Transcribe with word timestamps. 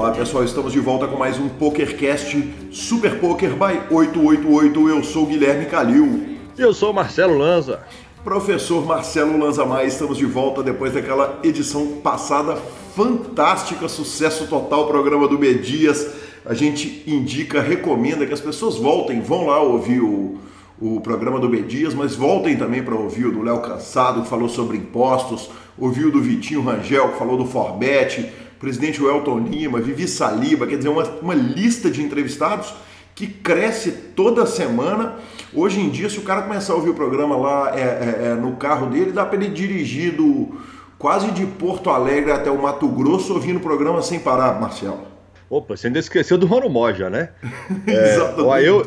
Olá 0.00 0.12
pessoal, 0.12 0.42
estamos 0.42 0.72
de 0.72 0.80
volta 0.80 1.06
com 1.06 1.18
mais 1.18 1.38
um 1.38 1.46
PokerCast 1.46 2.54
Super 2.72 3.20
Poker 3.20 3.50
by 3.50 3.94
888. 3.94 4.88
Eu 4.88 5.04
sou 5.04 5.26
Guilherme 5.26 5.66
Calil. 5.66 6.38
E 6.56 6.62
eu 6.62 6.72
sou 6.72 6.90
Marcelo 6.90 7.36
Lanza. 7.36 7.80
Professor 8.24 8.82
Marcelo 8.82 9.36
Lanza 9.36 9.66
Mais, 9.66 9.92
estamos 9.92 10.16
de 10.16 10.24
volta 10.24 10.62
depois 10.62 10.94
daquela 10.94 11.38
edição 11.44 11.98
passada 12.02 12.56
fantástica, 12.96 13.88
sucesso 13.88 14.46
total, 14.46 14.86
programa 14.86 15.28
do 15.28 15.36
B 15.36 15.52
Dias. 15.52 16.10
A 16.46 16.54
gente 16.54 17.04
indica, 17.06 17.60
recomenda 17.60 18.26
que 18.26 18.32
as 18.32 18.40
pessoas 18.40 18.76
voltem, 18.76 19.20
vão 19.20 19.48
lá 19.48 19.60
ouvir 19.60 20.00
o, 20.00 20.38
o 20.80 20.98
programa 21.02 21.38
do 21.38 21.50
B 21.50 21.60
Dias, 21.60 21.92
mas 21.92 22.16
voltem 22.16 22.56
também 22.56 22.82
para 22.82 22.94
ouvir 22.94 23.26
o 23.26 23.32
do 23.32 23.42
Léo 23.42 23.60
Cansado, 23.60 24.22
que 24.22 24.28
falou 24.30 24.48
sobre 24.48 24.78
impostos, 24.78 25.50
ouvir 25.78 26.06
o 26.06 26.10
do 26.10 26.22
Vitinho 26.22 26.62
Rangel, 26.62 27.10
que 27.10 27.18
falou 27.18 27.36
do 27.36 27.44
Forbet, 27.44 28.32
presidente 28.60 29.02
Welton 29.02 29.38
Lima, 29.40 29.80
Vivi 29.80 30.06
Saliba, 30.06 30.66
quer 30.66 30.76
dizer, 30.76 30.90
uma, 30.90 31.02
uma 31.22 31.34
lista 31.34 31.90
de 31.90 32.02
entrevistados 32.02 32.72
que 33.14 33.26
cresce 33.26 33.90
toda 34.14 34.46
semana. 34.46 35.14
Hoje 35.52 35.80
em 35.80 35.88
dia, 35.88 36.08
se 36.08 36.18
o 36.18 36.22
cara 36.22 36.42
começar 36.42 36.74
a 36.74 36.76
ouvir 36.76 36.90
o 36.90 36.94
programa 36.94 37.36
lá 37.36 37.72
é, 37.74 37.80
é, 37.80 38.26
é 38.26 38.34
no 38.34 38.56
carro 38.56 38.86
dele, 38.86 39.12
dá 39.12 39.24
para 39.24 39.42
ele 39.42 39.48
dirigir 39.48 40.14
do, 40.14 40.60
quase 40.98 41.30
de 41.30 41.46
Porto 41.46 41.88
Alegre 41.88 42.30
até 42.30 42.50
o 42.50 42.62
Mato 42.62 42.86
Grosso 42.86 43.32
ouvindo 43.32 43.56
o 43.56 43.60
programa 43.60 44.02
sem 44.02 44.20
parar, 44.20 44.60
Marcelo. 44.60 45.08
Opa, 45.48 45.76
você 45.76 45.88
ainda 45.88 45.98
esqueceu 45.98 46.38
do 46.38 46.46
Mano 46.46 46.68
Moja, 46.68 47.10
né? 47.10 47.30
é, 47.88 48.14
Exatamente. 48.14 48.64
Eu, 48.64 48.86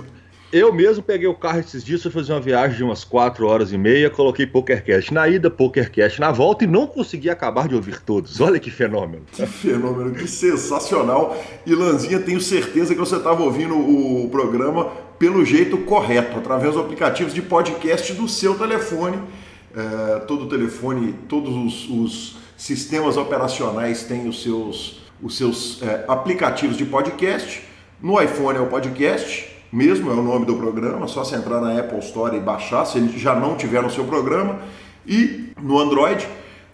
eu 0.54 0.72
mesmo 0.72 1.02
peguei 1.02 1.28
o 1.28 1.34
carro 1.34 1.60
esses 1.60 1.84
dias, 1.84 2.04
fui 2.04 2.12
fazer 2.12 2.32
uma 2.32 2.40
viagem 2.40 2.78
de 2.78 2.84
umas 2.84 3.04
4 3.04 3.44
horas 3.48 3.74
e 3.74 3.78
meia, 3.78 4.08
coloquei 4.08 4.46
PokerCast 4.46 5.12
na 5.12 5.28
ida, 5.28 5.50
PokerCast 5.50 6.20
na 6.20 6.32
volta 6.32 6.64
e 6.64 6.68
não 6.68 6.86
consegui 6.86 7.28
acabar 7.28 7.68
de 7.68 7.74
ouvir 7.74 8.00
todos. 8.00 8.40
Olha 8.40 8.60
que 8.60 8.70
fenômeno. 8.70 9.24
Que 9.32 9.48
fenômeno, 9.48 10.14
que 10.14 10.28
sensacional. 10.28 11.36
E 11.66 11.74
Lanzinha, 11.74 12.20
tenho 12.20 12.40
certeza 12.40 12.94
que 12.94 13.00
você 13.00 13.16
estava 13.16 13.42
ouvindo 13.42 13.76
o 13.76 14.30
programa 14.30 14.92
pelo 15.18 15.44
jeito 15.44 15.76
correto, 15.80 16.38
através 16.38 16.76
dos 16.76 16.84
aplicativos 16.84 17.34
de 17.34 17.42
podcast 17.42 18.14
do 18.14 18.28
seu 18.28 18.54
telefone. 18.54 19.18
É, 19.76 20.20
todo 20.20 20.48
telefone, 20.48 21.16
todos 21.28 21.56
os, 21.56 21.90
os, 21.90 22.44
sistemas 22.56 23.18
operacionais 23.18 24.04
têm 24.04 24.30
os 24.30 24.44
seus, 24.44 25.02
os 25.20 25.36
seus 25.36 25.82
é, 25.82 26.06
aplicativos 26.08 26.78
de 26.78 26.86
podcast. 26.86 27.64
No 28.00 28.22
iPhone 28.22 28.60
é 28.60 28.62
o 28.62 28.68
podcast 28.68 29.53
mesmo, 29.74 30.12
é 30.12 30.14
o 30.14 30.22
nome 30.22 30.46
do 30.46 30.56
programa, 30.56 31.08
só 31.08 31.24
você 31.24 31.36
entrar 31.36 31.60
na 31.60 31.80
Apple 31.80 31.98
Store 31.98 32.38
e 32.38 32.40
baixar, 32.40 32.86
se 32.86 33.00
ele 33.00 33.18
já 33.18 33.34
não 33.34 33.56
tiver 33.56 33.82
no 33.82 33.90
seu 33.90 34.04
programa. 34.04 34.60
E 35.06 35.50
no 35.60 35.80
Android, 35.80 36.28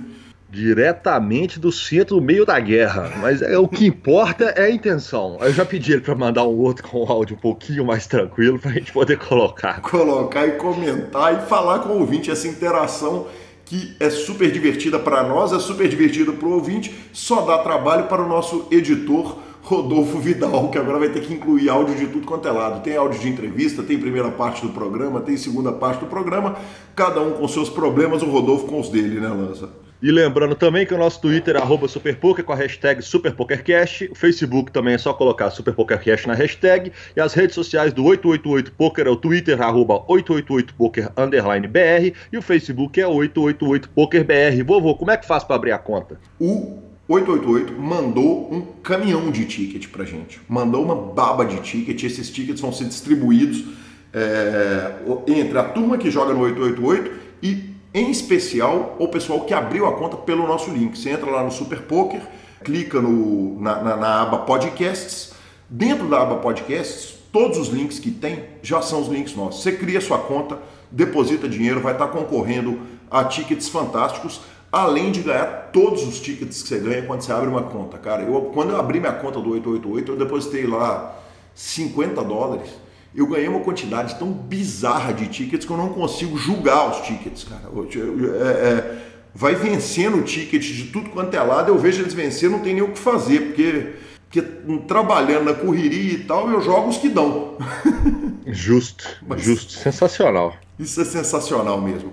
Diretamente 0.51 1.59
do 1.59 1.71
centro 1.71 2.17
do 2.17 2.21
meio 2.21 2.45
da 2.45 2.59
guerra. 2.59 3.11
Mas 3.21 3.41
é, 3.41 3.57
o 3.57 3.67
que 3.67 3.85
importa 3.85 4.43
é 4.43 4.65
a 4.65 4.69
intenção. 4.69 5.37
Eu 5.39 5.53
já 5.53 5.63
pedi 5.63 5.93
ele 5.93 6.01
para 6.01 6.13
mandar 6.13 6.43
um 6.43 6.59
outro 6.59 6.87
com 6.87 7.05
um 7.05 7.09
áudio 7.09 7.37
um 7.37 7.39
pouquinho 7.39 7.85
mais 7.85 8.05
tranquilo 8.05 8.59
para 8.59 8.71
a 8.71 8.73
gente 8.73 8.91
poder 8.91 9.17
colocar. 9.17 9.81
Colocar 9.81 10.45
e 10.45 10.51
comentar 10.51 11.33
e 11.41 11.47
falar 11.47 11.79
com 11.79 11.89
o 11.89 11.99
ouvinte 11.99 12.29
essa 12.29 12.47
interação 12.47 13.27
que 13.63 13.95
é 14.01 14.09
super 14.09 14.51
divertida 14.51 14.99
para 14.99 15.23
nós, 15.23 15.53
é 15.53 15.59
super 15.59 15.87
divertida 15.87 16.33
para 16.33 16.45
o 16.45 16.55
ouvinte, 16.55 16.93
só 17.13 17.41
dá 17.41 17.59
trabalho 17.59 18.07
para 18.07 18.21
o 18.21 18.27
nosso 18.27 18.67
editor 18.69 19.37
Rodolfo 19.63 20.19
Vidal, 20.19 20.69
que 20.69 20.77
agora 20.77 20.99
vai 20.99 21.07
ter 21.07 21.21
que 21.21 21.33
incluir 21.33 21.69
áudio 21.69 21.95
de 21.95 22.07
tudo 22.07 22.27
quanto 22.27 22.45
é 22.49 22.51
lado. 22.51 22.83
Tem 22.83 22.97
áudio 22.97 23.21
de 23.21 23.29
entrevista, 23.29 23.81
tem 23.81 23.97
primeira 23.97 24.29
parte 24.29 24.61
do 24.61 24.73
programa, 24.73 25.21
tem 25.21 25.37
segunda 25.37 25.71
parte 25.71 26.01
do 26.01 26.07
programa, 26.07 26.57
cada 26.93 27.21
um 27.21 27.31
com 27.31 27.47
seus 27.47 27.69
problemas, 27.69 28.21
o 28.21 28.25
Rodolfo 28.25 28.65
com 28.65 28.81
os 28.81 28.89
dele, 28.89 29.21
né, 29.21 29.29
Lança? 29.29 29.69
E 30.01 30.11
lembrando 30.11 30.55
também 30.55 30.85
que 30.85 30.93
o 30.93 30.97
nosso 30.97 31.21
Twitter 31.21 31.55
é 31.55 31.87
SuperPoker 31.87 32.43
com 32.43 32.51
a 32.51 32.55
hashtag 32.55 33.03
SuperPokerCast. 33.03 34.09
O 34.11 34.15
Facebook 34.15 34.71
também 34.71 34.95
é 34.95 34.97
só 34.97 35.13
colocar 35.13 35.51
SuperPokerCast 35.51 36.27
na 36.27 36.33
hashtag. 36.33 36.91
E 37.15 37.21
as 37.21 37.35
redes 37.35 37.53
sociais 37.53 37.93
do 37.93 38.03
888poker 38.05 39.05
é 39.05 39.09
o 39.09 39.15
Twitter, 39.15 39.61
arroba 39.61 39.99
888poker 40.07 41.11
underline 41.15 41.67
BR. 41.67 42.15
E 42.33 42.37
o 42.37 42.41
Facebook 42.41 42.99
é 42.99 43.05
888pokerbr. 43.05 44.63
Vovô, 44.65 44.95
como 44.95 45.11
é 45.11 45.17
que 45.17 45.27
faz 45.27 45.43
para 45.43 45.55
abrir 45.55 45.71
a 45.71 45.77
conta? 45.77 46.19
O 46.39 46.79
888 47.07 47.79
mandou 47.79 48.51
um 48.51 48.61
caminhão 48.81 49.29
de 49.29 49.45
ticket 49.45 49.87
pra 49.89 50.03
gente. 50.03 50.41
Mandou 50.49 50.83
uma 50.83 50.95
baba 50.95 51.45
de 51.45 51.57
ticket. 51.61 52.01
Esses 52.01 52.31
tickets 52.31 52.59
vão 52.59 52.73
ser 52.73 52.85
distribuídos 52.85 53.65
é, 54.13 54.93
entre 55.27 55.57
a 55.59 55.63
turma 55.63 55.97
que 55.97 56.09
joga 56.09 56.33
no 56.33 56.41
888 56.41 57.21
e 57.43 57.70
em 57.93 58.09
especial 58.09 58.95
o 58.99 59.07
pessoal 59.07 59.41
que 59.41 59.53
abriu 59.53 59.85
a 59.85 59.93
conta 59.93 60.17
pelo 60.17 60.47
nosso 60.47 60.71
link. 60.71 60.97
Você 60.97 61.09
entra 61.09 61.29
lá 61.29 61.43
no 61.43 61.51
Super 61.51 61.81
Poker, 61.81 62.21
clica 62.63 63.01
no, 63.01 63.59
na, 63.59 63.81
na, 63.81 63.95
na 63.97 64.21
aba 64.21 64.39
Podcasts. 64.39 65.33
Dentro 65.69 66.07
da 66.07 66.21
aba 66.21 66.37
Podcasts, 66.37 67.15
todos 67.31 67.57
os 67.57 67.69
links 67.69 67.99
que 67.99 68.11
tem 68.11 68.45
já 68.61 68.81
são 68.81 69.01
os 69.01 69.07
links 69.07 69.35
nossos. 69.35 69.63
Você 69.63 69.73
cria 69.73 69.99
sua 69.99 70.19
conta, 70.19 70.59
deposita 70.89 71.47
dinheiro, 71.47 71.81
vai 71.81 71.93
estar 71.93 72.07
concorrendo 72.07 72.79
a 73.09 73.25
tickets 73.25 73.67
fantásticos, 73.67 74.41
além 74.71 75.11
de 75.11 75.21
ganhar 75.21 75.69
todos 75.73 76.07
os 76.07 76.19
tickets 76.19 76.61
que 76.61 76.69
você 76.69 76.79
ganha 76.79 77.03
quando 77.03 77.21
você 77.21 77.31
abre 77.33 77.49
uma 77.49 77.63
conta. 77.63 77.97
Cara, 77.97 78.23
eu, 78.23 78.51
quando 78.53 78.71
eu 78.71 78.79
abri 78.79 78.99
minha 78.99 79.11
conta 79.11 79.39
do 79.39 79.51
888, 79.51 80.11
eu 80.13 80.17
depositei 80.17 80.65
lá 80.65 81.17
50 81.53 82.23
dólares 82.23 82.69
eu 83.13 83.27
ganhei 83.27 83.47
uma 83.47 83.59
quantidade 83.59 84.15
tão 84.15 84.31
bizarra 84.31 85.13
de 85.13 85.27
tickets 85.27 85.65
que 85.65 85.71
eu 85.71 85.77
não 85.77 85.89
consigo 85.89 86.37
julgar 86.37 86.89
os 86.89 87.05
tickets, 87.05 87.43
cara. 87.43 87.63
É, 87.63 88.67
é, 88.67 88.97
vai 89.33 89.55
vencendo 89.55 90.17
o 90.17 90.23
ticket 90.23 90.63
de 90.63 90.85
tudo 90.85 91.09
quanto 91.09 91.35
é 91.35 91.41
lado, 91.41 91.69
eu 91.69 91.77
vejo 91.77 92.01
eles 92.01 92.13
vencer, 92.13 92.49
não 92.49 92.59
tem 92.59 92.73
nem 92.73 92.83
o 92.83 92.91
que 92.91 92.99
fazer, 92.99 93.47
porque, 93.47 93.93
porque 94.29 94.41
trabalhando 94.87 95.45
na 95.45 95.53
correria 95.53 96.13
e 96.13 96.23
tal, 96.23 96.49
eu 96.49 96.61
jogo 96.61 96.89
os 96.89 96.97
que 96.97 97.09
dão. 97.09 97.57
Justo, 98.47 99.07
Mas, 99.25 99.43
justo, 99.43 99.71
sensacional. 99.71 100.55
Isso 100.77 100.99
é 100.99 101.05
sensacional 101.05 101.79
mesmo. 101.79 102.11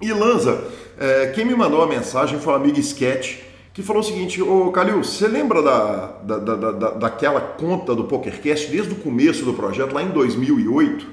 E 0.00 0.12
Lanza, 0.12 0.64
é, 0.98 1.26
quem 1.26 1.44
me 1.44 1.54
mandou 1.54 1.82
a 1.82 1.86
mensagem 1.86 2.40
foi 2.40 2.52
o 2.52 2.56
amigo 2.56 2.80
Sketch, 2.80 3.36
que 3.78 3.82
falou 3.84 4.02
o 4.02 4.04
seguinte, 4.04 4.42
ô 4.42 4.72
Calil, 4.72 5.04
você 5.04 5.28
lembra 5.28 5.62
da, 5.62 6.06
da, 6.24 6.38
da, 6.38 6.72
da, 6.72 6.90
daquela 6.90 7.40
conta 7.40 7.94
do 7.94 8.02
PokerCast 8.02 8.72
desde 8.72 8.92
o 8.92 8.96
começo 8.96 9.44
do 9.44 9.54
projeto, 9.54 9.92
lá 9.92 10.02
em 10.02 10.08
2008? 10.08 11.06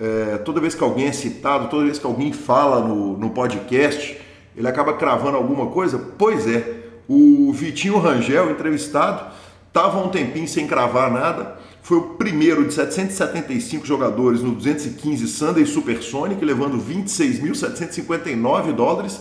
É, 0.00 0.38
toda 0.38 0.60
vez 0.60 0.74
que 0.74 0.82
alguém 0.82 1.06
é 1.06 1.12
citado, 1.12 1.68
toda 1.68 1.84
vez 1.84 1.96
que 1.96 2.04
alguém 2.04 2.32
fala 2.32 2.80
no, 2.80 3.16
no 3.16 3.30
podcast, 3.30 4.20
ele 4.56 4.66
acaba 4.66 4.94
cravando 4.94 5.36
alguma 5.36 5.66
coisa? 5.66 5.96
Pois 6.18 6.48
é, 6.48 6.88
o 7.08 7.52
Vitinho 7.52 7.98
Rangel, 7.98 8.50
entrevistado, 8.50 9.32
estava 9.68 10.04
um 10.04 10.08
tempinho 10.08 10.48
sem 10.48 10.66
cravar 10.66 11.12
nada, 11.12 11.56
foi 11.82 11.98
o 11.98 12.02
primeiro 12.02 12.66
de 12.66 12.74
775 12.74 13.86
jogadores 13.86 14.42
no 14.42 14.56
215 14.56 15.24
Sunday 15.28 15.64
Supersonic, 15.64 16.44
levando 16.44 16.78
26.759 16.78 18.72
dólares, 18.72 19.20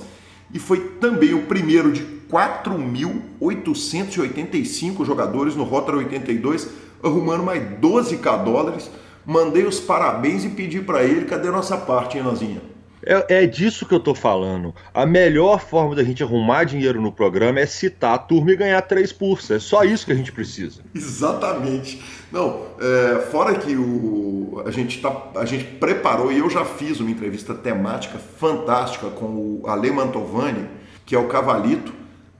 e 0.51 0.57
foi 0.57 0.79
também 0.99 1.35
o 1.35 1.43
primeiro 1.43 1.91
de 1.91 2.16
4.885 2.31 5.05
jogadores 5.05 5.55
no 5.55 5.63
Rotary 5.63 5.99
82, 5.99 6.67
arrumando 7.03 7.43
mais 7.43 7.61
12k 7.79 8.43
dólares. 8.43 8.89
Mandei 9.25 9.65
os 9.65 9.79
parabéns 9.79 10.43
e 10.45 10.49
pedi 10.49 10.81
para 10.81 11.03
ele, 11.03 11.25
cadê 11.25 11.49
a 11.49 11.51
nossa 11.51 11.77
parte, 11.77 12.17
hein, 12.17 12.23
Lanzinha? 12.23 12.61
É, 13.09 13.43
é, 13.43 13.47
disso 13.47 13.85
que 13.85 13.93
eu 13.93 13.99
tô 13.99 14.13
falando. 14.13 14.75
A 14.93 15.05
melhor 15.05 15.61
forma 15.61 15.95
da 15.95 16.03
gente 16.03 16.21
arrumar 16.21 16.65
dinheiro 16.65 17.01
no 17.01 17.11
programa 17.11 17.59
é 17.59 17.65
citar 17.65 18.15
a 18.15 18.17
turma 18.17 18.51
e 18.51 18.57
ganhar 18.57 18.81
3 18.81 19.11
cursos. 19.13 19.51
É 19.51 19.59
só 19.59 19.83
isso 19.83 20.05
que 20.05 20.11
a 20.11 20.15
gente 20.15 20.31
precisa. 20.31 20.81
Exatamente. 20.93 22.01
Não, 22.31 22.63
é, 22.79 23.19
fora 23.31 23.55
que 23.55 23.75
o, 23.77 24.61
a, 24.65 24.71
gente 24.71 25.01
tá, 25.01 25.15
a 25.35 25.45
gente 25.45 25.63
preparou, 25.63 26.31
e 26.31 26.39
eu 26.39 26.49
já 26.49 26.65
fiz 26.65 26.99
uma 26.99 27.09
entrevista 27.09 27.53
temática 27.53 28.17
fantástica 28.17 29.09
com 29.09 29.25
o 29.25 29.63
Ale 29.65 29.89
Mantovani, 29.89 30.67
que 31.05 31.15
é 31.15 31.19
o 31.19 31.27
Cavalito, 31.27 31.93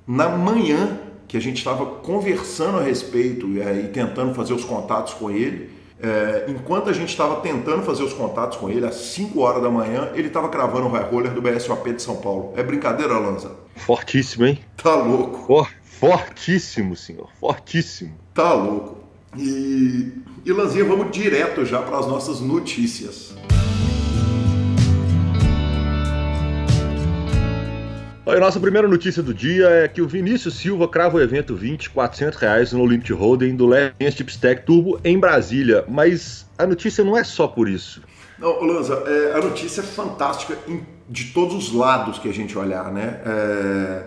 na 0.07 0.29
manhã 0.29 0.99
que 1.27 1.35
a 1.35 1.41
gente 1.41 1.57
estava 1.57 1.85
conversando 1.85 2.77
a 2.77 2.81
respeito 2.81 3.45
é, 3.61 3.81
e 3.81 3.87
tentando 3.89 4.33
fazer 4.33 4.53
os 4.53 4.63
contatos 4.63 5.13
com 5.13 5.29
ele. 5.29 5.75
É, 5.99 6.45
enquanto 6.47 6.89
a 6.89 6.93
gente 6.93 7.09
estava 7.09 7.41
tentando 7.41 7.83
fazer 7.83 8.03
os 8.03 8.13
contatos 8.13 8.57
com 8.57 8.69
ele, 8.69 8.85
às 8.85 8.95
5 8.95 9.39
horas 9.41 9.61
da 9.61 9.69
manhã, 9.69 10.11
ele 10.13 10.27
estava 10.27 10.47
cravando 10.47 10.85
o 10.87 10.89
high 10.89 11.09
roller 11.09 11.33
do 11.33 11.41
BSOP 11.41 11.91
de 11.91 12.01
São 12.01 12.17
Paulo. 12.17 12.53
É 12.55 12.63
brincadeira, 12.63 13.17
Lanza? 13.17 13.51
Fortíssimo, 13.75 14.45
hein? 14.45 14.59
Tá 14.81 14.95
louco. 14.95 15.45
For, 15.45 15.69
fortíssimo, 15.83 16.95
senhor. 16.95 17.29
Fortíssimo. 17.39 18.13
Tá 18.33 18.53
louco. 18.53 18.99
E, 19.35 20.13
e 20.45 20.51
Lanzinha, 20.53 20.85
vamos 20.85 21.11
direto 21.11 21.65
já 21.65 21.81
para 21.81 21.97
as 21.97 22.07
nossas 22.07 22.39
notícias. 22.39 23.35
A 28.27 28.39
nossa 28.41 28.59
primeira 28.59 28.89
notícia 28.89 29.23
do 29.23 29.33
dia 29.33 29.69
é 29.69 29.87
que 29.87 30.01
o 30.01 30.07
Vinícius 30.07 30.55
Silva 30.55 30.85
crava 30.85 31.15
o 31.15 31.21
evento 31.21 31.55
20, 31.55 31.91
400 31.91 32.37
reais 32.37 32.73
no 32.73 32.85
Limit 32.85 33.13
Holding 33.13 33.55
do 33.55 33.65
Legends 33.65 34.15
Chipstack 34.15 34.65
Turbo 34.65 34.99
em 35.01 35.17
Brasília. 35.17 35.85
Mas 35.87 36.45
a 36.57 36.67
notícia 36.67 37.05
não 37.05 37.17
é 37.17 37.23
só 37.23 37.47
por 37.47 37.69
isso. 37.69 38.01
Não, 38.37 38.61
Lanza, 38.61 38.95
é, 39.07 39.31
a 39.33 39.39
notícia 39.39 39.79
é 39.79 39.83
fantástica 39.85 40.57
de 41.07 41.31
todos 41.31 41.55
os 41.55 41.73
lados 41.73 42.19
que 42.19 42.27
a 42.27 42.33
gente 42.33 42.57
olhar, 42.57 42.91
né? 42.91 43.21
É, 43.25 44.03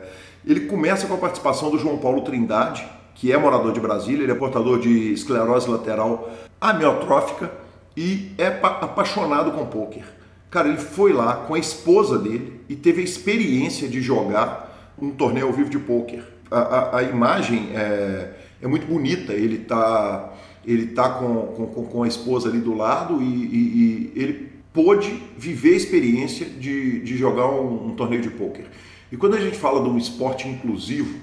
ele 0.47 0.67
começa 0.67 1.07
com 1.07 1.15
a 1.15 1.19
participação 1.19 1.71
do 1.71 1.79
João 1.79 1.97
Paulo 1.97 2.21
Trindade, 2.21 2.87
que 3.15 3.33
é 3.33 3.39
morador 3.39 3.73
de 3.73 3.81
Brasília, 3.81 4.23
ele 4.23 4.33
é 4.33 4.35
portador 4.35 4.81
de 4.81 5.15
esclerose 5.15 5.67
lateral 5.67 6.31
amiotrófica 6.61 7.51
e 7.97 8.33
é 8.37 8.49
apaixonado 8.49 9.51
com 9.53 9.65
pôquer. 9.65 10.20
Cara, 10.51 10.69
ele 10.69 10.79
foi 10.79 11.13
lá 11.13 11.35
com 11.35 11.55
a 11.55 11.59
esposa 11.59 12.19
dele 12.19 12.61
e 12.69 12.75
teve 12.75 13.01
a 13.01 13.05
experiência 13.05 13.89
de 13.89 14.01
jogar 14.01 14.95
um 15.01 15.11
torneio 15.11 15.47
ao 15.47 15.53
vivo 15.53 15.71
de 15.71 15.79
pôquer. 15.79 16.25
A, 16.51 16.59
a, 16.59 16.99
a, 16.99 17.03
imagem 17.05 17.71
é, 17.73 18.33
é, 18.61 18.67
muito 18.67 18.85
bonita, 18.87 19.33
ele 19.33 19.59
tá, 19.59 20.33
ele 20.67 20.89
tá 20.89 21.09
com, 21.11 21.69
com, 21.73 21.85
com 21.85 22.03
a 22.03 22.09
esposa 22.09 22.49
ali 22.49 22.59
do 22.59 22.75
lado 22.75 23.23
e, 23.23 23.25
e, 23.25 24.13
e 24.17 24.21
ele 24.21 24.51
pôde 24.73 25.23
viver 25.39 25.75
a 25.75 25.77
experiência 25.77 26.47
de, 26.47 27.01
de 27.01 27.17
jogar 27.17 27.47
um, 27.47 27.87
um 27.87 27.95
torneio 27.95 28.23
de 28.23 28.31
pôquer. 28.31 28.67
E 29.13 29.17
quando 29.17 29.37
a 29.37 29.41
gente 29.41 29.57
fala 29.57 29.81
de 29.83 29.89
um 29.89 29.97
esporte 29.97 30.49
inclusivo, 30.49 31.17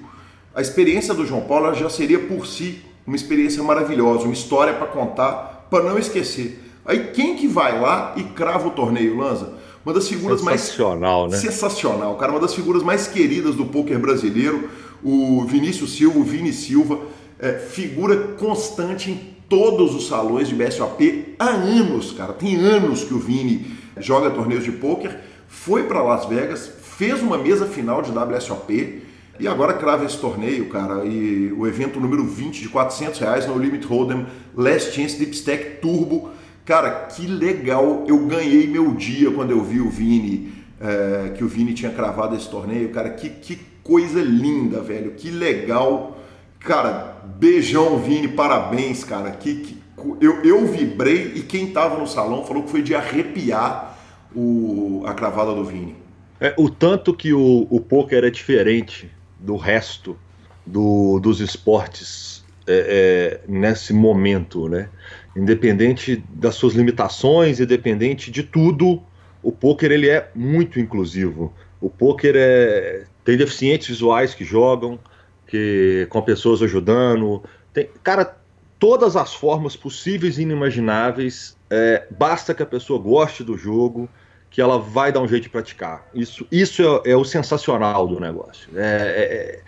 a 0.55 0.61
experiência 0.61 1.13
do 1.13 1.25
João 1.25 1.41
Paulo 1.41 1.73
já 1.73 1.89
seria 1.89 2.19
por 2.19 2.47
si 2.47 2.81
uma 3.05 3.15
experiência 3.15 3.61
maravilhosa, 3.61 4.23
uma 4.23 4.33
história 4.33 4.73
para 4.73 4.87
contar, 4.87 5.67
para 5.69 5.83
não 5.83 5.97
esquecer. 5.97 6.59
Aí 6.87 7.11
quem 7.13 7.35
que 7.35 7.47
vai 7.47 7.79
lá 7.79 8.13
e 8.15 8.23
crava 8.23 8.69
o 8.69 8.71
torneio, 8.71 9.17
Lanza? 9.17 9.53
Uma 9.85 9.93
das 9.93 10.07
figuras 10.07 10.39
sensacional, 10.39 11.29
mais 11.29 11.43
né? 11.43 11.49
sensacional, 11.49 12.15
cara, 12.15 12.31
uma 12.31 12.39
das 12.39 12.53
figuras 12.53 12.81
mais 12.81 13.07
queridas 13.07 13.55
do 13.55 13.65
poker 13.65 13.99
brasileiro, 13.99 14.69
o 15.03 15.43
Vinícius 15.45 15.95
Silva, 15.95 16.19
o 16.19 16.23
Vini 16.23 16.51
Silva, 16.51 16.99
é, 17.39 17.53
figura 17.53 18.17
constante 18.39 19.11
em 19.11 19.35
todos 19.47 19.95
os 19.95 20.07
salões 20.07 20.47
de 20.47 20.55
BSOP 20.55 21.35
há 21.39 21.49
anos, 21.49 22.11
cara. 22.11 22.33
Tem 22.33 22.55
anos 22.55 23.03
que 23.03 23.13
o 23.13 23.19
Vini 23.19 23.77
joga 23.97 24.29
torneios 24.29 24.63
de 24.63 24.71
poker, 24.71 25.19
foi 25.47 25.83
para 25.83 26.01
Las 26.01 26.25
Vegas, 26.25 26.69
fez 26.97 27.21
uma 27.21 27.37
mesa 27.37 27.65
final 27.65 28.01
de 28.01 28.11
WSOP 28.11 29.03
e 29.39 29.47
agora 29.47 29.73
crava 29.73 30.03
esse 30.03 30.17
torneio, 30.17 30.67
cara. 30.67 31.05
E 31.05 31.53
o 31.53 31.67
evento 31.67 31.99
número 31.99 32.25
20 32.25 32.61
de 32.61 32.69
400 32.69 33.19
reais 33.19 33.47
no 33.47 33.57
Limit 33.57 33.85
Hold'em 33.85 34.25
Last 34.55 34.93
Chance 34.93 35.17
Deep 35.17 35.33
Stack 35.35 35.81
Turbo 35.81 36.31
Cara, 36.67 37.05
que 37.05 37.25
legal! 37.25 38.03
Eu 38.09 38.25
ganhei 38.25 38.67
meu 38.67 38.93
dia 38.93 39.31
quando 39.31 39.51
eu 39.51 39.63
vi 39.63 39.79
o 39.79 39.89
Vini, 39.89 40.51
é, 40.81 41.29
que 41.29 41.41
o 41.41 41.47
Vini 41.47 41.73
tinha 41.73 41.89
cravado 41.89 42.35
esse 42.35 42.49
torneio. 42.49 42.89
Cara, 42.89 43.09
que, 43.11 43.29
que 43.29 43.55
coisa 43.81 44.21
linda, 44.21 44.81
velho! 44.81 45.11
Que 45.11 45.31
legal! 45.31 46.17
Cara, 46.59 47.19
beijão, 47.39 47.97
Vini, 47.99 48.27
parabéns, 48.27 49.05
cara. 49.05 49.31
Que, 49.31 49.55
que 49.55 49.81
eu, 50.19 50.43
eu 50.43 50.67
vibrei 50.67 51.31
e 51.35 51.41
quem 51.41 51.71
tava 51.71 51.97
no 51.97 52.05
salão 52.05 52.43
falou 52.43 52.63
que 52.63 52.69
foi 52.69 52.81
de 52.81 52.93
arrepiar 52.93 53.97
o, 54.35 55.03
a 55.05 55.13
cravada 55.13 55.55
do 55.55 55.63
Vini. 55.63 55.95
É, 56.37 56.53
o 56.57 56.69
tanto 56.69 57.13
que 57.13 57.31
o, 57.31 57.65
o 57.69 57.79
poker 57.79 58.25
é 58.25 58.29
diferente 58.29 59.09
do 59.39 59.55
resto 59.55 60.17
do, 60.65 61.17
dos 61.21 61.39
esportes 61.39 62.43
é, 62.67 63.39
é, 63.47 63.49
nesse 63.49 63.93
momento, 63.93 64.67
né? 64.67 64.89
Independente 65.37 66.23
das 66.29 66.55
suas 66.55 66.73
limitações, 66.73 67.59
independente 67.59 68.31
de 68.31 68.43
tudo, 68.43 69.01
o 69.43 69.51
poker 69.51 69.91
ele 69.91 70.09
é 70.09 70.29
muito 70.35 70.79
inclusivo. 70.79 71.53
O 71.79 71.89
poker 71.89 72.33
é 72.35 73.03
tem 73.23 73.35
deficientes 73.35 73.89
visuais 73.89 74.33
que 74.33 74.45
jogam, 74.45 74.97
que 75.47 76.07
com 76.09 76.21
pessoas 76.21 76.61
ajudando, 76.61 77.43
tem, 77.73 77.89
cara, 78.01 78.37
todas 78.79 79.17
as 79.17 79.33
formas 79.33 79.75
possíveis 79.75 80.37
e 80.37 80.43
inimagináveis. 80.43 81.57
É, 81.69 82.07
basta 82.09 82.53
que 82.53 82.63
a 82.63 82.65
pessoa 82.65 82.97
goste 82.97 83.43
do 83.43 83.57
jogo, 83.57 84.07
que 84.49 84.61
ela 84.61 84.79
vai 84.79 85.11
dar 85.11 85.19
um 85.19 85.27
jeito 85.27 85.43
de 85.43 85.49
praticar. 85.49 86.07
Isso, 86.13 86.47
isso 86.49 86.81
é, 87.05 87.11
é 87.11 87.17
o 87.17 87.25
sensacional 87.25 88.07
do 88.07 88.17
negócio. 88.17 88.69
É, 88.77 88.81
é, 88.81 89.61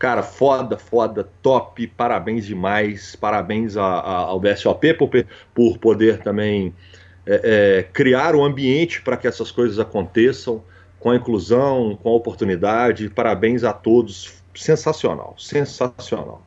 Cara, 0.00 0.22
foda, 0.22 0.78
foda, 0.78 1.28
top, 1.42 1.86
parabéns 1.88 2.46
demais, 2.46 3.14
parabéns 3.14 3.76
a, 3.76 3.84
a, 3.84 4.16
ao 4.16 4.40
BSOP 4.40 4.94
por, 4.94 5.10
por 5.54 5.76
poder 5.76 6.22
também 6.22 6.74
é, 7.26 7.40
é, 7.44 7.82
criar 7.82 8.34
um 8.34 8.42
ambiente 8.42 9.02
para 9.02 9.14
que 9.18 9.28
essas 9.28 9.50
coisas 9.50 9.78
aconteçam, 9.78 10.64
com 10.98 11.10
a 11.10 11.16
inclusão, 11.16 11.98
com 12.02 12.08
a 12.08 12.12
oportunidade, 12.12 13.10
parabéns 13.10 13.62
a 13.62 13.74
todos, 13.74 14.32
sensacional, 14.54 15.34
sensacional. 15.38 16.46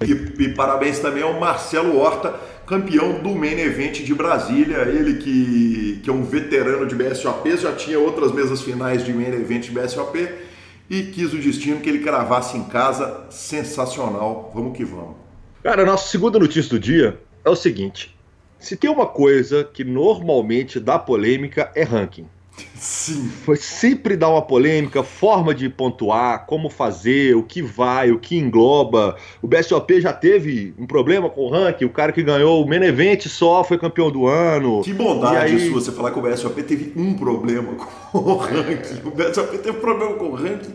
E, 0.00 0.10
e, 0.42 0.48
parabéns 0.54 0.98
também 0.98 1.22
ao 1.22 1.38
Marcelo 1.38 1.96
Horta, 2.00 2.34
campeão 2.66 3.20
do 3.22 3.28
Main 3.28 3.60
Event 3.60 4.02
de 4.02 4.12
Brasília, 4.12 4.78
ele 4.78 5.14
que, 5.14 6.00
que 6.02 6.10
é 6.10 6.12
um 6.12 6.24
veterano 6.24 6.84
de 6.84 6.96
BSOP, 6.96 7.56
já 7.58 7.72
tinha 7.76 8.00
outras 8.00 8.32
mesas 8.32 8.60
finais 8.60 9.04
de 9.04 9.12
Main 9.12 9.34
Event 9.34 9.66
de 9.66 9.70
BSOP, 9.70 10.47
e 10.88 11.02
quis 11.02 11.32
o 11.32 11.38
destino 11.38 11.80
que 11.80 11.88
ele 11.88 12.00
cravasse 12.00 12.56
em 12.56 12.64
casa. 12.64 13.26
Sensacional. 13.30 14.50
Vamos 14.54 14.76
que 14.76 14.84
vamos. 14.84 15.16
Cara, 15.62 15.84
nossa 15.84 16.08
segunda 16.08 16.38
notícia 16.38 16.70
do 16.70 16.78
dia 16.78 17.20
é 17.44 17.50
o 17.50 17.56
seguinte: 17.56 18.16
se 18.58 18.76
tem 18.76 18.90
uma 18.90 19.06
coisa 19.06 19.64
que 19.64 19.84
normalmente 19.84 20.80
dá 20.80 20.98
polêmica 20.98 21.70
é 21.74 21.82
ranking. 21.82 22.26
Sim. 22.74 23.28
Foi 23.44 23.56
sempre 23.56 24.16
dar 24.16 24.28
uma 24.28 24.42
polêmica, 24.42 25.02
forma 25.02 25.54
de 25.54 25.68
pontuar, 25.68 26.46
como 26.46 26.70
fazer, 26.70 27.34
o 27.36 27.42
que 27.42 27.60
vai, 27.60 28.10
o 28.10 28.18
que 28.18 28.36
engloba. 28.36 29.16
O 29.42 29.46
BSOP 29.46 30.00
já 30.00 30.12
teve 30.12 30.74
um 30.78 30.86
problema 30.86 31.28
com 31.28 31.42
o 31.42 31.50
ranking, 31.50 31.84
o 31.84 31.90
cara 31.90 32.12
que 32.12 32.22
ganhou 32.22 32.62
o 32.62 32.68
Menevent 32.68 33.26
só 33.26 33.64
foi 33.64 33.78
campeão 33.78 34.10
do 34.10 34.26
ano. 34.26 34.82
Que 34.82 34.92
bondade 34.92 35.36
aí... 35.36 35.56
isso 35.56 35.72
você 35.72 35.90
falar 35.90 36.10
que 36.10 36.18
o 36.18 36.22
BSOP 36.22 36.62
teve 36.62 36.92
um 36.96 37.14
problema 37.14 37.74
com 38.12 38.18
o 38.18 38.36
ranking. 38.36 39.00
O 39.04 39.10
BSOP 39.10 39.58
teve 39.58 39.78
problema 39.78 40.14
com 40.14 40.26
o 40.26 40.34
ranking. 40.34 40.74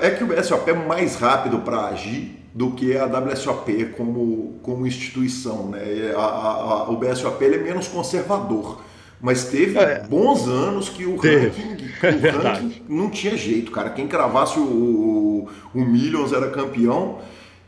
É 0.00 0.10
que 0.10 0.22
o 0.22 0.26
BSOP 0.26 0.70
é 0.70 0.72
mais 0.72 1.16
rápido 1.16 1.58
para 1.58 1.86
agir 1.86 2.36
do 2.54 2.70
que 2.70 2.96
a 2.96 3.06
WSOP 3.06 3.86
como, 3.96 4.58
como 4.62 4.86
instituição. 4.86 5.68
Né? 5.68 6.12
A, 6.16 6.20
a, 6.20 6.50
a, 6.50 6.90
o 6.90 6.96
BSOP 6.96 7.44
é 7.44 7.58
menos 7.58 7.88
conservador. 7.88 8.80
Mas 9.20 9.44
teve 9.44 9.78
é. 9.78 10.04
bons 10.08 10.46
anos 10.46 10.88
que 10.88 11.04
o 11.04 11.16
ranking, 11.16 11.76
o 12.02 12.38
ranking 12.42 12.82
não 12.88 13.10
tinha 13.10 13.36
jeito, 13.36 13.72
cara. 13.72 13.90
Quem 13.90 14.06
cravasse 14.06 14.58
o, 14.58 14.62
o, 14.62 15.48
o 15.74 15.84
Millions 15.84 16.32
era 16.32 16.50
campeão. 16.50 17.18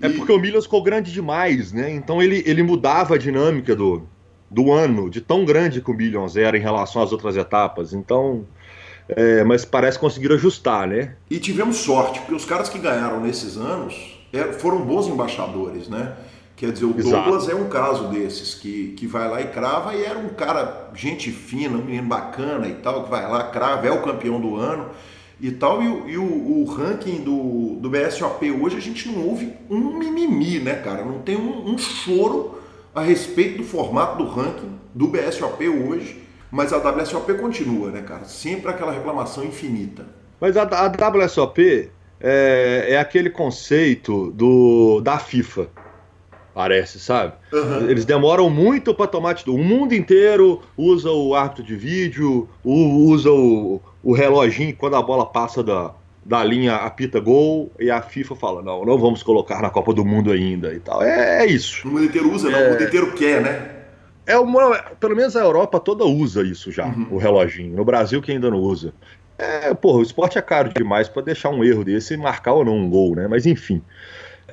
É 0.01 0.09
e... 0.09 0.13
porque 0.15 0.33
o 0.33 0.39
Millions 0.39 0.65
ficou 0.65 0.83
grande 0.83 1.13
demais, 1.13 1.73
né? 1.73 1.93
Então 1.93 2.23
ele, 2.23 2.43
ele 2.47 2.63
mudava 2.63 3.17
a 3.17 3.19
dinâmica 3.19 3.75
do, 3.75 4.07
do 4.49 4.73
ano, 4.73 5.11
de 5.11 5.21
tão 5.21 5.45
grande 5.45 5.81
que 5.81 5.91
o 5.91 5.95
Millions 5.95 6.37
era 6.37 6.57
em 6.57 6.61
relação 6.61 7.03
às 7.03 7.11
outras 7.11 7.37
etapas. 7.37 7.93
Então, 7.93 8.47
é, 9.09 9.43
mas 9.43 9.65
parece 9.65 9.99
conseguir 9.99 10.33
ajustar, 10.33 10.87
né? 10.87 11.17
E 11.29 11.39
tivemos 11.41 11.79
sorte, 11.79 12.21
porque 12.21 12.35
os 12.35 12.45
caras 12.45 12.69
que 12.69 12.79
ganharam 12.79 13.21
nesses 13.21 13.57
anos 13.57 14.21
foram 14.59 14.83
bons 14.83 15.09
embaixadores, 15.09 15.89
né? 15.89 16.15
Quer 16.61 16.73
dizer, 16.73 16.85
o 16.85 16.95
Exato. 16.95 17.25
Douglas 17.25 17.49
é 17.49 17.55
um 17.55 17.71
caso 17.71 18.09
desses, 18.09 18.55
que, 18.55 18.89
que 18.89 19.07
vai 19.07 19.27
lá 19.31 19.41
e 19.41 19.47
crava, 19.47 19.95
e 19.95 20.05
era 20.05 20.19
um 20.19 20.29
cara, 20.29 20.91
gente 20.95 21.31
fina, 21.31 21.79
um 21.79 21.83
menino 21.83 22.07
bacana 22.07 22.69
e 22.69 22.75
tal, 22.75 23.05
que 23.05 23.11
vai 23.11 23.27
lá, 23.27 23.45
crava, 23.45 23.89
é 23.89 23.91
o 23.91 24.03
campeão 24.03 24.39
do 24.39 24.57
ano 24.57 24.91
e 25.41 25.51
tal. 25.53 25.83
E, 25.83 25.89
o, 25.89 26.07
e 26.07 26.19
o, 26.19 26.23
o, 26.23 26.65
ranking 26.67 27.23
do, 27.23 27.77
do 27.81 27.89
BSOP 27.89 28.51
hoje, 28.51 28.77
a 28.77 28.81
gente 28.81 29.09
não 29.09 29.27
ouve 29.27 29.55
um 29.71 29.99
mimimi, 29.99 30.59
né, 30.59 30.75
cara? 30.75 31.03
Não 31.03 31.21
tem 31.21 31.35
um, 31.35 31.67
um 31.67 31.79
choro 31.79 32.61
a 32.95 33.01
respeito 33.01 33.57
do 33.57 33.65
formato 33.65 34.23
do 34.23 34.29
ranking 34.29 34.79
do 34.95 35.07
BSOP 35.07 35.67
hoje, 35.67 36.23
mas 36.51 36.75
a 36.75 36.77
WSOP 36.77 37.33
continua, 37.39 37.91
né, 37.91 38.03
cara? 38.03 38.27
Sempre 38.27 38.71
aquela 38.71 38.93
reclamação 38.93 39.43
infinita. 39.45 40.05
Mas 40.39 40.59
a, 40.59 40.65
a 40.65 41.09
WSOP 41.09 41.91
é, 42.21 42.85
é 42.91 42.99
aquele 42.99 43.31
conceito 43.31 44.31
do, 44.33 45.01
da 45.01 45.19
FIFA 45.19 45.80
parece, 46.55 46.99
sabe? 46.99 47.33
Uhum. 47.53 47.89
Eles 47.89 48.05
demoram 48.05 48.51
muito 48.51 48.95
para 48.95 49.07
tomar 49.07 49.33
atitude. 49.33 49.59
O 49.59 49.63
mundo 49.63 49.95
inteiro 49.95 50.61
usa 50.77 51.11
o 51.11 51.35
árbitro 51.35 51.65
de 51.65 51.77
vídeo, 51.77 52.49
usa 52.65 53.31
o, 53.31 53.81
o 54.03 54.13
reloginho 54.13 54.75
quando 54.77 54.97
a 54.97 55.03
bola 55.03 55.27
passa 55.27 55.63
da, 55.63 55.93
da 56.25 56.45
linha 56.45 56.77
apita 56.77 57.21
gol 57.21 57.71
e 57.79 57.91
a 57.91 58.03
FIFA 58.03 58.37
fala: 58.37 58.63
não, 58.63 58.85
não 58.85 58.99
vamos 58.99 59.23
colocar 59.23 59.61
na 59.63 59.71
Copa 59.71 59.93
do 59.93 60.05
Mundo 60.05 60.31
ainda 60.31 60.73
e 60.73 60.81
tal. 60.81 61.03
É, 61.03 61.45
é 61.45 61.47
isso. 61.47 61.87
O 61.87 61.93
mundo 61.93 62.05
inteiro 62.05 62.33
usa, 62.33 62.49
é... 62.49 62.53
não, 62.53 62.67
o 62.67 62.71
mundo 62.73 62.83
inteiro 62.85 63.13
quer, 63.13 63.41
né? 63.41 63.71
É 64.27 64.39
uma, 64.39 64.79
pelo 65.01 65.17
menos 65.17 65.35
a 65.35 65.41
Europa 65.41 65.81
toda 65.81 66.05
usa 66.05 66.43
isso 66.43 66.71
já, 66.71 66.87
uhum. 66.87 67.09
o 67.11 67.19
reloginho. 67.19 67.75
No 67.75 67.85
Brasil 67.85 68.23
que 68.23 68.31
ainda 68.31 68.51
não 68.51 68.59
usa. 68.59 68.93
É, 69.37 69.73
porra, 69.73 69.99
o 69.99 70.03
esporte 70.03 70.37
é 70.37 70.43
caro 70.43 70.71
demais 70.73 71.09
para 71.09 71.23
deixar 71.23 71.49
um 71.49 71.65
erro 71.65 71.83
desse 71.83 72.13
e 72.13 72.17
marcar 72.17 72.53
ou 72.53 72.65
não 72.65 72.77
um 72.77 72.91
gol, 72.91 73.17
né? 73.17 73.27
Mas 73.27 73.47
enfim. 73.47 73.83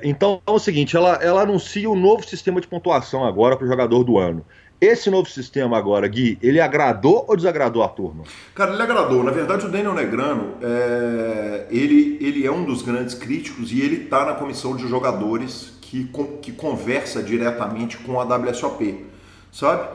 Então 0.02 0.40
é 0.46 0.50
o 0.50 0.58
seguinte, 0.58 0.96
ela, 0.96 1.14
ela 1.22 1.42
anuncia 1.42 1.88
um 1.88 1.96
novo 1.96 2.26
sistema 2.26 2.60
de 2.60 2.66
pontuação 2.66 3.24
agora 3.24 3.56
para 3.56 3.64
o 3.64 3.68
jogador 3.68 4.04
do 4.04 4.18
ano. 4.18 4.44
Esse 4.80 5.10
novo 5.10 5.28
sistema 5.28 5.76
agora, 5.76 6.06
Gui, 6.06 6.38
ele 6.40 6.60
agradou 6.60 7.24
ou 7.28 7.36
desagradou 7.36 7.82
a 7.82 7.88
turma? 7.88 8.22
Cara, 8.54 8.72
ele 8.72 8.82
agradou. 8.82 9.24
Na 9.24 9.32
verdade, 9.32 9.66
o 9.66 9.68
Daniel 9.68 9.92
Negrano, 9.92 10.54
é... 10.62 11.66
ele, 11.68 12.16
ele 12.20 12.46
é 12.46 12.52
um 12.52 12.64
dos 12.64 12.82
grandes 12.82 13.14
críticos 13.14 13.72
e 13.72 13.80
ele 13.80 14.04
está 14.04 14.24
na 14.24 14.34
comissão 14.34 14.76
de 14.76 14.86
jogadores 14.86 15.76
que, 15.80 16.08
que 16.40 16.52
conversa 16.52 17.20
diretamente 17.20 17.96
com 17.96 18.20
a 18.20 18.24
WSOP, 18.24 19.04
sabe? 19.50 19.88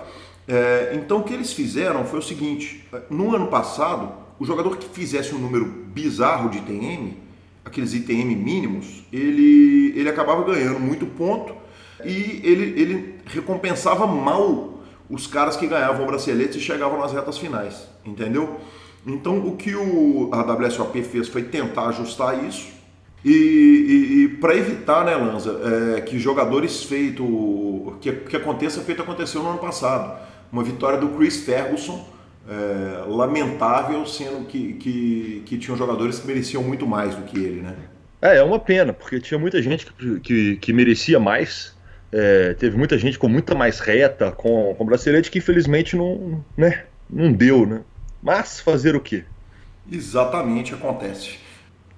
É... 0.50 0.92
Então, 0.96 1.20
o 1.20 1.24
que 1.24 1.34
eles 1.34 1.54
fizeram 1.54 2.04
foi 2.04 2.20
o 2.20 2.24
seguinte: 2.24 2.86
no 3.10 3.34
ano 3.34 3.48
passado, 3.48 4.12
o 4.38 4.46
jogador 4.46 4.76
que 4.76 4.90
fizesse 4.90 5.34
um 5.34 5.40
número 5.40 5.64
bizarro 5.64 6.50
de 6.50 6.58
ITM, 6.58 7.23
aqueles 7.66 7.94
ITM 7.94 8.36
mínimos, 8.36 9.04
ele, 9.12 9.94
ele 9.96 10.10
acabava 10.10 10.44
ganhando 10.44 10.80
muito 10.80 11.06
ponto 11.06 11.56
e 12.04 12.42
ele, 12.44 12.80
ele 12.80 13.16
recompensava 13.26 14.06
mal 14.06 14.82
os 15.10 15.28
caras 15.28 15.56
que 15.56 15.68
ganhavam 15.68 16.06
braceletes 16.06 16.58
e 16.58 16.60
chegavam 16.60 17.00
nas 17.00 17.14
retas 17.14 17.38
finais, 17.38 17.88
entendeu? 18.06 18.60
Então 19.06 19.46
o 19.46 19.56
que 19.56 19.76
o, 19.76 20.30
a 20.32 20.42
WSOP 20.42 21.04
fez 21.04 21.28
foi 21.28 21.44
tentar 21.44 21.90
ajustar 21.90 22.44
isso 22.44 22.74
e, 23.24 23.32
e, 23.32 24.24
e 24.24 24.28
para 24.38 24.56
evitar, 24.56 25.06
né, 25.06 25.16
Lanza, 25.16 25.60
é, 25.98 26.02
que 26.02 26.20
jogadores 26.20 26.84
feitos, 26.84 27.26
que, 28.02 28.12
que 28.12 28.36
aconteça 28.36 28.82
feito 28.82 29.02
aconteceu 29.02 29.42
no 29.42 29.52
ano 29.52 29.60
passado, 29.60 30.20
uma 30.52 30.64
vitória 30.64 31.00
do 31.00 31.10
Chris 31.10 31.38
Ferguson 31.38 32.06
é, 32.48 33.06
lamentável, 33.08 34.06
sendo 34.06 34.46
que, 34.46 34.74
que, 34.74 35.44
que 35.46 35.58
tinham 35.58 35.78
jogadores 35.78 36.20
que 36.20 36.28
mereciam 36.28 36.64
muito 36.64 36.86
mais 36.86 37.16
do 37.16 37.24
que 37.24 37.38
ele, 37.38 37.62
né? 37.62 37.76
É, 38.22 38.38
é 38.38 38.44
uma 38.44 38.60
pena, 38.60 38.94
porque 38.94 39.20
tinha 39.20 39.40
muita 39.40 39.62
gente 39.62 39.86
que, 39.86 40.20
que, 40.20 40.56
que 40.58 40.74
merecia 40.74 41.20
mais. 41.20 41.76
É, 42.12 42.54
teve 42.54 42.78
muita 42.78 42.98
gente 42.98 43.18
com 43.18 43.28
muita 43.28 43.56
mais 43.56 43.80
reta, 43.80 44.32
com, 44.32 44.76
com 44.76 44.86
bracelete, 44.86 45.32
que 45.32 45.40
infelizmente 45.40 45.96
não, 45.96 46.44
né, 46.56 46.84
não 47.10 47.32
deu, 47.32 47.66
né? 47.66 47.82
Mas 48.22 48.60
fazer 48.60 48.96
o 48.96 49.02
quê? 49.02 49.24
Exatamente, 49.92 50.74
acontece. 50.74 51.38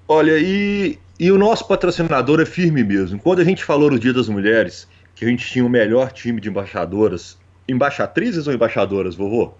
Olha, 0.07 0.37
e, 0.37 0.97
e 1.19 1.31
o 1.31 1.37
nosso 1.37 1.67
patrocinador 1.67 2.39
é 2.39 2.45
firme 2.45 2.83
mesmo. 2.83 3.19
Quando 3.19 3.41
a 3.41 3.43
gente 3.43 3.63
falou 3.63 3.91
no 3.91 3.99
Dia 3.99 4.13
das 4.13 4.29
Mulheres 4.29 4.87
que 5.13 5.25
a 5.25 5.27
gente 5.27 5.45
tinha 5.45 5.65
o 5.65 5.69
melhor 5.69 6.11
time 6.11 6.41
de 6.41 6.49
embaixadoras, 6.49 7.37
embaixatrizes 7.67 8.47
ou 8.47 8.53
embaixadoras, 8.53 9.15
vovô? 9.15 9.53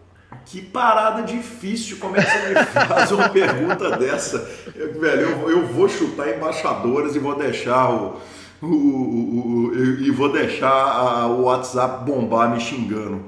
Que 0.45 0.61
parada 0.61 1.23
difícil, 1.23 1.97
como 1.97 2.17
é 2.17 2.23
que 2.23 2.29
você 2.29 2.49
me 2.49 2.85
faz 2.87 3.11
uma 3.11 3.29
pergunta 3.29 3.97
dessa? 3.97 4.37
Eu, 4.75 4.99
velho, 4.99 5.21
eu, 5.21 5.49
eu, 5.49 5.65
vou 5.67 5.89
chutar 5.89 6.35
embaixadoras 6.35 7.15
e 7.15 7.19
vou 7.19 7.35
deixar 7.37 7.89
o, 7.89 8.21
o, 8.61 8.67
o, 8.67 9.67
o 9.69 9.75
e 10.01 10.11
vou 10.11 10.31
deixar 10.31 10.71
a, 10.71 11.27
o 11.27 11.43
WhatsApp 11.43 12.05
bombar 12.05 12.51
me 12.51 12.59
xingando. 12.59 13.23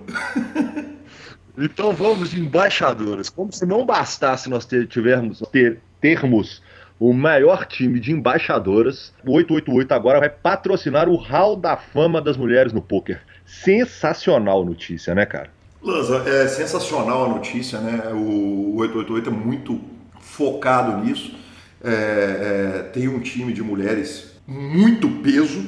Então 1.57 1.91
vamos 1.91 2.29
de 2.29 2.39
embaixadoras. 2.39 3.29
Como 3.29 3.51
se 3.51 3.65
não 3.65 3.83
bastasse 3.83 4.47
nós 4.47 4.65
ter, 4.65 4.87
tivermos 4.87 5.41
ter, 5.51 5.79
termos 5.99 6.61
o 6.99 7.13
maior 7.13 7.65
time 7.65 7.99
de 7.99 8.11
embaixadoras, 8.11 9.13
o 9.25 9.33
888 9.33 9.91
agora 9.93 10.19
vai 10.19 10.29
patrocinar 10.29 11.07
o 11.07 11.15
Hall 11.15 11.55
da 11.55 11.77
Fama 11.77 12.21
das 12.21 12.37
Mulheres 12.37 12.73
no 12.73 12.81
Poker. 12.81 13.21
Sensacional 13.45 14.65
notícia, 14.65 15.13
né, 15.13 15.25
cara? 15.25 15.56
Lanza, 15.88 16.17
é 16.27 16.46
sensacional 16.50 17.24
a 17.24 17.29
notícia, 17.29 17.79
né? 17.79 18.12
O 18.13 18.75
888 18.75 19.29
é 19.29 19.32
muito 19.32 19.79
focado 20.20 21.06
nisso. 21.06 21.34
É, 21.82 21.89
é, 21.89 22.84
tem 22.91 23.08
um 23.08 23.22
time 23.22 23.53
de 23.53 23.63
mulheres 23.63 24.34
muito 24.46 25.08
peso 25.22 25.65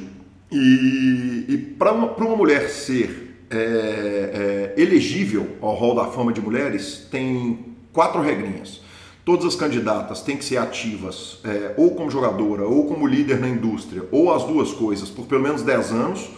e, 0.52 1.46
e 1.48 1.56
para 1.78 1.92
uma, 1.92 2.12
uma 2.12 2.36
mulher 2.36 2.68
ser 2.68 3.46
é, 3.50 4.74
é, 4.76 4.82
elegível 4.82 5.56
ao 5.62 5.74
Hall 5.74 5.94
da 5.94 6.04
Fama 6.08 6.34
de 6.34 6.40
Mulheres 6.40 7.08
tem 7.10 7.74
quatro 7.90 8.20
regrinhas. 8.20 8.82
Todas 9.24 9.46
as 9.46 9.54
candidatas 9.54 10.20
têm 10.20 10.36
que 10.36 10.44
ser 10.44 10.58
ativas 10.58 11.38
é, 11.44 11.72
ou 11.78 11.94
como 11.94 12.10
jogadora 12.10 12.64
ou 12.66 12.86
como 12.86 13.06
líder 13.06 13.40
na 13.40 13.48
indústria 13.48 14.02
ou 14.10 14.34
as 14.34 14.44
duas 14.44 14.72
coisas 14.72 15.08
por 15.08 15.24
pelo 15.24 15.42
menos 15.42 15.62
10 15.62 15.92
anos 15.92 16.28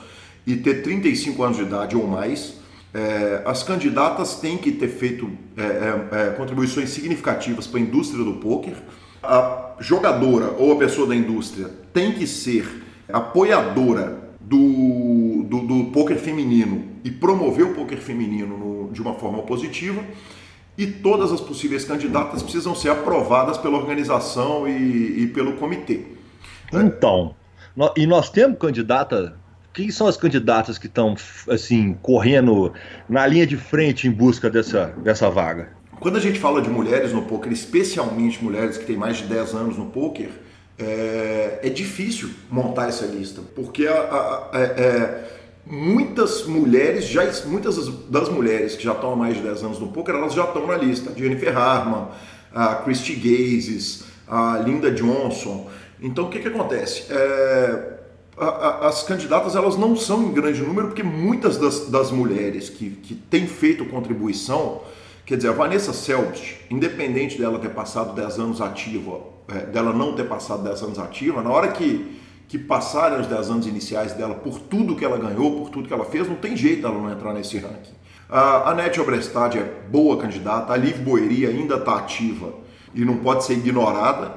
e 0.47 0.55
ter 0.55 0.83
35 0.83 1.43
anos 1.43 1.57
de 1.57 1.65
idade 1.65 1.97
ou 1.97 2.07
mais. 2.07 2.62
É, 2.95 3.43
as 3.47 3.63
candidatas 3.63 4.37
têm 4.37 4.59
que 4.59 4.71
ter 4.73 4.89
feito 4.89 5.31
é, 5.57 5.63
é, 5.63 6.29
é 6.29 6.31
contribuições 6.31 6.91
significativas 6.91 7.67
para 7.67 7.81
a 7.81 7.83
indústria 7.83 8.23
do 8.23 8.35
poker. 8.35 8.75
A 9.23 9.77
jogadora 9.79 10.55
ou 10.59 10.73
a 10.73 10.77
pessoa 10.77 11.07
da 11.07 11.15
indústria 11.15 11.71
tem 11.93 12.13
que 12.13 12.27
ser 12.27 12.83
apoiadora 13.11 14.19
do, 14.41 15.45
do, 15.45 15.61
do 15.61 15.85
poker 15.93 16.19
feminino 16.19 16.85
e 17.05 17.11
promover 17.11 17.67
o 17.67 17.75
poker 17.75 17.99
feminino 17.99 18.59
no, 18.59 18.93
de 18.93 19.01
uma 19.01 19.15
forma 19.15 19.43
positiva. 19.43 20.03
E 20.77 20.87
todas 20.87 21.33
as 21.33 21.41
possíveis 21.41 21.85
candidatas 21.85 22.43
precisam 22.43 22.75
ser 22.75 22.91
aprovadas 22.91 23.59
pela 23.59 23.77
organização 23.77 24.67
e, 24.67 25.23
e 25.23 25.27
pelo 25.29 25.55
comitê. 25.55 26.01
Então, 26.73 27.35
e 27.97 28.07
nós 28.07 28.31
temos 28.31 28.59
candidata 28.59 29.37
quem 29.73 29.91
são 29.91 30.07
as 30.07 30.17
candidatas 30.17 30.79
que 30.79 30.87
estão 30.87 31.15
assim 31.49 31.95
correndo 32.03 32.73
na 33.09 33.27
linha 33.27 33.47
de 33.47 33.57
frente 33.57 34.07
em 34.07 34.11
busca 34.11 34.51
dessa, 34.51 34.95
dessa 34.99 35.31
vaga? 35.31 35.71
Quando 36.01 36.17
a 36.17 36.21
gente 36.21 36.39
fala 36.39 36.61
de 36.61 36.69
mulheres 36.69 37.13
no 37.13 37.23
poker, 37.23 37.53
especialmente 37.53 38.43
mulheres 38.43 38.77
que 38.77 38.85
têm 38.85 38.97
mais 38.97 39.19
de 39.19 39.25
10 39.25 39.55
anos 39.55 39.79
no 39.79 39.87
poker, 39.87 40.31
é, 40.79 41.61
é 41.63 41.69
difícil 41.69 42.31
montar 42.51 42.89
essa 42.89 43.07
lista, 43.07 43.41
porque 43.55 43.87
a, 43.87 43.95
a, 43.95 44.51
a, 44.53 44.61
é, 44.61 44.65
é, 44.65 45.29
muitas 45.65 46.45
mulheres, 46.45 47.07
já, 47.07 47.23
muitas 47.47 47.77
das 48.09 48.29
mulheres 48.29 48.75
que 48.75 48.83
já 48.83 48.93
estão 48.93 49.13
há 49.13 49.17
mais 49.17 49.37
de 49.37 49.43
10 49.43 49.63
anos 49.63 49.79
no 49.79 49.89
poker, 49.89 50.15
elas 50.15 50.35
já 50.35 50.45
estão 50.45 50.67
na 50.67 50.77
lista. 50.77 51.13
Jennifer 51.17 51.57
Harman, 51.57 52.09
a 52.53 52.75
Christy 52.77 53.15
Gazes, 53.15 54.05
a 54.27 54.59
Linda 54.59 54.91
Johnson. 54.91 55.71
Então 56.01 56.25
o 56.25 56.31
que, 56.31 56.41
que 56.41 56.49
acontece? 56.49 57.05
É, 57.13 57.92
as 58.37 59.03
candidatas 59.03 59.55
elas 59.55 59.77
não 59.77 59.95
são 59.95 60.23
em 60.23 60.33
grande 60.33 60.63
número, 60.63 60.89
porque 60.89 61.03
muitas 61.03 61.59
das, 61.59 61.89
das 61.89 62.11
mulheres 62.11 62.71
que, 62.71 62.91
que 62.91 63.15
têm 63.15 63.47
feito 63.47 63.85
contribuição, 63.85 64.81
quer 65.27 65.37
dizer, 65.37 65.49
a 65.51 65.53
Vanessa 65.53 65.93
Selbst, 65.93 66.57
independente 66.71 67.39
dela 67.39 67.59
ter 67.59 67.71
passado 67.71 68.15
10 68.15 68.39
anos 68.39 68.61
ativa, 68.61 69.21
é, 69.49 69.67
dela 69.67 69.93
não 69.93 70.15
ter 70.15 70.25
passado 70.25 70.63
10 70.63 70.83
anos 70.83 70.99
ativa, 70.99 71.43
na 71.43 71.51
hora 71.51 71.69
que, 71.69 72.19
que 72.49 72.59
passarem 72.59 73.21
os 73.21 73.27
10 73.27 73.51
anos 73.51 73.67
iniciais 73.67 74.15
dela 74.15 74.35
por 74.35 74.59
tudo 74.59 74.97
que 74.97 75.05
ela 75.05 75.19
ganhou, 75.19 75.59
por 75.61 75.71
tudo 75.71 75.87
que 75.87 75.95
ela 75.95 76.07
fez, 76.07 76.27
não 76.27 76.37
tem 76.37 76.57
jeito 76.57 76.87
ela 76.87 76.99
não 76.99 77.13
entrar 77.13 77.35
nesse 77.35 77.59
ranking. 77.59 77.93
A 78.31 78.71
Anete 78.71 78.99
Obrestad 78.99 79.57
é 79.57 79.63
boa 79.91 80.17
candidata, 80.17 80.73
a 80.73 80.77
Liv 80.77 80.97
Boeri 81.03 81.45
ainda 81.45 81.75
está 81.77 81.99
ativa 81.99 82.55
e 82.95 83.05
não 83.05 83.19
pode 83.19 83.45
ser 83.45 83.53
ignorada, 83.55 84.37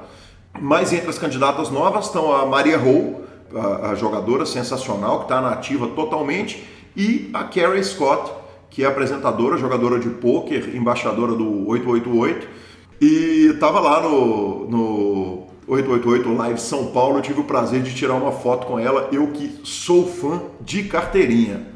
mas 0.60 0.92
entre 0.92 1.08
as 1.08 1.18
candidatas 1.18 1.70
novas 1.70 2.06
estão 2.06 2.34
a 2.34 2.44
Maria 2.44 2.76
Rowe, 2.76 3.25
a, 3.54 3.90
a 3.90 3.94
jogadora 3.94 4.46
sensacional 4.46 5.18
que 5.18 5.24
está 5.24 5.40
na 5.40 5.50
ativa 5.50 5.86
totalmente, 5.88 6.64
e 6.96 7.30
a 7.34 7.44
Carrie 7.44 7.84
Scott, 7.84 8.32
que 8.70 8.82
é 8.82 8.86
apresentadora, 8.86 9.56
jogadora 9.56 9.98
de 9.98 10.08
pôquer, 10.08 10.74
embaixadora 10.74 11.34
do 11.34 11.68
888. 11.68 12.48
E 13.00 13.50
estava 13.52 13.80
lá 13.80 14.00
no, 14.00 14.68
no 14.68 15.46
888 15.66 16.34
Live 16.34 16.60
São 16.60 16.86
Paulo. 16.86 17.18
Eu 17.18 17.22
tive 17.22 17.40
o 17.40 17.44
prazer 17.44 17.82
de 17.82 17.94
tirar 17.94 18.14
uma 18.14 18.32
foto 18.32 18.66
com 18.66 18.78
ela. 18.78 19.08
Eu 19.12 19.28
que 19.28 19.60
sou 19.62 20.06
fã 20.06 20.42
de 20.60 20.84
carteirinha. 20.84 21.66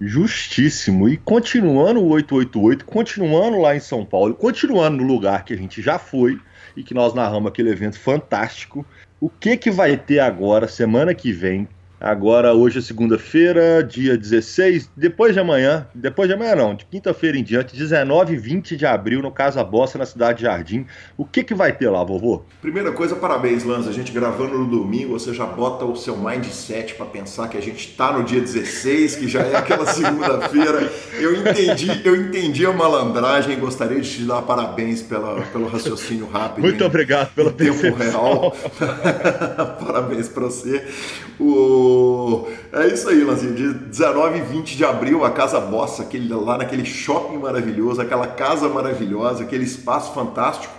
Justíssimo. 0.00 1.08
E 1.08 1.18
continuando 1.18 2.00
o 2.00 2.08
888, 2.08 2.86
continuando 2.86 3.60
lá 3.60 3.76
em 3.76 3.80
São 3.80 4.04
Paulo, 4.04 4.34
continuando 4.34 4.96
no 4.96 5.06
lugar 5.06 5.44
que 5.44 5.52
a 5.52 5.56
gente 5.56 5.82
já 5.82 5.98
foi 5.98 6.40
e 6.74 6.82
que 6.82 6.94
nós 6.94 7.12
narramos 7.12 7.48
aquele 7.50 7.70
evento 7.70 7.98
fantástico. 8.00 8.86
O 9.20 9.28
que 9.28 9.56
que 9.56 9.70
vai 9.70 9.96
ter 9.98 10.18
agora, 10.18 10.66
semana 10.66 11.14
que 11.14 11.30
vem, 11.30 11.68
Agora, 12.00 12.54
hoje 12.54 12.78
é 12.78 12.80
segunda-feira, 12.80 13.84
dia 13.84 14.16
16, 14.16 14.88
depois 14.96 15.34
de 15.34 15.40
amanhã, 15.40 15.86
depois 15.94 16.26
de 16.26 16.34
amanhã 16.34 16.56
não, 16.56 16.74
de 16.74 16.86
quinta-feira 16.86 17.36
em 17.36 17.44
diante, 17.44 17.76
19 17.76 18.32
e 18.32 18.36
20 18.38 18.74
de 18.74 18.86
abril, 18.86 19.20
no 19.20 19.30
Casa 19.30 19.62
Bossa, 19.62 19.98
na 19.98 20.06
cidade 20.06 20.38
de 20.38 20.44
Jardim. 20.44 20.86
O 21.18 21.26
que 21.26 21.44
que 21.44 21.54
vai 21.54 21.76
ter 21.76 21.90
lá, 21.90 22.02
vovô? 22.02 22.42
Primeira 22.62 22.90
coisa, 22.92 23.14
parabéns, 23.14 23.64
Lanza. 23.64 23.90
A 23.90 23.92
gente 23.92 24.12
gravando 24.12 24.56
no 24.56 24.66
domingo, 24.66 25.18
você 25.18 25.34
já 25.34 25.44
bota 25.44 25.84
o 25.84 25.94
seu 25.94 26.16
mindset 26.16 26.94
para 26.94 27.04
pensar 27.04 27.48
que 27.48 27.58
a 27.58 27.60
gente 27.60 27.90
está 27.90 28.10
no 28.12 28.24
dia 28.24 28.40
16, 28.40 29.16
que 29.16 29.28
já 29.28 29.42
é 29.42 29.56
aquela 29.56 29.84
segunda-feira. 29.92 30.90
Eu 31.18 31.36
entendi, 31.36 32.00
eu 32.02 32.16
entendi 32.16 32.64
a 32.64 32.72
malandragem 32.72 33.52
e 33.52 33.56
gostaria 33.56 34.00
de 34.00 34.10
te 34.10 34.22
dar 34.22 34.40
parabéns 34.40 35.02
pela, 35.02 35.42
pelo 35.42 35.68
raciocínio 35.68 36.26
rápido. 36.30 36.64
Muito 36.64 36.82
obrigado 36.82 37.34
pelo 37.34 37.52
tempo 37.52 37.94
real. 37.94 38.56
parabéns 39.84 40.28
para 40.28 40.44
você. 40.44 40.82
O 41.38 41.89
é 42.72 42.86
isso 42.88 43.08
aí, 43.08 43.22
Lanzinho. 43.22 43.54
De 43.54 43.72
19 43.72 44.38
e 44.38 44.42
20 44.42 44.76
de 44.76 44.84
abril, 44.84 45.24
a 45.24 45.30
Casa 45.30 45.60
Bossa, 45.60 46.02
aquele, 46.02 46.32
lá 46.32 46.58
naquele 46.58 46.84
shopping 46.84 47.38
maravilhoso, 47.38 48.00
aquela 48.00 48.26
casa 48.26 48.68
maravilhosa, 48.68 49.44
aquele 49.44 49.64
espaço 49.64 50.12
fantástico, 50.12 50.72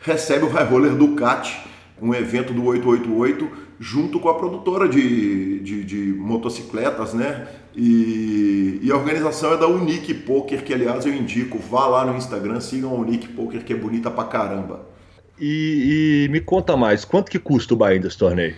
recebe 0.00 0.44
o 0.44 0.48
High 0.48 0.64
Roller 0.64 0.94
Ducati, 0.94 1.58
um 2.00 2.14
evento 2.14 2.52
do 2.52 2.64
888, 2.64 3.50
junto 3.80 4.18
com 4.18 4.28
a 4.28 4.34
produtora 4.34 4.88
de, 4.88 5.60
de, 5.60 5.84
de 5.84 5.96
motocicletas, 6.18 7.14
né? 7.14 7.46
E, 7.76 8.80
e, 8.82 8.90
a 8.90 8.96
organização 8.96 9.52
é 9.52 9.56
da 9.56 9.68
Unique 9.68 10.12
Poker, 10.12 10.64
que 10.64 10.74
aliás 10.74 11.06
eu 11.06 11.14
indico, 11.14 11.58
vá 11.58 11.86
lá 11.86 12.04
no 12.04 12.16
Instagram, 12.16 12.60
sigam 12.60 12.90
a 12.90 12.94
Unique 12.94 13.28
Poker, 13.28 13.62
que 13.62 13.72
é 13.72 13.76
bonita 13.76 14.10
pra 14.10 14.24
caramba. 14.24 14.84
E, 15.40 16.24
e 16.26 16.28
me 16.28 16.40
conta 16.40 16.76
mais, 16.76 17.04
quanto 17.04 17.30
que 17.30 17.38
custa 17.38 17.74
o 17.74 17.76
buy 17.76 17.98
desse 18.00 18.18
torneio? 18.18 18.56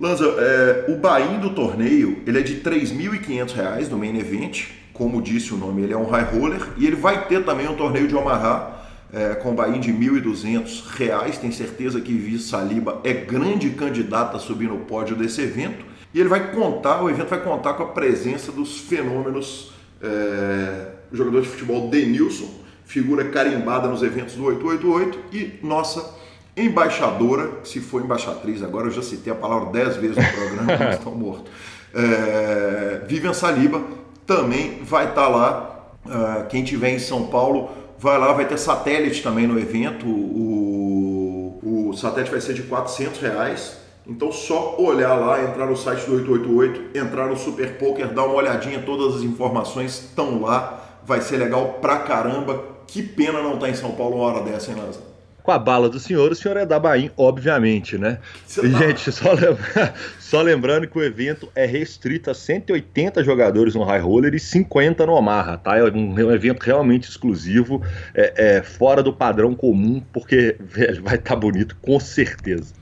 Lanza, 0.00 0.24
é, 0.24 0.86
o 0.88 0.96
buy 0.96 1.38
do 1.42 1.50
torneio 1.50 2.22
ele 2.26 2.38
é 2.38 2.42
de 2.42 2.54
R$ 2.54 2.60
3.500 2.62 3.88
no 3.90 3.98
main 3.98 4.18
event, 4.18 4.68
como 4.94 5.20
disse 5.20 5.52
o 5.52 5.58
nome, 5.58 5.82
ele 5.82 5.92
é 5.92 5.96
um 5.96 6.06
high 6.06 6.24
roller 6.24 6.66
e 6.78 6.86
ele 6.86 6.96
vai 6.96 7.26
ter 7.26 7.44
também 7.44 7.68
um 7.68 7.74
torneio 7.74 8.08
de 8.08 8.16
Omaha 8.16 8.80
é, 9.12 9.34
com 9.34 9.54
buy 9.54 9.78
de 9.78 9.92
R$ 9.92 10.20
1.200. 10.22 11.38
Tenho 11.38 11.52
certeza 11.52 12.00
que 12.00 12.14
Viz 12.14 12.44
Saliba 12.44 12.98
é 13.04 13.12
grande 13.12 13.68
candidato 13.70 14.38
a 14.38 14.40
subir 14.40 14.70
no 14.70 14.78
pódio 14.78 15.14
desse 15.14 15.42
evento 15.42 15.84
e 16.14 16.18
ele 16.18 16.30
vai 16.30 16.50
contar, 16.50 17.02
o 17.02 17.10
evento 17.10 17.28
vai 17.28 17.42
contar 17.42 17.74
com 17.74 17.82
a 17.82 17.88
presença 17.88 18.50
dos 18.50 18.78
fenômenos 18.78 19.70
é, 20.02 20.92
jogador 21.12 21.42
de 21.42 21.48
futebol 21.48 21.90
Denilson, 21.90 22.48
figura 22.86 23.26
carimbada 23.26 23.86
nos 23.86 24.02
eventos 24.02 24.34
do 24.34 24.46
888 24.46 25.18
e 25.30 25.66
nossa 25.66 26.18
embaixadora, 26.56 27.60
se 27.64 27.80
for 27.80 28.02
embaixatriz, 28.02 28.62
agora 28.62 28.88
eu 28.88 28.90
já 28.90 29.02
citei 29.02 29.32
a 29.32 29.36
palavra 29.36 29.70
dez 29.70 29.96
vezes 29.96 30.16
no 30.16 30.32
programa, 30.32 30.90
estão 30.94 31.14
mortos. 31.14 31.50
É, 31.94 33.02
Vivian 33.06 33.32
Saliba 33.32 33.82
também 34.26 34.82
vai 34.82 35.08
estar 35.08 35.22
tá 35.22 35.28
lá. 35.28 35.66
Uh, 36.06 36.46
quem 36.48 36.64
tiver 36.64 36.90
em 36.90 36.98
São 36.98 37.26
Paulo 37.26 37.68
vai 37.98 38.16
lá, 38.18 38.32
vai 38.32 38.46
ter 38.46 38.58
satélite 38.58 39.22
também 39.22 39.46
no 39.46 39.58
evento. 39.58 40.06
O, 40.06 41.58
o 41.90 41.92
satélite 41.96 42.30
vai 42.30 42.40
ser 42.40 42.54
de 42.54 42.62
400 42.62 43.20
reais. 43.20 43.76
Então 44.06 44.32
só 44.32 44.76
olhar 44.78 45.14
lá, 45.14 45.42
entrar 45.42 45.66
no 45.66 45.76
site 45.76 46.06
do 46.06 46.14
888, 46.14 46.98
entrar 46.98 47.26
no 47.26 47.36
Super 47.36 47.76
Poker, 47.76 48.12
dar 48.12 48.24
uma 48.24 48.34
olhadinha, 48.34 48.82
todas 48.82 49.16
as 49.16 49.22
informações 49.22 49.98
estão 49.98 50.40
lá. 50.40 50.80
Vai 51.04 51.20
ser 51.20 51.36
legal 51.36 51.78
pra 51.80 51.98
caramba. 51.98 52.64
Que 52.86 53.02
pena 53.02 53.42
não 53.42 53.54
estar 53.54 53.66
tá 53.66 53.70
em 53.70 53.74
São 53.74 53.92
Paulo 53.92 54.16
uma 54.16 54.24
hora 54.24 54.42
dessa, 54.42 54.70
hein, 54.70 54.78
Lázaro? 54.78 55.09
Com 55.42 55.50
a 55.50 55.58
bala 55.58 55.88
do 55.88 55.98
senhor, 55.98 56.32
o 56.32 56.34
senhor 56.34 56.56
é 56.56 56.66
da 56.66 56.78
Bahia, 56.78 57.12
obviamente, 57.16 57.96
né? 57.98 58.18
Tá... 58.54 58.66
Gente, 58.66 59.12
só, 59.12 59.32
lembra... 59.32 59.94
só, 60.18 60.42
lembrando 60.42 60.86
que 60.86 60.98
o 60.98 61.02
evento 61.02 61.48
é 61.54 61.66
restrito 61.66 62.30
a 62.30 62.34
180 62.34 63.22
jogadores 63.24 63.74
no 63.74 63.84
High 63.84 64.00
Roller 64.00 64.34
e 64.34 64.40
50 64.40 65.06
no 65.06 65.12
Omaha, 65.12 65.58
tá? 65.58 65.76
É 65.76 65.84
um 65.84 66.32
evento 66.32 66.62
realmente 66.62 67.08
exclusivo, 67.08 67.82
é, 68.14 68.56
é 68.56 68.62
fora 68.62 69.02
do 69.02 69.12
padrão 69.12 69.54
comum, 69.54 70.02
porque 70.12 70.56
velho, 70.60 71.02
vai 71.02 71.16
estar 71.16 71.34
tá 71.34 71.36
bonito, 71.36 71.76
com 71.80 71.98
certeza. 71.98 72.79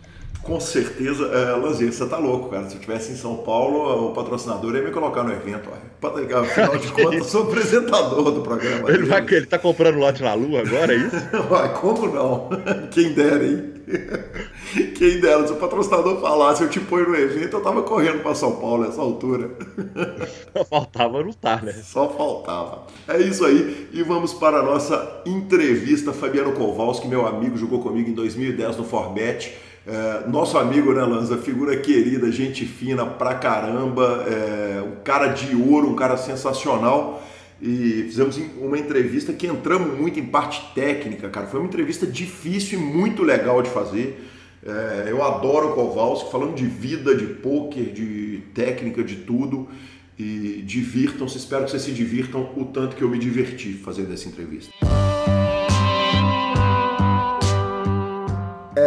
Com 0.49 0.59
certeza, 0.59 1.27
é, 1.27 1.61
você 1.61 2.07
tá 2.07 2.17
louco, 2.17 2.49
cara. 2.49 2.65
Se 2.65 2.75
eu 2.75 2.81
estivesse 2.81 3.13
em 3.13 3.17
São 3.17 3.37
Paulo, 3.37 4.09
o 4.09 4.15
patrocinador 4.15 4.75
ia 4.75 4.83
me 4.83 4.91
colocar 4.91 5.23
no 5.23 5.31
evento. 5.31 5.69
Ó. 5.71 6.09
Afinal 6.41 6.79
de 6.79 6.89
contas, 6.93 7.19
eu 7.19 7.25
sou 7.25 7.43
apresentador 7.43 8.31
do 8.31 8.41
programa. 8.41 8.89
Ele, 8.89 9.05
vai, 9.05 9.21
ele 9.31 9.45
tá 9.45 9.59
comprando 9.59 9.99
lote 9.99 10.23
na 10.23 10.33
Lua 10.33 10.61
agora, 10.61 10.95
é 10.95 10.97
isso? 10.97 11.17
Vai, 11.51 11.75
como 11.75 12.07
não? 12.07 12.49
Quem 12.91 13.13
dera, 13.13 13.45
hein? 13.45 13.75
Quem 14.97 15.21
dera, 15.21 15.47
se 15.47 15.53
o 15.53 15.57
patrocinador 15.57 16.19
falasse, 16.23 16.63
eu 16.63 16.71
te 16.71 16.81
ponho 16.81 17.11
no 17.11 17.17
evento, 17.17 17.59
eu 17.59 17.63
tava 17.63 17.83
correndo 17.83 18.23
para 18.23 18.35
São 18.35 18.57
Paulo 18.57 18.85
nessa 18.85 19.03
altura. 19.03 19.51
Só 20.57 20.65
faltava 20.65 21.19
lutar, 21.19 21.63
né? 21.63 21.73
Só 21.73 22.09
faltava. 22.09 22.87
É 23.07 23.19
isso 23.19 23.45
aí, 23.45 23.89
e 23.93 24.03
vamos 24.03 24.33
para 24.33 24.61
a 24.61 24.63
nossa 24.63 25.23
entrevista. 25.27 26.11
Fabiano 26.15 26.53
Kowalski, 26.53 27.07
meu 27.07 27.27
amigo, 27.27 27.59
jogou 27.59 27.83
comigo 27.83 28.09
em 28.09 28.15
2010 28.15 28.79
no 28.79 28.85
Forbet 28.85 29.68
é, 29.89 30.29
nosso 30.29 30.59
amigo, 30.59 30.93
né, 30.93 31.03
Lanza? 31.03 31.39
Figura 31.39 31.75
querida, 31.79 32.31
gente 32.31 32.67
fina 32.67 33.07
pra 33.07 33.35
caramba, 33.37 34.23
é, 34.29 34.83
um 34.83 35.03
cara 35.03 35.29
de 35.29 35.57
ouro, 35.57 35.89
um 35.89 35.97
cara 35.97 36.19
sensacional. 36.19 37.27
E 37.61 38.05
fizemos 38.05 38.39
uma 38.61 38.79
entrevista 38.79 39.33
que 39.33 39.47
entramos 39.47 39.99
muito 39.99 40.21
em 40.21 40.27
parte 40.27 40.63
técnica, 40.75 41.31
cara. 41.31 41.47
Foi 41.47 41.59
uma 41.59 41.67
entrevista 41.67 42.07
difícil 42.07 42.79
e 42.79 42.83
muito 42.83 43.23
legal 43.23 43.63
de 43.63 43.71
fazer. 43.71 44.29
É, 44.65 45.07
eu 45.09 45.25
adoro 45.25 45.71
o 45.71 45.73
Kowalski, 45.73 46.31
falando 46.31 46.55
de 46.55 46.67
vida, 46.67 47.17
de 47.17 47.25
poker, 47.25 47.91
de 47.91 48.43
técnica, 48.55 49.03
de 49.03 49.17
tudo. 49.17 49.69
E 50.19 50.63
divirtam-se, 50.67 51.39
espero 51.39 51.65
que 51.65 51.71
vocês 51.71 51.83
se 51.83 51.93
divirtam 51.93 52.51
o 52.57 52.67
tanto 52.67 52.95
que 52.95 53.03
eu 53.03 53.09
me 53.09 53.19
diverti 53.19 53.73
fazendo 53.73 54.13
essa 54.13 54.29
entrevista. 54.29 54.71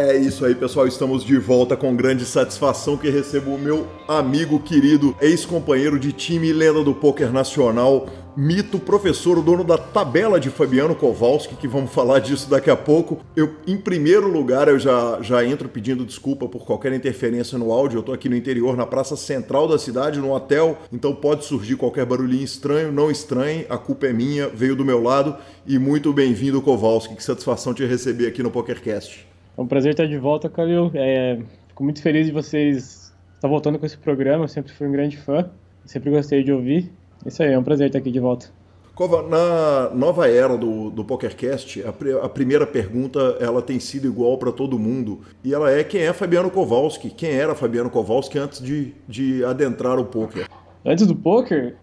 É 0.03 0.17
isso 0.17 0.43
aí, 0.43 0.55
pessoal. 0.55 0.87
Estamos 0.87 1.23
de 1.23 1.37
volta 1.37 1.77
com 1.77 1.95
grande 1.95 2.25
satisfação 2.25 2.97
que 2.97 3.07
recebo 3.07 3.53
o 3.53 3.59
meu 3.59 3.85
amigo 4.07 4.59
querido, 4.59 5.15
ex-companheiro 5.21 5.99
de 5.99 6.11
time 6.11 6.51
lenda 6.51 6.83
do 6.83 6.91
poker 6.91 7.31
nacional, 7.31 8.07
mito, 8.35 8.79
professor, 8.79 9.37
o 9.37 9.43
dono 9.43 9.63
da 9.63 9.77
tabela 9.77 10.39
de 10.39 10.49
Fabiano 10.49 10.95
Kowalski, 10.95 11.55
que 11.55 11.67
vamos 11.67 11.93
falar 11.93 12.17
disso 12.17 12.49
daqui 12.49 12.71
a 12.71 12.75
pouco. 12.75 13.19
Eu, 13.35 13.55
em 13.67 13.77
primeiro 13.77 14.27
lugar, 14.27 14.67
eu 14.67 14.79
já, 14.79 15.19
já 15.21 15.45
entro 15.45 15.69
pedindo 15.69 16.03
desculpa 16.03 16.47
por 16.47 16.65
qualquer 16.65 16.93
interferência 16.93 17.55
no 17.59 17.71
áudio. 17.71 17.99
Eu 17.99 18.03
tô 18.03 18.11
aqui 18.11 18.27
no 18.27 18.35
interior, 18.35 18.75
na 18.75 18.87
praça 18.87 19.15
central 19.15 19.67
da 19.67 19.77
cidade, 19.77 20.19
no 20.19 20.33
hotel, 20.33 20.79
então 20.91 21.13
pode 21.13 21.45
surgir 21.45 21.75
qualquer 21.75 22.07
barulhinho 22.07 22.43
estranho, 22.43 22.91
não 22.91 23.11
estranhe, 23.11 23.67
a 23.69 23.77
culpa 23.77 24.07
é 24.07 24.13
minha, 24.13 24.49
veio 24.49 24.75
do 24.75 24.83
meu 24.83 24.99
lado 25.01 25.37
e 25.67 25.77
muito 25.77 26.11
bem-vindo, 26.11 26.59
Kowalski. 26.59 27.15
Que 27.15 27.23
satisfação 27.23 27.71
te 27.71 27.85
receber 27.85 28.25
aqui 28.25 28.41
no 28.41 28.49
PokerCast. 28.49 29.30
É 29.57 29.61
um 29.61 29.67
prazer 29.67 29.91
estar 29.91 30.05
de 30.05 30.17
volta, 30.17 30.49
Calil. 30.49 30.91
É, 30.93 31.39
fico 31.67 31.83
muito 31.83 32.01
feliz 32.01 32.25
de 32.25 32.31
vocês 32.31 33.13
estar 33.35 33.47
voltando 33.47 33.77
com 33.77 33.85
esse 33.85 33.97
programa. 33.97 34.45
Eu 34.45 34.47
sempre 34.47 34.71
fui 34.71 34.87
um 34.87 34.91
grande 34.91 35.17
fã, 35.17 35.49
sempre 35.85 36.09
gostei 36.09 36.43
de 36.43 36.51
ouvir. 36.51 36.91
Isso 37.25 37.43
aí, 37.43 37.51
é 37.51 37.59
um 37.59 37.63
prazer 37.63 37.87
estar 37.87 37.99
aqui 37.99 38.11
de 38.11 38.19
volta. 38.19 38.47
Cova, 38.95 39.27
na 39.27 39.89
nova 39.95 40.29
era 40.29 40.57
do, 40.57 40.89
do 40.91 41.03
PokerCast, 41.03 41.81
a, 41.83 42.25
a 42.25 42.29
primeira 42.29 42.67
pergunta 42.67 43.37
ela 43.39 43.61
tem 43.61 43.79
sido 43.79 44.05
igual 44.07 44.37
para 44.37 44.51
todo 44.51 44.77
mundo. 44.77 45.21
E 45.43 45.53
ela 45.53 45.71
é 45.71 45.83
quem 45.83 46.01
é 46.01 46.13
Fabiano 46.13 46.51
Kowalski? 46.51 47.09
Quem 47.09 47.31
era 47.31 47.55
Fabiano 47.55 47.89
Kowalski 47.89 48.37
antes 48.37 48.61
de, 48.61 48.93
de 49.07 49.43
adentrar 49.45 49.97
o 49.97 50.05
poker? 50.05 50.47
Antes 50.85 51.07
do 51.07 51.15
poker, 51.15 51.77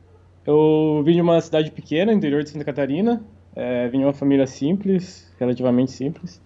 eu 0.46 1.02
vim 1.04 1.14
de 1.14 1.20
uma 1.20 1.40
cidade 1.40 1.70
pequena, 1.70 2.12
interior 2.12 2.42
de 2.42 2.50
Santa 2.50 2.64
Catarina. 2.64 3.22
É, 3.56 3.88
vim 3.88 3.98
de 3.98 4.04
uma 4.04 4.12
família 4.12 4.46
simples, 4.46 5.32
relativamente 5.38 5.90
simples. 5.90 6.40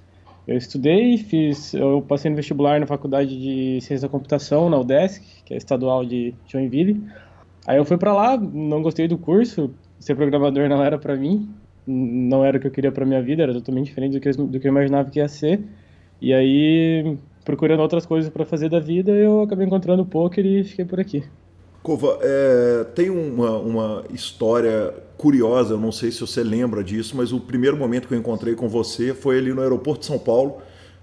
Eu 0.46 0.56
estudei, 0.56 1.18
fiz, 1.18 1.72
eu 1.72 2.02
passei 2.02 2.28
no 2.30 2.36
vestibular 2.36 2.80
na 2.80 2.86
faculdade 2.86 3.30
de 3.30 3.80
Ciência 3.80 4.08
da 4.08 4.10
Computação, 4.10 4.68
na 4.68 4.78
UDESC, 4.78 5.44
que 5.44 5.54
é 5.54 5.56
estadual 5.56 6.04
de 6.04 6.34
Joinville. 6.46 7.00
Aí 7.66 7.76
eu 7.76 7.84
fui 7.84 7.96
para 7.96 8.12
lá, 8.12 8.36
não 8.36 8.82
gostei 8.82 9.06
do 9.06 9.16
curso, 9.16 9.72
ser 10.00 10.16
programador 10.16 10.68
não 10.68 10.82
era 10.82 10.98
para 10.98 11.16
mim, 11.16 11.48
não 11.86 12.44
era 12.44 12.56
o 12.56 12.60
que 12.60 12.66
eu 12.66 12.72
queria 12.72 12.90
para 12.90 13.06
minha 13.06 13.22
vida, 13.22 13.44
era 13.44 13.52
totalmente 13.52 13.86
diferente 13.86 14.12
do 14.12 14.20
que, 14.20 14.28
eu, 14.28 14.46
do 14.46 14.60
que 14.60 14.66
eu 14.66 14.72
imaginava 14.72 15.10
que 15.10 15.20
ia 15.20 15.28
ser. 15.28 15.62
E 16.20 16.34
aí, 16.34 17.16
procurando 17.44 17.80
outras 17.80 18.04
coisas 18.04 18.30
para 18.30 18.44
fazer 18.44 18.68
da 18.68 18.80
vida, 18.80 19.12
eu 19.12 19.42
acabei 19.42 19.66
encontrando 19.66 20.02
o 20.02 20.06
poker 20.06 20.44
e 20.44 20.64
fiquei 20.64 20.84
por 20.84 20.98
aqui. 20.98 21.22
Cova, 21.82 22.18
é, 22.22 22.84
tem 22.94 23.10
uma, 23.10 23.58
uma 23.58 24.04
história 24.12 24.94
curiosa, 25.18 25.74
eu 25.74 25.78
não 25.78 25.90
sei 25.90 26.12
se 26.12 26.20
você 26.20 26.42
lembra 26.42 26.82
disso, 26.84 27.16
mas 27.16 27.32
o 27.32 27.40
primeiro 27.40 27.76
momento 27.76 28.06
que 28.06 28.14
eu 28.14 28.18
encontrei 28.18 28.54
com 28.54 28.68
você 28.68 29.12
foi 29.12 29.38
ali 29.38 29.52
no 29.52 29.60
aeroporto 29.60 30.00
de 30.00 30.06
São 30.06 30.18
Paulo, 30.18 30.58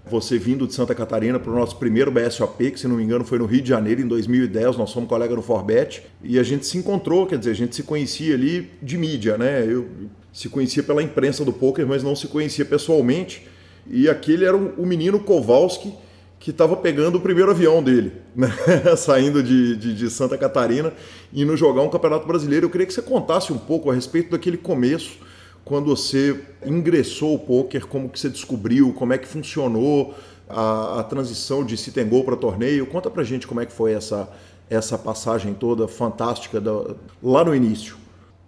você 0.06 0.38
vindo 0.38 0.66
de 0.66 0.74
Santa 0.74 0.94
Catarina 0.94 1.38
para 1.38 1.52
o 1.52 1.54
nosso 1.54 1.76
primeiro 1.76 2.10
BSOP, 2.10 2.70
que 2.70 2.80
se 2.80 2.88
não 2.88 2.96
me 2.96 3.02
engano 3.02 3.24
foi 3.26 3.38
no 3.38 3.44
Rio 3.44 3.60
de 3.60 3.68
Janeiro 3.68 4.00
em 4.00 4.08
2010, 4.08 4.78
nós 4.78 4.90
fomos 4.90 5.08
colega 5.08 5.34
no 5.34 5.42
Forbet, 5.42 6.02
e 6.22 6.38
a 6.38 6.42
gente 6.42 6.66
se 6.66 6.78
encontrou, 6.78 7.26
quer 7.26 7.38
dizer, 7.38 7.50
a 7.50 7.54
gente 7.54 7.76
se 7.76 7.82
conhecia 7.82 8.34
ali 8.34 8.70
de 8.82 8.96
mídia, 8.96 9.36
né? 9.36 9.64
Eu 9.66 9.86
se 10.32 10.48
conhecia 10.48 10.82
pela 10.82 11.02
imprensa 11.02 11.44
do 11.44 11.52
poker, 11.52 11.86
mas 11.86 12.02
não 12.02 12.16
se 12.16 12.26
conhecia 12.28 12.64
pessoalmente. 12.64 13.46
E 13.86 14.08
aquele 14.08 14.44
era 14.44 14.56
o 14.56 14.86
menino 14.86 15.20
Kowalski 15.20 15.92
que 16.40 16.50
estava 16.50 16.74
pegando 16.74 17.18
o 17.18 17.20
primeiro 17.20 17.50
avião 17.50 17.82
dele, 17.82 18.12
né? 18.34 18.48
saindo 18.96 19.42
de, 19.42 19.76
de, 19.76 19.94
de, 19.94 20.10
Santa 20.10 20.38
Catarina, 20.38 20.90
indo 21.34 21.54
jogar 21.54 21.82
um 21.82 21.90
campeonato 21.90 22.26
brasileiro. 22.26 22.64
Eu 22.64 22.70
queria 22.70 22.86
que 22.86 22.94
você 22.94 23.02
contasse 23.02 23.52
um 23.52 23.58
pouco 23.58 23.90
a 23.90 23.94
respeito 23.94 24.30
daquele 24.30 24.56
começo, 24.56 25.18
quando 25.66 25.94
você 25.94 26.40
ingressou 26.64 27.34
o 27.34 27.38
poker, 27.38 27.86
como 27.86 28.08
que 28.08 28.18
você 28.18 28.30
descobriu, 28.30 28.94
como 28.94 29.12
é 29.12 29.18
que 29.18 29.28
funcionou 29.28 30.14
a, 30.48 31.00
a 31.00 31.04
transição 31.04 31.62
de 31.62 31.76
sit 31.76 31.98
and 31.98 32.08
go 32.08 32.24
para 32.24 32.36
torneio. 32.36 32.86
Conta 32.86 33.10
pra 33.10 33.22
gente 33.22 33.46
como 33.46 33.60
é 33.60 33.66
que 33.66 33.72
foi 33.72 33.92
essa, 33.92 34.26
essa 34.70 34.96
passagem 34.96 35.52
toda 35.52 35.86
fantástica 35.86 36.58
da, 36.58 36.94
lá 37.22 37.44
no 37.44 37.54
início. 37.54 37.98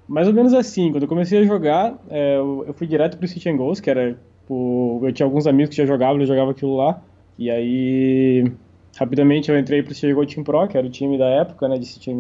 Mais 0.09 0.27
ou 0.27 0.33
menos 0.33 0.55
assim, 0.55 0.91
quando 0.91 1.03
eu 1.03 1.09
comecei 1.09 1.41
a 1.41 1.45
jogar, 1.45 1.95
é, 2.09 2.39
eu 2.39 2.75
fui 2.75 2.87
direto 2.87 3.19
pro 3.19 3.29
and 3.29 3.57
goes, 3.59 3.81
que 3.81 3.91
era... 3.91 4.19
eu 4.49 5.13
tinha 5.13 5.27
alguns 5.27 5.47
amigos 5.47 5.69
que 5.69 5.77
já 5.77 5.85
jogavam, 5.85 6.19
eu 6.19 6.27
jogava 6.27 6.53
aquilo 6.53 6.75
lá. 6.75 7.03
E 7.39 7.51
aí, 7.51 8.53
rapidamente 8.97 9.51
eu 9.51 9.59
entrei 9.59 9.83
para 9.83 9.93
o 9.93 10.27
Team 10.27 10.45
Pro, 10.45 10.69
que 10.69 10.77
era 10.77 10.87
o 10.87 10.91
time 10.91 11.19
da 11.19 11.29
época, 11.29 11.69
né, 11.69 11.79
de 11.79 11.87
City. 11.87 12.11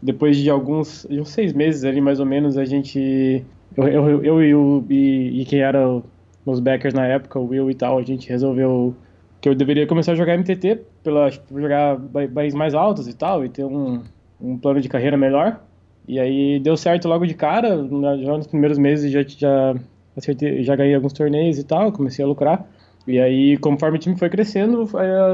Depois 0.00 0.36
de 0.36 0.48
alguns, 0.48 1.06
de 1.08 1.20
uns 1.20 1.30
seis 1.30 1.52
meses 1.52 1.84
ali, 1.84 2.00
mais 2.00 2.20
ou 2.20 2.26
menos, 2.26 2.56
a 2.56 2.64
gente, 2.64 3.44
eu, 3.76 3.88
eu, 3.88 4.24
eu 4.24 4.82
e, 4.88 4.94
e, 4.94 5.42
e 5.42 5.44
quem 5.44 5.60
era 5.60 6.00
os 6.46 6.60
backers 6.60 6.94
na 6.94 7.06
época, 7.06 7.38
o 7.38 7.48
Will 7.48 7.70
e 7.70 7.74
tal, 7.74 7.98
a 7.98 8.02
gente 8.02 8.28
resolveu 8.28 8.94
que 9.40 9.48
eu 9.48 9.54
deveria 9.54 9.86
começar 9.86 10.12
a 10.12 10.14
jogar 10.14 10.36
MTT, 10.36 10.82
pela, 11.02 11.30
jogar 11.30 11.96
bairros 11.96 12.54
mais 12.54 12.74
altos 12.74 13.06
e 13.08 13.14
tal, 13.14 13.44
e 13.44 13.48
ter 13.48 13.64
um, 13.64 14.02
um 14.40 14.56
plano 14.56 14.80
de 14.80 14.88
carreira 14.88 15.16
melhor. 15.16 15.60
E 16.06 16.18
aí 16.18 16.58
deu 16.58 16.76
certo 16.76 17.06
logo 17.08 17.26
de 17.26 17.34
cara, 17.34 17.76
já 18.22 18.36
nos 18.36 18.46
primeiros 18.46 18.78
meses 18.78 19.12
já, 19.12 19.22
já, 19.22 19.74
acertei, 20.16 20.62
já 20.62 20.74
ganhei 20.74 20.94
alguns 20.94 21.12
torneios 21.12 21.58
e 21.58 21.64
tal, 21.64 21.92
comecei 21.92 22.24
a 22.24 22.28
lucrar. 22.28 22.66
E 23.08 23.18
aí, 23.18 23.56
conforme 23.56 23.96
o 23.96 24.00
time 24.00 24.18
foi 24.18 24.28
crescendo, 24.28 24.86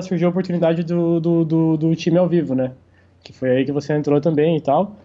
surgiu 0.02 0.28
a 0.28 0.30
oportunidade 0.30 0.84
do, 0.84 1.18
do, 1.18 1.44
do, 1.44 1.76
do, 1.76 1.96
time 1.96 2.16
ao 2.18 2.28
vivo, 2.28 2.54
né? 2.54 2.72
Que 3.24 3.32
foi 3.32 3.50
aí 3.50 3.64
que 3.64 3.72
você 3.72 3.92
entrou 3.92 4.20
também 4.20 4.56
e 4.56 4.60
tal. 4.60 4.96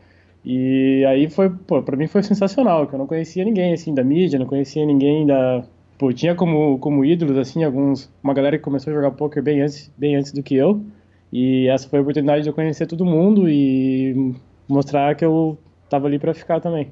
E 0.45 1.03
aí 1.05 1.27
foi, 1.29 1.49
pô, 1.49 1.81
pra 1.81 1.97
mim 1.97 2.05
foi 2.07 2.21
sensacional, 2.21 2.85
que 2.85 2.93
eu 2.93 2.99
não 2.99 3.07
conhecia 3.07 3.43
ninguém, 3.43 3.73
assim, 3.73 3.91
da 3.91 4.03
mídia, 4.03 4.37
não 4.37 4.45
conhecia 4.45 4.85
ninguém 4.85 5.25
da... 5.25 5.63
Pô, 5.97 6.13
tinha 6.13 6.35
como, 6.35 6.77
como 6.77 7.03
ídolos, 7.03 7.37
assim, 7.39 7.63
alguns... 7.63 8.07
Uma 8.23 8.35
galera 8.35 8.55
que 8.57 8.63
começou 8.63 8.91
a 8.91 8.95
jogar 8.95 9.11
poker 9.11 9.41
bem 9.41 9.61
antes, 9.61 9.91
bem 9.97 10.15
antes 10.15 10.31
do 10.31 10.43
que 10.43 10.55
eu. 10.55 10.79
E 11.33 11.67
essa 11.69 11.89
foi 11.89 11.97
a 11.99 12.01
oportunidade 12.03 12.43
de 12.43 12.49
eu 12.49 12.53
conhecer 12.53 12.85
todo 12.85 13.03
mundo 13.03 13.49
e 13.49 14.35
mostrar 14.67 15.15
que 15.15 15.25
eu 15.25 15.57
tava 15.89 16.07
ali 16.07 16.19
para 16.19 16.35
ficar 16.35 16.59
também. 16.59 16.91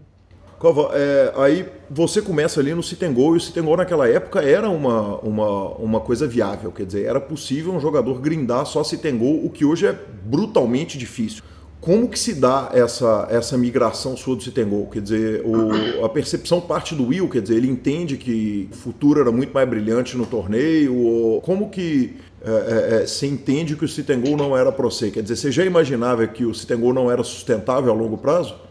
Cova, 0.60 0.90
é, 0.94 1.34
aí 1.36 1.66
você 1.90 2.20
começa 2.20 2.60
ali 2.60 2.74
no 2.74 2.82
Citengol, 2.82 3.36
e 3.36 3.38
o 3.38 3.42
Citengol 3.42 3.78
naquela 3.78 4.10
época 4.10 4.42
era 4.42 4.70
uma, 4.70 5.20
uma, 5.20 5.70
uma 5.76 6.00
coisa 6.00 6.28
viável, 6.28 6.72
quer 6.72 6.86
dizer, 6.86 7.06
era 7.06 7.22
possível 7.22 7.74
um 7.74 7.80
jogador 7.80 8.20
grindar 8.20 8.66
só 8.66 8.84
Citengol, 8.84 9.46
o 9.46 9.52
que 9.52 9.64
hoje 9.64 9.86
é 9.86 9.96
brutalmente 10.24 10.98
difícil. 10.98 11.44
Como 11.80 12.10
que 12.10 12.18
se 12.18 12.34
dá 12.34 12.72
essa, 12.74 13.28
essa 13.30 13.56
migração 13.56 14.18
sua 14.18 14.36
do 14.36 14.42
Citengol? 14.42 14.88
Quer 14.88 15.00
dizer, 15.00 15.44
o, 15.46 16.04
a 16.04 16.10
percepção 16.10 16.60
parte 16.60 16.96
do 16.96 17.06
Will, 17.06 17.30
quer 17.30 17.42
dizer, 17.44 17.56
ele 17.56 17.70
entende 17.70 18.18
que 18.18 18.68
o 18.72 18.76
futuro 18.76 19.22
era 19.22 19.32
muito 19.32 19.54
mais 19.54 19.70
brilhante 19.70 20.18
no 20.18 20.26
torneio, 20.26 21.40
como 21.44 21.70
que 21.70 22.16
é, 22.44 22.50
é, 22.50 23.04
é 23.04 23.08
você 23.08 23.28
entende 23.28 23.76
que 23.76 23.86
o 23.86 23.88
Citengol 23.88 24.36
não 24.36 24.58
era 24.58 24.72
para 24.72 24.86
você? 24.86 25.12
Quer 25.12 25.22
dizer, 25.22 25.36
você 25.36 25.52
já 25.52 25.64
imaginava 25.64 26.26
que 26.26 26.46
o 26.46 26.54
Citengol 26.54 26.96
não 26.96 27.12
era 27.12 27.24
sustentável 27.24 27.92
a 27.92 27.96
longo 27.96 28.18
prazo? 28.18 28.67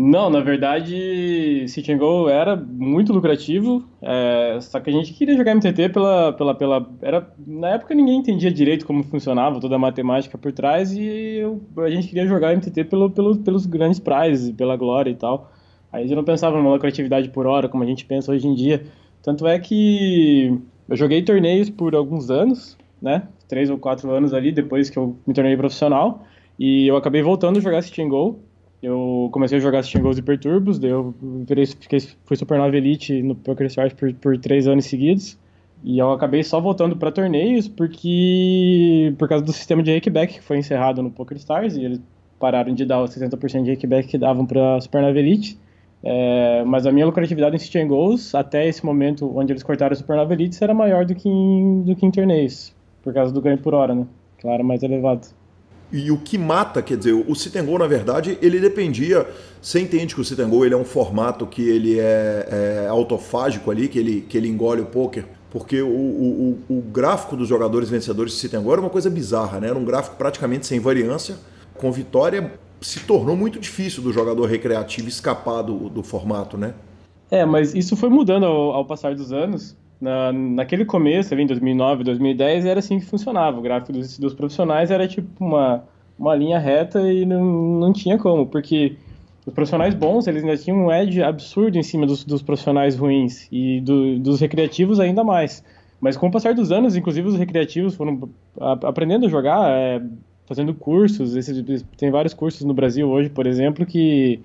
Não, 0.00 0.30
na 0.30 0.38
verdade, 0.38 1.66
City 1.66 1.90
and 1.90 1.98
Go 1.98 2.28
era 2.28 2.54
muito 2.54 3.12
lucrativo, 3.12 3.84
é, 4.00 4.56
só 4.60 4.78
que 4.78 4.90
a 4.90 4.92
gente 4.92 5.12
queria 5.12 5.36
jogar 5.36 5.56
MTT 5.56 5.88
pela, 5.88 6.32
pela, 6.34 6.54
pela... 6.54 6.88
Era, 7.02 7.28
na 7.44 7.70
época 7.70 7.96
ninguém 7.96 8.20
entendia 8.20 8.48
direito 8.48 8.86
como 8.86 9.02
funcionava, 9.02 9.58
toda 9.58 9.74
a 9.74 9.78
matemática 9.78 10.38
por 10.38 10.52
trás, 10.52 10.92
e 10.92 11.38
eu, 11.38 11.60
a 11.78 11.90
gente 11.90 12.06
queria 12.06 12.28
jogar 12.28 12.54
MTT 12.54 12.84
pelo, 12.84 13.10
pelo, 13.10 13.38
pelos 13.38 13.66
grandes 13.66 13.98
prizes, 13.98 14.52
pela 14.52 14.76
glória 14.76 15.10
e 15.10 15.16
tal. 15.16 15.50
Aí 15.92 16.04
a 16.04 16.06
gente 16.06 16.14
não 16.14 16.22
pensava 16.22 16.56
numa 16.56 16.74
lucratividade 16.74 17.28
por 17.30 17.48
hora, 17.48 17.68
como 17.68 17.82
a 17.82 17.86
gente 17.86 18.04
pensa 18.04 18.30
hoje 18.30 18.46
em 18.46 18.54
dia. 18.54 18.86
Tanto 19.20 19.48
é 19.48 19.58
que 19.58 20.56
eu 20.88 20.96
joguei 20.96 21.22
torneios 21.22 21.70
por 21.70 21.96
alguns 21.96 22.30
anos, 22.30 22.78
né? 23.02 23.24
Três 23.48 23.68
ou 23.68 23.76
quatro 23.76 24.12
anos 24.12 24.32
ali, 24.32 24.52
depois 24.52 24.90
que 24.90 24.96
eu 24.96 25.16
me 25.26 25.34
tornei 25.34 25.56
profissional, 25.56 26.22
e 26.56 26.86
eu 26.86 26.96
acabei 26.96 27.20
voltando 27.20 27.58
a 27.58 27.60
jogar 27.60 27.82
City 27.82 28.02
and 28.02 28.10
Go, 28.10 28.38
eu 28.82 29.28
comecei 29.32 29.58
a 29.58 29.60
jogar 29.60 29.82
Steam 29.82 30.02
Goals 30.02 30.18
e 30.18 30.22
Perturbos, 30.22 30.78
daí 30.78 30.90
eu 30.90 31.14
virei, 31.20 31.66
fiquei, 31.66 32.00
fui 32.24 32.36
Supernova 32.36 32.76
Elite 32.76 33.22
no 33.22 33.34
PokerStars 33.34 33.92
por, 33.92 34.12
por 34.14 34.38
três 34.38 34.68
anos 34.68 34.86
seguidos. 34.86 35.38
E 35.82 35.98
eu 35.98 36.10
acabei 36.12 36.42
só 36.42 36.60
voltando 36.60 36.96
para 36.96 37.12
torneios 37.12 37.68
porque 37.68 39.14
por 39.16 39.28
causa 39.28 39.44
do 39.44 39.52
sistema 39.52 39.82
de 39.82 39.94
rakeback 39.94 40.34
que 40.34 40.42
foi 40.42 40.58
encerrado 40.58 41.02
no 41.02 41.10
PokerStars 41.10 41.76
e 41.76 41.84
eles 41.84 42.00
pararam 42.38 42.74
de 42.74 42.84
dar 42.84 43.02
os 43.02 43.10
60% 43.10 43.62
de 43.62 43.70
rakeback 43.70 44.08
que 44.08 44.18
davam 44.18 44.46
para 44.46 44.80
Supernova 44.80 45.18
Elite. 45.18 45.58
É, 46.02 46.62
mas 46.64 46.86
a 46.86 46.92
minha 46.92 47.06
lucratividade 47.06 47.56
em 47.56 47.58
Steam 47.58 47.88
Goals, 47.88 48.34
até 48.34 48.66
esse 48.68 48.84
momento 48.84 49.36
onde 49.36 49.52
eles 49.52 49.62
cortaram 49.62 49.92
a 49.92 49.96
Supernova 49.96 50.32
Elite, 50.32 50.62
era 50.62 50.72
maior 50.72 51.04
do 51.04 51.14
que 51.14 51.28
em, 51.28 51.82
do 51.82 51.96
que 51.96 52.06
em 52.06 52.10
torneios, 52.10 52.74
por 53.02 53.12
causa 53.12 53.32
do 53.32 53.40
ganho 53.40 53.58
por 53.58 53.74
hora, 53.74 53.94
né? 53.94 54.06
Era 54.44 54.62
mais 54.62 54.82
elevado. 54.84 55.26
E 55.90 56.10
o 56.10 56.18
que 56.18 56.36
mata, 56.36 56.82
quer 56.82 56.98
dizer, 56.98 57.12
o 57.12 57.34
Citengol, 57.34 57.78
na 57.78 57.86
verdade, 57.86 58.38
ele 58.42 58.60
dependia. 58.60 59.26
Você 59.60 59.80
entende 59.80 60.14
que 60.14 60.20
o 60.20 60.24
Citengol 60.24 60.64
ele 60.64 60.74
é 60.74 60.76
um 60.76 60.84
formato 60.84 61.46
que 61.46 61.62
ele 61.62 61.98
é, 61.98 62.84
é, 62.84 62.86
autofágico 62.88 63.70
ali, 63.70 63.88
que 63.88 63.98
ele, 63.98 64.20
que 64.20 64.36
ele 64.36 64.48
engole 64.48 64.82
o 64.82 64.86
poker? 64.86 65.24
Porque 65.50 65.80
o, 65.80 65.88
o, 65.88 66.58
o 66.68 66.82
gráfico 66.82 67.34
dos 67.34 67.48
jogadores 67.48 67.88
vencedores 67.88 68.32
de 68.34 68.38
Citengol 68.38 68.72
era 68.72 68.80
uma 68.82 68.90
coisa 68.90 69.08
bizarra, 69.08 69.58
né? 69.58 69.68
Era 69.68 69.78
um 69.78 69.84
gráfico 69.84 70.16
praticamente 70.16 70.66
sem 70.66 70.78
variância. 70.78 71.36
Com 71.74 71.90
vitória, 71.90 72.52
se 72.80 73.00
tornou 73.00 73.34
muito 73.34 73.58
difícil 73.58 74.02
do 74.02 74.12
jogador 74.12 74.44
recreativo 74.44 75.08
escapar 75.08 75.62
do, 75.62 75.88
do 75.88 76.02
formato, 76.02 76.58
né? 76.58 76.74
É, 77.30 77.46
mas 77.46 77.74
isso 77.74 77.96
foi 77.96 78.10
mudando 78.10 78.44
ao, 78.44 78.72
ao 78.72 78.84
passar 78.84 79.14
dos 79.14 79.32
anos. 79.32 79.74
Na, 80.00 80.32
naquele 80.32 80.84
começo, 80.84 81.34
ali 81.34 81.42
em 81.42 81.46
2009, 81.46 82.04
2010, 82.04 82.66
era 82.66 82.78
assim 82.78 82.98
que 83.00 83.06
funcionava. 83.06 83.58
O 83.58 83.62
gráfico 83.62 83.92
dos, 83.92 84.18
dos 84.18 84.34
profissionais 84.34 84.90
era 84.90 85.08
tipo 85.08 85.28
uma, 85.44 85.84
uma 86.18 86.34
linha 86.34 86.58
reta 86.58 87.00
e 87.12 87.26
não, 87.26 87.44
não 87.44 87.92
tinha 87.92 88.16
como, 88.16 88.46
porque 88.46 88.96
os 89.46 89.54
profissionais 89.54 89.94
bons, 89.94 90.26
eles 90.26 90.44
ainda 90.44 90.56
tinham 90.56 90.86
um 90.86 90.92
edge 90.92 91.22
absurdo 91.22 91.78
em 91.78 91.82
cima 91.82 92.06
dos, 92.06 92.22
dos 92.22 92.42
profissionais 92.42 92.96
ruins 92.96 93.48
e 93.50 93.80
do, 93.80 94.18
dos 94.18 94.40
recreativos 94.40 95.00
ainda 95.00 95.24
mais. 95.24 95.64
Mas 96.00 96.16
com 96.16 96.28
o 96.28 96.30
passar 96.30 96.54
dos 96.54 96.70
anos, 96.70 96.96
inclusive 96.96 97.26
os 97.26 97.36
recreativos 97.36 97.94
foram 97.94 98.28
aprendendo 98.60 99.26
a 99.26 99.28
jogar, 99.28 99.70
é, 99.70 100.00
fazendo 100.46 100.72
cursos. 100.74 101.34
Esse, 101.34 101.62
tem 101.96 102.10
vários 102.10 102.34
cursos 102.34 102.64
no 102.64 102.74
Brasil 102.74 103.08
hoje, 103.08 103.30
por 103.30 103.46
exemplo, 103.46 103.84
que 103.84 104.40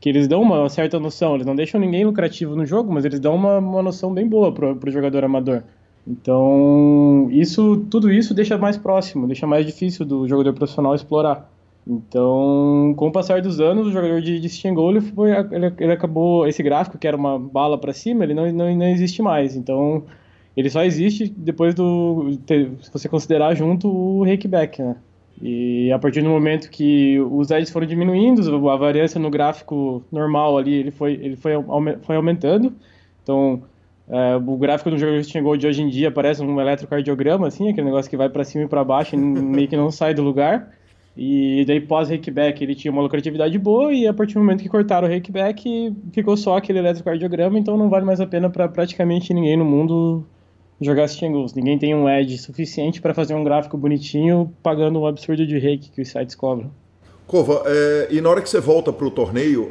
que 0.00 0.08
eles 0.08 0.26
dão 0.26 0.40
uma 0.42 0.68
certa 0.68 0.98
noção, 0.98 1.34
eles 1.34 1.46
não 1.46 1.54
deixam 1.54 1.78
ninguém 1.78 2.04
lucrativo 2.04 2.56
no 2.56 2.64
jogo, 2.64 2.92
mas 2.92 3.04
eles 3.04 3.20
dão 3.20 3.34
uma, 3.34 3.58
uma 3.58 3.82
noção 3.82 4.12
bem 4.12 4.26
boa 4.26 4.50
pro, 4.50 4.74
pro 4.74 4.90
jogador 4.90 5.24
amador. 5.24 5.62
Então, 6.06 7.28
isso, 7.30 7.86
tudo 7.90 8.10
isso 8.10 8.32
deixa 8.32 8.56
mais 8.56 8.78
próximo, 8.78 9.26
deixa 9.26 9.46
mais 9.46 9.66
difícil 9.66 10.06
do 10.06 10.26
jogador 10.26 10.54
profissional 10.54 10.94
explorar. 10.94 11.50
Então, 11.86 12.94
com 12.96 13.08
o 13.08 13.12
passar 13.12 13.42
dos 13.42 13.60
anos, 13.60 13.86
o 13.86 13.92
jogador 13.92 14.20
de, 14.20 14.40
de 14.40 14.48
Stingol, 14.48 14.90
ele, 14.90 15.00
foi, 15.00 15.30
ele, 15.30 15.72
ele, 15.78 15.92
acabou, 15.92 16.46
esse 16.46 16.62
gráfico 16.62 16.98
que 16.98 17.06
era 17.06 17.16
uma 17.16 17.38
bala 17.38 17.76
para 17.78 17.92
cima, 17.92 18.24
ele 18.24 18.34
não, 18.34 18.50
não, 18.52 18.74
não 18.74 18.88
existe 18.88 19.20
mais. 19.20 19.54
Então, 19.54 20.04
ele 20.56 20.70
só 20.70 20.82
existe 20.82 21.28
depois 21.28 21.74
do, 21.74 22.38
se 22.46 22.90
você 22.92 23.08
considerar 23.08 23.54
junto 23.54 23.88
o 23.88 24.24
rakeback, 24.24 24.82
né? 24.82 24.96
E 25.42 25.90
a 25.90 25.98
partir 25.98 26.22
do 26.22 26.28
momento 26.28 26.70
que 26.70 27.18
os 27.18 27.50
edges 27.50 27.70
foram 27.70 27.86
diminuindo, 27.86 28.68
a 28.68 28.76
variância 28.76 29.18
no 29.18 29.30
gráfico 29.30 30.04
normal 30.12 30.58
ali, 30.58 30.74
ele 30.74 30.90
foi, 30.90 31.14
ele 31.14 31.36
foi, 31.36 31.52
foi 32.02 32.16
aumentando. 32.16 32.74
Então, 33.22 33.62
é, 34.08 34.36
o 34.36 34.56
gráfico 34.56 34.90
do 34.90 34.98
jogador 34.98 35.22
de 35.22 35.40
Gold 35.40 35.60
de 35.60 35.66
hoje 35.66 35.82
em 35.82 35.88
dia 35.88 36.10
parece 36.10 36.42
um 36.42 36.60
eletrocardiograma, 36.60 37.46
assim, 37.46 37.70
aquele 37.70 37.86
negócio 37.86 38.10
que 38.10 38.16
vai 38.16 38.28
para 38.28 38.44
cima 38.44 38.64
e 38.64 38.68
para 38.68 38.84
baixo 38.84 39.14
e 39.14 39.18
meio 39.18 39.68
que 39.68 39.76
não 39.76 39.90
sai 39.90 40.12
do 40.12 40.22
lugar. 40.22 40.68
E 41.16 41.64
daí 41.66 41.80
pós-rakeback 41.80 42.62
ele 42.62 42.74
tinha 42.74 42.92
uma 42.92 43.02
lucratividade 43.02 43.58
boa 43.58 43.92
e 43.92 44.06
a 44.06 44.14
partir 44.14 44.34
do 44.34 44.40
momento 44.40 44.62
que 44.62 44.68
cortaram 44.68 45.08
o 45.08 45.10
rakeback 45.10 45.94
ficou 46.12 46.36
só 46.36 46.56
aquele 46.56 46.78
eletrocardiograma, 46.78 47.58
então 47.58 47.76
não 47.76 47.88
vale 47.88 48.04
mais 48.04 48.20
a 48.20 48.26
pena 48.26 48.48
para 48.48 48.68
praticamente 48.68 49.34
ninguém 49.34 49.56
no 49.56 49.64
mundo 49.64 50.24
jogar 50.80 51.08
singles. 51.08 51.54
Ninguém 51.54 51.78
tem 51.78 51.94
um 51.94 52.08
edge 52.08 52.38
suficiente 52.38 53.00
para 53.00 53.14
fazer 53.14 53.34
um 53.34 53.44
gráfico 53.44 53.76
bonitinho 53.76 54.52
pagando 54.62 55.00
um 55.00 55.06
absurdo 55.06 55.46
de 55.46 55.58
rake 55.58 55.90
que 55.90 56.00
os 56.00 56.08
sites 56.08 56.34
cobram. 56.34 56.70
Cova, 57.30 57.62
é, 57.64 58.08
e 58.10 58.20
na 58.20 58.28
hora 58.28 58.42
que 58.42 58.50
você 58.50 58.58
volta 58.58 58.92
para 58.92 59.06
o 59.06 59.10
torneio, 59.10 59.68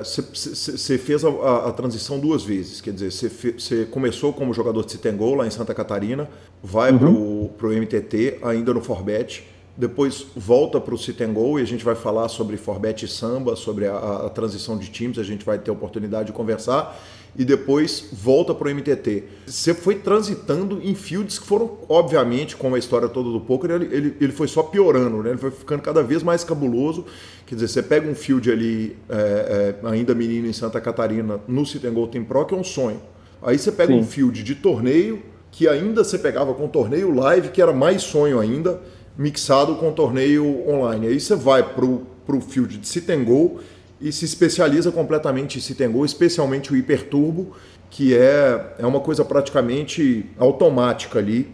você 0.00 0.94
é, 0.94 0.98
fez 0.98 1.24
a, 1.24 1.28
a, 1.28 1.68
a, 1.68 1.72
transição 1.72 2.18
duas 2.18 2.42
vezes. 2.42 2.80
Quer 2.80 2.92
dizer, 2.92 3.12
você 3.12 3.84
começou 3.84 4.32
como 4.32 4.52
jogador 4.52 4.84
de 4.84 4.90
Citengol 4.90 5.36
lá 5.36 5.46
em 5.46 5.50
Santa 5.50 5.72
Catarina, 5.72 6.28
vai 6.60 6.90
uhum. 6.90 7.50
para 7.56 7.68
o 7.68 7.70
MTT, 7.70 8.38
ainda 8.42 8.74
no 8.74 8.80
Forbet, 8.80 9.46
depois 9.78 10.26
volta 10.34 10.80
para 10.80 10.92
o 10.92 10.98
Citengol 10.98 11.60
e 11.60 11.62
a 11.62 11.64
gente 11.64 11.84
vai 11.84 11.94
falar 11.94 12.28
sobre 12.28 12.56
Forbet 12.56 13.04
e 13.04 13.08
Samba, 13.08 13.54
sobre 13.54 13.86
a, 13.86 13.96
a 14.26 14.28
transição 14.28 14.76
de 14.76 14.90
times, 14.90 15.20
a 15.20 15.22
gente 15.22 15.44
vai 15.44 15.56
ter 15.56 15.70
a 15.70 15.72
oportunidade 15.72 16.26
de 16.26 16.32
conversar 16.32 17.00
e 17.36 17.44
depois 17.44 18.08
volta 18.12 18.52
para 18.52 18.66
o 18.66 18.74
MTT. 18.74 19.22
Você 19.46 19.72
foi 19.72 19.94
transitando 19.94 20.80
em 20.82 20.96
fields 20.96 21.38
que 21.38 21.46
foram, 21.46 21.78
obviamente, 21.88 22.56
como 22.56 22.74
a 22.74 22.78
história 22.78 23.08
toda 23.08 23.30
do 23.30 23.40
poker, 23.40 23.70
ele, 23.70 23.94
ele, 23.94 24.16
ele 24.20 24.32
foi 24.32 24.48
só 24.48 24.64
piorando, 24.64 25.22
né? 25.22 25.30
ele 25.30 25.38
foi 25.38 25.52
ficando 25.52 25.80
cada 25.80 26.02
vez 26.02 26.24
mais 26.24 26.42
cabuloso. 26.42 27.04
Quer 27.46 27.54
dizer, 27.54 27.68
você 27.68 27.80
pega 27.80 28.10
um 28.10 28.16
field 28.16 28.50
ali, 28.50 28.96
é, 29.08 29.76
é, 29.84 29.86
ainda 29.86 30.12
menino 30.12 30.48
em 30.48 30.52
Santa 30.52 30.80
Catarina, 30.80 31.38
no 31.46 31.64
Sit 31.64 31.88
Gold 31.88 32.10
Team 32.10 32.24
Pro, 32.24 32.44
que 32.44 32.52
é 32.52 32.56
um 32.56 32.64
sonho. 32.64 33.00
Aí 33.40 33.56
você 33.56 33.70
pega 33.70 33.92
Sim. 33.92 34.00
um 34.00 34.04
field 34.04 34.42
de 34.42 34.56
torneio, 34.56 35.22
que 35.52 35.68
ainda 35.68 36.02
você 36.02 36.18
pegava 36.18 36.52
com 36.52 36.66
torneio 36.66 37.14
live, 37.14 37.50
que 37.50 37.62
era 37.62 37.72
mais 37.72 38.02
sonho 38.02 38.40
ainda, 38.40 38.80
mixado 39.18 39.74
com 39.74 39.92
torneio 39.92 40.66
online. 40.66 41.08
Aí 41.08 41.20
você 41.20 41.34
vai 41.34 41.62
para 41.62 41.84
o 41.84 42.40
field 42.40 42.78
de 42.78 42.88
Sit 42.88 43.06
Go, 43.24 43.60
e 44.00 44.12
se 44.12 44.24
especializa 44.24 44.92
completamente 44.92 45.58
em 45.58 45.60
Citengol, 45.60 46.04
especialmente 46.04 46.72
o 46.72 46.76
hiperturbo, 46.76 47.52
que 47.90 48.16
é, 48.16 48.74
é 48.78 48.86
uma 48.86 49.00
coisa 49.00 49.24
praticamente 49.24 50.26
automática 50.38 51.18
ali. 51.18 51.48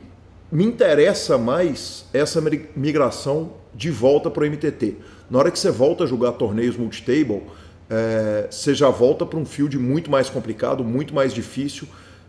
Me 0.52 0.64
interessa 0.64 1.38
mais 1.38 2.04
essa 2.12 2.42
migração 2.76 3.52
de 3.74 3.90
volta 3.90 4.30
para 4.30 4.44
o 4.44 4.46
MTT. 4.46 4.96
Na 5.30 5.38
hora 5.38 5.50
que 5.50 5.58
você 5.58 5.70
volta 5.70 6.04
a 6.04 6.06
jogar 6.06 6.32
torneios 6.32 6.76
multitable, 6.76 7.42
é, 7.88 8.46
você 8.50 8.74
já 8.74 8.90
volta 8.90 9.24
para 9.24 9.38
um 9.38 9.44
field 9.44 9.78
muito 9.78 10.10
mais 10.10 10.28
complicado, 10.28 10.84
muito 10.84 11.14
mais 11.14 11.32
difícil. 11.32 11.88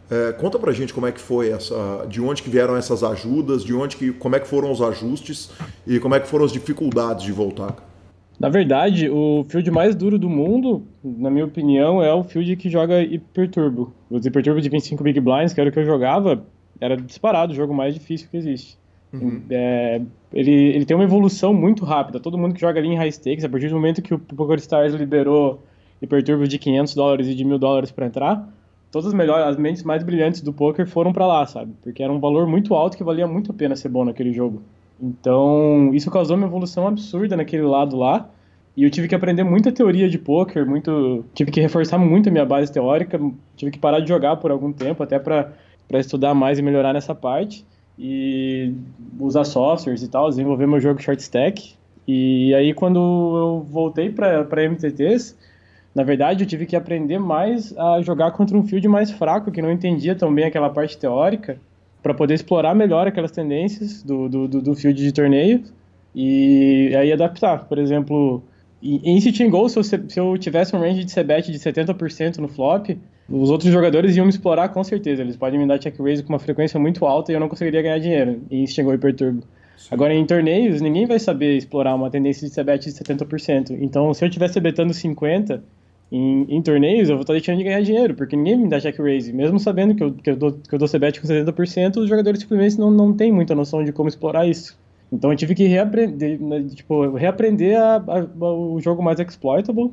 É, 0.09 0.33
conta 0.33 0.59
pra 0.59 0.71
gente 0.71 0.93
como 0.93 1.07
é 1.07 1.11
que 1.11 1.19
foi 1.19 1.49
essa, 1.49 2.05
de 2.07 2.21
onde 2.21 2.43
que 2.43 2.49
vieram 2.49 2.75
essas 2.75 3.03
ajudas, 3.03 3.63
de 3.63 3.73
onde 3.73 3.97
que, 3.97 4.11
como 4.11 4.35
é 4.35 4.39
que 4.39 4.47
foram 4.47 4.71
os 4.71 4.81
ajustes 4.81 5.51
e 5.85 5.99
como 5.99 6.13
é 6.13 6.19
que 6.19 6.27
foram 6.27 6.45
as 6.45 6.51
dificuldades 6.51 7.23
de 7.23 7.31
voltar. 7.31 7.75
Na 8.39 8.49
verdade, 8.49 9.09
o 9.09 9.45
field 9.47 9.71
mais 9.71 9.95
duro 9.95 10.19
do 10.19 10.29
mundo, 10.29 10.83
na 11.03 11.29
minha 11.29 11.45
opinião, 11.45 12.03
é 12.03 12.13
o 12.13 12.23
field 12.23 12.55
que 12.57 12.69
joga 12.69 13.01
hiperturbo. 13.01 13.93
Os 14.09 14.25
hiperturbo 14.25 14.59
de 14.59 14.69
25 14.69 15.03
big 15.03 15.19
blinds, 15.21 15.53
que 15.53 15.61
era 15.61 15.69
o 15.69 15.73
que 15.73 15.79
eu 15.79 15.85
jogava, 15.85 16.43
era 16.79 16.97
disparado 16.97 17.53
o 17.53 17.55
jogo 17.55 17.73
mais 17.73 17.93
difícil 17.93 18.27
que 18.29 18.35
existe. 18.35 18.77
Uhum. 19.13 19.41
É, 19.49 20.01
ele, 20.33 20.51
ele 20.51 20.85
tem 20.85 20.95
uma 20.95 21.05
evolução 21.05 21.53
muito 21.53 21.85
rápida. 21.85 22.19
Todo 22.19 22.37
mundo 22.37 22.53
que 22.53 22.59
joga 22.59 22.77
ali 22.77 22.89
em 22.89 22.97
high 22.97 23.11
stakes, 23.11 23.45
a 23.45 23.49
partir 23.49 23.69
do 23.69 23.75
momento 23.75 24.01
que 24.01 24.13
o 24.13 24.19
PokerStars 24.19 24.93
liberou 24.93 25.63
hiperturbo 26.01 26.45
de 26.45 26.59
500 26.59 26.93
dólares 26.93 27.27
e 27.27 27.35
de 27.35 27.45
1000 27.45 27.57
dólares 27.57 27.91
para 27.91 28.05
entrar, 28.05 28.49
todas 28.95 29.07
as 29.07 29.13
melhores, 29.13 29.45
as 29.45 29.57
mentes 29.57 29.83
mais 29.83 30.03
brilhantes 30.03 30.39
do 30.39 30.53
poker 30.53 30.87
foram 30.87 31.11
para 31.11 31.27
lá, 31.27 31.45
sabe? 31.45 31.73
Porque 31.83 32.01
era 32.01 32.13
um 32.13 32.17
valor 32.17 32.47
muito 32.47 32.73
alto 32.73 32.95
que 32.95 33.03
valia 33.03 33.27
muito 33.27 33.51
a 33.51 33.53
pena 33.53 33.75
ser 33.75 33.89
bom 33.89 34.05
naquele 34.05 34.31
jogo. 34.31 34.61
Então, 35.01 35.91
isso 35.93 36.09
causou 36.09 36.37
uma 36.37 36.47
evolução 36.47 36.87
absurda 36.87 37.35
naquele 37.35 37.63
lado 37.63 37.97
lá. 37.97 38.29
E 38.73 38.85
eu 38.85 38.89
tive 38.89 39.09
que 39.09 39.13
aprender 39.13 39.43
muita 39.43 39.69
teoria 39.69 40.09
de 40.09 40.17
poker, 40.17 40.65
muito, 40.65 41.25
tive 41.33 41.51
que 41.51 41.59
reforçar 41.59 41.97
muito 41.97 42.29
a 42.29 42.31
minha 42.31 42.45
base 42.45 42.71
teórica, 42.71 43.19
tive 43.57 43.69
que 43.71 43.77
parar 43.77 43.99
de 43.99 44.07
jogar 44.07 44.37
por 44.37 44.49
algum 44.49 44.71
tempo 44.71 45.03
até 45.03 45.19
para 45.19 45.51
estudar 45.95 46.33
mais 46.33 46.57
e 46.57 46.61
melhorar 46.61 46.93
nessa 46.93 47.13
parte 47.13 47.65
e 47.99 48.73
usar 49.19 49.43
softwares 49.43 50.03
e 50.03 50.07
tal, 50.07 50.29
desenvolver 50.29 50.67
meu 50.67 50.79
jogo 50.79 51.01
short 51.01 51.21
stack. 51.21 51.73
E 52.07 52.55
aí 52.55 52.73
quando 52.73 52.97
eu 52.97 53.67
voltei 53.69 54.09
para 54.09 54.69
MTTs, 54.69 55.35
na 55.95 56.03
verdade 56.03 56.43
eu 56.43 56.47
tive 56.47 56.65
que 56.65 56.75
aprender 56.75 57.17
mais 57.17 57.75
a 57.77 58.01
jogar 58.01 58.31
contra 58.31 58.57
um 58.57 58.67
field 58.67 58.85
mais 58.89 59.09
fraco, 59.09 59.49
que 59.49 59.61
não 59.61 59.71
entendia 59.71 60.13
tão 60.13 60.33
bem 60.33 60.43
aquela 60.43 60.69
parte 60.69 60.97
teórica 60.97 61.57
para 62.03 62.13
poder 62.13 62.33
explorar 62.33 62.75
melhor 62.75 63.07
aquelas 63.07 63.31
tendências 63.31 64.03
do, 64.03 64.27
do, 64.27 64.47
do, 64.47 64.75
field 64.75 65.01
de 65.01 65.11
torneio 65.11 65.63
e 66.13 66.93
aí 66.95 67.11
adaptar. 67.11 67.65
Por 67.65 67.79
exemplo, 67.79 68.43
em 68.83 69.19
Sitting 69.19 69.49
Goal, 69.49 69.69
se 69.69 69.79
eu, 69.79 69.83
se 69.83 70.19
eu 70.19 70.37
tivesse 70.37 70.75
um 70.75 70.79
range 70.79 71.03
de 71.05 71.11
CBET 71.11 71.51
de 71.51 71.57
70% 71.57 72.37
no 72.37 72.47
flop, 72.47 72.89
os 73.27 73.49
outros 73.49 73.71
jogadores 73.71 74.15
iam 74.15 74.25
me 74.25 74.29
explorar 74.29 74.69
com 74.69 74.83
certeza. 74.83 75.21
Eles 75.23 75.35
podem 75.35 75.59
me 75.59 75.65
dar 75.65 75.79
check 75.79 75.97
raise 75.99 76.21
com 76.21 76.29
uma 76.33 76.39
frequência 76.39 76.79
muito 76.79 77.05
alta 77.05 77.31
e 77.31 77.35
eu 77.35 77.39
não 77.39 77.49
conseguiria 77.49 77.81
ganhar 77.81 77.97
dinheiro 77.97 78.41
em 78.51 78.67
Sitting 78.67 78.83
Goal 78.83 78.95
e 78.95 78.99
Perturbo. 78.99 79.43
Agora, 79.89 80.13
em 80.13 80.25
torneios, 80.25 80.81
ninguém 80.81 81.05
vai 81.05 81.19
saber 81.19 81.57
explorar 81.57 81.95
uma 81.95 82.09
tendência 82.09 82.47
de 82.47 82.53
CBET 82.53 82.85
de 82.85 82.91
70%. 82.91 83.77
Então, 83.81 84.13
se 84.13 84.23
eu 84.23 84.27
estiver 84.27 84.51
betando 84.59 84.93
50%, 84.93 85.61
em, 86.11 86.45
em, 86.49 86.61
torneios, 86.61 87.09
eu 87.09 87.15
vou 87.15 87.21
estar 87.21 87.33
deixando 87.33 87.57
de 87.57 87.63
ganhar 87.63 87.81
dinheiro, 87.81 88.13
porque 88.13 88.35
ninguém 88.35 88.57
me 88.57 88.69
dá 88.69 88.79
check 88.79 88.97
raise. 88.97 89.31
Mesmo 89.33 89.59
sabendo 89.59 89.95
que 89.95 90.03
eu, 90.03 90.13
que 90.13 90.29
eu, 90.29 90.35
dou, 90.35 90.51
que 90.53 90.73
eu 90.73 90.79
dou 90.79 90.87
CBET 90.87 91.19
com 91.19 91.27
70%, 91.27 91.97
os 91.97 92.09
jogadores 92.09 92.39
simplesmente 92.39 92.79
não, 92.79 92.91
não 92.91 93.13
têm 93.13 93.31
muita 93.31 93.55
noção 93.55 93.83
de 93.83 93.91
como 93.91 94.07
explorar 94.07 94.47
isso. 94.47 94.77
Então 95.11 95.31
eu 95.31 95.37
tive 95.37 95.55
que 95.55 95.65
reaprender, 95.65 96.41
né, 96.41 96.65
tipo, 96.73 97.11
reaprender 97.15 97.79
a, 97.79 97.95
a, 97.95 98.51
o 98.51 98.79
jogo 98.81 99.03
mais 99.03 99.19
exploitable 99.19 99.91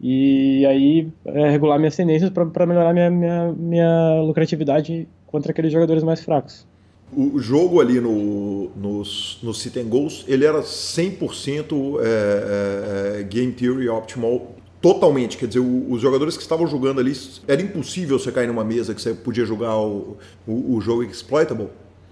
e 0.00 0.66
aí 0.66 1.08
é, 1.24 1.50
regular 1.50 1.78
minhas 1.78 1.96
tendências 1.96 2.30
para 2.30 2.66
melhorar 2.66 2.92
minha, 2.92 3.10
minha, 3.10 3.52
minha 3.52 4.20
lucratividade 4.22 5.08
contra 5.26 5.52
aqueles 5.52 5.72
jogadores 5.72 6.02
mais 6.02 6.22
fracos. 6.22 6.66
O 7.14 7.38
jogo 7.38 7.78
ali 7.80 8.00
no, 8.00 8.70
nos, 8.74 9.38
no 9.42 9.52
Sit 9.52 9.76
and 9.76 9.84
Goals, 9.84 10.24
ele 10.26 10.46
era 10.46 10.62
100% 10.62 12.00
é, 12.00 13.18
é, 13.18 13.20
é, 13.20 13.22
Game 13.22 13.52
Theory 13.52 13.88
Optimal 13.88 14.54
Totalmente, 14.82 15.38
quer 15.38 15.46
dizer, 15.46 15.60
os 15.60 16.02
jogadores 16.02 16.36
que 16.36 16.42
estavam 16.42 16.66
jogando 16.66 16.98
ali, 16.98 17.12
era 17.46 17.62
impossível 17.62 18.18
você 18.18 18.32
cair 18.32 18.48
numa 18.48 18.64
mesa 18.64 18.92
que 18.92 19.00
você 19.00 19.14
podia 19.14 19.44
jogar 19.44 19.78
o, 19.78 20.16
o, 20.44 20.74
o 20.74 20.80
jogo 20.80 21.04
exploitable? 21.04 21.68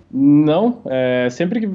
Não, 0.08 0.80
é, 0.86 1.28
sempre 1.30 1.60
que. 1.60 1.68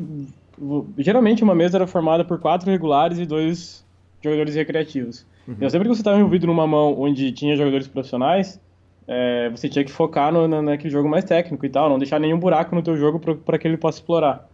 Geralmente 0.97 1.43
uma 1.43 1.53
mesa 1.53 1.77
era 1.77 1.85
formada 1.85 2.23
por 2.23 2.39
quatro 2.39 2.71
regulares 2.71 3.19
e 3.19 3.25
dois 3.25 3.83
jogadores 4.23 4.55
recreativos. 4.55 5.25
Uhum. 5.45 5.55
Então, 5.55 5.69
sempre 5.69 5.89
que 5.89 5.95
você 5.95 5.99
estava 5.99 6.17
envolvido 6.17 6.47
numa 6.47 6.65
mão 6.65 6.97
onde 6.97 7.29
tinha 7.33 7.57
jogadores 7.57 7.89
profissionais, 7.89 8.57
é, 9.05 9.49
você 9.49 9.67
tinha 9.67 9.83
que 9.83 9.91
focar 9.91 10.31
no, 10.31 10.47
no, 10.47 10.61
naquele 10.61 10.89
jogo 10.89 11.09
mais 11.09 11.25
técnico 11.25 11.65
e 11.65 11.69
tal, 11.69 11.89
não 11.89 11.99
deixar 11.99 12.21
nenhum 12.21 12.39
buraco 12.39 12.73
no 12.73 12.81
teu 12.81 12.95
jogo 12.95 13.19
para 13.19 13.59
que 13.59 13.67
ele 13.67 13.75
possa 13.75 13.99
explorar. 13.99 14.47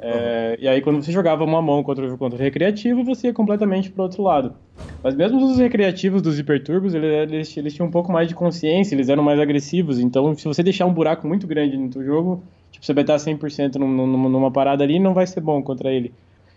É, 0.00 0.50
uhum. 0.56 0.64
E 0.64 0.68
aí, 0.68 0.80
quando 0.80 1.02
você 1.02 1.10
jogava 1.10 1.44
uma 1.44 1.60
mão 1.60 1.82
contra, 1.82 2.16
contra 2.16 2.38
o 2.38 2.42
recreativo, 2.42 3.02
você 3.02 3.28
ia 3.28 3.32
completamente 3.34 3.90
pro 3.90 4.04
outro 4.04 4.22
lado. 4.22 4.54
Mas 5.02 5.14
mesmo 5.14 5.44
os 5.44 5.58
recreativos 5.58 6.22
dos 6.22 6.38
hiperturbos, 6.38 6.94
eles, 6.94 7.56
eles, 7.56 7.74
tinham 7.74 7.88
um 7.88 7.90
pouco 7.90 8.12
mais 8.12 8.28
de 8.28 8.34
consciência, 8.34 8.94
eles 8.94 9.08
eram 9.08 9.22
mais 9.22 9.40
agressivos. 9.40 9.98
Então, 9.98 10.34
se 10.34 10.44
você 10.44 10.62
deixar 10.62 10.86
um 10.86 10.92
buraco 10.92 11.26
muito 11.26 11.46
grande 11.46 11.76
no 11.76 11.88
teu 11.88 12.04
jogo, 12.04 12.42
tipo, 12.70 12.86
você 12.86 12.94
betar 12.94 13.18
100% 13.18 13.74
numa, 13.74 14.28
numa 14.28 14.50
parada 14.52 14.84
ali, 14.84 15.00
não 15.00 15.14
vai 15.14 15.26
ser 15.26 15.40
bom 15.40 15.60
contra 15.62 15.90
ele. 15.90 16.12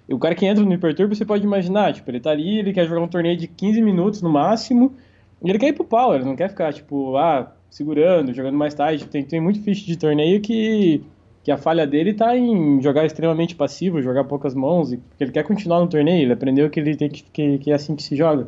E 0.08 0.13
o 0.13 0.19
cara 0.19 0.36
que 0.36 0.45
entra 0.45 0.63
no 0.63 0.73
hiperturbo, 0.73 1.15
você 1.15 1.25
pode 1.25 1.43
imaginar, 1.43 1.93
tipo, 1.93 2.10
ele 2.12 2.19
tá 2.19 2.32
ali, 2.32 2.60
ele 2.60 2.73
quer 2.73 2.86
jogar 2.86 3.01
um 3.01 3.08
torneio 3.08 3.38
de 3.38 3.47
15 3.47 3.82
minutos 3.82 4.21
no 4.21 4.30
máximo, 4.30 4.93
e 5.43 5.49
ele 5.49 5.58
quer 5.58 5.69
ir 5.69 5.73
pro 5.73 5.84
pau, 5.84 6.13
ele 6.13 6.25
não 6.25 6.36
quer 6.36 6.49
ficar, 6.49 6.71
tipo, 6.73 7.15
ah, 7.17 7.51
segurando, 7.69 8.34
jogando 8.34 8.58
mais 8.58 8.75
tarde. 8.75 9.08
Tem, 9.08 9.23
tem 9.23 9.41
muito 9.41 9.62
ficha 9.62 9.86
de 9.86 9.97
torneio 9.97 10.39
que 10.41 11.04
que 11.43 11.51
a 11.51 11.58
falha 11.58 11.88
dele 11.88 12.13
tá 12.13 12.38
em 12.38 12.82
jogar 12.82 13.06
extremamente 13.06 13.56
passivo, 13.56 14.01
jogar 14.01 14.23
poucas 14.25 14.54
mãos, 14.54 14.89
porque 14.89 15.23
ele 15.23 15.32
quer 15.32 15.43
continuar 15.43 15.80
no 15.80 15.88
torneio, 15.88 16.23
ele 16.23 16.34
aprendeu 16.34 16.69
que 16.69 16.80
ele 16.80 16.95
tem 16.95 17.10
que, 17.10 17.23
que, 17.23 17.58
que 17.58 17.71
é 17.71 17.73
assim 17.73 17.95
que 17.95 18.04
se 18.04 18.15
joga. 18.15 18.47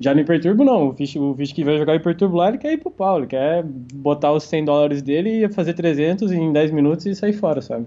Já 0.00 0.12
no 0.12 0.20
Hiperturbo, 0.20 0.64
não. 0.64 0.88
O 0.88 0.92
Fish, 0.92 1.14
o 1.16 1.34
Fish 1.34 1.52
que 1.52 1.62
vai 1.62 1.78
jogar 1.78 1.94
Hiperturbo 1.94 2.36
lá, 2.36 2.48
ele 2.48 2.58
quer 2.58 2.72
ir 2.72 2.78
pro 2.78 2.90
pau, 2.90 3.18
ele 3.18 3.28
quer 3.28 3.62
botar 3.62 4.32
os 4.32 4.42
100 4.44 4.64
dólares 4.64 5.02
dele 5.02 5.44
e 5.44 5.48
fazer 5.48 5.74
300 5.74 6.32
em 6.32 6.52
10 6.52 6.70
minutos 6.72 7.06
e 7.06 7.14
sair 7.14 7.32
fora, 7.32 7.62
sabe? 7.62 7.86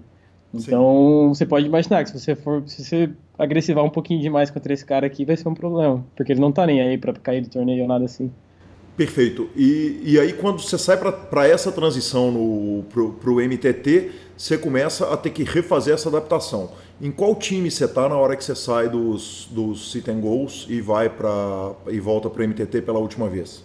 Então, 0.54 1.24
Sim. 1.24 1.28
você 1.30 1.46
pode 1.46 1.66
imaginar 1.66 2.04
que 2.04 2.10
se 2.10 2.20
você 2.20 2.34
for 2.34 2.64
se 2.66 2.84
você 2.84 3.10
agressivar 3.38 3.84
um 3.84 3.90
pouquinho 3.90 4.22
demais 4.22 4.50
contra 4.50 4.74
esse 4.74 4.86
cara 4.86 5.06
aqui, 5.06 5.26
vai 5.26 5.36
ser 5.36 5.50
um 5.50 5.54
problema, 5.54 6.04
porque 6.16 6.32
ele 6.32 6.40
não 6.40 6.52
tá 6.52 6.66
nem 6.66 6.82
aí 6.82 6.98
para 6.98 7.14
cair 7.14 7.42
do 7.42 7.50
torneio 7.50 7.82
ou 7.82 7.88
nada 7.88 8.06
assim. 8.06 8.32
Perfeito. 8.98 9.48
E, 9.56 10.02
e 10.04 10.20
aí, 10.20 10.34
quando 10.34 10.60
você 10.60 10.76
sai 10.76 10.98
para 10.98 11.48
essa 11.48 11.72
transição 11.72 12.84
pro, 12.90 13.14
pro 13.14 13.36
MTT, 13.36 14.10
você 14.36 14.58
começa 14.58 15.14
a 15.14 15.16
ter 15.16 15.30
que 15.30 15.44
refazer 15.44 15.94
essa 15.94 16.10
adaptação. 16.10 16.72
Em 17.00 17.12
qual 17.12 17.36
time 17.36 17.70
você 17.70 17.86
está 17.86 18.10
na 18.10 18.16
hora 18.18 18.36
que 18.36 18.44
você 18.44 18.56
sai 18.56 18.90
dos, 18.90 19.48
dos 19.52 19.92
sit 19.92 20.08
and 20.08 20.20
goals 20.20 20.66
e 20.68 20.82
vai 20.82 21.10
para 21.10 21.74
e 21.92 22.00
volta 22.00 22.28
para 22.28 22.44
o 22.44 22.48
MTT 22.48 22.82
pela 22.82 22.98
última 22.98 23.30
vez? 23.30 23.64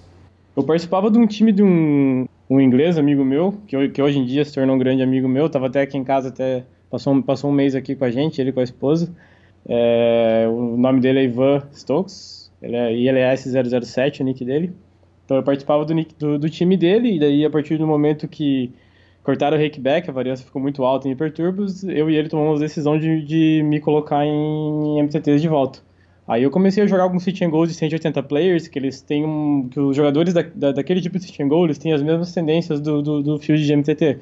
Eu 0.55 0.63
participava 0.63 1.11
de 1.11 1.19
um 1.19 1.27
time 1.27 1.51
de 1.51 1.63
um, 1.63 2.27
um 2.51 2.61
inglês, 2.61 2.99
amigo 2.99 3.25
meu, 3.25 3.55
que, 3.67 3.89
que 3.89 4.03
hoje 4.03 4.19
em 4.19 4.27
dia 4.27 4.45
se 4.45 4.53
tornou 4.53 4.77
um 4.77 4.79
grande 4.79 5.03
amigo 5.03 5.27
meu. 5.27 5.47
Estava 5.47 5.69
até 5.69 5.81
aqui 5.81 5.97
em 5.97 6.05
casa, 6.05 6.29
até 6.29 6.63
passou, 6.91 7.23
passou 7.23 7.51
um 7.51 7.55
mês 7.55 7.75
aqui 7.75 7.97
com 7.97 8.05
a 8.05 8.11
gente, 8.11 8.39
ele 8.39 8.53
com 8.53 8.61
a 8.61 8.65
esposa. 8.65 9.11
É, 9.67 10.47
o 10.47 10.77
nome 10.77 11.01
dele 11.01 11.21
é 11.21 11.25
Ivan 11.25 11.63
Stokes, 11.73 12.53
ele 12.61 12.77
é 12.77 12.93
ILS007, 12.93 14.21
o 14.21 14.25
nick 14.25 14.45
dele. 14.45 14.75
Então 15.33 15.39
eu 15.39 15.43
participava 15.43 15.83
do, 15.87 15.95
do, 16.19 16.39
do, 16.39 16.51
time 16.51 16.77
dele, 16.77 17.17
e 17.17 17.19
daí 17.19 17.45
a 17.45 17.49
partir 17.49 17.79
do 17.79 17.87
momento 17.87 18.29
que 18.29 18.71
cortaram 19.23 19.57
o 19.57 19.61
rakeback, 19.61 20.11
a 20.11 20.13
variância 20.13 20.45
ficou 20.45 20.61
muito 20.61 20.85
alta 20.85 21.09
em 21.09 21.13
hiperturbos, 21.13 21.85
eu 21.85 22.11
e 22.11 22.17
ele 22.17 22.29
tomamos 22.29 22.61
a 22.61 22.65
decisão 22.65 22.99
de, 22.99 23.23
de 23.23 23.63
me 23.65 23.81
colocar 23.81 24.27
em 24.27 25.03
MTTs 25.03 25.41
de 25.41 25.49
volta. 25.49 25.79
Aí 26.29 26.43
eu 26.43 26.51
comecei 26.51 26.83
a 26.83 26.87
jogar 26.87 27.05
alguns 27.05 27.23
sit 27.23 27.41
and 27.41 27.49
goals 27.49 27.71
de 27.71 27.75
180 27.75 28.23
players, 28.25 28.69
que 28.69 28.79
eles 28.79 29.01
têm 29.01 29.25
um, 29.25 29.69
que 29.71 29.81
os 29.81 29.97
jogadores 29.97 30.35
da, 30.35 30.43
da, 30.43 30.73
daquele 30.73 31.01
tipo 31.01 31.19
de 31.19 31.25
sit 31.25 31.41
and 31.41 31.49
goal, 31.49 31.65
eles 31.65 31.79
têm 31.79 31.95
as 31.95 32.03
mesmas 32.03 32.33
tendências 32.35 32.79
do, 32.79 33.01
do, 33.01 33.23
do 33.23 33.39
field 33.39 33.65
de 33.65 33.75
MTT. 33.75 34.19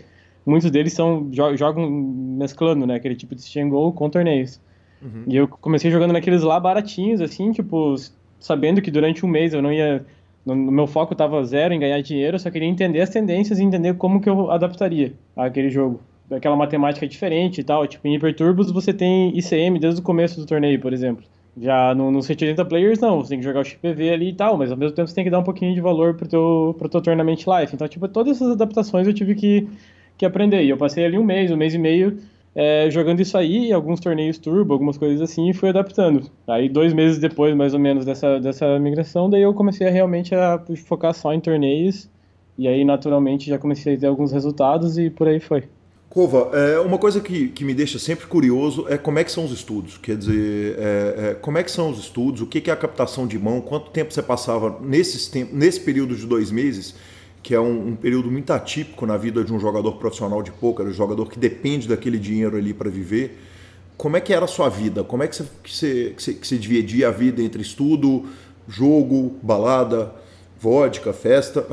Muitos 0.47 0.71
deles 0.71 0.93
são 0.93 1.29
jogam 1.33 1.91
mesclando, 1.91 2.87
né, 2.87 2.95
aquele 2.95 3.17
tipo 3.17 3.35
de 3.35 3.43
sit 3.43 3.57
and 3.57 3.69
goal 3.69 3.93
com 3.93 4.09
torneios. 4.09 4.61
Uhum. 5.03 5.25
E 5.27 5.37
eu 5.37 5.49
comecei 5.49 5.91
jogando 5.91 6.13
naqueles 6.13 6.43
lá 6.43 6.61
baratinhos, 6.61 7.21
assim, 7.21 7.51
tipo, 7.51 7.97
sabendo 8.39 8.81
que 8.81 8.91
durante 8.93 9.27
um 9.27 9.29
mês 9.29 9.53
eu 9.53 9.61
não 9.61 9.73
ia 9.73 10.05
no, 10.45 10.57
meu 10.57 10.87
foco 10.87 11.13
estava 11.13 11.43
zero 11.45 11.75
em 11.75 11.79
ganhar 11.79 12.01
dinheiro, 12.01 12.37
eu 12.37 12.39
só 12.39 12.51
queria 12.51 12.69
entender 12.69 13.01
as 13.01 13.11
tendências 13.11 13.59
e 13.59 13.63
entender 13.63 13.95
como 13.95 14.21
que 14.21 14.29
eu 14.29 14.51
adaptaria 14.51 15.13
aquele 15.37 15.71
jogo. 15.71 16.01
Aquela 16.31 16.57
matemática 16.57 17.07
diferente 17.07 17.61
e 17.61 17.65
tal. 17.65 17.87
Tipo, 17.87 18.07
em 18.07 18.15
Hyperturbos 18.15 18.71
você 18.71 18.93
tem 18.93 19.37
ICM 19.37 19.79
desde 19.79 20.01
o 20.01 20.05
começo 20.05 20.41
do 20.41 20.47
torneio, 20.47 20.81
por 20.81 20.93
exemplo. 20.93 21.25
Já 21.61 21.95
no, 21.95 22.11
no 22.11 22.23
180 22.23 22.65
players, 22.65 23.01
não, 23.01 23.19
você 23.19 23.31
tem 23.31 23.39
que 23.41 23.45
jogar 23.45 23.61
o 23.61 23.65
XPV 23.65 24.11
ali 24.11 24.29
e 24.29 24.33
tal, 24.33 24.57
mas 24.57 24.71
ao 24.71 24.77
mesmo 24.77 24.95
tempo 24.95 25.09
você 25.09 25.15
tem 25.15 25.25
que 25.25 25.31
dar 25.31 25.41
um 25.41 25.45
pouquinho 25.45 25.75
de 25.75 25.81
valor 25.81 26.15
pro 26.15 26.29
teu, 26.29 26.75
pro 26.79 26.89
teu 26.89 27.01
Tournament 27.01 27.39
Life. 27.39 27.75
Então, 27.75 27.89
tipo, 27.89 28.07
todas 28.07 28.37
essas 28.37 28.53
adaptações 28.53 29.07
eu 29.07 29.13
tive 29.13 29.35
que, 29.35 29.69
que 30.17 30.25
aprender. 30.25 30.63
E 30.63 30.71
eu 30.71 30.77
passei 30.77 31.05
ali 31.05 31.19
um 31.19 31.25
mês, 31.25 31.51
um 31.51 31.57
mês 31.57 31.75
e 31.75 31.79
meio 31.79 32.19
é, 32.55 32.91
jogando 32.91 33.21
isso 33.21 33.37
aí, 33.37 33.73
alguns 33.73 34.01
torneios 34.01 34.39
turbo, 34.39 34.73
algumas 34.73 34.99
coisas 34.99 35.21
assim, 35.21 35.49
e 35.49 35.55
fui 35.55 35.69
adaptando. 35.69 36.31
Aí, 36.47 36.69
dois 36.69 36.93
meses 36.93 37.19
depois, 37.19 37.55
mais 37.55 37.75
ou 37.75 37.81
menos, 37.81 38.05
dessa, 38.05 38.41
dessa 38.41 38.79
migração, 38.79 39.31
daí 39.31 39.43
eu 39.43 39.55
comecei 39.55 39.87
a, 39.87 39.91
realmente 39.91 40.35
a 40.35 40.61
focar 40.87 41.15
só 41.15 41.33
em 41.33 41.41
torneios, 41.41 42.09
e 42.59 42.67
aí, 42.69 42.85
naturalmente, 42.85 43.49
já 43.49 43.59
comecei 43.59 43.95
a 43.95 43.99
ter 43.99 44.07
alguns 44.07 44.33
resultados 44.33 44.99
e 44.99 45.09
por 45.09 45.29
aí 45.29 45.41
foi. 45.41 45.65
Cova, 46.11 46.51
é, 46.53 46.81
uma 46.81 46.99
coisa 46.99 47.21
que, 47.21 47.49
que 47.51 47.65
me 47.65 47.73
deixa 47.73 47.97
sempre 47.97 48.27
curioso 48.27 48.85
é 48.89 48.99
como 48.99 49.21
é 49.21 49.25
que 49.25 49.31
são 49.31 49.45
os 49.45 49.53
estudos. 49.53 49.97
Quer 49.97 50.17
dizer, 50.17 50.77
é, 50.77 51.15
é, 51.31 51.35
como 51.35 51.57
é 51.57 51.63
que 51.63 51.71
são 51.71 51.89
os 51.89 52.01
estudos, 52.01 52.43
o 52.43 52.47
que, 52.47 52.61
que 52.61 52.69
é 52.69 52.73
a 52.73 52.77
captação 52.77 53.29
de 53.29 53.39
mão, 53.39 53.61
quanto 53.61 53.91
tempo 53.91 54.13
você 54.13 54.21
passava 54.21 54.81
nesses 54.83 55.29
tempo, 55.29 55.55
nesse 55.55 55.79
período 55.79 56.17
de 56.17 56.27
dois 56.27 56.51
meses, 56.51 56.97
que 57.43 57.55
é 57.55 57.61
um, 57.61 57.89
um, 57.89 57.97
período 57.97 58.31
muito 58.31 58.53
atípico 58.53 59.07
na 59.07 59.17
vida 59.17 59.43
de 59.43 59.53
um 59.53 59.59
jogador 59.59 59.93
profissional 59.93 60.43
de 60.43 60.51
pôquer, 60.53 60.87
um 60.87 60.93
jogador 60.93 61.27
que 61.27 61.39
depende 61.39 61.89
daquele 61.89 62.19
dinheiro 62.19 62.57
ali 62.57 62.75
para 62.75 62.91
viver. 62.91 63.39
Como 63.97 64.17
é 64.17 64.21
que 64.21 64.33
era 64.33 64.45
a 64.45 64.49
sua 64.49 64.69
vida? 64.69 65.05
Como 65.05 65.23
é 65.23 65.29
que 65.29 65.37
você, 65.37 65.45
que 65.63 65.75
você, 66.23 66.35
que 66.35 66.47
você, 66.47 66.59
dividia 66.59 67.09
a 67.09 67.11
vida 67.11 67.43
entre 67.43 67.63
estudo, 67.63 68.27
jogo, 68.69 69.37
balada? 69.43 70.21
vodka, 70.61 71.13
festa. 71.13 71.65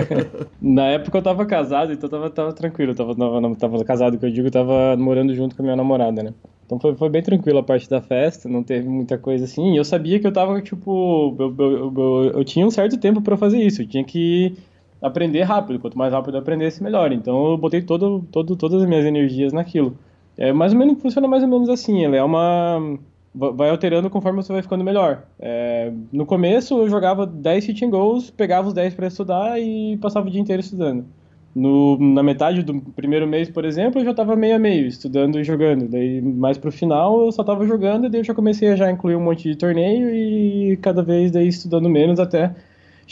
Na 0.60 0.86
época 0.86 1.18
eu 1.18 1.22
tava 1.22 1.44
casado, 1.44 1.92
então 1.92 2.08
tava, 2.08 2.30
tava 2.30 2.52
tranquilo. 2.52 2.94
Tava, 2.94 3.14
não, 3.14 3.54
tava 3.54 3.84
casado, 3.84 4.18
que 4.18 4.24
eu 4.24 4.30
digo, 4.30 4.50
tava 4.50 4.96
morando 4.96 5.34
junto 5.34 5.54
com 5.54 5.62
a 5.62 5.64
minha 5.64 5.76
namorada, 5.76 6.22
né? 6.22 6.32
Então 6.64 6.80
foi, 6.80 6.94
foi 6.96 7.10
bem 7.10 7.22
tranquilo 7.22 7.58
a 7.58 7.62
parte 7.62 7.90
da 7.90 8.00
festa, 8.00 8.48
não 8.48 8.62
teve 8.62 8.88
muita 8.88 9.18
coisa 9.18 9.44
assim. 9.44 9.74
E 9.74 9.76
eu 9.76 9.84
sabia 9.84 10.18
que 10.18 10.26
eu 10.26 10.32
tava, 10.32 10.62
tipo, 10.62 11.36
eu, 11.38 11.54
eu, 11.58 11.92
eu, 11.94 12.32
eu 12.36 12.44
tinha 12.44 12.66
um 12.66 12.70
certo 12.70 12.96
tempo 12.96 13.20
para 13.20 13.36
fazer 13.36 13.58
isso. 13.58 13.82
Eu 13.82 13.86
tinha 13.86 14.02
que 14.02 14.56
aprender 15.02 15.42
rápido. 15.42 15.78
Quanto 15.80 15.98
mais 15.98 16.12
rápido 16.12 16.36
eu 16.36 16.40
aprendesse, 16.40 16.82
melhor. 16.82 17.12
Então 17.12 17.50
eu 17.50 17.58
botei 17.58 17.82
todo, 17.82 18.24
todo, 18.30 18.56
todas 18.56 18.82
as 18.82 18.88
minhas 18.88 19.04
energias 19.04 19.52
naquilo. 19.52 19.96
É 20.38 20.52
mais 20.52 20.72
ou 20.72 20.78
menos 20.78 21.02
funciona 21.02 21.28
mais 21.28 21.42
ou 21.42 21.48
menos 21.48 21.68
assim. 21.68 22.04
Ela 22.04 22.16
é 22.16 22.22
uma 22.22 22.98
vai 23.34 23.70
alterando 23.70 24.10
conforme 24.10 24.42
você 24.42 24.52
vai 24.52 24.62
ficando 24.62 24.84
melhor. 24.84 25.22
É, 25.40 25.90
no 26.12 26.26
começo 26.26 26.78
eu 26.78 26.88
jogava 26.88 27.26
10 27.26 27.66
hit 27.66 27.84
and 27.84 27.90
goals, 27.90 28.30
pegava 28.30 28.68
os 28.68 28.74
10 28.74 28.94
para 28.94 29.06
estudar 29.06 29.58
e 29.60 29.96
passava 29.98 30.28
o 30.28 30.30
dia 30.30 30.40
inteiro 30.40 30.60
estudando. 30.60 31.06
No, 31.54 31.98
na 31.98 32.22
metade 32.22 32.62
do 32.62 32.80
primeiro 32.80 33.26
mês, 33.26 33.48
por 33.50 33.64
exemplo, 33.64 34.00
eu 34.00 34.04
já 34.04 34.10
estava 34.12 34.34
meio 34.34 34.56
a 34.56 34.58
meio, 34.58 34.86
estudando 34.86 35.38
e 35.38 35.44
jogando. 35.44 35.86
Daí, 35.88 36.20
mais 36.20 36.56
pro 36.56 36.72
final, 36.72 37.24
eu 37.24 37.32
só 37.32 37.42
estava 37.42 37.66
jogando 37.66 38.06
e 38.06 38.10
daí 38.10 38.20
eu 38.20 38.24
já 38.24 38.34
comecei 38.34 38.68
a 38.68 38.76
já 38.76 38.90
incluir 38.90 39.16
um 39.16 39.20
monte 39.20 39.50
de 39.50 39.56
torneio 39.56 40.08
e 40.14 40.76
cada 40.78 41.02
vez 41.02 41.30
daí 41.30 41.48
estudando 41.48 41.88
menos 41.90 42.18
até 42.20 42.54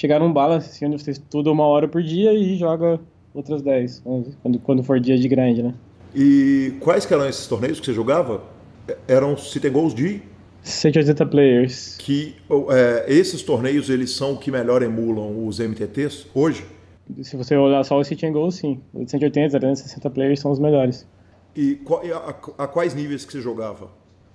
chegar 0.01 0.19
num 0.19 0.33
balance, 0.33 0.71
assim, 0.71 0.87
onde 0.87 1.03
você 1.03 1.11
estuda 1.11 1.51
uma 1.51 1.67
hora 1.67 1.87
por 1.87 2.03
dia 2.03 2.33
e 2.33 2.57
joga 2.57 2.99
outras 3.35 3.63
10, 3.63 4.03
quando, 4.43 4.59
quando 4.61 4.83
for 4.83 4.99
dia 4.99 5.19
de 5.19 5.29
grind, 5.29 5.59
né? 5.59 5.75
E 6.15 6.75
quais 6.81 7.07
que 7.07 7.15
eram 7.15 7.29
esses 7.29 7.47
torneios 7.47 7.79
que 7.79 7.87
você 7.87 7.93
jogava? 7.93 8.43
eram 9.07 9.37
sit 9.37 9.69
goals 9.71 9.95
de 9.95 10.23
180 10.63 11.27
players. 11.27 11.97
Que 11.99 12.35
é, 12.71 13.05
esses 13.09 13.43
torneios 13.43 13.89
eles 13.89 14.11
são 14.11 14.35
o 14.35 14.37
que 14.39 14.51
melhor 14.51 14.83
emulam 14.83 15.47
os 15.47 15.59
MTTs 15.59 16.27
hoje? 16.35 16.65
Se 17.23 17.37
você 17.37 17.57
olhar 17.57 17.83
só 17.85 17.99
os 17.99 18.07
sit 18.07 18.23
and 18.25 18.33
goals, 18.33 18.57
sim. 18.57 18.81
Os 18.93 19.11
180, 19.11 19.59
360 19.59 20.11
players 20.11 20.41
são 20.41 20.51
os 20.51 20.59
melhores. 20.59 21.07
E 21.57 21.81
a, 22.13 22.65
a, 22.65 22.69
quais 22.69 22.95
níveis 22.95 23.25
que 23.25 23.33
você 23.33 23.41
jogava? 23.41 23.91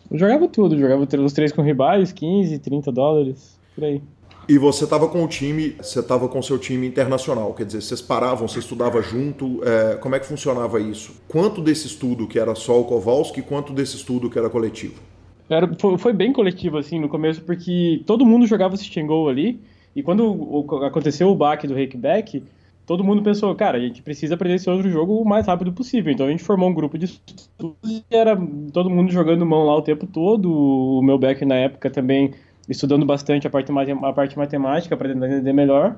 Eu 0.10 0.18
jogava 0.18 0.48
tudo, 0.48 0.78
jogava 0.78 1.04
os 1.04 1.34
três 1.34 1.52
com 1.52 1.62
ribais, 1.62 2.12
15, 2.12 2.60
30 2.60 2.92
dólares, 2.92 3.60
por 3.74 3.84
aí. 3.84 4.02
E 4.48 4.58
você 4.58 4.84
estava 4.84 5.08
com 5.08 5.24
o 5.24 5.28
time, 5.28 5.76
você 5.82 6.00
estava 6.00 6.28
com 6.28 6.38
o 6.38 6.44
seu 6.44 6.60
time 6.60 6.86
internacional, 6.88 7.54
quer 7.54 7.66
dizer, 7.66 7.82
vocês 7.82 8.02
paravam, 8.02 8.48
você 8.48 8.60
estudava 8.60 9.02
junto, 9.02 9.60
é, 9.64 9.96
como 9.96 10.16
é 10.16 10.20
que 10.20 10.26
funcionava 10.28 10.80
isso? 10.80 11.14
Quanto 11.28 11.62
desse 11.62 11.88
estudo 11.88 12.28
que 12.28 12.38
era 12.38 12.54
só 12.54 12.80
o 12.80 12.86
Kowalski, 12.86 13.42
quanto 13.42 13.74
desse 13.74 13.96
estudo 13.96 14.30
que 14.30 14.38
era 14.38 14.50
coletivo? 14.50 15.02
Era, 15.50 15.68
foi, 15.80 15.98
foi, 15.98 16.14
bem 16.14 16.32
coletivo, 16.32 16.78
assim, 16.78 17.00
no 17.00 17.10
começo, 17.10 17.42
porque 17.42 18.04
todo 18.06 18.26
mundo 18.26 18.46
jogava 18.46 18.78
Sit 18.78 19.02
Go 19.04 19.28
ali, 19.28 19.60
e 19.96 20.04
quando 20.04 20.66
aconteceu 20.86 21.30
o 21.30 21.36
back 21.36 21.66
do 21.66 21.74
Rakeback, 21.74 22.44
todo 22.86 23.04
mundo 23.04 23.24
pensou, 23.24 23.54
cara, 23.56 23.78
a 23.78 23.82
gente 23.82 24.02
precisa 24.02 24.36
aprender 24.36 24.56
esse 24.56 24.70
outro 24.70 24.90
jogo 24.90 25.16
o 25.16 25.26
mais 25.26 25.48
rápido 25.48 25.72
possível. 25.72 26.12
Então 26.12 26.28
a 26.28 26.30
gente 26.30 26.44
formou 26.44 26.70
um 26.70 26.74
grupo 26.74 26.98
de 26.98 27.06
estudos 27.06 27.76
e 27.84 28.04
era 28.12 28.38
todo 28.74 28.90
mundo 28.90 29.12
jogando 29.12 29.46
mão 29.46 29.66
lá 29.66 29.76
o 29.76 29.82
tempo 29.82 30.06
todo. 30.06 30.52
O 30.52 31.02
meu 31.02 31.18
back 31.18 31.44
na 31.46 31.56
época 31.56 31.90
também 31.90 32.34
estudando 32.70 33.06
bastante 33.06 33.48
a 33.48 33.50
parte, 33.50 33.72
a 33.72 34.14
parte 34.14 34.38
matemática 34.38 34.96
para 34.98 35.10
tentar 35.10 35.28
entender 35.28 35.54
melhor. 35.54 35.96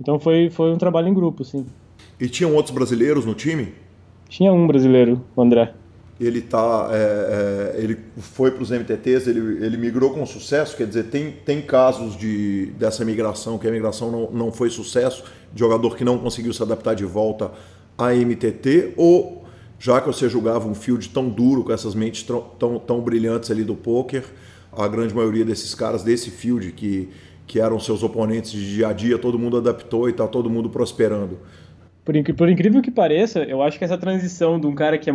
Então 0.00 0.18
foi, 0.18 0.50
foi 0.50 0.72
um 0.72 0.78
trabalho 0.78 1.08
em 1.08 1.14
grupo, 1.14 1.44
sim. 1.44 1.66
E 2.18 2.28
tinham 2.28 2.54
outros 2.54 2.74
brasileiros 2.74 3.24
no 3.24 3.34
time? 3.34 3.72
Tinha 4.28 4.52
um 4.52 4.66
brasileiro, 4.66 5.24
o 5.34 5.42
André. 5.42 5.74
Ele 6.20 6.40
tá, 6.40 6.90
é, 6.92 7.74
é, 7.76 7.82
ele 7.82 7.98
foi 8.16 8.52
para 8.52 8.62
os 8.62 8.70
MTTs, 8.70 9.28
ele, 9.28 9.64
ele 9.64 9.76
migrou 9.76 10.10
com 10.10 10.24
sucesso, 10.24 10.76
quer 10.76 10.86
dizer, 10.86 11.04
tem, 11.04 11.32
tem 11.44 11.60
casos 11.60 12.16
de, 12.16 12.66
dessa 12.78 13.04
migração, 13.04 13.58
que 13.58 13.66
a 13.66 13.70
migração 13.70 14.10
não, 14.12 14.30
não 14.30 14.52
foi 14.52 14.70
sucesso, 14.70 15.24
de 15.52 15.58
jogador 15.58 15.96
que 15.96 16.04
não 16.04 16.18
conseguiu 16.18 16.52
se 16.52 16.62
adaptar 16.62 16.94
de 16.94 17.04
volta 17.04 17.50
à 17.98 18.12
MTT, 18.12 18.94
ou 18.96 19.44
já 19.78 20.00
que 20.00 20.06
você 20.06 20.28
jogava 20.28 20.68
um 20.68 20.74
field 20.74 21.08
tão 21.08 21.28
duro, 21.28 21.64
com 21.64 21.72
essas 21.72 21.96
mentes 21.96 22.22
tão, 22.22 22.40
tão, 22.58 22.78
tão 22.78 23.00
brilhantes 23.00 23.50
ali 23.50 23.64
do 23.64 23.74
poker, 23.74 24.24
a 24.76 24.88
grande 24.88 25.14
maioria 25.14 25.44
desses 25.44 25.74
caras 25.74 26.02
desse 26.02 26.30
field 26.30 26.72
que, 26.72 27.08
que 27.46 27.60
eram 27.60 27.78
seus 27.78 28.02
oponentes 28.02 28.52
de 28.52 28.74
dia 28.74 28.88
a 28.88 28.92
dia, 28.92 29.18
todo 29.18 29.38
mundo 29.38 29.56
adaptou 29.56 30.08
e 30.08 30.12
está 30.12 30.26
todo 30.26 30.48
mundo 30.50 30.70
prosperando. 30.70 31.38
Por, 32.04 32.14
por, 32.34 32.48
incrível 32.50 32.82
que 32.82 32.90
pareça, 32.90 33.42
eu 33.44 33.62
acho 33.62 33.78
que 33.78 33.84
essa 33.84 33.96
transição 33.96 34.60
de 34.60 34.66
um 34.66 34.74
cara 34.74 34.98
que 34.98 35.08
é. 35.08 35.14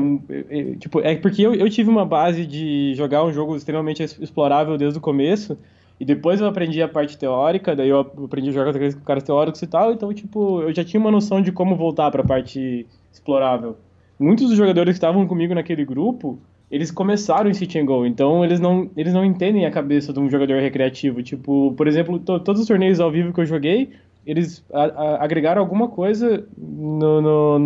é 0.50 0.76
tipo, 0.76 1.00
é 1.02 1.15
porque 1.15 1.43
eu, 1.43 1.54
eu 1.54 1.69
tive 1.69 1.89
uma 1.89 2.06
base 2.06 2.45
de 2.45 2.95
jogar 2.95 3.24
um 3.24 3.32
jogo 3.32 3.56
extremamente 3.56 4.04
explorável 4.04 4.76
desde 4.76 4.98
o 4.98 5.02
começo, 5.02 5.56
e 6.00 6.06
depois 6.06 6.39
eu 6.39 6.48
aprendi 6.48 6.82
a 6.82 6.88
parte 6.88 7.17
teórica, 7.17 7.76
daí 7.76 7.89
eu 7.89 8.00
aprendi 8.00 8.50
a 8.50 8.54
jogar 8.54 8.74
com 8.74 9.02
caras 9.02 9.22
teóricos 9.22 9.62
e 9.62 9.67
tal, 9.67 9.91
então, 9.91 10.12
tipo, 10.13 10.62
eu 10.62 10.74
já 10.74 10.84
tinha 10.84 11.00
uma 11.00 11.12
noção 11.12 11.41
de 11.41 11.52
como 11.52 11.76
voltar 11.76 12.10
para 12.10 12.22
a 12.22 12.26
parte 12.26 12.88
explorável. 13.12 13.78
Muitos 14.17 14.48
dos 14.48 14.58
jogadores 14.58 14.93
que 14.93 14.98
estavam 14.98 15.28
comigo 15.28 15.54
naquele 15.54 15.86
grupo 15.86 16.39
eles 16.71 16.91
começaram 16.91 17.49
em 17.49 17.53
sit 17.53 17.75
and 17.75 17.86
go, 17.86 18.05
então 18.05 18.45
eles 18.45 18.60
não, 18.60 18.89
eles 18.95 19.13
não 19.13 19.25
entendem 19.25 19.65
a 19.65 19.71
cabeça 19.71 20.13
de 20.13 20.19
um 20.19 20.29
jogador 20.29 20.62
recreativo. 20.62 21.23
Tipo, 21.23 21.73
por 21.73 21.88
exemplo, 21.88 22.19
to, 22.19 22.39
todos 22.39 22.62
os 22.62 22.67
torneios 22.67 22.99
ao 22.99 23.12
vivo 23.12 23.34
que 23.34 23.41
eu 23.41 23.45
joguei, 23.45 23.89
eles 24.25 24.63
a, 24.71 24.84
a, 24.84 25.23
agregaram 25.23 25.62
alguma 25.62 25.88
coisa 25.88 26.45
no, 26.55 27.21
no, 27.21 27.60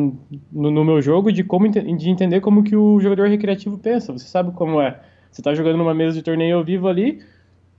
no, 0.52 0.72
no, 0.72 0.86
meu 0.86 1.02
jogo 1.02 1.32
de 1.32 1.44
como 1.44 1.68
de 1.68 2.10
entender 2.10 2.40
como 2.40 2.64
que 2.64 2.76
o 2.76 3.00
jogador 3.02 3.28
recreativo 3.28 3.78
pensa. 3.78 4.14
Você 4.14 4.28
sabe 4.28 4.52
como 4.54 4.80
é. 4.80 5.00
Você 5.30 5.42
está 5.42 5.54
jogando 5.54 5.78
numa 5.78 5.94
mesa 5.94 6.16
de 6.16 6.24
torneio 6.24 6.58
ao 6.58 6.64
vivo 6.64 6.88
ali, 6.88 7.20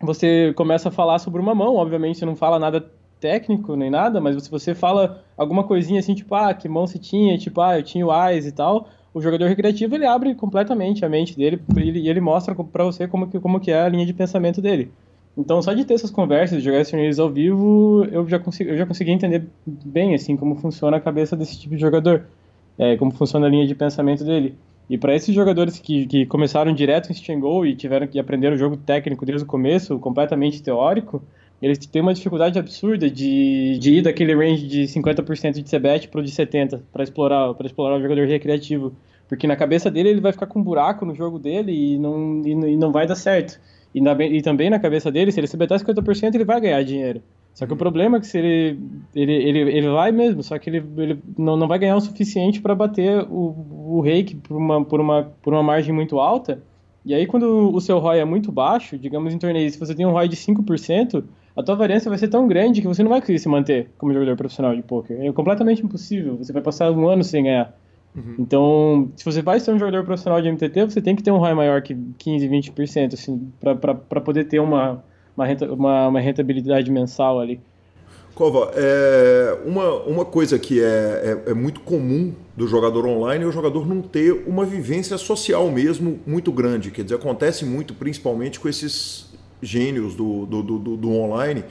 você 0.01 0.53
começa 0.55 0.89
a 0.89 0.93
falar 0.93 1.19
sobre 1.21 1.41
uma 1.41 1.55
mão, 1.55 1.77
obviamente 1.77 2.19
você 2.19 2.27
não 2.27 2.37
fala 2.37 2.59
nada 2.59 2.85
técnico 3.21 3.75
nem 3.75 3.91
nada, 3.91 4.21
mas 4.21 4.43
se 4.43 4.51
você 4.51 4.75
fala 4.75 5.25
alguma 5.37 5.65
coisinha 5.65 6.01
assim, 6.01 6.15
tipo, 6.15 6.35
ah, 6.35 6.53
que 6.53 6.69
mão 6.69 6.87
você 6.87 6.99
tinha, 6.99 7.39
tipo, 7.39 7.61
ah, 7.61 7.79
eu 7.79 7.83
tinha 7.83 8.07
o 8.07 8.13
eyes 8.13 8.45
e 8.45 8.53
tal, 8.53 8.89
o 9.15 9.21
jogador 9.21 9.47
recreativo 9.47 9.95
ele 9.95 10.05
abre 10.05 10.35
completamente 10.35 11.05
a 11.05 11.09
mente 11.09 11.37
dele 11.37 11.63
e 11.77 11.81
ele, 11.81 12.09
ele, 12.09 12.21
mostra 12.21 12.53
para 12.53 12.85
você 12.85 13.07
como 13.07 13.29
que, 13.29 13.39
como 13.39 13.61
que 13.61 13.71
é 13.71 13.81
a 13.81 13.89
linha 13.89 14.05
de 14.05 14.13
pensamento 14.13 14.61
dele. 14.61 14.91
Então, 15.39 15.63
só 15.63 15.73
de 15.73 15.85
ter 15.85 15.95
essas 15.95 16.11
conversas, 16.11 16.59
de 16.59 16.65
jogar 16.65 16.81
esses 16.81 16.91
torneios 16.91 17.19
ao 17.19 17.31
vivo, 17.31 18.05
eu 18.11 18.29
já, 18.29 18.39
consegui, 18.39 18.71
eu 18.71 18.77
já 18.77 18.85
consegui 18.85 19.13
entender 19.13 19.47
bem 19.67 20.15
assim 20.15 20.37
como 20.37 20.57
funciona 20.57 20.97
a 20.97 21.01
cabeça 21.01 21.37
desse 21.37 21.59
tipo 21.59 21.77
de 21.77 21.81
jogador, 21.81 22.27
é, 22.77 22.97
como 22.97 23.13
funciona 23.13 23.47
a 23.47 23.49
linha 23.49 23.67
de 23.67 23.75
pensamento 23.75 24.25
dele. 24.25 24.57
E 24.91 24.99
para 24.99 25.15
esses 25.15 25.35
jogadores 25.35 25.79
que, 25.79 26.07
que 26.07 26.27
começaram 26.27 26.73
direto 26.73 27.11
em 27.11 27.41
Go 27.41 27.65
e 27.65 27.75
tiveram 27.75 28.07
que 28.07 28.19
aprender 28.19 28.53
o 28.53 28.57
jogo 28.57 28.77
técnico 28.77 29.25
desde 29.25 29.45
o 29.45 29.47
começo, 29.47 29.99
completamente 29.99 30.63
teórico, 30.63 31.23
eles 31.65 31.79
têm 31.79 32.03
uma 32.03 32.13
dificuldade 32.13 32.59
absurda 32.59 33.09
de, 33.09 33.79
de 33.79 33.95
ir 33.95 34.03
daquele 34.03 34.35
range 34.35 34.67
de 34.67 34.83
50% 34.83 35.63
de 35.63 35.65
CBET 35.65 36.09
para 36.09 36.21
o 36.21 36.23
de 36.23 36.31
70% 36.31 36.83
para 36.93 37.03
explorar, 37.03 37.55
explorar 37.65 37.97
o 37.97 38.03
jogador 38.03 38.27
recreativo. 38.27 38.95
Porque 39.27 39.47
na 39.47 39.57
cabeça 39.57 39.91
dele 39.91 40.11
ele 40.11 40.21
vai 40.21 40.33
ficar 40.33 40.47
com 40.47 40.59
um 40.59 40.63
buraco 40.63 41.07
no 41.07 41.15
jogo 41.15 41.39
dele 41.39 41.73
e 41.73 41.99
não, 41.99 42.43
e, 42.45 42.51
e 42.51 42.77
não 42.77 42.93
vai 42.93 43.07
dar 43.07 43.15
certo. 43.15 43.59
E, 43.95 44.01
na, 44.01 44.13
e 44.23 44.43
também 44.43 44.69
na 44.69 44.79
cabeça 44.79 45.11
dele, 45.11 45.33
se 45.33 45.41
ele 45.41 45.47
se 45.47 45.57
betar 45.57 45.79
50%, 45.79 46.35
ele 46.35 46.45
vai 46.45 46.61
ganhar 46.61 46.83
dinheiro. 46.83 47.23
Só 47.55 47.67
que 47.67 47.73
o 47.73 47.77
problema 47.77 48.19
é 48.19 48.21
que 48.21 48.27
se 48.27 48.37
ele, 48.37 48.79
ele, 49.15 49.33
ele, 49.33 49.59
ele 49.61 49.89
vai 49.89 50.13
mesmo, 50.13 50.43
só 50.43 50.59
que 50.59 50.69
ele, 50.69 50.85
ele 50.99 51.19
não, 51.39 51.57
não 51.57 51.67
vai 51.67 51.79
ganhar 51.79 51.97
o 51.97 52.01
suficiente 52.01 52.61
para 52.61 52.75
bater 52.75 53.25
o, 53.31 53.97
o 53.97 54.01
reiki 54.03 54.35
por 54.35 54.57
uma, 54.57 54.85
por, 54.85 55.01
uma, 55.01 55.33
por 55.41 55.55
uma 55.55 55.63
margem 55.63 55.95
muito 55.95 56.19
alta. 56.19 56.63
E 57.07 57.15
aí, 57.15 57.27
quando 57.27 57.73
o 57.73 57.81
seu 57.81 57.99
ROI 57.99 58.19
é 58.19 58.25
muito 58.25 58.51
baixo, 58.51 58.99
digamos 58.99 59.33
em 59.33 59.39
torneios, 59.39 59.75
se 59.75 59.79
você 59.79 59.95
tem 59.95 60.05
um 60.05 60.11
ROI 60.11 60.27
de 60.27 60.37
5%, 60.37 61.25
a 61.57 61.63
tua 61.63 61.77
variância 61.77 62.09
vai 62.09 62.19
ser 62.19 62.29
tão 62.29 62.49
grande 62.49 62.81
que 62.81 62.87
você 62.87 63.03
não 63.03 63.11
vai 63.11 63.21
conseguir 63.21 63.39
se 63.39 63.49
manter 63.49 63.91
como 63.97 64.13
jogador 64.13 64.37
profissional 64.37 64.75
de 64.75 64.83
poker. 64.83 65.21
É 65.21 65.33
completamente 65.33 65.85
impossível. 65.85 66.37
Você 66.37 66.53
vai 66.53 66.63
passar 66.63 66.91
um 66.91 67.09
ano 67.09 67.23
sem 67.23 67.45
ganhar. 67.45 67.77
Uhum. 68.15 68.35
Então, 68.39 69.09
se 69.17 69.25
você 69.25 69.43
vai 69.43 69.59
ser 69.61 69.73
um 69.73 69.79
jogador 69.79 70.05
profissional 70.05 70.41
de 70.41 70.51
MTT, 70.51 70.85
você 70.85 71.01
tem 71.01 71.15
que 71.15 71.23
ter 71.23 71.31
um 71.31 71.39
ROI 71.39 71.55
maior 71.55 71.83
que 71.83 71.97
15, 72.19 72.49
20%, 72.49 73.15
assim, 73.15 73.53
para 73.61 74.21
poder 74.21 74.45
ter 74.45 74.59
uma, 74.59 75.03
uma, 75.37 75.47
renta, 75.47 75.73
uma, 75.73 76.09
uma 76.09 76.21
rentabilidade 76.21 76.91
mensal 76.91 77.41
ali. 77.41 77.61
Cova, 78.35 78.73
é, 78.75 79.59
uma, 79.65 79.95
uma 80.03 80.25
coisa 80.25 80.59
que 80.59 80.83
é, 80.83 81.41
é, 81.47 81.51
é, 81.51 81.55
muito 81.55 81.81
comum 81.81 82.33
do 82.57 82.67
jogador 82.67 83.07
online 83.07 83.45
é 83.45 83.47
o 83.47 83.53
jogador 83.53 83.87
não 83.87 84.03
ter 84.03 84.33
uma 84.47 84.65
vivência 84.65 85.17
social 85.17 85.71
mesmo 85.71 86.19
muito 86.27 86.51
grande. 86.51 86.91
Quer 86.91 87.05
dizer, 87.05 87.15
acontece 87.15 87.65
muito, 87.65 87.95
principalmente 87.95 88.59
com 88.59 88.69
esses 88.69 89.33
gênios 89.63 90.15
do, 90.15 90.47
do, 90.47 90.63
do, 90.63 90.97
do 90.97 91.11
online, 91.11 91.65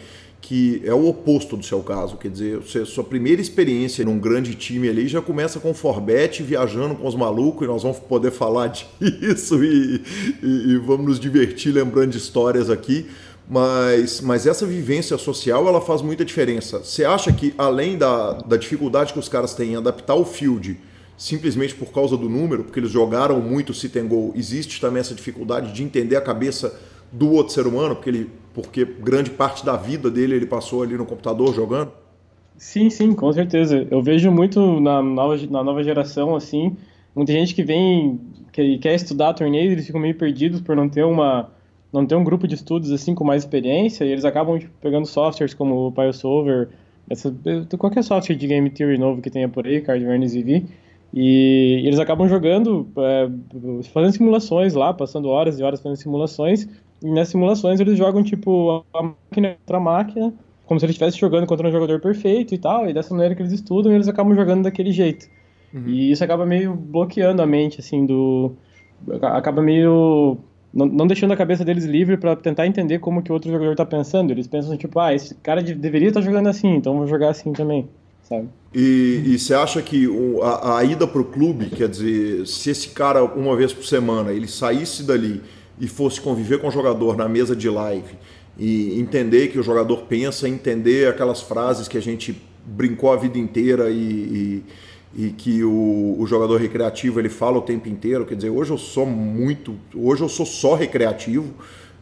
que 0.44 0.82
é 0.84 0.94
o 0.94 1.08
oposto 1.08 1.56
do 1.56 1.64
seu 1.64 1.82
caso. 1.82 2.18
Quer 2.18 2.30
dizer, 2.30 2.58
você, 2.58 2.86
sua 2.86 3.04
primeira 3.04 3.42
experiência 3.42 4.04
num 4.04 4.20
grande 4.20 4.56
time 4.56 4.90
ali 4.90 5.08
já 5.08 5.22
começa 5.22 5.60
com 5.60 5.74
Forbet, 5.74 6.44
viajando 6.44 6.96
com 6.96 7.08
os 7.08 7.16
malucos, 7.16 7.64
e 7.66 7.68
nós 7.68 7.82
vamos 7.82 8.00
poder 8.00 8.30
falar 8.32 8.68
disso 8.68 9.64
e, 9.64 10.02
e, 10.44 10.74
e 10.74 10.78
vamos 10.78 11.06
nos 11.06 11.20
divertir 11.20 11.74
lembrando 11.74 12.12
de 12.12 12.18
histórias 12.18 12.70
aqui. 12.70 13.08
Mas, 13.50 14.22
mas 14.22 14.48
essa 14.48 14.66
vivência 14.66 15.18
social 15.18 15.68
ela 15.68 15.82
faz 15.82 16.02
muita 16.02 16.24
diferença. 16.24 16.80
Você 16.80 17.04
acha 17.04 17.32
que, 17.32 17.54
além 17.58 17.98
da, 17.98 18.34
da 18.34 18.58
dificuldade 18.58 19.14
que 19.14 19.20
os 19.20 19.28
caras 19.28 19.54
têm 19.54 19.74
em 19.74 19.76
adaptar 19.76 20.16
o 20.16 20.26
field 20.26 20.78
simplesmente 21.18 21.76
por 21.76 21.92
causa 21.92 22.18
do 22.18 22.28
número, 22.28 22.64
porque 22.64 22.80
eles 22.80 22.92
jogaram 22.92 23.40
muito 23.40 23.74
sit 23.74 23.96
and 23.96 24.08
go, 24.08 24.34
existe 24.36 24.82
também 24.82 25.00
essa 25.00 25.14
dificuldade 25.14 25.72
de 25.72 25.84
entender 25.84 26.16
a 26.16 26.22
cabeça 26.22 26.78
do 27.14 27.32
outro 27.32 27.54
ser 27.54 27.68
humano, 27.68 27.96
porque, 27.96 28.10
ele, 28.10 28.30
porque 28.54 28.84
grande 28.84 29.30
parte 29.30 29.64
da 29.64 29.78
vida 29.78 30.10
dele 30.10 30.36
ele 30.36 30.46
passou 30.48 30.82
ali 30.82 30.98
no 30.98 31.06
computador 31.06 31.54
jogando? 31.54 31.92
Sim, 32.58 32.90
sim, 32.90 33.14
com 33.14 33.32
certeza. 33.32 33.88
Eu 33.90 34.02
vejo 34.02 34.32
muito 34.32 34.80
na 34.80 35.02
nova, 35.02 35.38
na 35.50 35.64
nova 35.64 35.84
geração, 35.84 36.36
assim, 36.36 36.76
muita 37.16 37.32
gente 37.32 37.54
que 37.54 37.64
vem, 37.64 38.20
que 38.52 38.78
quer 38.80 38.96
estudar 38.96 39.34
torneios, 39.34 39.72
eles 39.72 39.86
ficam 39.86 40.02
meio 40.02 40.16
perdidos 40.16 40.60
por 40.60 40.76
não 40.76 40.90
ter 40.90 41.04
uma 41.04 41.50
não 41.92 42.08
ter 42.08 42.16
um 42.16 42.24
grupo 42.24 42.48
de 42.48 42.56
estudos 42.56 42.92
assim 42.92 43.14
com 43.14 43.24
mais 43.24 43.44
experiência, 43.44 44.04
e 44.04 44.12
eles 44.12 44.26
acabam 44.26 44.58
tipo, 44.58 44.74
pegando 44.82 45.06
softwares 45.06 45.54
como 45.54 45.88
o 45.88 45.92
PioSolver, 45.92 46.70
essa, 47.08 47.32
qualquer 47.78 48.04
software 48.04 48.36
de 48.36 48.48
game 48.48 48.68
theory 48.72 48.98
novo 48.98 49.22
que 49.22 49.30
tenha 49.30 49.48
por 49.48 49.68
aí, 49.68 49.80
Cardvernes 49.80 50.36
EV, 50.36 50.66
e 51.14 51.84
eles 51.86 52.00
acabam 52.00 52.28
jogando, 52.28 52.88
é, 52.98 53.30
fazendo 53.94 54.14
simulações 54.14 54.74
lá, 54.74 54.92
passando 54.92 55.28
horas 55.30 55.60
e 55.60 55.64
horas 55.64 55.80
fazendo 55.80 55.98
simulações, 56.00 56.68
nas 57.04 57.28
simulações 57.28 57.80
eles 57.80 57.98
jogam 57.98 58.24
tipo 58.24 58.86
a 58.94 59.04
máquina 59.04 59.56
contra 59.60 59.78
a 59.78 59.80
máquina, 59.80 60.34
como 60.66 60.80
se 60.80 60.86
eles 60.86 60.94
estivessem 60.94 61.20
jogando 61.20 61.46
contra 61.46 61.68
um 61.68 61.72
jogador 61.72 62.00
perfeito 62.00 62.56
e 62.56 62.58
tal, 62.58 62.90
e 62.90 62.94
dessa 62.94 63.14
maneira 63.14 63.36
que 63.36 63.42
eles 63.42 63.52
estudam, 63.52 63.92
eles 63.92 64.08
acabam 64.08 64.34
jogando 64.34 64.64
daquele 64.64 64.92
jeito. 64.92 65.28
Uhum. 65.74 65.88
E 65.88 66.12
isso 66.12 66.24
acaba 66.24 66.46
meio 66.46 66.74
bloqueando 66.74 67.42
a 67.42 67.46
mente, 67.46 67.80
assim, 67.80 68.06
do... 68.06 68.54
acaba 69.22 69.62
meio 69.62 70.38
não, 70.74 70.88
não, 70.88 71.06
deixando 71.06 71.32
a 71.32 71.38
cabeça 71.38 71.64
deles 71.64 71.86
livre 71.86 72.18
para 72.18 72.36
tentar 72.36 72.66
entender 72.66 72.98
como 72.98 73.22
que 73.22 73.32
o 73.32 73.34
outro 73.34 73.52
jogador 73.52 73.74
está 73.74 73.86
pensando. 73.86 74.32
Eles 74.32 74.48
pensam 74.48 74.76
tipo, 74.76 75.00
ah, 75.00 75.14
esse 75.14 75.36
cara 75.36 75.62
de, 75.62 75.76
deveria 75.76 76.08
estar 76.08 76.20
tá 76.20 76.26
jogando 76.26 76.48
assim, 76.48 76.76
então 76.76 76.98
vou 76.98 77.06
jogar 77.06 77.30
assim 77.30 77.54
também, 77.54 77.88
sabe? 78.24 78.50
E, 78.74 79.38
você 79.38 79.54
acha 79.54 79.82
que 79.84 80.08
a, 80.42 80.78
a, 80.80 80.84
ida 80.84 81.06
para 81.06 81.22
o 81.22 81.26
clube, 81.26 81.68
quer 81.68 81.88
dizer, 81.88 82.48
se 82.48 82.72
esse 82.72 82.90
cara 82.90 83.24
uma 83.24 83.56
vez 83.56 83.72
por 83.72 83.86
semana 83.86 84.32
ele 84.32 84.48
saísse 84.48 85.04
dali 85.04 85.44
e 85.84 85.88
fosse 85.88 86.22
conviver 86.22 86.60
com 86.60 86.70
o 86.70 86.72
jogador 86.72 87.18
na 87.18 87.28
mesa 87.28 87.54
de 87.54 87.70
live 87.70 88.16
e 88.58 88.98
entender 88.98 89.50
que 89.50 89.60
o 89.60 89.64
jogador 89.64 90.04
pensa, 90.04 90.48
entender 90.48 91.10
aquelas 91.10 91.42
frases 91.42 91.90
que 91.90 91.98
a 91.98 92.02
gente 92.02 92.42
brincou 92.66 93.12
a 93.12 93.18
vida 93.18 93.38
inteira 93.38 93.90
e, 93.90 93.96
e 93.96 94.64
e 95.16 95.30
que 95.30 95.64
o, 95.64 96.16
o, 96.18 96.26
jogador 96.26 96.60
recreativo 96.60 97.20
ele 97.20 97.30
fala 97.30 97.60
o 97.60 97.62
tempo 97.62 97.88
inteiro. 97.88 98.26
Quer 98.26 98.34
dizer, 98.34 98.50
hoje 98.50 98.72
eu 98.72 98.80
sou 98.80 99.06
muito, 99.06 99.76
hoje 99.94 100.24
eu 100.24 100.28
sou 100.28 100.44
só 100.44 100.74
recreativo, 100.74 101.54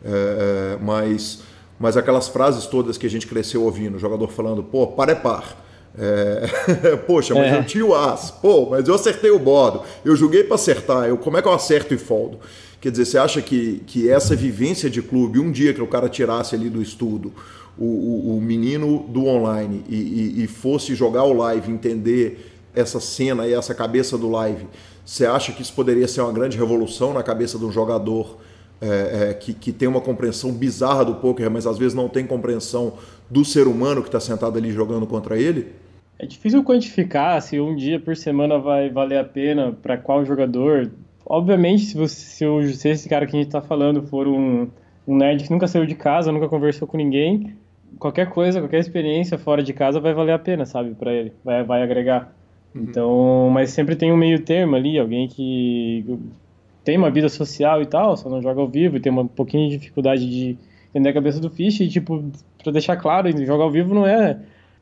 é, 0.01 0.77
mas, 0.81 1.43
mas 1.77 1.97
aquelas 1.97 2.29
frases 2.29 2.67
todas 2.67 2.97
que 2.97 3.05
a 3.05 3.09
gente 3.09 3.27
cresceu 3.27 3.63
ouvindo, 3.63 3.97
o 3.97 3.99
jogador 3.99 4.29
falando, 4.29 4.63
pô, 4.63 4.87
para 4.87 5.11
é 5.11 5.15
par. 5.15 5.61
É, 5.97 6.95
Poxa, 7.05 7.35
mas 7.35 7.51
é. 7.51 7.57
eu 7.57 7.65
tinha 7.65 7.85
o 7.85 7.93
as. 7.93 8.31
Pô, 8.31 8.69
mas 8.69 8.87
eu 8.87 8.95
acertei 8.95 9.29
o 9.29 9.37
bordo. 9.37 9.81
Eu 10.05 10.15
joguei 10.15 10.45
para 10.45 10.55
acertar. 10.55 11.09
Eu, 11.09 11.17
como 11.17 11.37
é 11.37 11.41
que 11.41 11.49
eu 11.49 11.53
acerto 11.53 11.93
e 11.93 11.97
foldo? 11.97 12.39
Quer 12.81 12.89
dizer, 12.91 13.05
você 13.05 13.17
acha 13.19 13.41
que, 13.41 13.83
que 13.85 14.09
essa 14.09 14.35
vivência 14.35 14.89
de 14.89 15.01
clube, 15.03 15.39
um 15.39 15.51
dia 15.51 15.71
que 15.73 15.81
o 15.81 15.87
cara 15.87 16.09
tirasse 16.09 16.55
ali 16.55 16.67
do 16.67 16.81
estudo 16.81 17.31
o, 17.77 17.85
o, 17.85 18.37
o 18.37 18.41
menino 18.41 19.05
do 19.07 19.27
online 19.27 19.83
e, 19.87 19.95
e, 19.95 20.43
e 20.43 20.47
fosse 20.47 20.95
jogar 20.95 21.23
o 21.23 21.33
live, 21.33 21.71
entender 21.71 22.51
essa 22.75 22.99
cena 22.99 23.47
e 23.47 23.53
essa 23.53 23.75
cabeça 23.75 24.17
do 24.17 24.29
live, 24.29 24.65
você 25.05 25.25
acha 25.25 25.51
que 25.51 25.61
isso 25.61 25.73
poderia 25.73 26.07
ser 26.07 26.21
uma 26.21 26.31
grande 26.31 26.57
revolução 26.57 27.13
na 27.13 27.21
cabeça 27.21 27.57
de 27.57 27.65
um 27.65 27.71
jogador 27.71 28.37
é, 28.81 29.29
é, 29.29 29.33
que, 29.33 29.53
que 29.53 29.71
tem 29.71 29.87
uma 29.87 30.01
compreensão 30.01 30.51
bizarra 30.51 31.05
do 31.05 31.15
poker, 31.15 31.51
mas 31.51 31.67
às 31.67 31.77
vezes 31.77 31.93
não 31.93 32.09
tem 32.09 32.25
compreensão 32.25 32.93
do 33.29 33.45
ser 33.45 33.67
humano 33.67 34.01
que 34.01 34.07
está 34.07 34.19
sentado 34.19 34.57
ali 34.57 34.71
jogando 34.71 35.05
contra 35.05 35.37
ele? 35.37 35.67
É 36.17 36.25
difícil 36.25 36.63
quantificar 36.63 37.41
se 37.41 37.59
um 37.59 37.75
dia 37.75 37.99
por 37.99 38.15
semana 38.15 38.57
vai 38.57 38.89
valer 38.89 39.19
a 39.19 39.23
pena 39.23 39.75
para 39.81 39.97
qual 39.97 40.25
jogador. 40.25 40.91
Obviamente, 41.25 41.83
se, 41.85 41.97
você, 41.97 42.15
se, 42.15 42.45
o, 42.45 42.63
se 42.73 42.89
esse 42.89 43.07
cara 43.07 43.25
que 43.25 43.35
a 43.35 43.39
gente 43.39 43.47
está 43.47 43.61
falando 43.61 44.03
for 44.03 44.27
um, 44.27 44.67
um 45.07 45.15
nerd 45.15 45.43
que 45.43 45.51
nunca 45.51 45.67
saiu 45.67 45.85
de 45.85 45.95
casa, 45.95 46.31
nunca 46.31 46.47
conversou 46.47 46.87
com 46.87 46.97
ninguém, 46.97 47.55
qualquer 47.99 48.29
coisa, 48.29 48.59
qualquer 48.59 48.79
experiência 48.79 49.37
fora 49.37 49.61
de 49.63 49.73
casa 49.73 49.99
vai 49.99 50.13
valer 50.13 50.33
a 50.33 50.39
pena, 50.39 50.65
sabe, 50.65 50.95
para 50.95 51.13
ele, 51.13 51.33
vai, 51.43 51.63
vai 51.63 51.83
agregar. 51.83 52.33
Uhum. 52.73 52.83
Então, 52.83 53.49
mas 53.51 53.71
sempre 53.71 53.95
tem 53.95 54.11
um 54.11 54.17
meio 54.17 54.43
termo 54.43 54.75
ali, 54.75 54.97
alguém 54.97 55.27
que 55.27 56.05
tem 56.83 56.97
uma 56.97 57.11
vida 57.11 57.29
social 57.29 57.81
e 57.81 57.85
tal, 57.85 58.17
só 58.17 58.29
não 58.29 58.41
joga 58.41 58.61
ao 58.61 58.67
vivo 58.67 58.97
e 58.97 58.99
tem 58.99 59.11
um 59.11 59.27
pouquinho 59.27 59.69
de 59.69 59.77
dificuldade 59.77 60.27
de 60.27 60.57
entender 60.89 61.09
a 61.09 61.13
cabeça 61.13 61.39
do 61.39 61.49
Fish 61.49 61.81
e, 61.81 61.87
tipo, 61.87 62.23
pra 62.63 62.71
deixar 62.71 62.95
claro, 62.97 63.29
jogar 63.45 63.63
ao 63.63 63.71
vivo 63.71 63.93
não 63.93 64.05
é 64.05 64.39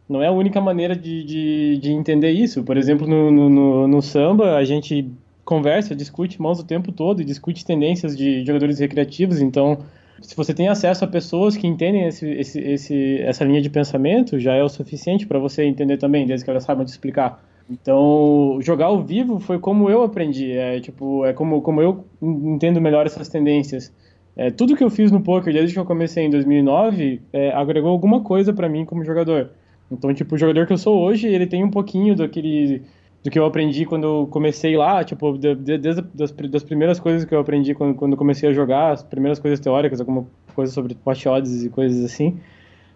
não 0.08 0.24
é 0.24 0.28
a 0.28 0.32
única 0.32 0.60
maneira 0.60 0.96
de, 0.96 1.24
de, 1.24 1.78
de 1.78 1.92
entender 1.92 2.32
isso. 2.32 2.64
Por 2.64 2.76
exemplo, 2.78 3.06
no, 3.06 3.30
no, 3.30 3.88
no, 3.88 4.02
samba, 4.02 4.56
a 4.56 4.66
gente 4.66 5.08
conversa, 5.50 5.96
discute 5.96 6.40
mãos 6.40 6.60
o 6.60 6.64
tempo 6.64 6.92
todo 6.92 7.24
e 7.24 7.26
discute 7.26 7.66
tendências 7.66 8.16
de 8.16 8.46
jogadores 8.46 8.78
recreativos, 8.78 9.42
então 9.42 9.80
se 10.22 10.36
você 10.36 10.54
tem 10.54 10.68
acesso 10.68 11.04
a 11.04 11.08
pessoas 11.08 11.58
que 11.58 11.66
entendem 11.66 12.06
esse, 12.06 12.30
esse, 12.30 12.60
esse, 12.60 13.18
essa 13.22 13.44
linha 13.44 13.62
de 13.62 13.70
pensamento, 13.70 14.38
já 14.38 14.54
é 14.54 14.64
o 14.64 14.70
suficiente 14.70 15.26
para 15.26 15.40
você 15.40 15.64
entender 15.64 15.98
também, 15.98 16.28
desde 16.28 16.44
que 16.46 16.52
elas 16.52 16.64
saibam 16.64 16.86
te 16.86 16.90
explicar. 16.90 17.44
Então, 17.68 18.60
jogar 18.62 18.88
ao 18.88 19.02
vivo 19.02 19.40
foi 19.40 19.58
como 19.58 19.90
eu 19.90 20.04
aprendi, 20.04 20.52
é 20.52 20.80
tipo, 20.80 21.26
é 21.26 21.34
como, 21.34 21.62
como 21.62 21.82
eu 21.82 22.06
entendo 22.22 22.80
melhor 22.80 23.08
essas 23.08 23.28
tendências. 23.28 23.92
É, 24.36 24.52
tudo 24.52 24.76
que 24.76 24.84
eu 24.84 24.90
fiz 24.90 25.12
no 25.12 25.22
poker 25.22 25.52
desde 25.52 25.74
que 25.74 25.80
eu 25.80 25.86
comecei 25.86 26.26
em 26.26 26.30
2009 26.30 27.22
é, 27.34 27.52
agregou 27.52 27.90
alguma 27.90 28.22
coisa 28.22 28.54
para 28.54 28.70
mim 28.70 28.86
como 28.86 29.04
jogador. 29.04 29.50
Então, 29.92 30.14
tipo, 30.14 30.36
o 30.36 30.38
jogador 30.38 30.68
que 30.68 30.74
eu 30.74 30.78
sou 30.78 31.00
hoje, 31.00 31.28
ele 31.28 31.48
tem 31.48 31.64
um 31.64 31.72
pouquinho 31.72 32.16
daquele 32.16 32.84
do 33.24 33.30
que 33.30 33.38
eu 33.38 33.46
aprendi 33.46 33.86
quando 33.86 34.06
eu 34.06 34.28
comecei 34.28 34.78
lá, 34.78 35.04
tipo, 35.04 35.38
de, 35.38 35.56
de, 35.56 35.78
desde 35.78 36.02
das, 36.14 36.32
das 36.32 36.64
primeiras 36.64 37.00
coisas 37.00 37.26
que 37.26 37.34
eu 37.34 37.40
aprendi 37.40 37.74
quando, 37.74 37.96
quando 37.96 38.16
comecei 38.16 38.50
a 38.50 38.54
jogar, 38.54 38.92
as 38.92 39.04
primeiras 39.04 39.40
coisas 39.40 39.60
teóricas, 39.60 40.00
alguma 40.00 40.26
coisa 40.56 40.72
sobre 40.72 40.96
pot 40.96 41.28
odds 41.28 41.64
e 41.64 41.70
coisas 41.70 42.04
assim. 42.04 42.40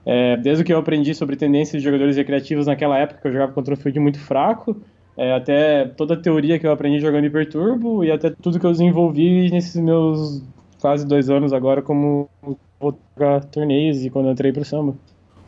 É, 0.05 0.37
desde 0.37 0.63
o 0.63 0.65
que 0.65 0.73
eu 0.73 0.77
aprendi 0.77 1.13
sobre 1.13 1.35
tendências 1.35 1.81
de 1.81 1.85
jogadores 1.85 2.15
recreativos 2.17 2.67
naquela 2.67 2.97
época, 2.97 3.21
que 3.21 3.27
eu 3.27 3.31
jogava 3.31 3.51
contra 3.51 3.73
um 3.73 3.77
field 3.77 3.99
muito 3.99 4.19
fraco, 4.19 4.75
é, 5.17 5.33
até 5.33 5.85
toda 5.85 6.15
a 6.15 6.17
teoria 6.17 6.57
que 6.57 6.65
eu 6.65 6.71
aprendi 6.71 6.99
jogando 6.99 7.25
Hyperturbo 7.25 8.03
e 8.03 8.11
até 8.11 8.29
tudo 8.29 8.59
que 8.59 8.65
eu 8.65 8.71
desenvolvi 8.71 9.49
nesses 9.51 9.75
meus 9.79 10.41
quase 10.81 11.07
dois 11.07 11.29
anos 11.29 11.53
agora 11.53 11.81
como 11.81 12.29
vou 12.79 12.97
jogar 13.15 13.45
torneios 13.45 14.03
e 14.03 14.09
quando 14.09 14.29
entrei 14.29 14.51
pro 14.51 14.65
samba. 14.65 14.95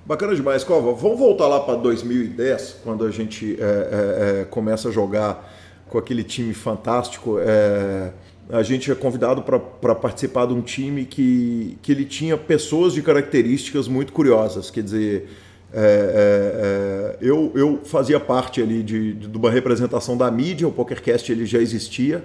Bacana 0.06 0.36
demais, 0.36 0.64
Cova. 0.64 0.93
Vamos 0.93 1.18
voltar 1.18 1.47
lá 1.47 1.60
para 1.62 1.74
2010, 1.78 2.82
quando 2.84 3.06
a 3.06 3.10
gente 3.10 3.58
é, 3.60 3.64
é, 3.64 4.41
é, 4.41 4.45
começa 4.45 4.89
a 4.89 4.91
jogar 4.91 5.51
com 5.89 5.97
aquele 5.97 6.24
time 6.24 6.53
fantástico. 6.53 7.39
É, 7.39 8.12
a 8.51 8.62
gente 8.62 8.91
é 8.91 8.93
convidado 8.93 9.41
para 9.41 9.95
participar 9.95 10.45
de 10.45 10.53
um 10.53 10.62
time 10.62 11.06
que, 11.06 11.80
que 11.82 11.91
ele 11.91 12.06
tinha 12.06 12.38
pessoas 12.38 12.93
de 12.93 13.01
características 13.01 13.88
muito 13.88 14.14
curiosas. 14.14 14.70
Quer 14.70 14.84
dizer, 14.84 15.28
é, 15.74 17.16
é, 17.20 17.26
eu, 17.28 17.51
eu 17.56 17.80
fazia 17.84 18.20
parte 18.20 18.62
ali 18.62 18.84
de, 18.84 19.14
de, 19.14 19.36
uma 19.36 19.49
representação 19.49 20.16
da 20.16 20.30
mídia, 20.30 20.68
o 20.68 20.72
PokerCast 20.72 21.32
ele 21.32 21.47
já 21.47 21.58
existia, 21.58 22.24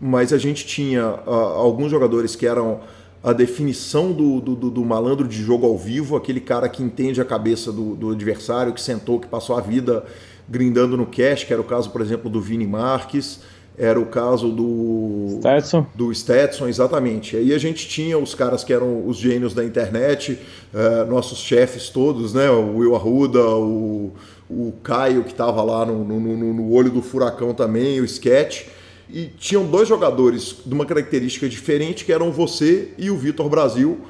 mas 0.00 0.32
a 0.32 0.38
gente 0.38 0.64
tinha 0.64 1.08
uh, 1.08 1.30
alguns 1.30 1.90
jogadores 1.90 2.36
que 2.36 2.46
eram 2.46 2.82
a 3.26 3.32
definição 3.32 4.12
do, 4.12 4.40
do, 4.40 4.70
do, 4.70 4.84
malandro 4.84 5.26
de 5.26 5.42
jogo 5.42 5.66
ao 5.66 5.76
vivo, 5.76 6.14
aquele 6.14 6.38
cara 6.40 6.68
que 6.68 6.80
entende 6.80 7.20
a 7.20 7.24
cabeça 7.24 7.72
do, 7.72 7.96
do 7.96 8.10
adversário, 8.12 8.72
que 8.72 8.80
sentou, 8.80 9.18
que 9.18 9.26
passou 9.26 9.58
a 9.58 9.60
vida 9.60 10.04
grindando 10.48 10.96
no 10.96 11.04
cash, 11.04 11.42
que 11.42 11.52
era 11.52 11.60
o 11.60 11.64
caso, 11.64 11.90
por 11.90 12.00
exemplo, 12.00 12.30
do 12.30 12.40
Vini 12.40 12.68
Marques, 12.68 13.40
era 13.76 13.98
o 13.98 14.06
caso 14.06 14.52
do 14.52 15.38
Stetson. 15.40 15.86
do 15.92 16.14
Stetson, 16.14 16.68
exatamente. 16.68 17.36
Aí 17.36 17.52
a 17.52 17.58
gente 17.58 17.88
tinha 17.88 18.16
os 18.16 18.32
caras 18.32 18.62
que 18.62 18.72
eram 18.72 19.04
os 19.04 19.16
gênios 19.16 19.52
da 19.52 19.64
internet, 19.64 20.38
uh, 20.72 21.10
nossos 21.10 21.40
chefes 21.40 21.88
todos, 21.88 22.32
né? 22.32 22.48
O 22.48 22.76
Will 22.76 22.94
Arruda, 22.94 23.44
o, 23.44 24.12
o 24.48 24.72
Caio 24.84 25.24
que 25.24 25.32
estava 25.32 25.64
lá 25.64 25.84
no, 25.84 26.04
no, 26.04 26.20
no, 26.20 26.54
no, 26.54 26.72
olho 26.72 26.90
do 26.90 27.02
furacão 27.02 27.52
também, 27.52 28.00
o 28.00 28.04
Sketch. 28.04 28.68
E 29.08 29.26
tinham 29.38 29.64
dois 29.64 29.88
jogadores 29.88 30.56
de 30.64 30.74
uma 30.74 30.84
característica 30.84 31.48
diferente, 31.48 32.04
que 32.04 32.12
eram 32.12 32.32
você 32.32 32.88
e 32.98 33.10
o 33.10 33.16
Vitor 33.16 33.48
Brasil, 33.48 34.00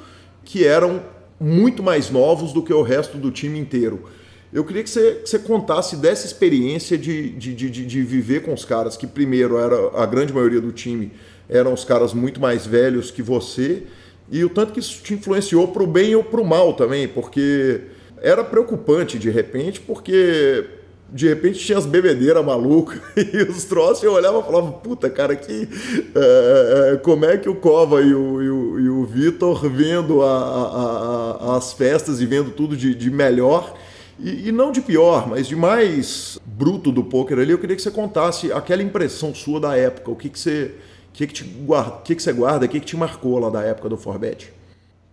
que 0.45 0.65
eram 0.65 1.03
muito 1.39 1.83
mais 1.83 2.11
novos 2.11 2.53
do 2.53 2.63
que 2.63 2.73
o 2.73 2.83
resto 2.83 3.19
do 3.19 3.31
time 3.31 3.59
inteiro. 3.59 4.05
Eu 4.53 4.65
queria 4.65 4.83
que 4.83 4.89
você, 4.89 5.17
que 5.17 5.29
você 5.29 5.39
contasse 5.39 5.97
dessa 5.97 6.27
experiência 6.27 6.97
de, 6.97 7.31
de, 7.31 7.55
de, 7.55 7.71
de, 7.71 8.03
viver 8.03 8.43
com 8.43 8.55
os 8.55 8.65
caras, 8.65 8.97
que 8.97 9.07
primeiro 9.07 9.59
era 9.59 10.03
a 10.03 10.07
grande 10.07 10.33
maioria 10.33 10.61
do 10.61 10.73
time 10.73 11.13
eram 11.49 11.73
os 11.73 11.85
caras 11.85 12.13
muito 12.13 12.41
mais 12.41 12.67
velhos 12.67 13.11
que 13.11 13.23
você, 13.23 13.85
e 14.31 14.45
o 14.45 14.49
tanto 14.49 14.73
que 14.73 14.81
isso 14.81 15.03
te 15.03 15.15
influenciou 15.15 15.69
para 15.69 15.83
o 15.83 15.87
bem 15.87 16.15
ou 16.15 16.25
para 16.25 16.41
o 16.41 16.45
mal 16.45 16.75
também, 16.75 17.07
porque 17.07 17.83
era 18.21 18.43
preocupante 18.43 19.19
de 19.19 19.31
repente, 19.31 19.81
porque 19.81 20.65
de 21.13 21.29
repente 21.29 21.59
tinha 21.59 21.79
as 21.79 21.87
bebedeiras 21.87 22.45
malucas 22.45 23.01
e 23.17 23.43
os 23.43 23.65
troços, 23.65 24.03
eu 24.03 24.13
olhava 24.13 24.41
e 24.41 24.43
falava, 24.43 24.73
puta, 24.73 25.09
cara, 25.09 25.37
que, 25.37 25.69
é, 26.15 26.97
como 27.03 27.25
é 27.25 27.37
que 27.37 27.49
o 27.49 27.55
Cova 27.55 28.03
e 28.03 28.13
o, 28.13 28.43
e 28.43 28.51
o, 28.51 28.81
e 28.81 28.89
o 28.89 29.05
Vitor 29.05 29.69
vendo 29.69 30.23
a, 30.23 30.37
a, 30.37 31.53
a, 31.53 31.57
as 31.57 31.73
festas 31.73 32.21
e 32.21 32.27
vendo 32.27 32.51
tudo 32.51 32.77
de, 32.77 32.95
de 32.95 33.11
melhor 33.11 33.75
e, 34.19 34.49
e, 34.49 34.53
não 34.53 34.73
de 34.73 34.81
pior, 34.81 35.29
mas 35.29 35.47
de 35.47 35.55
mais 35.55 36.39
bruto 36.45 36.91
do 36.91 37.05
poker 37.05 37.39
ali, 37.39 37.51
eu 37.51 37.59
queria 37.59 37.77
que 37.77 37.83
você 37.83 37.91
contasse 37.91 38.51
aquela 38.51 38.83
impressão 38.83 39.35
sua 39.35 39.61
da 39.61 39.77
época, 39.77 40.11
o 40.11 40.17
que, 40.17 40.31
que 40.31 40.39
você. 40.39 40.75
O 41.11 41.13
que, 41.17 41.27
que, 41.27 41.45
guarda, 41.45 42.01
que, 42.05 42.15
que 42.15 42.23
você 42.23 42.33
guarda, 42.33 42.67
o 42.67 42.69
que, 42.69 42.81
que 42.81 42.87
te 42.87 42.97
marcou 42.97 43.39
lá 43.39 43.49
da 43.49 43.63
época 43.63 43.89
do 43.89 43.97
Forbet? 43.97 44.53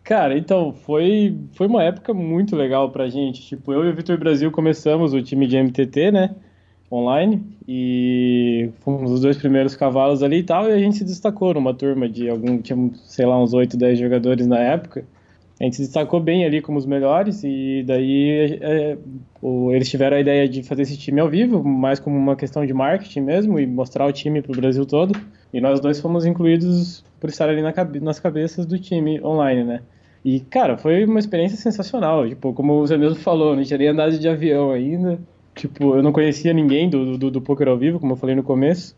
Cara, 0.04 0.38
então, 0.38 0.74
foi, 0.74 1.38
foi 1.54 1.68
uma 1.68 1.82
época 1.84 2.14
muito 2.14 2.56
legal 2.56 2.92
pra 2.92 3.08
gente. 3.10 3.42
Tipo, 3.42 3.72
eu 3.74 3.86
e 3.86 3.90
o 3.90 3.96
Vitor 3.96 4.18
Brasil 4.18 4.52
começamos 4.52 5.14
o 5.14 5.22
time 5.22 5.48
de 5.48 5.58
MTT, 5.58 6.12
né? 6.12 6.36
Online. 6.92 7.42
E 7.68 8.70
fomos 8.82 9.12
os 9.12 9.22
dois 9.22 9.38
primeiros 9.38 9.76
cavalos 9.76 10.22
ali 10.22 10.40
e 10.40 10.44
tal. 10.44 10.70
E 10.70 10.74
a 10.74 10.80
gente 10.80 10.98
se 10.98 11.06
destacou 11.06 11.54
numa 11.54 11.74
turma 11.74 12.10
de 12.10 12.30
algum, 12.30 12.62
tinha, 12.62 12.92
sei 13.06 13.26
lá, 13.26 13.42
uns 13.42 13.54
8, 13.54 13.78
10 13.78 13.98
jogadores 13.98 14.46
na 14.46 14.60
época 14.60 15.06
a 15.60 15.64
gente 15.64 15.76
se 15.78 15.82
destacou 15.84 16.20
bem 16.20 16.46
ali 16.46 16.62
como 16.62 16.78
os 16.78 16.86
melhores 16.86 17.42
e 17.44 17.84
daí 17.86 18.60
é, 18.60 18.98
o, 19.42 19.72
eles 19.72 19.90
tiveram 19.90 20.18
a 20.18 20.20
ideia 20.20 20.50
de 20.50 20.64
fazer 20.64 20.82
esse 20.82 20.98
time 20.98 21.22
ao 21.22 21.30
vivo, 21.30 21.64
mais 21.64 22.00
como 22.00 22.18
uma 22.18 22.36
questão 22.36 22.66
de 22.66 22.74
marketing 22.74 23.22
mesmo 23.22 23.60
e 23.60 23.66
mostrar 23.66 24.06
o 24.06 24.12
time 24.12 24.42
para 24.42 24.52
o 24.52 24.56
Brasil 24.56 24.86
todo. 24.86 25.18
E 25.54 25.62
nós 25.62 25.80
dois 25.80 26.00
fomos 26.02 26.26
incluídos 26.26 27.06
por 27.20 27.30
estar 27.30 27.48
ali 27.48 27.62
na, 27.62 27.72
nas 28.02 28.20
cabeças 28.20 28.66
do 28.66 28.80
time 28.80 29.22
online, 29.24 29.64
né? 29.64 29.82
E, 30.24 30.40
cara, 30.40 30.78
foi 30.78 31.04
uma 31.06 31.20
experiência 31.20 31.58
sensacional. 31.58 32.28
Tipo, 32.28 32.54
como 32.54 32.80
você 32.80 32.98
mesmo 32.98 33.20
falou, 33.20 33.56
não 33.56 33.64
tinha 33.64 33.78
nem 33.78 33.90
andado 33.90 34.18
de 34.18 34.28
avião 34.28 34.72
ainda. 34.72 35.20
Tipo, 35.54 35.96
eu 35.96 36.04
não 36.04 36.12
conhecia 36.12 36.54
ninguém 36.54 36.90
do, 36.90 37.18
do, 37.18 37.30
do 37.30 37.42
poker 37.42 37.68
ao 37.68 37.78
vivo, 37.78 38.00
como 38.00 38.14
eu 38.14 38.18
falei 38.18 38.36
no 38.36 38.44
começo. 38.44 38.96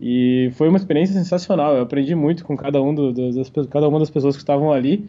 E 0.00 0.50
foi 0.54 0.68
uma 0.68 0.76
experiência 0.76 1.14
sensacional. 1.14 1.74
Eu 1.74 1.82
aprendi 1.82 2.14
muito 2.14 2.44
com 2.44 2.56
cada, 2.56 2.80
um 2.82 2.94
do, 2.94 3.12
das, 3.12 3.50
cada 3.70 3.88
uma 3.88 3.98
das 3.98 4.10
pessoas 4.10 4.36
que 4.36 4.42
estavam 4.42 4.70
ali. 4.70 5.08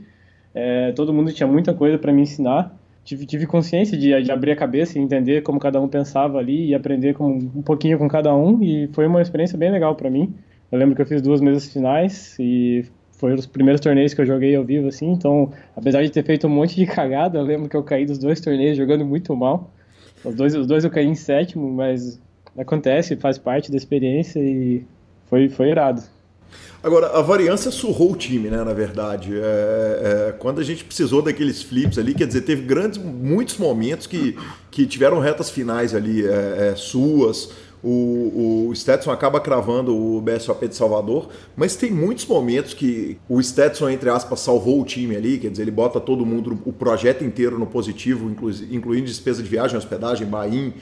É, 0.56 0.92
todo 0.94 1.14
mundo 1.14 1.32
tinha 1.34 1.48
muita 1.48 1.74
coisa 1.74 1.98
para 1.98 2.14
me 2.14 2.22
ensinar. 2.22 2.74
Tive, 3.04 3.26
tive 3.26 3.46
consciência 3.46 3.98
de, 3.98 4.22
de, 4.22 4.32
abrir 4.32 4.52
a 4.52 4.56
cabeça 4.56 4.98
e 4.98 5.02
entender 5.02 5.42
como 5.42 5.60
cada 5.60 5.80
um 5.80 5.88
pensava 5.88 6.40
ali 6.40 6.68
e 6.68 6.76
aprender 6.76 7.14
com, 7.14 7.30
um 7.30 7.62
pouquinho 7.62 7.98
com 7.98 8.08
cada 8.08 8.34
um. 8.34 8.64
E 8.64 8.88
foi 8.94 9.06
uma 9.06 9.22
experiência 9.22 9.58
bem 9.58 9.72
legal 9.72 9.96
para 9.96 10.10
mim. 10.10 10.34
Eu 10.72 10.80
lembro 10.80 10.96
que 10.96 11.02
eu 11.02 11.06
fiz 11.06 11.22
duas 11.22 11.42
mesas 11.42 11.72
finais 11.72 12.38
e 12.40 12.86
foi 13.18 13.34
os 13.34 13.46
primeiros 13.46 13.82
torneios 13.82 14.14
que 14.14 14.22
eu 14.22 14.26
joguei 14.26 14.56
ao 14.56 14.64
vivo, 14.64 14.88
assim. 14.88 15.12
Então, 15.12 15.52
apesar 15.76 16.04
de 16.04 16.10
ter 16.10 16.24
feito 16.24 16.48
um 16.48 16.50
monte 16.50 16.76
de 16.76 16.86
cagada, 16.88 17.38
eu 17.38 17.44
lembro 17.44 17.68
que 17.68 17.76
eu 17.76 17.84
caí 17.84 18.06
dos 18.06 18.18
dois 18.18 18.40
torneios 18.40 18.78
jogando 18.78 19.04
muito 19.04 19.36
mal. 19.36 19.72
Os 20.24 20.36
dois, 20.36 20.56
os 20.56 20.68
dois 20.68 20.84
eu 20.84 20.90
caí 20.90 21.06
em 21.06 21.16
sétimo, 21.16 21.70
mas 21.70 22.20
acontece, 22.58 23.16
faz 23.16 23.38
parte 23.38 23.72
da 23.72 23.78
experiência 23.78 24.40
e 24.40 24.84
foi, 25.30 25.50
foi 25.50 25.70
irado. 25.70 26.02
Agora, 26.82 27.08
a 27.08 27.22
variância 27.22 27.72
surrou 27.72 28.14
o 28.14 28.16
time, 28.16 28.50
né? 28.50 28.64
Na 28.64 28.74
verdade. 28.74 29.32
É, 29.36 29.40
é, 30.30 30.32
quando 30.38 30.62
a 30.62 30.64
gente 30.64 30.84
precisou 30.84 31.22
daqueles 31.22 31.62
flips 31.62 31.98
ali, 31.98 32.14
quer 32.14 32.28
dizer, 32.28 32.42
teve 32.42 32.62
grandes, 32.62 33.00
muitos 33.00 33.58
momentos 33.58 34.06
que, 34.06 34.38
que 34.70 34.86
tiveram 34.86 35.20
retas 35.20 35.50
finais 35.50 35.96
ali 35.96 36.26
é, 36.26 36.72
é 36.72 36.76
suas. 36.76 37.50
O, 37.90 38.68
o 38.68 38.76
Stetson 38.76 39.12
acaba 39.12 39.40
cravando 39.40 39.96
o 39.96 40.20
BSOP 40.20 40.68
de 40.68 40.76
Salvador, 40.76 41.30
mas 41.56 41.78
tem 41.78 41.90
muitos 41.90 42.26
momentos 42.26 42.74
que 42.74 43.18
o 43.30 43.42
Stetson, 43.42 43.90
entre 43.90 44.10
aspas, 44.10 44.42
salvou 44.42 44.82
o 44.82 44.84
time 44.84 45.16
ali, 45.16 45.38
quer 45.38 45.50
dizer, 45.50 45.62
ele 45.62 45.72
bota 45.72 45.98
todo 45.98 46.26
mundo, 46.26 46.60
o 46.66 46.74
projeto 46.74 47.24
inteiro 47.24 47.58
no 47.58 47.66
positivo, 47.66 48.30
incluindo 48.70 49.06
despesa 49.06 49.42
de 49.42 49.48
viagem, 49.48 49.78
hospedagem, 49.78 50.28
bain, 50.28 50.74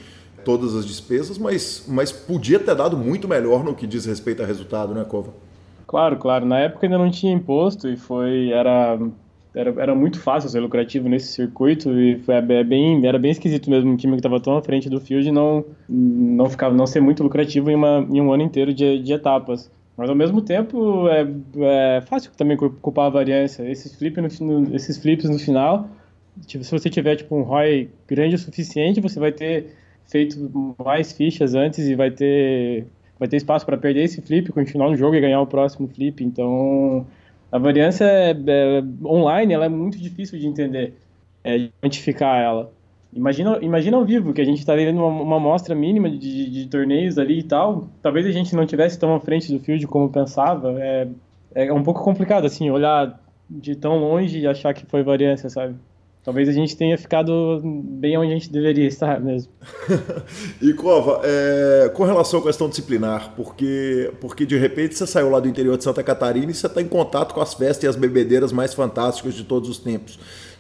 todas 0.44 0.74
as 0.74 0.84
despesas, 0.84 1.38
mas, 1.38 1.86
mas 1.88 2.12
podia 2.12 2.58
ter 2.58 2.74
dado 2.74 2.98
muito 2.98 3.28
melhor 3.28 3.64
no 3.64 3.76
que 3.76 3.86
diz 3.86 4.06
respeito 4.06 4.42
a 4.42 4.46
resultado, 4.48 4.92
né, 4.96 5.04
Cova? 5.04 5.32
Claro, 5.86 6.18
claro. 6.18 6.44
Na 6.44 6.58
época 6.58 6.88
ainda 6.88 6.98
não 6.98 7.12
tinha 7.12 7.32
imposto 7.32 7.88
e 7.88 7.96
foi 7.96 8.50
era 8.50 8.98
era, 9.56 9.74
era 9.82 9.96
muito 9.96 10.20
fácil 10.20 10.50
ser 10.50 10.60
lucrativo 10.60 11.08
nesse 11.08 11.28
circuito 11.28 11.92
e 11.98 12.20
foi 12.20 12.36
é 12.36 12.64
bem 12.64 13.06
era 13.08 13.18
bem 13.18 13.32
esquisito 13.32 13.70
mesmo 13.70 13.92
um 13.92 13.96
time 13.96 14.14
que 14.14 14.20
estava 14.20 14.40
tão 14.40 14.58
à 14.58 14.62
frente 14.62 14.90
do 14.90 15.00
field 15.00 15.32
não 15.32 15.64
não 15.88 16.50
ficava 16.50 16.76
não 16.76 16.86
ser 16.86 17.00
muito 17.00 17.24
lucrativo 17.24 17.72
em, 17.72 17.76
uma, 17.76 18.06
em 18.12 18.22
um 18.22 18.34
ano 18.34 18.44
inteiro 18.44 18.74
de, 18.74 19.00
de 19.00 19.14
etapas. 19.14 19.72
Mas 19.98 20.10
ao 20.10 20.16
mesmo 20.16 20.42
tempo 20.42 21.08
é, 21.08 21.26
é 21.98 22.02
fácil 22.02 22.30
também 22.36 22.58
culpar 22.58 23.06
a 23.06 23.10
variância. 23.10 23.64
Esses, 23.64 23.96
flip 23.96 24.20
no, 24.20 24.76
esses 24.76 24.98
flips 24.98 25.30
no 25.30 25.40
final, 25.40 25.90
tipo, 26.46 26.66
se 26.66 26.72
você 26.72 26.90
tiver 26.90 27.16
tipo 27.16 27.34
um 27.34 27.44
ROI 27.44 27.90
grande 28.06 28.36
o 28.36 28.38
suficiente, 28.38 29.00
você 29.00 29.20
vai 29.20 29.32
ter 29.32 29.68
feito 30.06 30.76
mais 30.84 31.14
fichas 31.14 31.56
antes 31.56 31.88
e 31.88 31.96
vai 31.96 32.12
ter 32.12 32.86
vai 33.18 33.30
ter 33.30 33.38
espaço 33.38 33.66
para 33.66 33.78
perder 33.78 34.04
esse 34.04 34.22
flip, 34.22 34.52
continuar 34.52 34.90
no 34.90 34.98
jogo 34.98 35.16
e 35.16 35.22
ganhar 35.22 35.40
o 35.40 35.48
próximo 35.48 35.88
flip. 35.88 36.22
Então, 36.22 37.08
a 37.52 37.58
variância 37.58 38.06
é, 38.06 38.32
é, 38.32 38.84
online 39.04 39.54
ela 39.54 39.66
é 39.66 39.70
muito 39.70 39.98
difícil 39.98 40.40
de 40.40 40.48
entender, 40.48 40.94
é, 41.44 41.58
de 41.58 41.74
quantificar 41.82 42.42
ela. 42.42 42.72
Imagina, 43.14 43.60
imagina 43.62 43.96
ao 43.96 44.04
vivo, 44.04 44.34
que 44.34 44.42
a 44.42 44.46
gente 44.46 44.60
está 44.60 44.76
vendo 44.76 44.98
uma, 44.98 45.08
uma 45.08 45.38
amostra 45.38 45.74
mínima 45.74 46.10
de, 46.10 46.18
de, 46.20 46.50
de, 46.50 46.68
torneios 46.68 47.18
ali 47.18 47.40
e 47.40 47.44
tal. 47.44 47.88
Talvez 48.02 48.26
a 48.26 48.32
gente 48.32 48.54
não 48.54 48.66
tivesse 48.66 49.00
tão 49.00 49.16
à 49.16 49.20
frente 49.22 49.52
do 49.54 49.60
field 49.60 49.88
como 49.88 50.10
pensava. 50.10 50.76
É, 50.82 51.08
é 51.54 51.74
um 51.74 51.82
pouco 51.82 52.04
complicado, 52.04 52.46
assim, 52.46 52.70
olhar 52.70 53.18
de 53.50 53.76
tão 53.76 53.98
longe 53.98 54.40
e 54.40 54.48
achar 54.48 54.74
que 54.74 54.86
foi 54.86 55.02
variância, 55.02 55.50
sabe? 55.50 55.76
Talvez 56.26 56.50
a 56.50 56.52
gente 56.52 56.76
tenha 56.76 56.98
ficado 56.98 57.62
bem 57.64 58.18
onde 58.18 58.32
a 58.32 58.34
gente 58.34 58.52
deveria 58.52 58.88
estar 58.88 59.22
mesmo. 59.22 59.52
e 60.60 60.74
Cova, 60.74 61.22
é, 61.24 61.90
com 61.90 62.04
relação 62.04 62.40
à 62.40 62.44
questão 62.44 62.68
disciplinar, 62.68 63.34
porque, 63.36 64.12
porque 64.20 64.44
de 64.44 64.58
repente 64.58 64.96
você 64.96 65.06
saiu 65.06 65.30
lá 65.30 65.40
do 65.40 65.48
interior 65.48 65.78
de 65.78 65.84
Santa 65.84 66.02
Catarina 66.02 66.50
e 66.50 66.56
você 66.56 66.66
está 66.66 66.82
em 66.82 66.88
contato 66.88 67.32
com 67.36 67.42
as 67.42 67.54
festas 67.54 67.84
e 67.84 67.88
as 67.88 67.96
bebedeiras 67.96 68.52
mais 68.52 68.74
fantásticas 68.74 69.36
de 69.36 69.44
todos 69.44 69.70
os 69.70 69.78
tempos. 69.78 70.18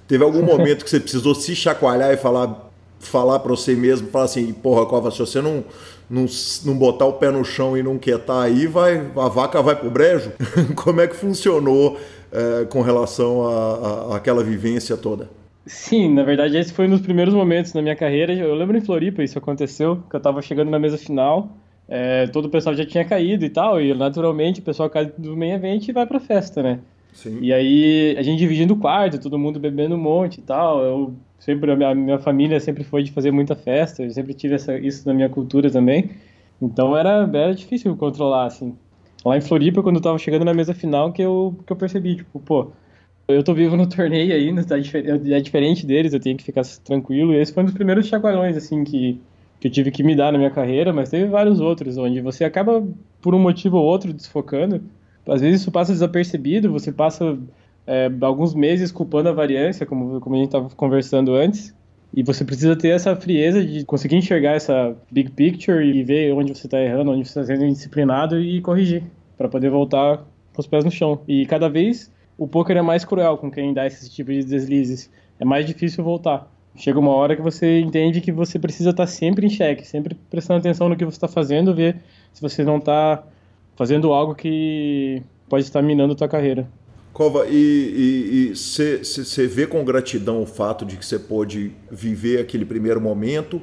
Teve 0.07 0.23
algum 0.23 0.43
momento 0.45 0.83
que 0.83 0.89
você 0.89 0.99
precisou 0.99 1.33
se 1.33 1.55
chacoalhar 1.55 2.13
e 2.13 2.17
falar, 2.17 2.69
falar 2.99 3.39
para 3.39 3.49
você 3.49 3.73
mesmo, 3.73 4.09
falar 4.09 4.25
assim, 4.25 4.53
porra, 4.53 4.85
Cova, 4.85 5.09
se 5.09 5.17
você 5.17 5.41
não, 5.41 5.63
não, 6.07 6.27
não 6.63 6.77
botar 6.77 7.07
o 7.07 7.13
pé 7.13 7.31
no 7.31 7.43
chão 7.43 7.75
e 7.75 7.81
não 7.81 7.97
quietar 7.97 8.43
aí, 8.43 8.67
vai, 8.67 9.03
a 9.15 9.27
vaca 9.27 9.63
vai 9.63 9.75
pro 9.75 9.89
brejo? 9.89 10.31
Como 10.77 11.01
é 11.01 11.07
que 11.07 11.15
funcionou 11.15 11.97
é, 12.31 12.65
com 12.65 12.83
relação 12.83 14.13
àquela 14.13 14.43
vivência 14.43 14.95
toda? 14.95 15.27
Sim, 15.65 16.13
na 16.13 16.23
verdade 16.23 16.57
esse 16.57 16.71
foi 16.71 16.85
um 16.85 16.91
dos 16.91 17.01
primeiros 17.01 17.33
momentos 17.33 17.73
na 17.73 17.81
minha 17.81 17.95
carreira. 17.95 18.33
Eu 18.33 18.53
lembro 18.53 18.77
em 18.77 18.81
Floripa 18.81 19.23
isso 19.23 19.37
aconteceu, 19.37 20.03
que 20.09 20.15
eu 20.15 20.19
tava 20.19 20.41
chegando 20.41 20.69
na 20.69 20.77
mesa 20.77 20.97
final, 20.97 21.49
é, 21.87 22.27
todo 22.27 22.45
o 22.45 22.49
pessoal 22.49 22.75
já 22.75 22.85
tinha 22.85 23.03
caído 23.03 23.45
e 23.45 23.49
tal, 23.49 23.81
e 23.81 23.93
naturalmente 23.93 24.59
o 24.59 24.63
pessoal 24.63 24.89
cai 24.89 25.11
do 25.17 25.35
main 25.35 25.51
event 25.51 25.87
e 25.87 25.91
vai 25.91 26.05
pra 26.05 26.19
festa, 26.19 26.61
né? 26.61 26.79
Sim. 27.13 27.39
E 27.41 27.53
aí 27.53 28.15
a 28.17 28.21
gente 28.21 28.37
dividindo 28.39 28.73
o 28.73 28.77
quarto, 28.77 29.19
todo 29.19 29.39
mundo 29.39 29.59
bebendo 29.59 29.95
um 29.95 29.97
monte 29.97 30.39
e 30.39 30.41
tal. 30.41 30.83
Eu 30.83 31.13
sempre 31.39 31.71
a 31.71 31.75
minha, 31.75 31.89
a 31.89 31.95
minha 31.95 32.19
família 32.19 32.59
sempre 32.59 32.83
foi 32.83 33.03
de 33.03 33.11
fazer 33.11 33.31
muita 33.31 33.55
festa, 33.55 34.03
eu 34.03 34.11
sempre 34.11 34.33
tive 34.33 34.55
essa, 34.55 34.77
isso 34.77 35.07
na 35.07 35.13
minha 35.13 35.29
cultura 35.29 35.71
também. 35.71 36.11
Então 36.61 36.95
era, 36.95 37.29
era 37.33 37.55
difícil 37.55 37.95
controlar 37.95 38.45
assim. 38.45 38.75
Lá 39.25 39.37
em 39.37 39.41
Floripa, 39.41 39.81
quando 39.81 39.95
eu 39.95 40.01
tava 40.01 40.17
chegando 40.19 40.45
na 40.45 40.53
mesa 40.53 40.73
final, 40.73 41.11
que 41.11 41.21
eu, 41.21 41.55
que 41.65 41.73
eu 41.73 41.77
percebi, 41.77 42.17
tipo, 42.17 42.39
pô, 42.39 42.67
eu 43.27 43.43
tô 43.43 43.53
vivo 43.53 43.75
no 43.75 43.87
torneio 43.87 44.33
ainda, 44.33 44.63
tá 44.63 44.77
é 44.77 45.39
diferente 45.39 45.85
deles, 45.85 46.13
eu 46.13 46.19
tenho 46.19 46.37
que 46.37 46.43
ficar 46.43 46.63
tranquilo. 46.83 47.33
E 47.33 47.37
esse 47.37 47.53
foi 47.53 47.63
um 47.63 47.65
dos 47.65 47.75
primeiros 47.75 48.07
chacoalhões, 48.07 48.55
assim, 48.55 48.83
que, 48.83 49.19
que 49.59 49.67
eu 49.67 49.71
tive 49.71 49.91
que 49.91 50.03
me 50.03 50.15
dar 50.15 50.31
na 50.31 50.37
minha 50.37 50.51
carreira, 50.51 50.93
mas 50.93 51.09
teve 51.09 51.25
vários 51.27 51.59
outros, 51.59 51.97
onde 51.97 52.21
você 52.21 52.43
acaba, 52.43 52.85
por 53.21 53.33
um 53.33 53.39
motivo 53.39 53.77
ou 53.77 53.85
outro, 53.85 54.13
desfocando. 54.13 54.81
Às 55.27 55.41
vezes 55.41 55.61
isso 55.61 55.71
passa 55.71 55.91
desapercebido, 55.91 56.71
você 56.71 56.91
passa 56.91 57.37
é, 57.87 58.11
alguns 58.21 58.53
meses 58.53 58.91
culpando 58.91 59.29
a 59.29 59.33
variância, 59.33 59.85
como, 59.85 60.19
como 60.19 60.35
a 60.35 60.39
gente 60.39 60.47
estava 60.47 60.69
conversando 60.69 61.33
antes. 61.33 61.73
E 62.13 62.23
você 62.23 62.45
precisa 62.45 62.75
ter 62.75 62.89
essa 62.89 63.15
frieza 63.15 63.65
de 63.65 63.83
conseguir 63.83 64.15
enxergar 64.15 64.51
essa 64.51 64.95
big 65.11 65.31
picture 65.31 65.83
e 65.83 66.03
ver 66.03 66.31
onde 66.33 66.55
você 66.55 66.67
está 66.67 66.79
errando, 66.79 67.11
onde 67.11 67.27
você 67.27 67.39
está 67.39 67.53
sendo 67.53 67.65
indisciplinado 67.65 68.39
e 68.39 68.61
corrigir, 68.61 69.03
para 69.37 69.49
poder 69.49 69.69
voltar 69.69 70.23
com 70.53 70.61
os 70.61 70.67
pés 70.67 70.85
no 70.85 70.91
chão. 70.91 71.21
E 71.27 71.45
cada 71.45 71.67
vez 71.67 72.09
o 72.37 72.47
poker 72.47 72.77
é 72.77 72.81
mais 72.81 73.05
cruel 73.05 73.37
com 73.37 73.49
quem 73.49 73.73
dá 73.73 73.85
esse 73.85 74.09
tipo 74.09 74.31
de 74.31 74.43
deslizes. 74.43 75.09
É 75.39 75.45
mais 75.45 75.65
difícil 75.65 76.03
voltar. 76.03 76.51
Chega 76.75 76.99
uma 76.99 77.11
hora 77.11 77.35
que 77.35 77.41
você 77.41 77.79
entende 77.79 78.19
que 78.19 78.31
você 78.31 78.59
precisa 78.59 78.89
estar 78.89 79.05
tá 79.05 79.07
sempre 79.07 79.45
em 79.45 79.49
xeque, 79.49 79.87
sempre 79.87 80.15
prestando 80.29 80.59
atenção 80.59 80.89
no 80.89 80.97
que 80.97 81.05
você 81.05 81.15
está 81.15 81.27
fazendo, 81.27 81.73
ver 81.73 81.97
se 82.33 82.41
você 82.41 82.63
não 82.63 82.77
está 82.77 83.23
fazendo 83.75 84.11
algo 84.11 84.35
que 84.35 85.21
pode 85.47 85.63
estar 85.63 85.81
minando 85.81 86.13
a 86.13 86.15
tua 86.15 86.27
carreira. 86.27 86.67
Cova, 87.13 87.45
e 87.49 88.51
você 88.53 89.47
vê 89.47 89.65
com 89.65 89.85
gratidão 89.85 90.41
o 90.41 90.45
fato 90.45 90.85
de 90.85 90.97
que 90.97 91.05
você 91.05 91.17
pôde 91.17 91.71
viver 91.89 92.41
aquele 92.41 92.65
primeiro 92.65 92.99
momento? 92.99 93.61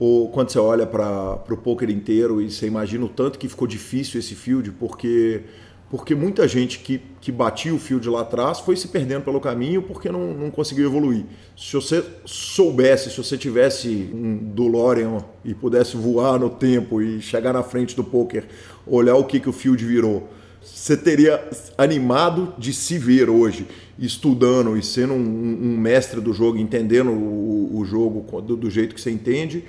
Ou 0.00 0.28
quando 0.30 0.50
você 0.50 0.58
olha 0.58 0.84
para 0.84 1.40
o 1.48 1.56
poker 1.56 1.90
inteiro 1.90 2.40
e 2.40 2.50
você 2.50 2.66
imagina 2.66 3.04
o 3.04 3.08
tanto 3.08 3.38
que 3.38 3.48
ficou 3.48 3.68
difícil 3.68 4.18
esse 4.18 4.34
field, 4.34 4.72
porque 4.72 5.42
porque 5.90 6.14
muita 6.14 6.46
gente 6.46 6.80
que, 6.80 7.00
que 7.20 7.32
batia 7.32 7.74
o 7.74 7.78
field 7.78 8.08
lá 8.10 8.20
atrás 8.20 8.60
foi 8.60 8.76
se 8.76 8.88
perdendo 8.88 9.22
pelo 9.22 9.40
caminho 9.40 9.82
porque 9.82 10.10
não, 10.10 10.34
não 10.34 10.50
conseguiu 10.50 10.84
evoluir. 10.86 11.24
Se 11.56 11.72
você 11.74 12.04
soubesse, 12.26 13.10
se 13.10 13.16
você 13.16 13.38
tivesse 13.38 14.10
um 14.12 14.36
DeLorean 14.54 15.24
e 15.42 15.54
pudesse 15.54 15.96
voar 15.96 16.38
no 16.38 16.50
tempo 16.50 17.00
e 17.00 17.22
chegar 17.22 17.54
na 17.54 17.62
frente 17.62 17.96
do 17.96 18.04
poker, 18.04 18.44
olhar 18.86 19.16
o 19.16 19.24
que, 19.24 19.40
que 19.40 19.48
o 19.48 19.52
field 19.52 19.82
virou, 19.84 20.28
você 20.60 20.94
teria 20.94 21.42
animado 21.78 22.52
de 22.58 22.74
se 22.74 22.98
ver 22.98 23.30
hoje, 23.30 23.66
estudando 23.98 24.76
e 24.76 24.82
sendo 24.82 25.14
um, 25.14 25.18
um 25.18 25.78
mestre 25.78 26.20
do 26.20 26.34
jogo, 26.34 26.58
entendendo 26.58 27.10
o, 27.12 27.78
o 27.78 27.84
jogo 27.86 28.42
do, 28.42 28.56
do, 28.56 28.70
jeito 28.70 28.94
que 28.94 29.00
você 29.00 29.10
entende, 29.10 29.64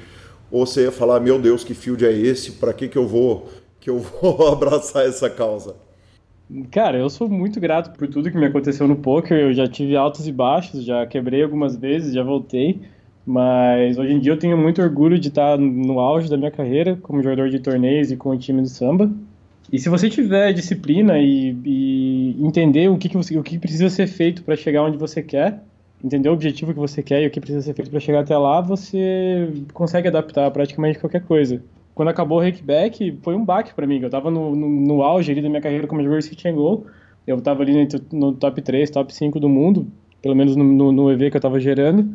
ou 0.51 0.65
você 0.65 0.84
ia 0.84 0.91
falar, 0.91 1.22
meu 1.22 1.39
Deus, 1.39 1.63
que 1.63 1.74
field 1.74 2.05
é 2.05 2.11
esse? 2.11 2.53
Para 2.53 2.74
que, 2.74 2.89
que 2.89 2.97
eu 2.97 3.07
vou 3.07 3.49
que 3.80 3.89
eu 3.89 3.99
vou 4.22 4.49
abraçar 4.49 5.05
essa 5.05 5.30
causa? 5.30 5.76
Cara, 6.72 6.97
eu 6.97 7.10
sou 7.12 7.30
muito 7.30 7.60
grato 7.60 7.95
por 7.95 8.08
tudo 8.08 8.32
que 8.32 8.38
me 8.38 8.47
aconteceu 8.47 8.88
no 8.88 8.95
poker. 8.95 9.38
Eu 9.38 9.54
já 9.54 9.68
tive 9.68 9.95
altos 9.95 10.28
e 10.28 10.32
baixos, 10.32 10.84
já 10.84 11.06
quebrei 11.06 11.43
algumas 11.43 11.76
vezes, 11.76 12.14
já 12.14 12.24
voltei. 12.24 12.82
Mas 13.24 14.00
hoje 14.00 14.14
em 14.14 14.20
dia 14.20 14.32
eu 14.32 14.39
tenho 14.39 14.58
muito 14.58 14.82
orgulho 14.82 15.20
de 15.20 15.28
estar 15.28 15.60
no 15.60 16.00
auge 16.00 16.28
da 16.28 16.38
minha 16.38 16.50
carreira 16.50 16.97
como 17.04 17.22
jogador 17.22 17.50
de 17.50 17.60
torneios 17.60 18.12
e 18.12 18.18
com 18.18 18.32
o 18.32 18.38
time 18.38 18.64
do 18.64 18.68
samba. 18.68 19.12
E 19.72 19.78
se 19.78 19.89
você 19.89 20.10
tiver 20.10 20.52
disciplina 20.52 21.20
e, 21.20 21.56
e 21.64 22.36
entender 22.43 22.89
o 22.89 22.97
que, 22.97 23.08
que, 23.08 23.18
você, 23.18 23.38
o 23.38 23.43
que 23.43 23.60
precisa 23.60 23.88
ser 23.88 24.08
feito 24.08 24.43
para 24.43 24.56
chegar 24.56 24.82
onde 24.82 24.97
você 24.97 25.22
quer, 25.22 25.62
entender 26.04 26.30
o 26.30 26.34
objetivo 26.34 26.74
que 26.74 26.80
você 26.80 27.04
quer 27.04 27.22
e 27.22 27.28
o 27.28 27.30
que 27.30 27.39
precisa 27.39 27.62
ser 27.62 27.76
feito 27.76 27.91
para 27.91 28.00
chegar 28.00 28.22
até 28.22 28.36
lá, 28.36 28.60
você 28.60 29.47
consegue 29.72 30.08
adaptar 30.08 30.50
praticamente 30.50 30.97
qualquer 30.97 31.22
coisa 31.22 31.62
quando 32.00 32.08
acabou 32.08 32.38
o 32.38 32.41
Rakeback, 32.41 33.20
foi 33.22 33.36
um 33.36 33.43
baque 33.43 33.74
para 33.74 33.86
mim. 33.86 34.00
Eu 34.02 34.10
tava 34.10 34.32
no, 34.32 34.56
no, 34.56 34.70
no, 34.70 35.04
auge 35.04 35.34
ali 35.34 35.41
da 35.41 35.50
minha 35.50 35.60
carreira 35.60 35.86
como 35.86 36.02
jogador 36.02 36.20
de 36.20 36.28
City 36.28 36.47
and 36.47 36.56
Goal. 36.56 36.86
Eu 37.28 37.41
tava 37.41 37.62
ali 37.62 37.89
no, 38.14 38.32
top 38.32 38.62
3, 38.62 38.89
top 38.89 39.14
5 39.14 39.38
do 39.38 39.50
mundo, 39.50 39.86
pelo 40.22 40.34
menos 40.34 40.56
no, 40.56 40.64
no, 40.64 40.93
no 40.93 41.12
EV 41.12 41.30
que 41.30 41.36
eu 41.36 41.41
tava 41.41 41.60
gerando. 41.60 42.10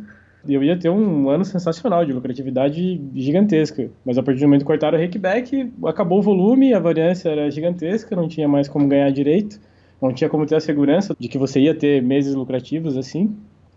E 0.49 0.55
eu 0.55 0.65
ia 0.65 0.75
ter 0.75 0.89
um 0.89 1.29
ano 1.29 1.45
sensacional, 1.45 2.03
de 2.03 2.15
lucratividade 2.15 2.99
gigantesca. 3.15 3.91
Mas 4.07 4.17
a 4.17 4.23
partir 4.23 4.41
do 4.41 4.47
momento 4.47 4.63
que 4.63 4.67
cortaram 4.69 4.97
o 4.97 5.01
Rakeback, 5.03 5.71
acabou 5.85 6.21
o 6.21 6.23
volume, 6.23 6.73
a 6.73 6.79
variância 6.79 7.29
era 7.29 7.51
gigantesca, 7.51 8.17
não 8.17 8.27
tinha 8.27 8.49
mais 8.49 8.67
como 8.67 8.89
ganhar 8.89 9.11
direito. 9.11 9.61
Não 10.01 10.15
tinha 10.15 10.31
como 10.31 10.47
ter 10.47 10.57
a 10.57 10.61
segurança 10.61 11.15
de 11.21 11.29
que 11.29 11.37
você 11.37 11.61
ia 11.61 11.75
ter 11.75 12.03
meses 12.03 12.35
lucrativos 12.35 12.97
assim. 12.97 13.37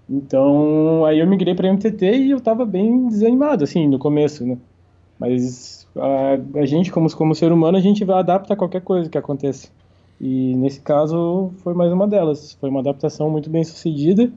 Então, 0.09 1.03
aí 1.03 1.19
eu 1.19 1.27
migrei 1.27 1.53
para 1.53 1.67
MTT 1.67 2.15
e 2.15 2.31
eu 2.31 2.39
tava 2.39 2.65
bem 2.65 3.09
desanimado, 3.09 3.65
assim, 3.65 3.89
no 3.89 3.99
começo, 3.99 4.45
né? 4.45 4.57
Mas 5.19 5.76
a, 5.99 6.59
a 6.59 6.65
gente, 6.65 6.91
como, 6.91 7.13
como 7.15 7.35
ser 7.35 7.51
humano, 7.51 7.77
a 7.77 7.81
gente 7.81 8.03
vai 8.03 8.19
a 8.21 8.55
qualquer 8.55 8.81
coisa 8.81 9.09
que 9.09 9.17
aconteça. 9.17 9.69
E 10.19 10.55
nesse 10.55 10.81
caso 10.81 11.51
foi 11.57 11.73
mais 11.73 11.91
uma 11.91 12.07
delas. 12.07 12.53
Foi 12.59 12.69
uma 12.69 12.79
adaptação 12.79 13.29
muito 13.29 13.49
bem 13.49 13.63
sucedida. 13.63 14.31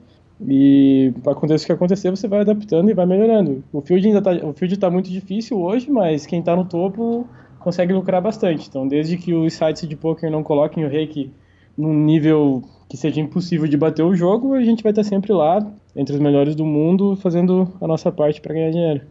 E 0.47 1.13
aconteça 1.27 1.65
o 1.65 1.67
que 1.67 1.73
acontecer, 1.73 2.11
você 2.11 2.27
vai 2.27 2.41
adaptando 2.41 2.91
e 2.91 2.95
vai 2.95 3.05
melhorando. 3.05 3.63
O 3.73 3.83
field 3.83 4.07
ainda 4.07 4.23
tá, 4.23 4.33
o 4.47 4.55
field 4.55 4.75
está 4.75 4.89
muito 4.89 5.11
difícil 5.11 5.61
hoje, 5.61 5.91
mas 5.91 6.25
quem 6.25 6.41
está 6.41 6.57
no 6.57 6.65
topo 6.65 7.27
consegue 7.59 7.93
lucrar 7.93 8.23
bastante. 8.23 8.67
Então, 8.67 8.89
desde 8.89 9.19
que 9.19 9.35
os 9.35 9.53
sites 9.53 9.87
de 9.87 9.97
poker 9.97 10.31
não 10.31 10.43
coloquem 10.43 10.85
o 10.85 10.89
reiki 10.89 11.31
num 11.77 11.93
nível 11.93 12.63
que 12.89 12.97
seja 12.97 13.21
impossível 13.21 13.69
de 13.69 13.77
bater 13.77 14.03
o 14.03 14.15
jogo, 14.15 14.55
a 14.55 14.63
gente 14.63 14.83
vai 14.83 14.93
estar 14.93 15.05
sempre 15.05 15.33
lá, 15.33 15.65
entre 15.95 16.15
os 16.15 16.21
melhores 16.21 16.55
do 16.55 16.65
mundo, 16.65 17.17
fazendo 17.17 17.69
a 17.81 17.87
nossa 17.87 18.11
parte 18.11 18.41
para 18.41 18.55
ganhar 18.55 18.71
dinheiro. 18.71 19.03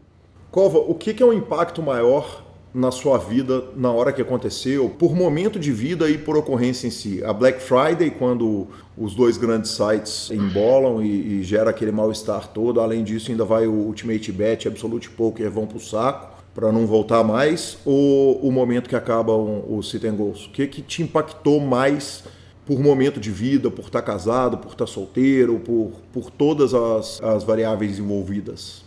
Cova, 0.50 0.78
o 0.78 0.96
que 0.96 1.22
é 1.22 1.24
um 1.26 1.32
impacto 1.32 1.80
maior 1.80 2.42
na 2.74 2.90
sua 2.90 3.18
vida 3.18 3.66
na 3.76 3.92
hora 3.92 4.12
que 4.12 4.20
aconteceu, 4.20 4.90
por 4.90 5.14
momento 5.14 5.60
de 5.60 5.70
vida 5.70 6.10
e 6.10 6.18
por 6.18 6.36
ocorrência 6.36 6.88
em 6.88 6.90
si? 6.90 7.22
A 7.22 7.32
Black 7.32 7.62
Friday, 7.62 8.10
quando 8.10 8.66
os 8.98 9.14
dois 9.14 9.36
grandes 9.36 9.70
sites 9.70 10.28
embolam 10.28 11.04
e, 11.04 11.38
e 11.38 11.42
gera 11.44 11.70
aquele 11.70 11.92
mal-estar 11.92 12.48
todo, 12.48 12.80
além 12.80 13.04
disso 13.04 13.30
ainda 13.30 13.44
vai 13.44 13.68
o 13.68 13.72
Ultimate 13.72 14.32
Bet, 14.32 14.66
Absolute 14.66 15.08
Poker 15.10 15.48
vão 15.48 15.68
pro 15.68 15.78
saco 15.78 16.36
para 16.52 16.72
não 16.72 16.84
voltar 16.84 17.22
mais, 17.22 17.78
ou 17.84 18.36
o 18.40 18.50
momento 18.50 18.88
que 18.88 18.96
acabam 18.96 19.62
os 19.68 19.88
sit 19.88 20.02
and 20.02 20.16
goals? 20.16 20.46
O 20.46 20.50
que, 20.50 20.66
que 20.66 20.82
te 20.82 21.00
impactou 21.00 21.60
mais 21.60 22.24
por 22.66 22.80
momento 22.80 23.20
de 23.20 23.30
vida, 23.30 23.70
por 23.70 23.84
estar 23.84 24.02
casado, 24.02 24.58
por 24.58 24.72
estar 24.72 24.88
solteiro, 24.88 25.60
por, 25.60 25.92
por 26.12 26.28
todas 26.28 26.74
as, 26.74 27.22
as 27.22 27.44
variáveis 27.44 28.00
envolvidas? 28.00 28.79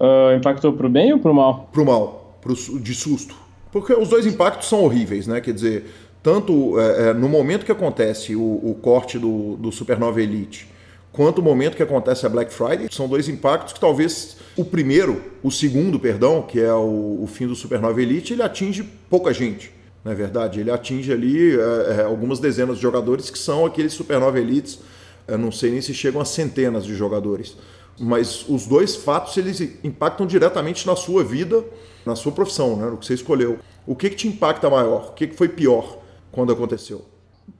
Uh, 0.00 0.34
impactou 0.34 0.72
pro 0.72 0.88
bem 0.88 1.12
ou 1.12 1.18
pro 1.18 1.34
mal? 1.34 1.68
Pro 1.70 1.84
mal, 1.84 2.38
pro, 2.40 2.54
de 2.54 2.94
susto. 2.94 3.34
Porque 3.70 3.92
os 3.92 4.08
dois 4.08 4.24
impactos 4.24 4.66
são 4.66 4.82
horríveis, 4.82 5.26
né? 5.26 5.42
Quer 5.42 5.52
dizer, 5.52 5.84
tanto 6.22 6.80
é, 6.80 7.10
é, 7.10 7.12
no 7.12 7.28
momento 7.28 7.66
que 7.66 7.72
acontece 7.72 8.34
o, 8.34 8.40
o 8.40 8.78
corte 8.80 9.18
do, 9.18 9.56
do 9.56 9.70
Supernova 9.70 10.20
Elite, 10.20 10.66
quanto 11.12 11.40
o 11.40 11.42
momento 11.42 11.76
que 11.76 11.82
acontece 11.82 12.24
a 12.24 12.28
Black 12.30 12.50
Friday, 12.52 12.88
são 12.90 13.06
dois 13.08 13.28
impactos 13.28 13.74
que 13.74 13.80
talvez 13.80 14.38
o 14.56 14.64
primeiro, 14.64 15.22
o 15.42 15.50
segundo, 15.50 16.00
perdão, 16.00 16.42
que 16.42 16.58
é 16.58 16.72
o, 16.72 17.20
o 17.22 17.28
fim 17.30 17.46
do 17.46 17.54
Supernova 17.54 18.00
Elite, 18.00 18.32
ele 18.32 18.42
atinge 18.42 18.82
pouca 19.08 19.34
gente. 19.34 19.70
Não 20.02 20.12
é 20.12 20.14
verdade? 20.14 20.60
Ele 20.60 20.70
atinge 20.70 21.12
ali 21.12 21.58
é, 21.58 21.98
é 21.98 22.02
algumas 22.04 22.38
dezenas 22.38 22.76
de 22.76 22.82
jogadores 22.82 23.28
que 23.28 23.38
são 23.38 23.66
aqueles 23.66 23.92
Supernova 23.92 24.40
Elites, 24.40 24.80
eu 25.28 25.38
não 25.38 25.52
sei 25.52 25.70
nem 25.70 25.80
se 25.80 25.94
chegam 25.94 26.20
a 26.20 26.24
centenas 26.24 26.84
de 26.84 26.94
jogadores 26.94 27.56
mas 28.00 28.48
os 28.48 28.66
dois 28.66 28.96
fatos 28.96 29.36
eles 29.36 29.60
impactam 29.84 30.26
diretamente 30.26 30.86
na 30.86 30.96
sua 30.96 31.22
vida, 31.22 31.62
na 32.06 32.16
sua 32.16 32.32
profissão, 32.32 32.74
né, 32.76 32.86
no 32.86 32.96
que 32.96 33.04
você 33.04 33.12
escolheu. 33.12 33.58
O 33.86 33.94
que, 33.94 34.08
que 34.08 34.16
te 34.16 34.28
impacta 34.28 34.70
maior? 34.70 35.10
O 35.10 35.12
que, 35.12 35.26
que 35.26 35.36
foi 35.36 35.48
pior 35.48 35.98
quando 36.32 36.50
aconteceu? 36.50 37.04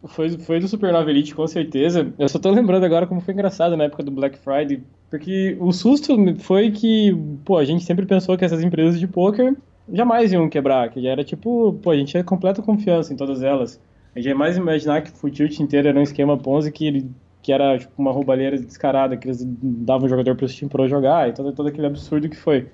Foi, 0.07 0.31
foi 0.39 0.59
do 0.59 0.67
Supernova 0.67 1.11
Elite, 1.11 1.35
com 1.35 1.47
certeza. 1.47 2.11
Eu 2.19 2.29
só 2.29 2.39
tô 2.39 2.51
lembrando 2.51 2.85
agora 2.85 3.07
como 3.07 3.21
foi 3.21 3.35
engraçado 3.35 3.77
na 3.77 3.85
época 3.85 4.03
do 4.03 4.11
Black 4.11 4.39
Friday, 4.39 4.83
porque 5.11 5.57
o 5.61 5.73
susto 5.73 6.17
foi 6.39 6.71
que, 6.71 7.15
pô, 7.45 7.59
a 7.59 7.65
gente 7.65 7.85
sempre 7.85 8.07
pensou 8.07 8.39
que 8.39 8.45
essas 8.45 8.63
empresas 8.63 8.99
de 8.99 9.07
poker 9.07 9.55
jamais 9.93 10.33
iam 10.33 10.49
quebrar, 10.49 10.91
que 10.91 11.03
já 11.03 11.11
era 11.11 11.25
tipo, 11.25 11.75
pô, 11.83 11.91
a 11.91 11.97
gente 11.97 12.13
tinha 12.13 12.25
completa 12.25 12.63
confiança 12.63 13.13
em 13.13 13.17
todas 13.17 13.43
elas. 13.43 13.79
A 14.15 14.19
gente 14.19 14.29
jamais 14.29 14.57
imaginar 14.57 15.03
que 15.03 15.13
o 15.23 15.31
Tilt 15.31 15.59
inteiro 15.61 15.89
era 15.89 15.99
um 15.99 16.03
esquema 16.03 16.39
Ponzi 16.39 16.73
que 16.73 16.87
ele 16.87 17.11
que 17.43 17.53
era 17.53 17.79
tipo, 17.79 17.93
uma 17.99 18.13
roubalheira 18.13 18.59
descarada, 18.59 19.17
que 19.17 19.27
eles 19.27 19.45
davam 19.45 20.07
o 20.07 20.09
jogador 20.09 20.37
para 20.37 20.45
o 20.45 20.49
Steam 20.49 20.69
Pro 20.69 20.89
jogar 20.89 21.29
e 21.29 21.33
todo, 21.33 21.53
todo 21.53 21.69
aquele 21.69 21.87
absurdo 21.87 22.29
que 22.29 22.37
foi. 22.37 22.69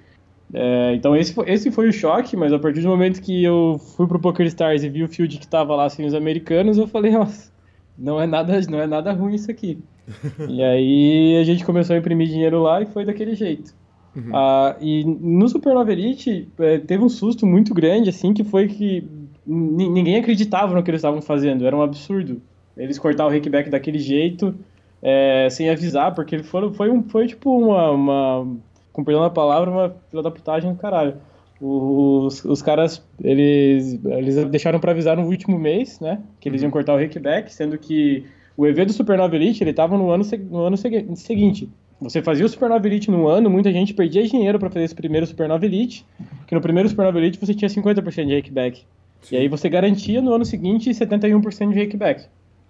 É, 0.52 0.94
então 0.94 1.16
esse 1.16 1.32
foi, 1.32 1.50
esse 1.50 1.70
foi 1.70 1.88
o 1.88 1.92
choque, 1.92 2.36
mas 2.36 2.52
a 2.52 2.58
partir 2.58 2.80
do 2.80 2.88
momento 2.88 3.20
que 3.20 3.42
eu 3.42 3.80
fui 3.96 4.06
pro 4.06 4.20
Poker 4.20 4.46
Stars 4.46 4.82
e 4.82 4.88
vi 4.88 5.02
o 5.02 5.08
field 5.08 5.38
que 5.38 5.46
tava 5.46 5.74
lá 5.74 5.88
sem 5.88 6.06
os 6.06 6.14
americanos, 6.14 6.78
eu 6.78 6.86
falei, 6.86 7.12
nossa, 7.12 7.50
não 7.98 8.20
é 8.20 8.26
nada, 8.26 8.60
não 8.68 8.80
é 8.80 8.86
nada 8.86 9.12
ruim 9.12 9.34
isso 9.34 9.50
aqui. 9.50 9.82
e 10.48 10.62
aí 10.62 11.36
a 11.40 11.44
gente 11.44 11.64
começou 11.64 11.94
a 11.94 11.98
imprimir 11.98 12.28
dinheiro 12.28 12.62
lá 12.62 12.80
e 12.80 12.86
foi 12.86 13.04
daquele 13.04 13.34
jeito. 13.34 13.74
Uhum. 14.14 14.30
Ah, 14.34 14.76
e 14.80 15.04
no 15.04 15.48
Supernova 15.48 15.92
Elite 15.92 16.48
é, 16.58 16.78
teve 16.78 17.04
um 17.04 17.08
susto 17.08 17.44
muito 17.44 17.74
grande, 17.74 18.08
assim, 18.08 18.32
que 18.32 18.44
foi 18.44 18.66
que 18.66 19.06
ninguém 19.46 20.16
acreditava 20.16 20.74
no 20.74 20.82
que 20.82 20.90
eles 20.90 21.00
estavam 21.00 21.20
fazendo, 21.20 21.66
era 21.66 21.76
um 21.76 21.82
absurdo. 21.82 22.40
Eles 22.76 22.98
cortar 22.98 23.26
o 23.26 23.30
Rickback 23.30 23.70
daquele 23.70 23.98
jeito, 23.98 24.54
é, 25.02 25.48
sem 25.50 25.70
avisar, 25.70 26.14
porque 26.14 26.42
foi, 26.42 26.72
foi, 26.72 26.90
um, 26.90 27.02
foi 27.02 27.26
tipo 27.26 27.56
uma, 27.56 27.90
uma, 27.90 28.56
com 28.92 29.04
perdão 29.04 29.22
da 29.22 29.30
palavra, 29.30 29.70
uma 29.70 29.96
fila 30.10 30.22
da 30.22 30.30
putagem 30.30 30.72
do 30.72 30.78
caralho. 30.78 31.14
Os, 31.60 32.44
os 32.44 32.60
caras, 32.60 33.02
eles, 33.22 33.98
eles 34.04 34.44
deixaram 34.46 34.78
para 34.78 34.92
avisar 34.92 35.16
no 35.16 35.26
último 35.26 35.58
mês, 35.58 36.00
né, 36.00 36.20
que 36.38 36.48
eles 36.48 36.60
iam 36.60 36.68
uhum. 36.68 36.72
cortar 36.72 36.94
o 36.94 36.98
Rickback, 36.98 37.52
sendo 37.52 37.78
que 37.78 38.26
o 38.56 38.66
EV 38.66 38.86
do 38.86 38.92
Supernova 38.92 39.34
Elite, 39.36 39.62
ele 39.62 39.72
tava 39.72 39.96
no 39.96 40.10
ano, 40.10 40.24
no 40.50 40.58
ano 40.64 40.76
seguinte. 40.76 41.68
Você 42.00 42.20
fazia 42.20 42.44
o 42.44 42.48
Supernova 42.48 42.86
Elite 42.86 43.10
no 43.10 43.26
ano, 43.26 43.48
muita 43.48 43.72
gente 43.72 43.94
perdia 43.94 44.22
dinheiro 44.22 44.58
para 44.58 44.68
fazer 44.68 44.84
esse 44.84 44.94
primeiro 44.94 45.26
Supernova 45.26 45.64
Elite, 45.64 46.04
que 46.46 46.54
no 46.54 46.60
primeiro 46.60 46.88
Supernova 46.88 47.18
Elite 47.18 47.38
você 47.38 47.54
tinha 47.54 47.68
50% 47.68 48.26
de 48.26 48.34
rakeback. 48.34 48.84
E 49.30 49.36
aí 49.36 49.48
você 49.48 49.68
garantia 49.68 50.20
no 50.20 50.32
ano 50.32 50.44
seguinte 50.44 50.90
71% 50.90 51.72
de 51.72 51.80
rakeback. 51.80 52.26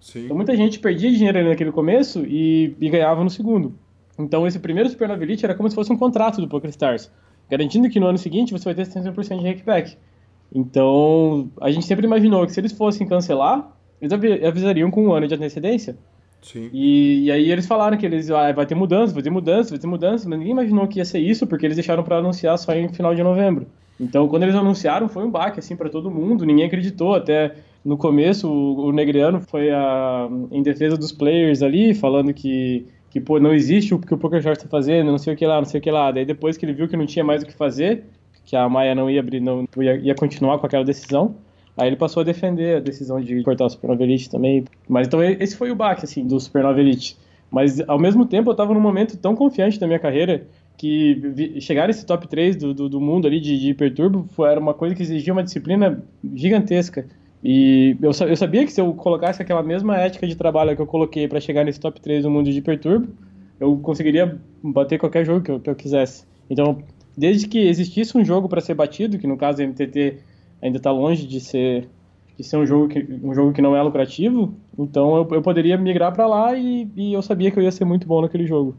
Sim. 0.07 0.23
Então 0.23 0.37
muita 0.37 0.55
gente 0.55 0.79
perdia 0.79 1.11
dinheiro 1.11 1.37
ali 1.37 1.49
naquele 1.49 1.69
começo 1.69 2.23
e, 2.25 2.73
e 2.79 2.89
ganhava 2.89 3.21
no 3.21 3.29
segundo. 3.29 3.77
Então 4.17 4.47
esse 4.47 4.57
primeiro 4.57 4.89
Supernova 4.89 5.21
Elite 5.21 5.43
era 5.43 5.53
como 5.53 5.69
se 5.69 5.75
fosse 5.75 5.91
um 5.91 5.97
contrato 5.97 6.39
do 6.39 6.47
PokerStars, 6.47 7.11
garantindo 7.51 7.89
que 7.89 7.99
no 7.99 8.07
ano 8.07 8.17
seguinte 8.17 8.53
você 8.53 8.63
vai 8.63 8.73
ter 8.73 8.87
70% 8.87 9.39
de 9.39 9.45
rakeback. 9.45 9.97
Então 10.55 11.51
a 11.59 11.69
gente 11.69 11.85
sempre 11.85 12.05
imaginou 12.05 12.45
que 12.45 12.53
se 12.53 12.59
eles 12.61 12.71
fossem 12.71 13.05
cancelar, 13.05 13.69
eles 14.01 14.13
avisariam 14.45 14.89
com 14.89 15.07
um 15.07 15.11
ano 15.11 15.27
de 15.27 15.35
antecedência. 15.35 15.97
Sim. 16.41 16.69
E, 16.71 17.25
e 17.25 17.31
aí 17.31 17.51
eles 17.51 17.67
falaram 17.67 17.97
que 17.97 18.05
eles 18.05 18.31
ah, 18.31 18.53
vai 18.53 18.65
ter 18.65 18.75
mudança, 18.75 19.13
vai 19.13 19.21
ter 19.21 19.29
mudança, 19.29 19.71
vai 19.71 19.79
ter 19.79 19.87
mudança, 19.87 20.29
mas 20.29 20.39
ninguém 20.39 20.53
imaginou 20.53 20.87
que 20.87 20.99
ia 20.99 21.05
ser 21.05 21.19
isso 21.19 21.45
porque 21.45 21.65
eles 21.65 21.75
deixaram 21.75 22.01
para 22.01 22.19
anunciar 22.19 22.57
só 22.57 22.73
em 22.73 22.87
final 22.87 23.13
de 23.13 23.21
novembro. 23.21 23.67
Então, 23.99 24.25
quando 24.29 24.43
eles 24.43 24.55
anunciaram, 24.55 25.09
foi 25.09 25.25
um 25.25 25.31
baque 25.31 25.59
assim 25.59 25.75
para 25.75 25.89
todo 25.89 26.09
mundo, 26.09 26.45
ninguém 26.45 26.65
acreditou, 26.65 27.15
até 27.15 27.55
no 27.87 27.97
começo 27.97 28.49
o, 28.49 28.87
o 28.87 28.91
Negriano 28.91 29.39
foi 29.41 29.71
a, 29.71 30.27
em 30.51 30.61
defesa 30.61 30.97
dos 30.97 31.11
players 31.11 31.61
ali, 31.61 31.93
falando 31.93 32.33
que 32.33 32.85
que 33.09 33.21
pô, 33.21 33.39
não 33.39 33.53
existe 33.53 33.93
o 33.93 33.99
que 33.99 34.13
o 34.13 34.17
Poker 34.17 34.45
está 34.45 34.67
fazendo, 34.67 35.09
não 35.09 35.17
sei 35.17 35.33
o 35.33 35.37
que 35.37 35.45
lá, 35.45 35.55
não 35.57 35.65
sei 35.65 35.79
o 35.79 35.81
que 35.81 35.89
lá. 35.89 36.11
Daí 36.11 36.25
depois 36.25 36.57
que 36.57 36.65
ele 36.65 36.73
viu 36.73 36.89
que 36.89 36.97
não 36.97 37.05
tinha 37.05 37.23
mais 37.23 37.41
o 37.41 37.45
que 37.45 37.53
fazer, 37.53 38.03
que 38.45 38.53
a 38.53 38.67
Maia 38.67 38.93
não 38.93 39.09
ia 39.09 39.21
abrir, 39.21 39.39
não 39.39 39.65
ia, 39.77 39.95
ia 39.95 40.13
continuar 40.13 40.59
com 40.59 40.65
aquela 40.65 40.83
decisão, 40.83 41.35
Aí 41.77 41.89
ele 41.89 41.95
passou 41.95 42.21
a 42.21 42.23
defender 42.23 42.77
a 42.77 42.79
decisão 42.79 43.21
de 43.21 43.43
cortar 43.43 43.65
o 43.65 43.69
Supernova 43.69 44.01
Elite 44.01 44.29
também. 44.31 44.65
Mas 44.89 45.05
então 45.05 45.23
esse 45.23 45.55
foi 45.55 45.69
o 45.69 45.75
baque, 45.75 46.05
assim, 46.05 46.25
do 46.25 46.39
Supernova 46.39 46.79
Elite. 46.79 47.15
Mas 47.51 47.79
ao 47.87 47.99
mesmo 47.99 48.25
tempo 48.25 48.49
eu 48.49 48.53
estava 48.53 48.73
num 48.73 48.79
momento 48.79 49.15
tão 49.15 49.35
confiante 49.35 49.79
da 49.79 49.85
minha 49.85 49.99
carreira 49.99 50.47
que 50.75 51.55
chegar 51.61 51.87
nesse 51.87 52.05
top 52.05 52.27
3 52.27 52.55
do, 52.55 52.73
do, 52.73 52.89
do 52.89 52.99
mundo 52.99 53.27
ali 53.27 53.39
de, 53.39 53.59
de 53.59 53.69
hiperturbo 53.69 54.25
foi, 54.31 54.49
era 54.49 54.59
uma 54.59 54.73
coisa 54.73 54.95
que 54.95 55.03
exigia 55.03 55.31
uma 55.31 55.43
disciplina 55.43 56.03
gigantesca. 56.33 57.05
E 57.43 57.95
eu, 58.01 58.11
eu 58.27 58.35
sabia 58.35 58.65
que 58.65 58.71
se 58.71 58.81
eu 58.81 58.93
colocasse 58.93 59.41
aquela 59.41 59.61
mesma 59.61 59.97
ética 59.97 60.27
de 60.27 60.35
trabalho 60.35 60.75
que 60.75 60.81
eu 60.81 60.87
coloquei 60.87 61.27
para 61.27 61.39
chegar 61.39 61.63
nesse 61.63 61.79
top 61.79 62.01
3 62.01 62.23
do 62.23 62.31
mundo 62.31 62.51
de 62.51 62.57
hiperturbo, 62.57 63.07
eu 63.59 63.77
conseguiria 63.77 64.39
bater 64.63 64.99
qualquer 64.99 65.25
jogo 65.25 65.41
que 65.41 65.51
eu, 65.51 65.59
que 65.59 65.69
eu 65.69 65.75
quisesse. 65.75 66.25
Então, 66.49 66.83
desde 67.15 67.47
que 67.47 67.59
existisse 67.59 68.17
um 68.17 68.23
jogo 68.23 68.47
para 68.47 68.61
ser 68.61 68.73
batido, 68.73 69.17
que 69.17 69.27
no 69.27 69.37
caso 69.37 69.61
o 69.61 69.67
MTT 69.67 70.17
ainda 70.61 70.77
está 70.77 70.91
longe 70.91 71.25
de 71.25 71.39
ser 71.39 71.87
de 72.37 72.43
ser 72.43 72.57
um 72.57 72.67
jogo 72.67 72.87
que, 72.87 72.99
um 73.23 73.33
jogo 73.33 73.51
que 73.51 73.63
não 73.63 73.75
é 73.75 73.81
lucrativo, 73.81 74.53
então 74.77 75.17
eu, 75.17 75.27
eu 75.31 75.41
poderia 75.41 75.75
migrar 75.75 76.13
para 76.13 76.27
lá 76.27 76.55
e, 76.55 76.87
e, 76.95 77.11
eu 77.11 77.21
sabia 77.23 77.49
que 77.49 77.57
eu 77.57 77.63
ia 77.63 77.71
ser 77.71 77.83
muito 77.83 78.05
bom 78.07 78.21
naquele 78.21 78.45
jogo. 78.45 78.77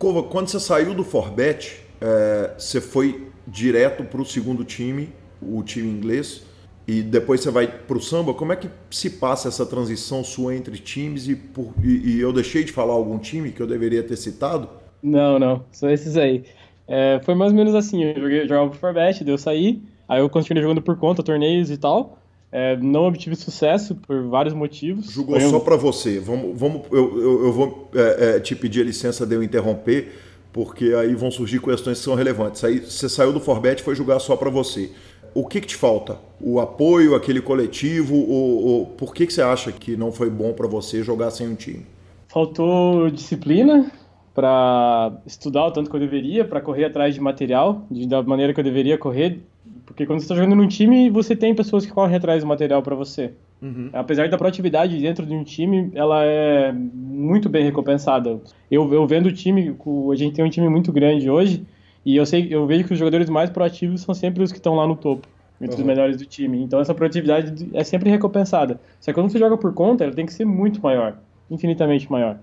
Cova, 0.00 0.24
quando 0.24 0.48
você 0.48 0.58
saiu 0.58 0.94
do 0.94 1.04
Forbet, 1.04 1.80
é, 2.00 2.54
você 2.58 2.80
foi 2.80 3.28
direto 3.46 4.02
para 4.02 4.20
o 4.20 4.24
segundo 4.24 4.64
time, 4.64 5.10
o 5.40 5.62
time 5.62 5.88
inglês, 5.88 6.42
e 6.88 7.02
depois 7.02 7.40
você 7.40 7.50
vai 7.50 7.68
para 7.68 7.96
o 7.96 8.00
samba. 8.00 8.34
Como 8.34 8.52
é 8.52 8.56
que 8.56 8.68
se 8.90 9.10
passa 9.10 9.46
essa 9.46 9.64
transição 9.64 10.24
sua 10.24 10.56
entre 10.56 10.78
times? 10.78 11.28
E, 11.28 11.36
por, 11.36 11.74
e, 11.84 12.16
e, 12.16 12.20
eu 12.20 12.32
deixei 12.32 12.64
de 12.64 12.72
falar 12.72 12.94
algum 12.94 13.18
time 13.18 13.52
que 13.52 13.60
eu 13.60 13.66
deveria 13.66 14.02
ter 14.02 14.16
citado? 14.16 14.68
Não, 15.02 15.38
não, 15.38 15.64
são 15.70 15.88
esses 15.88 16.16
aí. 16.16 16.44
É, 16.88 17.20
foi 17.22 17.34
mais 17.34 17.52
ou 17.52 17.56
menos 17.58 17.74
assim, 17.74 18.02
eu 18.02 18.20
joguei, 18.20 18.48
jogava 18.48 18.70
pro 18.70 18.78
Forbet, 18.78 19.22
daí 19.22 19.32
eu 19.32 19.38
saí, 19.38 19.82
Aí 20.08 20.20
eu 20.20 20.30
continuei 20.30 20.62
jogando 20.62 20.80
por 20.80 20.96
conta, 20.96 21.22
torneios 21.22 21.70
e 21.70 21.76
tal. 21.76 22.18
É, 22.50 22.78
não 22.78 23.06
obtive 23.06 23.36
sucesso 23.36 23.94
por 23.94 24.26
vários 24.26 24.54
motivos. 24.54 25.10
Jogou 25.10 25.38
só 25.38 25.60
para 25.60 25.76
você. 25.76 26.18
Vamos, 26.18 26.58
vamos, 26.58 26.86
eu, 26.90 27.20
eu, 27.20 27.44
eu 27.44 27.52
vou 27.52 27.90
é, 27.94 28.36
é, 28.36 28.40
te 28.40 28.56
pedir 28.56 28.80
a 28.80 28.84
licença 28.84 29.26
de 29.26 29.34
eu 29.34 29.42
interromper, 29.42 30.14
porque 30.50 30.94
aí 30.94 31.14
vão 31.14 31.30
surgir 31.30 31.60
questões 31.60 31.98
que 31.98 32.04
são 32.04 32.14
relevantes. 32.14 32.64
Aí 32.64 32.78
você 32.78 33.06
saiu 33.06 33.34
do 33.34 33.40
Forbet 33.40 33.82
e 33.82 33.84
foi 33.84 33.94
jogar 33.94 34.18
só 34.18 34.34
para 34.34 34.48
você. 34.48 34.90
O 35.34 35.46
que, 35.46 35.60
que, 35.60 35.66
te 35.66 35.76
falta? 35.76 36.18
O 36.40 36.60
apoio, 36.60 37.14
aquele 37.14 37.40
coletivo? 37.40 38.16
Ou, 38.16 38.64
ou 38.66 38.86
por 38.86 39.14
que, 39.14 39.26
que 39.26 39.32
você 39.32 39.42
acha 39.42 39.72
que 39.72 39.96
não 39.96 40.12
foi 40.12 40.30
bom 40.30 40.52
para 40.52 40.66
você 40.66 41.02
jogar 41.02 41.30
sem 41.30 41.48
um 41.48 41.54
time? 41.54 41.86
Faltou 42.28 43.10
disciplina 43.10 43.90
para 44.34 45.12
estudar 45.26 45.66
o 45.66 45.70
tanto 45.70 45.90
que 45.90 45.96
eu 45.96 46.00
deveria, 46.00 46.44
para 46.44 46.60
correr 46.60 46.84
atrás 46.84 47.14
de 47.14 47.20
material 47.20 47.82
de, 47.90 48.06
da 48.06 48.22
maneira 48.22 48.54
que 48.54 48.60
eu 48.60 48.64
deveria 48.64 48.96
correr 48.96 49.40
porque 49.88 50.04
quando 50.04 50.20
você 50.20 50.26
está 50.26 50.34
jogando 50.34 50.54
num 50.54 50.68
time, 50.68 51.08
você 51.08 51.34
tem 51.34 51.54
pessoas 51.54 51.86
que 51.86 51.92
correm 51.92 52.14
atrás 52.14 52.42
do 52.42 52.46
material 52.46 52.82
para 52.82 52.94
você. 52.94 53.32
Uhum. 53.60 53.88
Apesar 53.92 54.28
da 54.28 54.36
proatividade 54.36 54.96
dentro 55.00 55.24
de 55.24 55.34
um 55.34 55.42
time, 55.42 55.90
ela 55.94 56.24
é 56.24 56.70
muito 56.72 57.48
bem 57.48 57.64
recompensada. 57.64 58.38
Eu, 58.70 58.92
eu 58.92 59.06
vendo 59.06 59.26
o 59.26 59.32
time, 59.32 59.74
a 60.12 60.14
gente 60.14 60.34
tem 60.34 60.44
um 60.44 60.50
time 60.50 60.68
muito 60.68 60.92
grande 60.92 61.30
hoje, 61.30 61.64
e 62.08 62.16
eu 62.16 62.24
sei, 62.24 62.48
eu 62.48 62.66
vejo 62.66 62.84
que 62.84 62.94
os 62.94 62.98
jogadores 62.98 63.28
mais 63.28 63.50
proativos 63.50 64.00
são 64.00 64.14
sempre 64.14 64.42
os 64.42 64.50
que 64.50 64.56
estão 64.56 64.74
lá 64.74 64.86
no 64.86 64.96
topo, 64.96 65.28
entre 65.60 65.74
uhum. 65.74 65.82
os 65.82 65.86
melhores 65.86 66.16
do 66.16 66.24
time. 66.24 66.62
Então 66.62 66.80
essa 66.80 66.94
proatividade 66.94 67.68
é 67.74 67.84
sempre 67.84 68.08
recompensada. 68.08 68.80
Só 68.98 69.10
que 69.10 69.14
quando 69.14 69.30
você 69.30 69.38
joga 69.38 69.58
por 69.58 69.74
conta, 69.74 70.04
ela 70.04 70.14
tem 70.14 70.24
que 70.24 70.32
ser 70.32 70.46
muito 70.46 70.80
maior, 70.82 71.18
infinitamente 71.50 72.10
maior. 72.10 72.38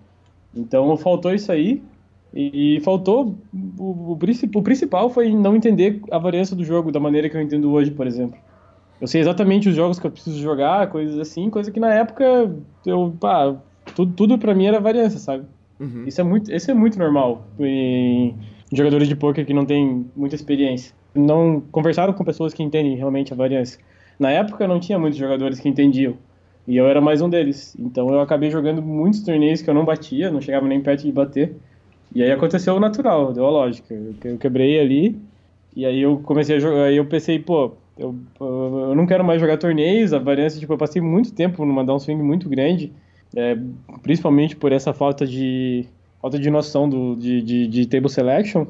Então 0.56 0.96
faltou 0.98 1.34
isso 1.34 1.52
aí, 1.52 1.82
e, 2.32 2.80
faltou. 2.82 3.34
O, 3.80 4.12
o, 4.12 4.20
o, 4.54 4.62
principal 4.62 5.10
foi 5.10 5.34
não 5.34 5.56
entender 5.56 6.00
a 6.12 6.20
variância 6.20 6.56
do 6.56 6.64
jogo 6.64 6.92
da 6.92 7.00
maneira 7.00 7.28
que 7.28 7.36
eu 7.36 7.42
entendo 7.42 7.72
hoje, 7.72 7.90
por 7.90 8.06
exemplo. 8.06 8.38
Eu 9.02 9.08
sei 9.08 9.20
exatamente 9.22 9.68
os 9.68 9.76
jogos 9.76 9.98
que 9.98 10.06
eu 10.06 10.12
preciso 10.12 10.40
jogar, 10.40 10.92
coisas 10.92 11.18
assim, 11.18 11.50
coisa 11.50 11.72
que 11.72 11.80
na 11.80 11.92
época 11.92 12.54
eu. 12.86 13.16
Pá, 13.20 13.56
tudo, 13.96 14.14
tudo 14.14 14.38
pra 14.38 14.54
mim 14.54 14.68
era 14.68 14.80
variância, 14.80 15.18
sabe? 15.18 15.46
Uhum. 15.80 16.04
Isso, 16.06 16.22
é 16.22 16.24
muito, 16.24 16.54
isso 16.54 16.70
é 16.70 16.74
muito 16.76 17.00
normal 17.00 17.48
jogadores 18.78 19.08
de 19.08 19.16
poker 19.16 19.46
que 19.46 19.54
não 19.54 19.66
têm 19.66 20.06
muita 20.16 20.36
experiência. 20.36 20.94
Não 21.14 21.62
conversaram 21.72 22.14
com 22.14 22.24
pessoas 22.24 22.54
que 22.54 22.64
entendem 22.64 22.96
realmente 22.96 23.34
a 23.34 23.36
variância. 23.36 23.80
Na 24.20 24.32
época 24.32 24.68
não 24.68 24.80
tinha 24.80 25.00
muitos 25.00 25.20
jogadores 25.20 25.60
que 25.60 25.70
entendiam. 25.70 26.16
E 26.68 26.78
eu 26.78 26.88
era 26.88 27.00
mais 27.00 27.22
um 27.22 27.30
deles. 27.30 27.76
Então 27.80 28.10
eu 28.10 28.20
acabei 28.20 28.50
jogando 28.50 28.82
muitos 28.82 29.22
torneios 29.22 29.62
que 29.62 29.70
eu 29.70 29.74
não 29.74 29.86
batia, 29.86 30.32
não 30.32 30.42
chegava 30.42 30.68
nem 30.68 30.82
perto 30.82 31.04
de 31.04 31.12
bater. 31.12 31.56
E 32.14 32.24
aí 32.24 32.32
aconteceu 32.32 32.76
o 32.76 32.80
natural, 32.80 33.34
deu 33.34 33.46
a 33.46 33.50
lógica. 33.50 33.94
Eu 34.24 34.38
quebrei 34.38 34.80
ali, 34.80 35.20
e 35.76 35.86
aí 35.86 36.02
eu 36.02 36.20
comecei 36.20 36.56
a 36.56 36.60
jogar, 36.60 36.84
aí 36.86 36.96
eu 36.96 37.06
pensei, 37.06 37.38
pô, 37.38 37.74
eu, 37.98 38.16
eu 38.40 38.96
não 38.96 39.06
quero 39.06 39.24
mais 39.24 39.42
jogar 39.42 39.58
torneios, 39.58 40.14
a 40.14 40.20
variância, 40.20 40.60
tipo, 40.60 40.72
eu 40.74 40.78
passei 40.78 41.02
muito 41.02 41.34
tempo 41.34 41.66
numa 41.66 41.84
downswing 41.84 42.16
muito 42.16 42.48
grande, 42.48 42.94
é, 43.36 43.58
principalmente 44.02 44.56
por 44.56 44.72
essa 44.72 44.94
falta 44.94 45.26
de 45.26 45.86
falta 46.26 46.40
de 46.40 46.50
noção 46.50 46.90
do, 46.90 47.16
de, 47.16 47.40
de, 47.40 47.68
de 47.68 47.86
table 47.86 48.10
selection, 48.10 48.66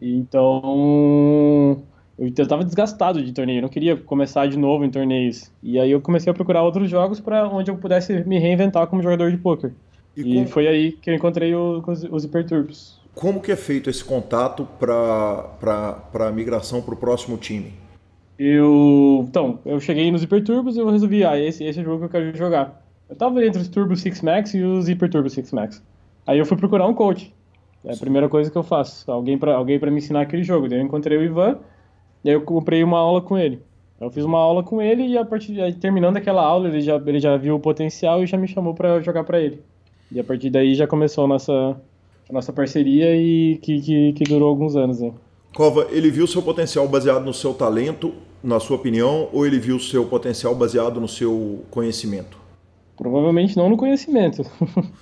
então 0.00 1.82
eu 2.18 2.28
estava 2.28 2.62
desgastado 2.62 3.24
de 3.24 3.32
torneio, 3.32 3.60
eu 3.60 3.62
não 3.62 3.68
queria 3.70 3.96
começar 3.96 4.46
de 4.46 4.58
novo 4.58 4.84
em 4.84 4.90
torneios. 4.90 5.50
E 5.62 5.80
aí 5.80 5.90
eu 5.90 6.02
comecei 6.02 6.30
a 6.30 6.34
procurar 6.34 6.62
outros 6.62 6.90
jogos 6.90 7.18
para 7.18 7.48
onde 7.48 7.70
eu 7.70 7.78
pudesse 7.78 8.12
me 8.24 8.38
reinventar 8.38 8.86
como 8.88 9.02
jogador 9.02 9.30
de 9.30 9.38
poker. 9.38 9.72
E, 10.14 10.42
e 10.42 10.46
foi 10.46 10.68
aí 10.68 10.92
que 10.92 11.08
eu 11.08 11.14
encontrei 11.14 11.54
o, 11.54 11.82
os, 11.86 12.04
os 12.04 12.24
hiperturbos. 12.24 13.00
Como 13.14 13.40
que 13.40 13.50
é 13.50 13.56
feito 13.56 13.88
esse 13.88 14.04
contato 14.04 14.68
para 14.78 16.02
a 16.12 16.30
migração 16.30 16.82
para 16.82 16.92
o 16.92 16.96
próximo 16.98 17.38
time? 17.38 17.72
Eu, 18.38 19.24
então, 19.26 19.60
eu 19.64 19.80
cheguei 19.80 20.12
nos 20.12 20.22
hiperturbos 20.22 20.76
e 20.76 20.80
eu 20.80 20.90
resolvi, 20.90 21.24
ah, 21.24 21.40
esse, 21.40 21.64
esse 21.64 21.78
é 21.78 21.82
o 21.82 21.86
jogo 21.86 22.00
que 22.00 22.04
eu 22.04 22.10
quero 22.10 22.36
jogar. 22.36 22.84
Eu 23.08 23.16
tava 23.16 23.42
entre 23.42 23.62
os 23.62 23.68
Turbo 23.68 23.96
6 23.96 24.20
Max 24.20 24.52
e 24.52 24.62
os 24.62 24.88
Hyper 24.88 25.08
Turbo 25.08 25.30
6 25.30 25.52
Max. 25.52 25.82
Aí 26.28 26.38
eu 26.38 26.44
fui 26.44 26.58
procurar 26.58 26.86
um 26.86 26.92
coach. 26.92 27.34
É 27.82 27.94
a 27.94 27.96
primeira 27.96 28.28
coisa 28.28 28.50
que 28.50 28.58
eu 28.58 28.62
faço, 28.62 29.10
alguém 29.10 29.38
para 29.38 29.54
alguém 29.54 29.78
para 29.78 29.90
me 29.90 29.96
ensinar 29.96 30.20
aquele 30.20 30.42
jogo. 30.42 30.68
Daí 30.68 30.78
eu 30.78 30.84
encontrei 30.84 31.16
o 31.16 31.22
Ivan, 31.22 31.56
e 32.22 32.28
aí 32.28 32.34
eu 32.34 32.42
comprei 32.42 32.84
uma 32.84 32.98
aula 32.98 33.22
com 33.22 33.38
ele. 33.38 33.62
Eu 33.98 34.10
fiz 34.10 34.26
uma 34.26 34.38
aula 34.38 34.62
com 34.62 34.82
ele 34.82 35.06
e 35.06 35.16
a 35.16 35.24
partir 35.24 35.58
aí, 35.58 35.72
terminando 35.72 36.18
aquela 36.18 36.42
aula, 36.42 36.68
ele 36.68 36.82
já 36.82 36.96
ele 36.96 37.18
já 37.18 37.34
viu 37.38 37.56
o 37.56 37.60
potencial 37.60 38.22
e 38.22 38.26
já 38.26 38.36
me 38.36 38.46
chamou 38.46 38.74
para 38.74 39.00
jogar 39.00 39.24
para 39.24 39.40
ele. 39.40 39.62
E 40.12 40.20
a 40.20 40.24
partir 40.24 40.50
daí 40.50 40.74
já 40.74 40.86
começou 40.86 41.24
a 41.24 41.28
nossa, 41.28 41.80
a 42.28 42.32
nossa 42.32 42.52
parceria 42.52 43.16
e 43.16 43.56
que, 43.62 43.80
que, 43.80 44.12
que 44.12 44.24
durou 44.24 44.50
alguns 44.50 44.76
anos. 44.76 45.00
Né? 45.00 45.10
Cova, 45.54 45.86
ele 45.90 46.10
viu 46.10 46.26
seu 46.26 46.42
potencial 46.42 46.86
baseado 46.86 47.24
no 47.24 47.32
seu 47.32 47.54
talento, 47.54 48.12
na 48.44 48.60
sua 48.60 48.76
opinião, 48.76 49.30
ou 49.32 49.46
ele 49.46 49.58
viu 49.58 49.80
seu 49.80 50.04
potencial 50.04 50.54
baseado 50.54 51.00
no 51.00 51.08
seu 51.08 51.64
conhecimento? 51.70 52.47
Provavelmente 52.98 53.56
não 53.56 53.70
no 53.70 53.76
conhecimento. 53.76 54.42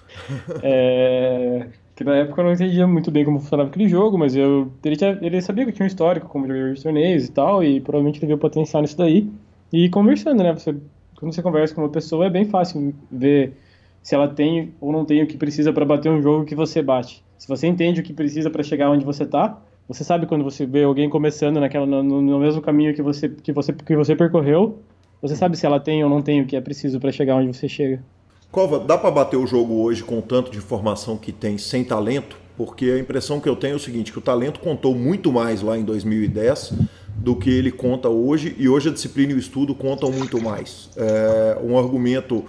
é, 0.62 1.66
que 1.96 2.04
na 2.04 2.16
época 2.16 2.42
eu 2.42 2.44
não 2.44 2.52
entendia 2.52 2.86
muito 2.86 3.10
bem 3.10 3.24
como 3.24 3.40
funcionava 3.40 3.70
aquele 3.70 3.88
jogo, 3.88 4.18
mas 4.18 4.36
eu, 4.36 4.70
ele, 4.84 4.96
tinha, 4.96 5.18
ele 5.22 5.40
sabia 5.40 5.64
que 5.64 5.70
eu 5.70 5.74
tinha 5.74 5.84
um 5.84 5.88
histórico 5.88 6.28
como 6.28 6.46
jogador 6.46 6.74
de 6.74 6.82
torneios 6.82 7.24
e 7.24 7.32
tal, 7.32 7.64
e 7.64 7.80
provavelmente 7.80 8.18
ele 8.18 8.26
viu 8.26 8.38
potencial 8.38 8.82
nisso 8.82 8.98
daí. 8.98 9.28
E 9.72 9.88
conversando, 9.88 10.42
né? 10.42 10.52
Você, 10.52 10.76
quando 11.18 11.34
você 11.34 11.42
conversa 11.42 11.74
com 11.74 11.80
uma 11.80 11.88
pessoa 11.88 12.26
é 12.26 12.30
bem 12.30 12.44
fácil 12.44 12.94
ver 13.10 13.54
se 14.02 14.14
ela 14.14 14.28
tem 14.28 14.74
ou 14.78 14.92
não 14.92 15.04
tem 15.04 15.22
o 15.22 15.26
que 15.26 15.38
precisa 15.38 15.72
para 15.72 15.84
bater 15.84 16.10
um 16.10 16.20
jogo 16.20 16.44
que 16.44 16.54
você 16.54 16.82
bate. 16.82 17.24
Se 17.38 17.48
você 17.48 17.66
entende 17.66 18.00
o 18.00 18.04
que 18.04 18.12
precisa 18.12 18.50
para 18.50 18.62
chegar 18.62 18.90
onde 18.90 19.04
você 19.04 19.24
está, 19.24 19.58
você 19.88 20.04
sabe 20.04 20.26
quando 20.26 20.44
você 20.44 20.66
vê 20.66 20.84
alguém 20.84 21.08
começando 21.08 21.58
naquela 21.58 21.86
no, 21.86 22.02
no, 22.02 22.38
mesmo 22.38 22.60
caminho 22.60 22.94
que 22.94 23.02
você 23.02 23.28
que 23.28 23.52
você 23.52 23.72
que 23.72 23.96
você 23.96 24.14
percorreu, 24.14 24.78
você 25.20 25.36
sabe 25.36 25.56
se 25.56 25.66
ela 25.66 25.80
tem 25.80 26.02
ou 26.04 26.10
não 26.10 26.22
tem 26.22 26.40
o 26.42 26.46
que 26.46 26.56
é 26.56 26.60
preciso 26.60 27.00
para 27.00 27.12
chegar 27.12 27.36
onde 27.36 27.56
você 27.56 27.68
chega. 27.68 28.02
Cova, 28.50 28.78
dá 28.78 28.96
para 28.96 29.10
bater 29.10 29.36
o 29.36 29.46
jogo 29.46 29.82
hoje 29.82 30.02
com 30.02 30.18
o 30.18 30.22
tanto 30.22 30.50
de 30.50 30.58
informação 30.58 31.16
que 31.16 31.32
tem 31.32 31.58
sem 31.58 31.84
talento? 31.84 32.36
Porque 32.56 32.86
a 32.86 32.98
impressão 32.98 33.38
que 33.38 33.48
eu 33.48 33.56
tenho 33.56 33.74
é 33.74 33.76
o 33.76 33.78
seguinte, 33.78 34.12
que 34.12 34.18
o 34.18 34.22
talento 34.22 34.60
contou 34.60 34.94
muito 34.94 35.30
mais 35.30 35.60
lá 35.60 35.76
em 35.76 35.84
2010 35.84 36.72
do 37.16 37.34
que 37.34 37.50
ele 37.50 37.70
conta 37.70 38.08
hoje, 38.08 38.54
e 38.58 38.68
hoje 38.68 38.88
a 38.88 38.92
disciplina 38.92 39.32
e 39.32 39.34
o 39.34 39.38
estudo 39.38 39.74
contam 39.74 40.10
muito 40.10 40.40
mais. 40.40 40.90
É 40.96 41.58
um 41.62 41.78
argumento 41.78 42.44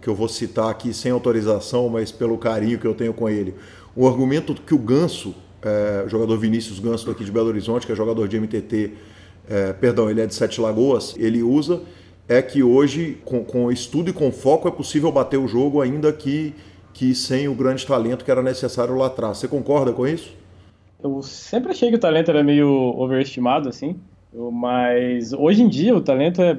que 0.00 0.08
eu 0.08 0.14
vou 0.14 0.28
citar 0.28 0.70
aqui 0.70 0.92
sem 0.92 1.12
autorização, 1.12 1.88
mas 1.88 2.10
pelo 2.10 2.38
carinho 2.38 2.78
que 2.78 2.86
eu 2.86 2.94
tenho 2.94 3.12
com 3.12 3.28
ele. 3.28 3.54
O 3.94 4.08
argumento 4.08 4.54
que 4.54 4.74
o 4.74 4.78
Ganso, 4.78 5.34
é, 5.62 6.04
jogador 6.08 6.36
Vinícius 6.38 6.80
Ganso 6.80 7.06
daqui 7.06 7.24
de 7.24 7.30
Belo 7.30 7.48
Horizonte, 7.48 7.86
que 7.86 7.92
é 7.92 7.94
jogador 7.94 8.26
de 8.26 8.40
MTT, 8.40 8.92
é, 9.48 9.72
perdão, 9.72 10.10
ele 10.10 10.20
é 10.20 10.26
de 10.26 10.34
Sete 10.34 10.60
Lagoas, 10.60 11.14
ele 11.18 11.42
usa 11.42 11.82
é 12.32 12.42
que 12.42 12.62
hoje, 12.62 13.18
com, 13.24 13.44
com 13.44 13.70
estudo 13.70 14.10
e 14.10 14.12
com 14.12 14.30
foco, 14.32 14.68
é 14.68 14.70
possível 14.70 15.10
bater 15.10 15.38
o 15.38 15.46
jogo, 15.46 15.80
ainda 15.80 16.12
que, 16.12 16.54
que 16.92 17.14
sem 17.14 17.48
o 17.48 17.54
grande 17.54 17.86
talento 17.86 18.24
que 18.24 18.30
era 18.30 18.42
necessário 18.42 18.96
lá 18.96 19.06
atrás. 19.06 19.38
Você 19.38 19.48
concorda 19.48 19.92
com 19.92 20.06
isso? 20.06 20.36
Eu 21.02 21.22
sempre 21.22 21.72
achei 21.72 21.90
que 21.90 21.96
o 21.96 22.00
talento 22.00 22.30
era 22.30 22.44
meio 22.44 22.68
overestimado, 22.68 23.68
assim, 23.68 23.96
mas 24.52 25.32
hoje 25.32 25.62
em 25.62 25.68
dia 25.68 25.94
o 25.94 26.00
talento 26.00 26.40
é 26.40 26.58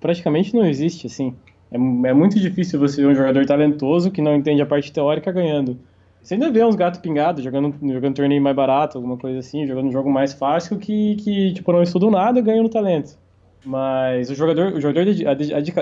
praticamente 0.00 0.54
não 0.54 0.66
existe, 0.66 1.06
assim. 1.06 1.34
É, 1.70 1.76
é 1.76 2.12
muito 2.12 2.38
difícil 2.38 2.78
você 2.78 3.02
ver 3.02 3.08
um 3.08 3.14
jogador 3.14 3.44
talentoso 3.46 4.10
que 4.10 4.22
não 4.22 4.34
entende 4.34 4.62
a 4.62 4.66
parte 4.66 4.92
teórica 4.92 5.32
ganhando. 5.32 5.78
Você 6.22 6.34
ainda 6.34 6.50
vê 6.50 6.64
uns 6.64 6.74
gatos 6.74 7.00
pingados 7.00 7.44
jogando, 7.44 7.74
jogando 7.92 8.14
torneio 8.14 8.40
mais 8.40 8.56
barato, 8.56 8.96
alguma 8.96 9.18
coisa 9.18 9.40
assim, 9.40 9.66
jogando 9.66 9.88
um 9.88 9.92
jogo 9.92 10.10
mais 10.10 10.32
fácil 10.32 10.78
que, 10.78 11.16
que 11.16 11.52
tipo, 11.52 11.70
não 11.70 11.82
estudam 11.82 12.10
nada 12.10 12.38
e 12.38 12.42
ganham 12.42 12.62
no 12.62 12.68
talento. 12.70 13.18
Mas 13.64 14.30
o 14.30 14.34
jogador, 14.34 14.74
o 14.74 14.80
jogador 14.80 15.06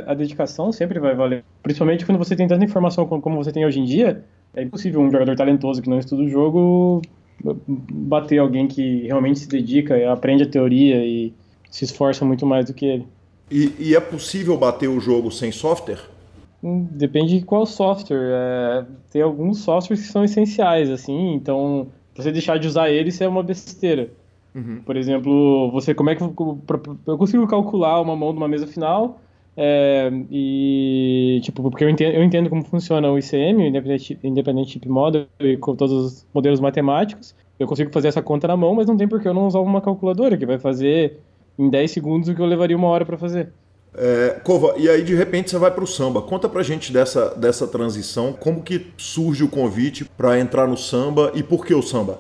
a, 0.07 0.15
dedicação 0.15 0.71
sempre 0.71 1.01
vai 1.01 1.15
valer. 1.15 1.45
Principalmente 1.63 2.07
quando 2.07 2.19
você 2.19 2.37
tem 2.37 2.47
tanta 2.47 2.65
informação 2.65 3.07
como 3.07 3.43
você 3.43 3.51
tem 3.51 3.67
hoje 3.67 3.81
em 3.81 3.85
dia, 3.85 4.25
é 4.55 4.63
impossível 4.63 5.01
um 5.01 5.11
jogador 5.11 5.35
talentoso 5.35 5.83
que 5.83 5.91
não 5.91 5.99
estuda 5.99 6.23
o 6.23 6.29
jogo 6.29 7.03
bater 7.45 8.39
alguém 8.39 8.69
que 8.69 9.03
realmente 9.07 9.41
se 9.41 9.49
dedica, 9.49 10.13
aprende 10.13 10.45
a 10.45 10.49
teoria 10.49 11.05
e 11.05 11.35
se 11.71 11.85
esforça 11.85 12.25
muito 12.25 12.47
mais 12.47 12.67
do 12.67 12.75
que 12.75 12.87
ele. 12.87 13.07
E, 13.51 13.73
e 13.79 13.97
é 13.97 14.01
possível 14.01 14.57
bater 14.57 14.89
o 14.89 15.01
jogo 15.01 15.31
sem 15.31 15.51
software? 15.51 15.99
Hum, 16.63 16.87
depende 16.93 17.39
de 17.39 17.45
qual 17.45 17.67
software. 17.67 18.31
É, 18.33 18.85
tem 19.11 19.23
alguns 19.23 19.59
softwares 19.59 20.07
que 20.07 20.13
são 20.13 20.25
essenciais, 20.25 20.89
assim, 20.91 21.35
então 21.35 21.89
você 22.15 22.31
deixar 22.31 22.59
de 22.59 22.69
usar 22.69 22.91
eles 22.91 23.21
é 23.21 23.27
uma 23.27 23.43
besteira. 23.43 24.11
Uhum. 24.55 24.83
Por 24.85 24.97
exemplo, 24.97 25.71
você 25.71 25.95
como 25.95 26.11
é 26.11 26.15
que 26.15 26.23
eu 26.23 27.19
consigo 27.19 27.47
calcular 27.47 28.01
uma 28.01 28.15
mão 28.15 28.33
de 28.33 28.39
uma 28.39 28.49
mesa 28.49 28.67
final 28.67 29.21
é, 29.57 30.11
e 30.31 31.41
tipo 31.43 31.63
porque 31.63 31.85
eu 31.85 31.91
entendo, 31.91 32.15
eu 32.15 32.23
entendo 32.23 32.49
como 32.49 32.65
funciona 32.65 33.11
o 33.11 33.19
ICM, 33.19 33.63
o 33.63 33.67
Independent, 33.67 34.11
Independent 34.23 34.69
Chip 34.69 34.89
Model 34.89 35.27
e 35.41 35.57
com 35.57 35.75
todos 35.75 35.93
os 35.93 36.27
modelos 36.35 36.61
matemáticos. 36.61 37.35
Eu 37.59 37.67
consigo 37.67 37.93
fazer 37.93 38.09
essa 38.09 38.23
conta 38.23 38.49
na 38.49 38.57
mão, 38.57 38.75
mas 38.75 38.87
não 38.87 38.97
tem 38.97 39.07
por 39.07 39.21
que 39.21 39.29
eu 39.29 39.35
não 39.35 39.47
usar 39.47 39.61
uma 39.61 39.81
calculadora 39.81 40.37
que 40.37 40.47
vai 40.47 40.59
fazer 40.59 41.19
em 41.59 41.69
10 41.69 41.91
segundos 41.91 42.29
o 42.29 42.35
que 42.35 42.41
eu 42.41 42.47
levaria 42.47 42.77
uma 42.77 42.89
hora 42.89 43.05
para 43.05 43.17
fazer. 43.17 43.53
É, 43.95 44.41
Cova, 44.43 44.75
e 44.79 44.89
aí 44.89 45.03
de 45.03 45.15
repente 45.15 45.51
você 45.51 45.59
vai 45.59 45.71
para 45.71 45.85
o 45.85 45.87
samba. 45.87 46.23
Conta 46.23 46.49
pra 46.49 46.63
gente 46.63 46.93
dessa, 46.93 47.35
dessa 47.35 47.67
transição, 47.67 48.33
como 48.33 48.63
que 48.63 48.87
surge 48.97 49.45
o 49.45 49.49
convite 49.49 50.05
para 50.17 50.39
entrar 50.41 50.67
no 50.67 50.77
samba 50.77 51.31
e 51.35 51.43
por 51.43 51.65
que 51.65 51.75
o 51.75 51.83
samba? 51.83 52.19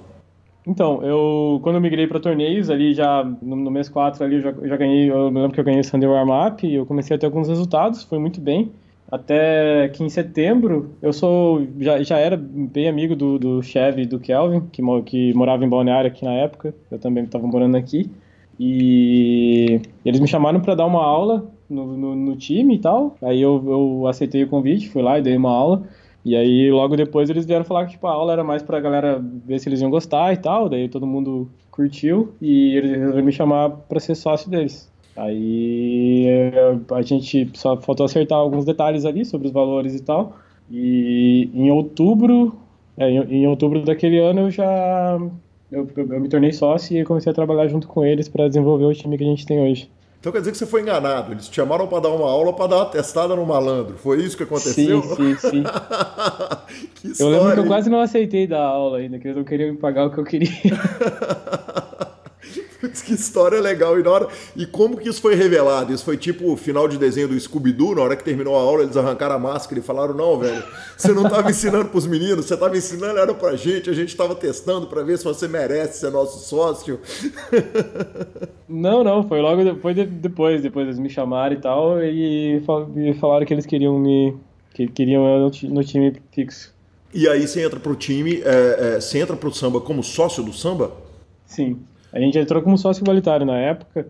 Então, 0.67 1.03
eu 1.03 1.59
quando 1.63 1.77
eu 1.77 1.81
migrei 1.81 2.07
para 2.07 2.21
torneios, 2.21 2.71
ali 2.71 2.95
já 2.95 3.25
no, 3.43 3.57
no, 3.57 3.71
mês 3.71 3.89
4 3.89 4.25
ali 4.25 4.37
eu 4.37 4.41
já, 4.43 4.51
eu 4.51 4.69
já 4.69 4.77
ganhei, 4.77 5.11
eu 5.11 5.31
me 5.31 5.41
lembro 5.41 5.53
que 5.53 5.61
eu 5.61 5.65
ganhei 5.65 5.81
o 5.81 5.85
Sunday 5.85 6.09
Warm 6.09 6.31
Up 6.31 6.67
e 6.67 6.75
eu 6.75 6.87
comecei 6.87 7.17
a 7.17 7.19
ter 7.19 7.27
alguns 7.27 7.49
resultados, 7.49 8.05
foi 8.05 8.19
muito 8.19 8.41
bem. 8.41 8.71
Até 9.11 9.89
que 9.89 10.03
em 10.03 10.09
setembro 10.09 10.95
eu 11.03 11.13
sou 11.13 11.67
já, 11.81 12.03
já 12.03 12.19
era 12.19 12.37
bem 12.37 12.89
amigo 12.89 13.15
do, 13.15 13.39
do 13.39 13.63
Chevy 13.63 14.07
do 14.07 14.19
Kelvin, 14.19 14.63
que, 14.73 14.83
que 15.05 15.35
morava 15.35 15.65
em 15.65 15.69
Balneário 15.69 16.09
aqui 16.09 16.25
na 16.25 16.33
época, 16.33 16.75
eu 16.91 16.99
também 16.99 17.25
estava 17.25 17.47
morando 17.47 17.77
aqui. 17.77 18.11
E 18.59 19.81
eles 20.05 20.21
me 20.21 20.29
chamaram 20.29 20.61
para 20.61 20.75
dar 20.75 20.87
uma 20.87 21.05
aula 21.05 21.51
no, 21.69 21.97
no, 21.97 22.15
no, 22.15 22.37
time 22.37 22.77
e 22.77 22.79
tal. 22.79 23.17
Aí 23.21 23.41
eu, 23.41 23.63
eu 23.67 24.07
aceitei 24.07 24.45
o 24.45 24.49
convite, 24.49 24.89
fui 24.89 25.03
lá 25.03 25.19
e 25.19 25.23
dei 25.23 25.37
uma 25.37 25.51
aula. 25.51 25.83
E 26.25 26.37
aí, 26.37 26.70
logo 26.70 26.97
depois, 26.97 27.29
eles 27.29 27.45
vieram 27.45 27.64
falar 27.64 27.87
que 27.87 27.93
tipo, 27.93 28.07
a 28.07 28.12
aula 28.12 28.33
era 28.33 28.45
mais 28.45 28.62
pra 28.62 28.81
galera 28.81 29.20
ver 29.20 29.59
se 29.59 29.68
eles 29.68 29.81
iam 29.81 29.91
gostar 29.91 30.33
e 30.33 30.37
tal. 30.37 30.68
Daí 30.68 30.89
todo 30.89 31.07
mundo 31.07 31.51
curtiu 31.70 32.35
e 32.41 32.77
eles 32.77 32.93
resolveram 32.93 33.27
me 33.27 33.33
chamar 33.33 33.70
pra 33.70 33.99
ser 33.99 34.14
sócio 34.14 34.49
deles. 34.49 34.91
Aí 35.16 36.27
a 36.91 37.03
gente 37.03 37.51
só 37.55 37.77
faltou 37.77 38.07
acertar 38.07 38.39
alguns 38.39 38.64
detalhes 38.64 39.05
ali 39.05 39.25
sobre 39.25 39.49
os 39.49 39.53
valores 39.53 39.95
e 39.95 40.03
tal. 40.03 40.37
E 40.70 41.51
em 41.53 41.70
outubro, 41.70 42.55
é, 42.97 43.11
em, 43.11 43.47
outubro 43.47 43.83
daquele 43.83 44.18
ano 44.18 44.43
eu 44.43 44.51
já 44.51 45.18
eu, 45.70 45.89
eu, 45.97 46.20
me 46.20 46.29
tornei 46.29 46.53
sócio 46.53 46.97
e 46.97 47.05
comecei 47.05 47.31
a 47.31 47.35
trabalhar 47.35 47.68
junto 47.68 47.89
com 47.89 48.05
eles 48.05 48.29
para 48.29 48.49
desenvolver 48.49 48.85
o 48.85 48.95
time 48.95 49.18
que 49.18 49.25
a 49.25 49.27
gente 49.27 49.45
tem 49.45 49.61
hoje. 49.61 49.91
Então 50.23 50.31
quer 50.31 50.39
dizer 50.39 50.53
que 50.53 50.59
você 50.59 50.66
foi 50.66 50.83
enganado. 50.83 51.33
Eles 51.33 51.49
te 51.49 51.57
chamaram 51.57 51.89
para 51.89 51.99
dar 51.99 52.11
uma 52.11 52.31
aula 52.31 52.53
para 52.53 52.68
dar 52.68 52.77
uma 52.77 52.87
testada 52.87 53.35
no 53.35 53.45
malandro. 53.45 53.97
Foi 53.99 54.23
isso 54.23 54.37
que 54.37 54.45
aconteceu? 54.45 55.03
Sim, 55.03 55.35
sim, 55.35 55.51
sim. 55.51 55.64
eu 57.18 57.29
lembro 57.29 57.55
que 57.55 57.59
eu 57.59 57.66
quase 57.66 57.91
não 57.91 58.01
aceitei 58.01 58.47
dar 58.47 58.62
aula 58.62 58.99
ainda, 58.99 59.18
que 59.18 59.27
eles 59.27 59.37
não 59.37 59.43
queriam 59.43 59.73
me 59.73 59.79
pagar 59.79 60.07
o 60.07 60.12
que 60.12 60.18
eu 60.18 60.25
queria. 60.25 60.49
que 63.05 63.14
história 63.14 63.61
legal. 63.61 63.99
E, 63.99 64.03
na 64.03 64.11
hora... 64.11 64.28
e 64.57 64.66
como 64.66 64.97
que 64.97 65.09
isso 65.09 65.20
foi 65.20 65.35
revelado? 65.35 65.93
Isso 65.93 66.05
foi 66.05 66.16
tipo 66.16 66.53
o 66.53 66.57
final 66.57 66.89
de 66.89 66.99
desenho 66.99 67.28
do 67.28 67.39
Scooby-Doo, 67.39 67.95
na 67.95 68.03
hora 68.03 68.16
que 68.16 68.24
terminou 68.24 68.57
a 68.57 68.61
aula, 68.61 68.83
eles 68.83 68.97
arrancaram 68.97 69.37
a 69.37 69.39
máscara 69.39 69.78
e 69.78 69.83
falaram: 69.83 70.14
Não, 70.14 70.39
velho, 70.39 70.62
você 70.97 71.12
não 71.12 71.26
estava 71.26 71.51
ensinando 71.51 71.89
para 71.89 71.99
os 71.99 72.07
meninos, 72.07 72.47
você 72.47 72.55
estava 72.55 72.76
ensinando 72.76 73.18
era 73.18 73.35
para 73.35 73.57
gente, 73.57 73.89
a 73.89 73.93
gente 73.93 74.09
estava 74.09 74.35
testando 74.35 74.87
para 74.87 75.03
ver 75.03 75.18
se 75.18 75.24
você 75.24 75.47
merece 75.47 76.01
ser 76.01 76.11
nosso 76.11 76.47
sócio. 76.49 77.01
Não, 78.74 79.05
não, 79.05 79.28
foi 79.28 79.43
logo 79.43 79.62
depois, 79.62 79.95
depois, 79.95 80.62
depois 80.62 80.87
eles 80.87 80.99
me 80.99 81.11
chamaram 81.11 81.55
e 81.55 81.61
tal, 81.61 82.03
e 82.03 82.62
falaram 83.20 83.45
que 83.45 83.53
eles 83.53 83.66
queriam 83.66 83.99
me. 83.99 84.35
que 84.72 84.89
queriam 84.89 85.26
eu 85.26 85.51
no 85.68 85.85
time 85.85 86.14
fixo. 86.33 86.72
E 87.12 87.28
aí 87.28 87.47
você 87.47 87.62
entra 87.62 87.78
pro 87.78 87.95
time, 87.95 88.41
é, 88.43 88.95
é, 88.95 89.01
você 89.01 89.18
entra 89.18 89.37
pro 89.37 89.53
samba 89.53 89.78
como 89.78 90.03
sócio 90.03 90.43
do 90.43 90.55
samba? 90.55 90.91
Sim. 91.45 91.80
A 92.13 92.21
gente 92.21 92.39
entrou 92.39 92.63
como 92.63 92.77
sócio 92.77 93.03
igualitário 93.03 93.47
na 93.47 93.59
época. 93.59 94.07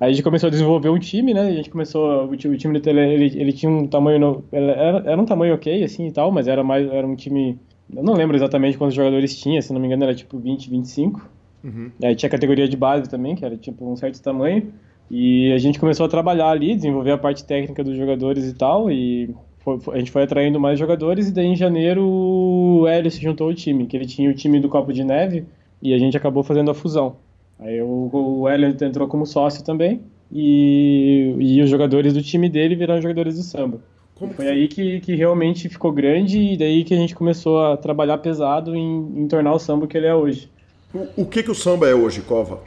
Aí 0.00 0.10
a 0.10 0.12
gente 0.12 0.24
começou 0.24 0.48
a 0.48 0.50
desenvolver 0.50 0.88
um 0.88 0.98
time, 0.98 1.32
né? 1.32 1.42
A 1.42 1.52
gente 1.52 1.70
começou. 1.70 2.24
O 2.24 2.36
time 2.36 2.72
do 2.72 2.80
Tele, 2.80 3.00
ele, 3.00 3.40
ele 3.40 3.52
tinha 3.52 3.70
um 3.70 3.86
tamanho. 3.86 4.42
Era, 4.50 5.02
era 5.06 5.20
um 5.20 5.24
tamanho 5.24 5.54
ok, 5.54 5.84
assim 5.84 6.08
e 6.08 6.12
tal, 6.12 6.32
mas 6.32 6.48
era 6.48 6.64
mais. 6.64 6.90
Era 6.90 7.06
um 7.06 7.14
time. 7.14 7.58
Eu 7.94 8.02
não 8.02 8.14
lembro 8.14 8.34
exatamente 8.34 8.76
quantos 8.76 8.96
jogadores 8.96 9.38
tinha, 9.38 9.62
se 9.62 9.72
não 9.72 9.80
me 9.80 9.86
engano 9.86 10.04
era 10.04 10.14
tipo 10.14 10.38
20, 10.38 10.70
25. 10.70 11.30
Uhum. 11.62 11.90
Aí 12.02 12.16
tinha 12.16 12.28
categoria 12.28 12.66
de 12.66 12.76
base 12.76 13.08
também, 13.08 13.36
que 13.36 13.44
era 13.44 13.56
tipo 13.56 13.88
um 13.88 13.94
certo 13.94 14.20
tamanho. 14.20 14.72
E 15.08 15.52
a 15.52 15.58
gente 15.58 15.78
começou 15.78 16.06
a 16.06 16.08
trabalhar 16.08 16.48
ali, 16.48 16.74
desenvolver 16.74 17.12
a 17.12 17.18
parte 17.18 17.44
técnica 17.44 17.84
dos 17.84 17.96
jogadores 17.96 18.48
e 18.48 18.54
tal. 18.54 18.90
E 18.90 19.32
foi, 19.58 19.78
a 19.92 19.98
gente 19.98 20.10
foi 20.10 20.22
atraindo 20.22 20.58
mais 20.58 20.80
jogadores. 20.80 21.28
E 21.28 21.32
daí 21.32 21.46
em 21.46 21.54
janeiro 21.54 22.02
o 22.04 22.88
Hélio 22.88 23.10
se 23.10 23.22
juntou 23.22 23.48
ao 23.48 23.54
time, 23.54 23.86
que 23.86 23.96
ele 23.96 24.06
tinha 24.06 24.28
o 24.28 24.34
time 24.34 24.58
do 24.58 24.68
Copo 24.68 24.92
de 24.92 25.04
Neve. 25.04 25.44
E 25.80 25.94
a 25.94 25.98
gente 25.98 26.16
acabou 26.16 26.42
fazendo 26.42 26.70
a 26.70 26.74
fusão. 26.74 27.16
Aí 27.62 27.80
o, 27.80 28.10
o 28.12 28.48
Elliot 28.48 28.84
entrou 28.84 29.06
como 29.06 29.24
sócio 29.24 29.64
também 29.64 30.02
e, 30.30 31.34
e 31.38 31.62
os 31.62 31.70
jogadores 31.70 32.12
do 32.12 32.22
time 32.22 32.48
dele 32.48 32.74
viraram 32.74 33.00
jogadores 33.00 33.36
do 33.36 33.42
samba. 33.42 33.80
Como 34.16 34.34
foi 34.34 34.48
aí 34.48 34.68
que, 34.68 35.00
que 35.00 35.14
realmente 35.14 35.68
ficou 35.68 35.92
grande 35.92 36.38
e 36.38 36.56
daí 36.56 36.84
que 36.84 36.94
a 36.94 36.96
gente 36.96 37.14
começou 37.14 37.64
a 37.64 37.76
trabalhar 37.76 38.18
pesado 38.18 38.74
em, 38.74 39.22
em 39.22 39.28
tornar 39.28 39.52
o 39.52 39.58
samba 39.58 39.84
o 39.84 39.88
que 39.88 39.96
ele 39.96 40.06
é 40.06 40.14
hoje. 40.14 40.50
O, 40.92 41.22
o 41.22 41.26
que, 41.26 41.42
que 41.42 41.50
o 41.50 41.54
samba 41.54 41.88
é 41.88 41.94
hoje, 41.94 42.20
Cova? 42.22 42.60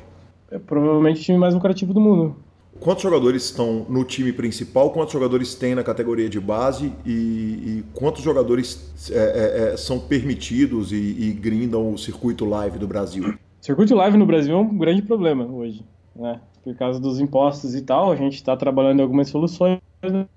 É 0.50 0.58
provavelmente 0.58 1.22
o 1.22 1.24
time 1.24 1.38
mais 1.38 1.54
lucrativo 1.54 1.94
do 1.94 2.00
mundo. 2.00 2.36
Quantos 2.80 3.04
jogadores 3.04 3.44
estão 3.44 3.86
no 3.90 4.04
time 4.04 4.34
principal? 4.34 4.92
Quantos 4.92 5.14
jogadores 5.14 5.56
tem 5.56 5.76
na 5.76 5.84
categoria 5.84 6.28
de 6.28 6.40
base? 6.40 6.92
E, 7.06 7.12
e 7.12 7.84
quantos 7.94 8.22
jogadores 8.22 9.10
é, 9.12 9.16
é, 9.16 9.74
é 9.74 9.78
são 9.78 9.98
permitidos 9.98 10.92
e, 10.92 10.96
e 10.96 11.32
grindam 11.32 11.94
o 11.94 11.98
circuito 11.98 12.44
live 12.44 12.78
do 12.78 12.88
Brasil? 12.88 13.34
Circuito 13.66 13.96
live 13.96 14.16
no 14.16 14.28
Brasil 14.28 14.56
é 14.56 14.60
um 14.60 14.78
grande 14.78 15.02
problema 15.02 15.44
hoje, 15.44 15.84
né? 16.16 16.40
Por 16.64 16.76
causa 16.76 17.00
dos 17.00 17.20
impostos 17.20 17.74
e 17.74 17.82
tal, 17.82 18.12
a 18.12 18.16
gente 18.16 18.36
está 18.36 18.56
trabalhando 18.56 19.00
em 19.00 19.02
algumas 19.02 19.28
soluções, 19.28 19.80
não 20.04 20.28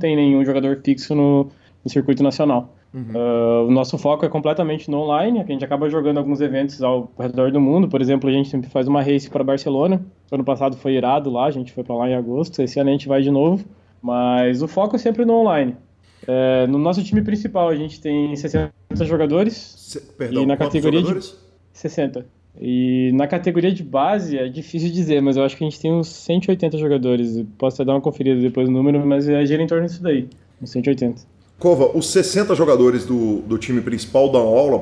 tem 0.00 0.16
nenhum 0.16 0.44
jogador 0.44 0.80
fixo 0.84 1.14
no, 1.14 1.44
no 1.84 1.88
circuito 1.88 2.20
nacional. 2.20 2.74
Uhum. 2.92 3.12
Uh, 3.14 3.68
o 3.68 3.70
nosso 3.70 3.96
foco 3.96 4.26
é 4.26 4.28
completamente 4.28 4.90
no 4.90 4.98
online, 4.98 5.38
a 5.38 5.44
gente 5.44 5.64
acaba 5.64 5.88
jogando 5.88 6.18
alguns 6.18 6.40
eventos 6.40 6.82
ao 6.82 7.12
redor 7.16 7.52
do 7.52 7.60
mundo. 7.60 7.88
Por 7.88 8.02
exemplo, 8.02 8.28
a 8.28 8.32
gente 8.32 8.48
sempre 8.48 8.68
faz 8.68 8.88
uma 8.88 9.00
race 9.00 9.30
para 9.30 9.44
Barcelona. 9.44 10.04
Ano 10.32 10.42
passado 10.42 10.76
foi 10.76 10.94
irado 10.94 11.30
lá, 11.30 11.46
a 11.46 11.52
gente 11.52 11.70
foi 11.70 11.84
para 11.84 11.94
lá 11.94 12.10
em 12.10 12.14
agosto. 12.16 12.60
Esse 12.60 12.80
ano 12.80 12.90
a 12.90 12.92
gente 12.92 13.06
vai 13.06 13.22
de 13.22 13.30
novo. 13.30 13.64
Mas 14.02 14.62
o 14.62 14.66
foco 14.66 14.96
é 14.96 14.98
sempre 14.98 15.24
no 15.24 15.34
online. 15.34 15.76
Uh, 16.24 16.66
no 16.68 16.78
nosso 16.78 17.04
time 17.04 17.22
principal 17.22 17.68
a 17.68 17.76
gente 17.76 18.00
tem 18.00 18.34
60 18.34 18.72
jogadores. 19.02 19.54
Se, 19.54 20.00
perdão, 20.00 20.42
e 20.42 20.46
na 20.46 20.56
categoria 20.56 20.98
jogadores? 20.98 21.38
de 21.72 21.78
60. 21.78 22.33
E 22.60 23.10
na 23.14 23.26
categoria 23.26 23.72
de 23.72 23.82
base 23.82 24.38
é 24.38 24.48
difícil 24.48 24.90
dizer, 24.90 25.20
mas 25.20 25.36
eu 25.36 25.42
acho 25.42 25.56
que 25.56 25.64
a 25.64 25.68
gente 25.68 25.80
tem 25.80 25.92
uns 25.92 26.08
180 26.08 26.78
jogadores. 26.78 27.44
Posso 27.58 27.82
até 27.82 27.86
dar 27.86 27.94
uma 27.94 28.00
conferida 28.00 28.40
depois 28.40 28.68
no 28.68 28.74
número, 28.74 29.04
mas 29.04 29.28
é 29.28 29.44
gira 29.44 29.62
em 29.62 29.66
torno 29.66 29.86
disso 29.86 30.02
daí, 30.02 30.28
uns 30.62 30.70
180. 30.70 31.34
Cova, 31.58 31.96
os 31.96 32.10
60 32.10 32.54
jogadores 32.54 33.06
do, 33.06 33.40
do 33.42 33.56
time 33.56 33.80
principal 33.80 34.30
dão 34.30 34.42
aula 34.42 34.78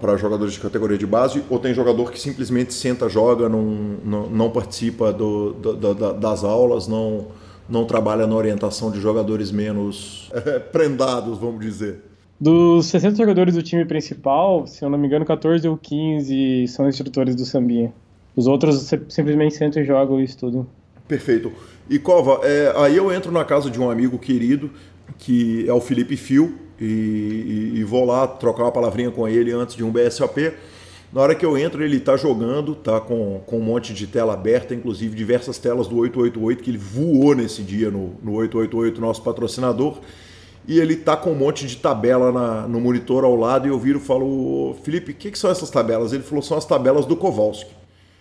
para 0.00 0.16
jogadores 0.16 0.54
de 0.54 0.60
categoria 0.60 0.96
de 0.96 1.06
base 1.06 1.42
ou 1.50 1.58
tem 1.58 1.74
jogador 1.74 2.10
que 2.12 2.18
simplesmente 2.18 2.72
senta, 2.72 3.08
joga, 3.08 3.48
não, 3.48 3.62
não, 4.04 4.30
não 4.30 4.50
participa 4.50 5.12
do, 5.12 5.52
do, 5.52 5.94
das 6.14 6.44
aulas, 6.44 6.86
não, 6.86 7.26
não 7.68 7.84
trabalha 7.84 8.26
na 8.26 8.36
orientação 8.36 8.90
de 8.90 9.00
jogadores 9.00 9.50
menos 9.50 10.30
é, 10.32 10.58
prendados, 10.72 11.38
vamos 11.38 11.60
dizer? 11.60 12.11
Dos 12.42 12.86
60 12.86 13.18
jogadores 13.18 13.54
do 13.54 13.62
time 13.62 13.84
principal, 13.84 14.66
se 14.66 14.84
eu 14.84 14.90
não 14.90 14.98
me 14.98 15.06
engano, 15.06 15.24
14 15.24 15.68
ou 15.68 15.78
15 15.78 16.66
são 16.66 16.88
instrutores 16.88 17.36
do 17.36 17.44
Sambinha. 17.44 17.94
Os 18.34 18.48
outros 18.48 18.90
simplesmente 19.08 19.54
sentam 19.54 19.80
e 19.80 19.84
jogam 19.84 20.20
e 20.20 20.24
estudam. 20.24 20.66
Perfeito. 21.06 21.52
E 21.88 22.00
Cova, 22.00 22.40
é, 22.42 22.72
aí 22.78 22.96
eu 22.96 23.12
entro 23.12 23.30
na 23.30 23.44
casa 23.44 23.70
de 23.70 23.80
um 23.80 23.88
amigo 23.88 24.18
querido, 24.18 24.72
que 25.18 25.64
é 25.68 25.72
o 25.72 25.80
Felipe 25.80 26.16
Fio, 26.16 26.58
e, 26.80 26.84
e, 26.84 27.72
e, 27.78 27.84
vou 27.84 28.04
lá 28.04 28.26
trocar 28.26 28.64
uma 28.64 28.72
palavrinha 28.72 29.12
com 29.12 29.28
ele 29.28 29.52
antes 29.52 29.76
de 29.76 29.84
um 29.84 29.92
BSOP. 29.92 30.52
Na 31.12 31.20
hora 31.20 31.36
que 31.36 31.46
eu 31.46 31.56
entro, 31.56 31.84
ele 31.84 31.98
está 31.98 32.16
jogando, 32.16 32.74
tá 32.74 33.00
com, 33.00 33.40
com 33.46 33.58
um 33.58 33.62
monte 33.62 33.94
de 33.94 34.08
tela 34.08 34.34
aberta, 34.34 34.74
inclusive 34.74 35.14
diversas 35.14 35.58
telas 35.58 35.86
do 35.86 35.96
888, 35.96 36.60
que 36.60 36.70
ele 36.72 36.78
voou 36.78 37.36
nesse 37.36 37.62
dia 37.62 37.88
no, 37.88 38.16
no 38.20 38.32
888, 38.32 39.00
nosso 39.00 39.22
patrocinador 39.22 40.00
e 40.66 40.78
ele 40.78 40.96
tá 40.96 41.16
com 41.16 41.32
um 41.32 41.34
monte 41.34 41.66
de 41.66 41.76
tabela 41.76 42.30
na, 42.30 42.68
no 42.68 42.80
monitor 42.80 43.24
ao 43.24 43.34
lado 43.34 43.66
e 43.66 43.70
eu 43.70 43.78
viro 43.78 43.98
e 43.98 44.02
falo, 44.02 44.76
Felipe, 44.84 45.10
o 45.10 45.14
que, 45.14 45.30
que, 45.30 45.38
são 45.38 45.50
essas 45.50 45.70
tabelas? 45.70 46.12
Ele 46.12 46.22
falou, 46.22 46.42
são 46.42 46.56
as 46.56 46.64
tabelas 46.64 47.04
do 47.04 47.16
Kowalski. 47.16 47.70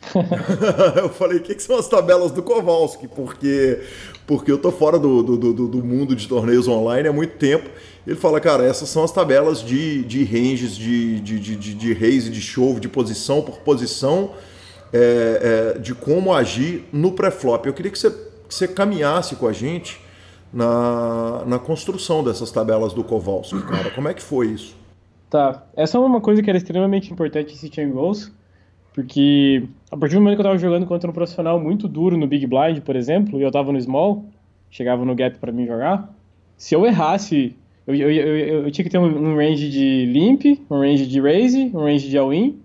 eu 0.98 1.10
falei, 1.10 1.38
o 1.38 1.42
que, 1.42 1.54
que, 1.54 1.62
são 1.62 1.78
as 1.78 1.88
tabelas 1.88 2.32
do 2.32 2.42
Kowalski? 2.42 3.08
Porque, 3.08 3.80
porque 4.26 4.52
eu 4.52 4.58
tô 4.58 4.72
fora 4.72 4.98
do, 4.98 5.22
do, 5.22 5.38
do, 5.38 5.68
do, 5.68 5.84
mundo 5.84 6.16
de 6.16 6.28
torneios 6.28 6.68
online 6.68 7.08
há 7.08 7.14
muito 7.14 7.38
tempo. 7.38 7.70
Ele 8.08 8.16
fala, 8.16 8.40
cara, 8.40 8.64
essas 8.64 8.90
são 8.90 9.04
as 9.04 9.12
tabelas 9.12 9.64
de, 9.64 10.04
de 10.06 10.24
ranges, 10.24 10.76
de, 10.76 11.20
de, 11.20 11.40
de, 11.40 11.56
de, 11.56 11.74
de 11.76 11.94
raise, 11.94 12.32
de 12.32 12.42
chove, 12.42 12.80
de 12.80 12.90
posição 12.90 13.44
por 13.44 13.60
posição, 13.60 14.32
é, 14.92 15.76
é, 15.76 15.80
de 15.80 15.94
como 15.94 16.34
agir 16.34 16.86
no 16.92 17.12
pré-flop. 17.12 17.68
Eu 17.68 17.74
queria 17.74 17.92
que 17.92 18.00
você, 18.00 18.10
que 18.10 18.56
você 18.56 18.68
caminhasse 18.68 19.36
com 19.36 19.48
a 19.48 19.54
gente 19.54 20.02
na, 20.54 21.44
na 21.46 21.60
construção 21.60 22.24
dessas 22.24 22.52
tabelas 22.52 22.94
do 22.94 23.04
Kowalski, 23.04 23.62
cara. 23.64 23.90
Como 23.92 24.08
é 24.08 24.14
que 24.14 24.22
foi 24.22 24.48
isso? 24.48 24.76
Tá, 25.30 25.64
essa 25.76 25.98
é 25.98 26.02
uma 26.02 26.20
coisa 26.20 26.44
que 26.44 26.50
era 26.50 26.58
extremamente 26.58 27.12
importante 27.12 27.54
em 27.54 27.56
City 27.56 27.86
Goals, 27.86 28.32
porque 28.94 29.64
a 29.90 29.96
partir 29.96 30.16
do 30.16 30.22
momento 30.22 30.36
que 30.36 30.42
eu 30.42 30.46
tava 30.46 30.58
jogando 30.58 30.86
contra 30.86 31.10
um 31.10 31.14
profissional 31.14 31.58
muito 31.58 31.88
duro 31.88 32.18
no 32.18 32.28
Big 32.28 32.46
Blind, 32.46 32.82
por 32.82 32.98
exemplo, 32.98 33.40
e 33.40 33.44
eu 33.44 33.52
tava 33.52 33.72
no 33.72 33.80
Small, 33.80 34.26
chegava 34.70 35.06
no 35.06 35.16
gap 35.16 35.38
para 35.40 35.54
mim 35.54 35.66
jogar, 35.66 36.14
se 36.58 36.76
eu 36.76 36.86
errasse, 36.86 37.56
eu, 37.88 37.96
eu, 37.96 38.12
eu, 38.12 38.64
eu, 38.66 38.72
tinha 38.72 38.84
que 38.84 38.92
ter 38.92 38.98
um, 38.98 39.36
range 39.36 39.70
de 39.70 40.06
limp, 40.06 40.44
um 40.70 40.80
range 40.80 41.08
de 41.08 41.22
raise, 41.22 41.72
um 41.74 41.80
range 41.80 42.10
de 42.10 42.18
all-in, 42.18 42.60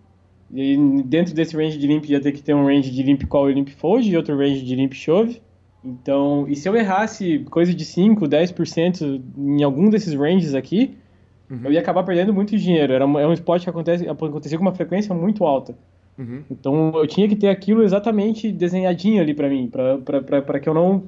e 0.52 0.76
dentro 1.04 1.34
desse 1.34 1.56
range 1.56 1.78
de 1.78 1.86
limp 1.86 2.04
ia 2.06 2.20
ter 2.20 2.32
que 2.32 2.42
ter 2.42 2.54
um 2.54 2.66
range 2.66 2.90
de 2.90 3.02
limp 3.02 3.22
call 3.24 3.48
e 3.48 3.54
limp 3.54 3.68
fold, 3.68 4.10
e 4.10 4.16
outro 4.16 4.36
range 4.36 4.64
de 4.64 4.74
limp 4.74 4.92
shove, 4.92 5.40
então, 5.86 6.46
e 6.48 6.56
se 6.56 6.68
eu 6.68 6.74
errasse 6.74 7.46
coisa 7.50 7.72
de 7.72 7.84
5, 7.84 8.26
10% 8.26 9.22
em 9.38 9.62
algum 9.62 9.88
desses 9.88 10.12
ranges 10.14 10.54
aqui, 10.54 10.96
uhum. 11.48 11.60
eu 11.64 11.72
ia 11.72 11.80
acabar 11.80 12.02
perdendo 12.02 12.34
muito 12.34 12.56
dinheiro. 12.56 12.92
Era 12.92 13.06
um, 13.06 13.18
é 13.18 13.26
um 13.26 13.32
esporte 13.32 13.62
que 13.64 13.70
acontece, 13.70 14.08
acontecia 14.08 14.58
com 14.58 14.64
uma 14.64 14.74
frequência 14.74 15.14
muito 15.14 15.44
alta. 15.44 15.76
Uhum. 16.18 16.42
Então, 16.50 16.92
eu 16.96 17.06
tinha 17.06 17.28
que 17.28 17.36
ter 17.36 17.48
aquilo 17.48 17.84
exatamente 17.84 18.50
desenhadinho 18.50 19.22
ali 19.22 19.32
para 19.32 19.48
mim, 19.48 19.70
para 19.70 20.60
que 20.60 20.68
eu 20.68 20.74
não 20.74 21.04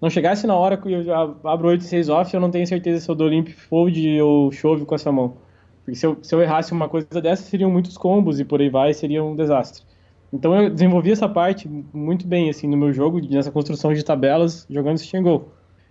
não 0.00 0.10
chegasse 0.10 0.48
na 0.48 0.56
hora 0.56 0.76
que 0.76 0.90
eu 0.90 1.14
abro 1.44 1.68
8 1.68 1.80
e 1.80 1.84
6 1.84 2.08
off, 2.08 2.34
eu 2.34 2.40
não 2.40 2.50
tenho 2.50 2.66
certeza 2.66 2.98
se 2.98 3.08
eu 3.08 3.14
dou 3.14 3.28
limp 3.28 3.50
fold 3.50 4.20
ou 4.20 4.50
chove 4.50 4.84
com 4.84 4.96
essa 4.96 5.12
mão. 5.12 5.36
Porque 5.84 5.96
se 5.96 6.04
eu, 6.04 6.18
se 6.20 6.34
eu 6.34 6.42
errasse 6.42 6.72
uma 6.72 6.88
coisa 6.88 7.20
dessa, 7.20 7.44
seriam 7.44 7.70
muitos 7.70 7.96
combos 7.96 8.40
e 8.40 8.44
por 8.44 8.60
aí 8.60 8.68
vai, 8.68 8.92
seria 8.92 9.22
um 9.22 9.36
desastre. 9.36 9.84
Então 10.32 10.54
eu 10.54 10.70
desenvolvi 10.70 11.12
essa 11.12 11.28
parte 11.28 11.68
muito 11.92 12.26
bem 12.26 12.48
assim 12.48 12.66
no 12.66 12.76
meu 12.76 12.92
jogo, 12.92 13.20
nessa 13.28 13.50
construção 13.50 13.92
de 13.92 14.02
tabelas, 14.04 14.66
jogando 14.70 14.98
Steam 14.98 15.22
Go. 15.22 15.48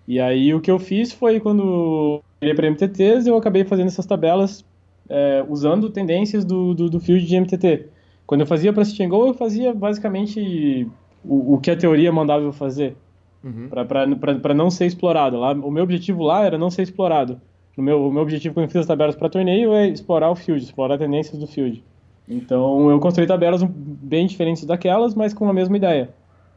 E 0.08 0.20
aí 0.20 0.54
o 0.54 0.60
que 0.60 0.72
eu 0.72 0.80
fiz 0.80 1.14
foi 1.14 1.40
quando 1.40 2.22
eu 2.42 2.56
para 2.56 2.70
MTTs, 2.70 3.28
eu 3.28 3.38
acabei 3.38 3.64
fazendo 3.64 3.88
essas 3.88 4.06
tabelas 4.06 4.66
é, 5.08 5.46
usando 5.48 5.90
tendências 5.90 6.44
do, 6.44 6.74
do, 6.74 6.90
do, 6.90 7.00
field 7.00 7.26
de 7.26 7.40
MTT. 7.40 7.88
Quando 8.26 8.42
eu 8.42 8.48
fazia 8.48 8.74
para 8.74 8.84
Steam 8.84 9.10
Go, 9.10 9.28
eu 9.28 9.34
fazia 9.34 9.74
basicamente 9.74 10.88
o, 11.24 11.56
o 11.56 11.60
que 11.60 11.70
a 11.70 11.76
teoria 11.76 12.12
mandava 12.12 12.44
eu 12.44 12.54
fazer. 12.54 12.96
Uhum. 13.44 13.70
para 13.70 14.54
não 14.54 14.70
ser 14.70 14.86
explorado. 14.86 15.38
Lá, 15.38 15.52
o 15.52 15.72
meu 15.72 15.84
objetivo 15.84 16.24
lá 16.24 16.46
era 16.46 16.58
não 16.58 16.70
ser 16.70 16.84
explorado. 16.84 17.42
O 17.76 17.82
meu, 17.82 18.08
o 18.08 18.12
meu 18.12 18.22
objetivo 18.22 18.54
quando 18.54 18.66
eu 18.66 18.70
fiz 18.70 18.82
as 18.82 18.86
tabelas 18.86 19.16
para 19.16 19.30
torneio 19.30 19.74
é 19.74 19.88
explorar 19.88 20.30
o 20.30 20.36
field, 20.36 20.64
explorar 20.64 20.98
tendências 20.98 21.40
do 21.40 21.48
field. 21.48 21.84
Então 22.32 22.90
eu 22.90 23.00
construí 23.00 23.28
tabelas 23.28 23.62
bem 23.64 24.26
diferentes 24.26 24.66
daquelas, 24.66 25.14
mas 25.14 25.34
com 25.34 25.50
a 25.50 25.54
mesma 25.54 25.76
ideia. 25.78 26.10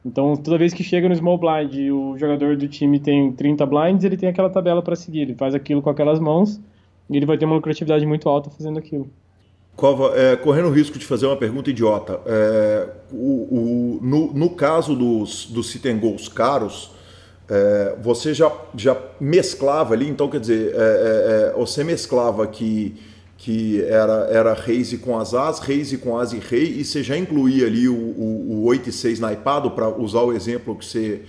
Então 0.05 0.37
toda 0.37 0.57
vez 0.57 0.73
que 0.73 0.85
chega 0.85 1.09
no 1.09 1.17
small 1.17 1.39
blind 1.39 1.75
e 1.75 1.91
o 1.91 2.17
jogador 2.17 2.57
do 2.57 2.69
time 2.69 3.01
tem 3.01 3.33
30 3.33 3.67
blinds, 3.67 4.05
ele 4.05 4.17
tem 4.17 4.29
aquela 4.29 4.51
tabela 4.51 4.83
para 4.83 4.95
seguir, 4.95 5.21
ele 5.21 5.35
faz 5.35 5.55
aquilo 5.55 5.83
com 5.83 5.91
aquelas 5.91 6.21
mãos 6.21 6.61
e 7.11 7.17
ele 7.17 7.27
vai 7.27 7.37
ter 7.37 7.45
uma 7.45 7.57
lucratividade 7.57 8.07
muito 8.07 8.29
alta 8.29 8.51
fazendo 8.51 8.79
aquilo. 8.79 9.09
Cova, 9.77 10.13
é, 10.17 10.37
correndo 10.37 10.69
o 10.69 10.71
risco 10.71 10.99
de 10.99 11.05
fazer 11.05 11.27
uma 11.27 11.37
pergunta 11.37 11.69
idiota, 11.69 12.21
é, 12.27 12.89
o, 13.11 13.17
o, 13.17 13.99
no, 14.01 14.33
no, 14.33 14.51
caso 14.51 14.95
dos, 14.95 15.47
dos 15.47 15.69
sit 15.69 15.85
and 15.87 15.99
goals 15.99 16.29
caros, 16.29 16.93
é, 17.49 17.97
você 18.01 18.33
já, 18.33 18.53
já 18.77 18.97
mesclava 19.21 19.93
ali, 19.93 20.09
então 20.09 20.29
quer 20.29 20.39
dizer, 20.39 20.73
é, 20.73 20.79
é, 20.79 21.51
é, 21.51 21.59
você 21.59 21.83
mesclava 21.83 22.47
que 22.47 22.95
que 23.45 23.83
era, 23.83 24.27
era 24.31 24.55
raise 24.55 24.97
com 24.97 25.19
as 25.19 25.35
as, 25.35 25.59
raise 25.59 25.99
com 25.99 26.17
as 26.17 26.33
e 26.33 26.39
rei, 26.39 26.65
e 26.79 26.83
você 26.83 27.03
já 27.03 27.15
incluía 27.15 27.67
ali 27.67 27.87
o, 27.87 27.95
o, 27.95 28.53
o 28.53 28.65
8 28.65 28.89
e 28.89 28.93
6 28.93 29.21
naipado, 29.21 29.71
para 29.73 29.87
usar 29.87 30.23
o 30.23 30.33
exemplo 30.33 30.75
que 30.75 30.87
você, 30.87 31.21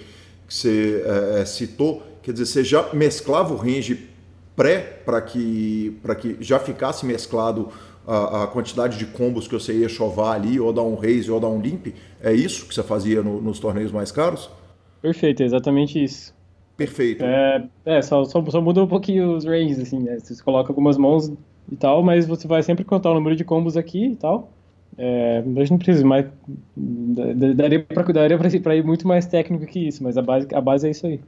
que 0.47 0.53
você 0.53 1.03
é, 1.35 1.43
citou, 1.43 2.01
quer 2.23 2.31
dizer, 2.31 2.45
você 2.45 2.63
já 2.63 2.93
mesclava 2.93 3.53
o 3.53 3.57
range 3.57 4.07
pré 4.55 5.01
para 5.05 5.19
que, 5.19 5.99
que 6.21 6.37
já 6.39 6.57
ficasse 6.57 7.05
mesclado 7.05 7.67
a, 8.07 8.43
a, 8.43 8.47
quantidade 8.47 8.97
de 8.97 9.07
combos 9.07 9.45
que 9.45 9.53
você 9.53 9.73
ia 9.73 9.89
chovar 9.89 10.37
ali, 10.37 10.57
ou 10.57 10.71
dar 10.71 10.83
um 10.83 10.95
raise 10.95 11.29
ou 11.29 11.37
dar 11.37 11.49
um 11.49 11.59
limp, 11.59 11.87
é 12.23 12.31
isso 12.31 12.65
que 12.65 12.73
você 12.73 12.81
fazia 12.81 13.21
no, 13.21 13.41
nos 13.41 13.59
torneios 13.59 13.91
mais 13.91 14.09
caros? 14.09 14.49
Perfeito, 15.01 15.43
é 15.43 15.45
exatamente 15.47 16.01
isso. 16.01 16.33
Perfeito. 16.77 17.25
É, 17.25 17.67
é 17.83 18.01
só, 18.01 18.23
só, 18.23 18.41
só 18.49 18.61
muda 18.61 18.81
um 18.81 18.87
pouquinho 18.87 19.35
os 19.35 19.43
ranges, 19.43 19.79
assim, 19.79 19.99
né? 19.99 20.17
Você 20.17 20.41
coloca 20.41 20.71
algumas 20.71 20.97
mãos 20.97 21.29
e 21.71 21.75
tal, 21.75 22.03
mas 22.03 22.25
você 22.25 22.47
vai 22.47 22.61
sempre 22.63 22.83
contar 22.83 23.11
o 23.11 23.13
número 23.15 23.35
de 23.35 23.43
combos 23.43 23.75
aqui 23.75 24.11
e 24.11 24.15
tal. 24.15 24.51
É, 24.97 25.43
mas 25.45 25.69
não 25.69 25.77
precisa 25.77 26.05
mais. 26.05 26.25
Daria 26.75 27.83
para 27.83 28.03
daria 28.13 28.37
pra 28.37 28.75
ir 28.75 28.83
muito 28.83 29.07
mais 29.07 29.25
técnico 29.25 29.65
que 29.65 29.87
isso, 29.87 30.03
mas 30.03 30.17
a 30.17 30.21
base, 30.21 30.47
a 30.53 30.61
base 30.61 30.87
é 30.87 30.91
isso 30.91 31.05
aí. 31.05 31.19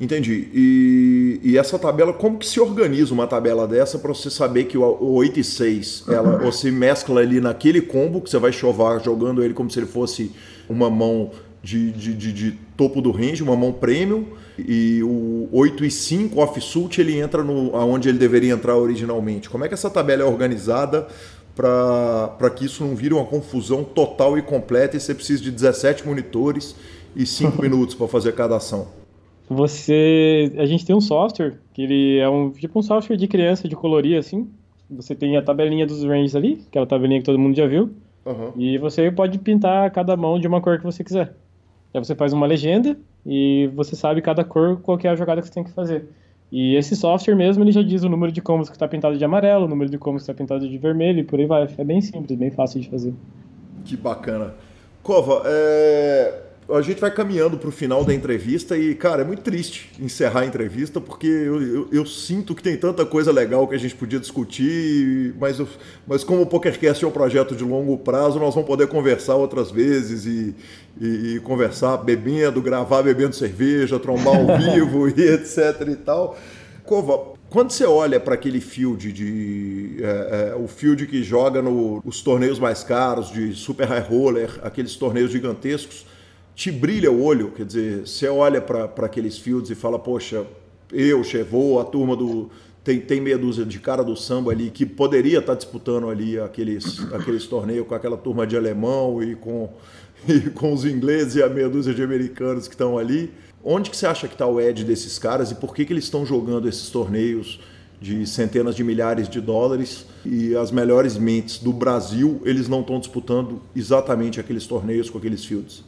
Entendi. 0.00 0.48
E, 0.54 1.40
e 1.42 1.58
essa 1.58 1.78
tabela, 1.78 2.12
como 2.12 2.38
que 2.38 2.46
se 2.46 2.58
organiza 2.58 3.12
uma 3.12 3.26
tabela 3.26 3.68
dessa 3.68 3.98
para 3.98 4.14
você 4.14 4.30
saber 4.30 4.64
que 4.64 4.78
o, 4.78 4.82
o 4.82 5.12
8 5.12 5.40
e 5.40 5.44
6, 5.44 6.04
ela, 6.08 6.38
você 6.42 6.70
mescla 6.70 7.20
ali 7.20 7.38
naquele 7.38 7.82
combo 7.82 8.20
que 8.22 8.30
você 8.30 8.38
vai 8.38 8.50
chovar 8.50 9.02
jogando 9.04 9.44
ele 9.44 9.52
como 9.52 9.70
se 9.70 9.78
ele 9.78 9.86
fosse 9.86 10.32
uma 10.68 10.88
mão 10.88 11.30
de, 11.62 11.92
de, 11.92 12.14
de, 12.14 12.32
de 12.32 12.52
topo 12.76 13.02
do 13.02 13.10
range, 13.10 13.42
uma 13.42 13.56
mão 13.56 13.72
premium, 13.72 14.24
e 14.66 15.02
o 15.02 15.48
8 15.52 15.84
e 15.84 15.90
5 15.90 16.40
off-suit 16.40 17.00
ele 17.00 17.18
entra 17.18 17.42
no, 17.42 17.76
aonde 17.76 18.08
ele 18.08 18.18
deveria 18.18 18.52
entrar 18.52 18.76
originalmente. 18.76 19.48
Como 19.48 19.64
é 19.64 19.68
que 19.68 19.74
essa 19.74 19.90
tabela 19.90 20.22
é 20.22 20.24
organizada 20.24 21.06
para 21.54 22.50
que 22.50 22.64
isso 22.64 22.84
não 22.84 22.94
vire 22.94 23.12
uma 23.12 23.24
confusão 23.24 23.84
total 23.84 24.38
e 24.38 24.42
completa 24.42 24.96
e 24.96 25.00
você 25.00 25.14
precisa 25.14 25.42
de 25.42 25.50
17 25.50 26.06
monitores 26.06 26.74
e 27.14 27.26
5 27.26 27.60
minutos 27.62 27.94
para 27.94 28.08
fazer 28.08 28.32
cada 28.32 28.56
ação? 28.56 28.88
Você, 29.48 30.52
a 30.58 30.64
gente 30.64 30.86
tem 30.86 30.94
um 30.94 31.00
software 31.00 31.58
que 31.74 31.82
ele 31.82 32.18
é 32.18 32.28
um 32.28 32.50
tipo 32.50 32.78
um 32.78 32.82
software 32.82 33.16
de 33.16 33.26
criança 33.26 33.68
de 33.68 33.74
colorir 33.74 34.16
assim. 34.16 34.48
Você 34.88 35.14
tem 35.14 35.36
a 35.36 35.42
tabelinha 35.42 35.86
dos 35.86 36.04
ranges 36.04 36.36
ali, 36.36 36.64
aquela 36.68 36.86
tabelinha 36.86 37.20
que 37.20 37.26
todo 37.26 37.38
mundo 37.38 37.56
já 37.56 37.66
viu. 37.66 37.90
Uhum. 38.24 38.52
E 38.56 38.78
você 38.78 39.10
pode 39.10 39.38
pintar 39.38 39.90
cada 39.90 40.16
mão 40.16 40.38
de 40.38 40.46
uma 40.46 40.60
cor 40.60 40.78
que 40.78 40.84
você 40.84 41.02
quiser. 41.02 41.34
Aí 41.92 42.02
você 42.02 42.14
faz 42.14 42.32
uma 42.32 42.46
legenda 42.46 42.96
e 43.26 43.70
você 43.74 43.96
sabe 43.96 44.22
cada 44.22 44.44
cor 44.44 44.80
qual 44.80 44.98
é 45.02 45.08
a 45.08 45.16
jogada 45.16 45.40
que 45.40 45.48
você 45.48 45.54
tem 45.54 45.64
que 45.64 45.72
fazer. 45.72 46.08
E 46.52 46.74
esse 46.74 46.96
software 46.96 47.36
mesmo, 47.36 47.62
ele 47.62 47.72
já 47.72 47.82
diz 47.82 48.02
o 48.02 48.08
número 48.08 48.32
de 48.32 48.40
combos 48.40 48.68
que 48.68 48.74
está 48.74 48.88
pintado 48.88 49.16
de 49.16 49.24
amarelo, 49.24 49.66
o 49.66 49.68
número 49.68 49.90
de 49.90 49.98
combos 49.98 50.22
que 50.22 50.30
está 50.30 50.34
pintado 50.34 50.68
de 50.68 50.78
vermelho 50.78 51.20
e 51.20 51.24
por 51.24 51.38
aí 51.38 51.46
vai. 51.46 51.68
É 51.78 51.84
bem 51.84 52.00
simples, 52.00 52.36
bem 52.38 52.50
fácil 52.50 52.80
de 52.80 52.88
fazer. 52.88 53.14
Que 53.84 53.96
bacana. 53.96 54.54
Cova, 55.02 55.42
é 55.46 56.49
a 56.72 56.82
gente 56.82 57.00
vai 57.00 57.10
caminhando 57.10 57.56
para 57.56 57.68
o 57.68 57.72
final 57.72 58.04
da 58.04 58.14
entrevista 58.14 58.76
e, 58.76 58.94
cara, 58.94 59.22
é 59.22 59.24
muito 59.24 59.42
triste 59.42 59.90
encerrar 59.98 60.40
a 60.40 60.46
entrevista 60.46 61.00
porque 61.00 61.26
eu, 61.26 61.62
eu, 61.62 61.88
eu, 61.90 62.06
sinto 62.06 62.54
que 62.54 62.62
tem 62.62 62.76
tanta 62.76 63.04
coisa 63.04 63.32
legal 63.32 63.66
que 63.66 63.74
a 63.74 63.78
gente 63.78 63.94
podia 63.94 64.18
discutir, 64.18 65.34
mas, 65.38 65.58
eu, 65.58 65.68
mas 66.06 66.22
como 66.22 66.42
o 66.42 66.46
PokerCast 66.46 67.04
é 67.04 67.08
um 67.08 67.10
projeto 67.10 67.54
de 67.54 67.64
longo 67.64 67.96
prazo, 67.98 68.38
nós 68.38 68.54
vamos 68.54 68.68
poder 68.68 68.86
conversar 68.86 69.36
outras 69.36 69.70
vezes 69.70 70.26
e, 70.26 70.54
e, 71.00 71.34
e 71.36 71.40
conversar 71.40 71.96
bebendo, 71.98 72.60
gravar 72.62 73.02
bebendo 73.02 73.34
cerveja, 73.34 73.98
trombar 73.98 74.36
ao 74.36 74.58
vivo 74.58 75.08
e 75.08 75.22
etc 75.22 75.88
e 75.88 75.96
tal. 75.96 76.36
Cova, 76.84 77.38
quando 77.50 77.72
você 77.72 77.84
olha 77.84 78.20
para 78.20 78.34
aquele 78.34 78.60
field 78.60 79.12
de 79.12 79.96
é, 80.00 80.52
é, 80.52 80.54
o 80.54 80.68
field 80.68 81.04
que 81.06 81.22
joga 81.22 81.60
nos 81.60 82.22
torneios 82.22 82.60
mais 82.60 82.84
caros 82.84 83.30
de 83.30 83.54
super 83.54 83.88
high 83.88 84.00
roller, 84.00 84.60
aqueles 84.62 84.94
torneios 84.94 85.32
gigantescos, 85.32 86.06
te 86.54 86.70
brilha 86.70 87.10
o 87.10 87.22
olho? 87.22 87.50
Quer 87.52 87.64
dizer, 87.64 88.06
você 88.06 88.28
olha 88.28 88.60
para 88.60 88.84
aqueles 89.06 89.38
fields 89.38 89.70
e 89.70 89.74
fala, 89.74 89.98
poxa, 89.98 90.46
eu, 90.92 91.22
Chevô, 91.22 91.78
a 91.78 91.84
turma 91.84 92.16
do. 92.16 92.50
Tem, 92.82 92.98
tem 92.98 93.20
meia 93.20 93.36
dúzia 93.36 93.64
de 93.64 93.78
cara 93.78 94.02
do 94.02 94.16
samba 94.16 94.52
ali 94.52 94.70
que 94.70 94.86
poderia 94.86 95.38
estar 95.38 95.52
tá 95.52 95.58
disputando 95.58 96.08
ali 96.08 96.38
aqueles, 96.40 97.00
aqueles 97.12 97.46
torneios 97.46 97.86
com 97.86 97.94
aquela 97.94 98.16
turma 98.16 98.46
de 98.46 98.56
alemão 98.56 99.22
e 99.22 99.36
com, 99.36 99.70
e 100.26 100.48
com 100.50 100.72
os 100.72 100.84
ingleses 100.84 101.36
e 101.36 101.42
a 101.42 101.48
meia 101.48 101.68
dúzia 101.68 101.92
de 101.92 102.02
americanos 102.02 102.66
que 102.66 102.74
estão 102.74 102.96
ali. 102.96 103.30
Onde 103.62 103.90
que 103.90 103.96
você 103.96 104.06
acha 104.06 104.26
que 104.26 104.34
está 104.34 104.46
o 104.46 104.58
edge 104.58 104.84
desses 104.84 105.18
caras 105.18 105.50
e 105.50 105.54
por 105.54 105.74
que, 105.74 105.84
que 105.84 105.92
eles 105.92 106.04
estão 106.04 106.24
jogando 106.24 106.66
esses 106.66 106.88
torneios 106.88 107.60
de 108.00 108.26
centenas 108.26 108.74
de 108.74 108.82
milhares 108.82 109.28
de 109.28 109.40
dólares 109.42 110.06
e 110.24 110.56
as 110.56 110.70
melhores 110.70 111.18
mentes 111.18 111.58
do 111.58 111.70
Brasil, 111.70 112.40
eles 112.46 112.66
não 112.66 112.80
estão 112.80 112.98
disputando 112.98 113.60
exatamente 113.76 114.40
aqueles 114.40 114.66
torneios 114.66 115.10
com 115.10 115.18
aqueles 115.18 115.44
fields? 115.44 115.84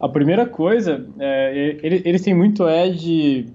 A 0.00 0.08
primeira 0.08 0.46
coisa, 0.46 1.06
é, 1.18 1.76
eles 1.82 2.22
têm 2.22 2.34
muito 2.34 2.68
edge. 2.68 3.46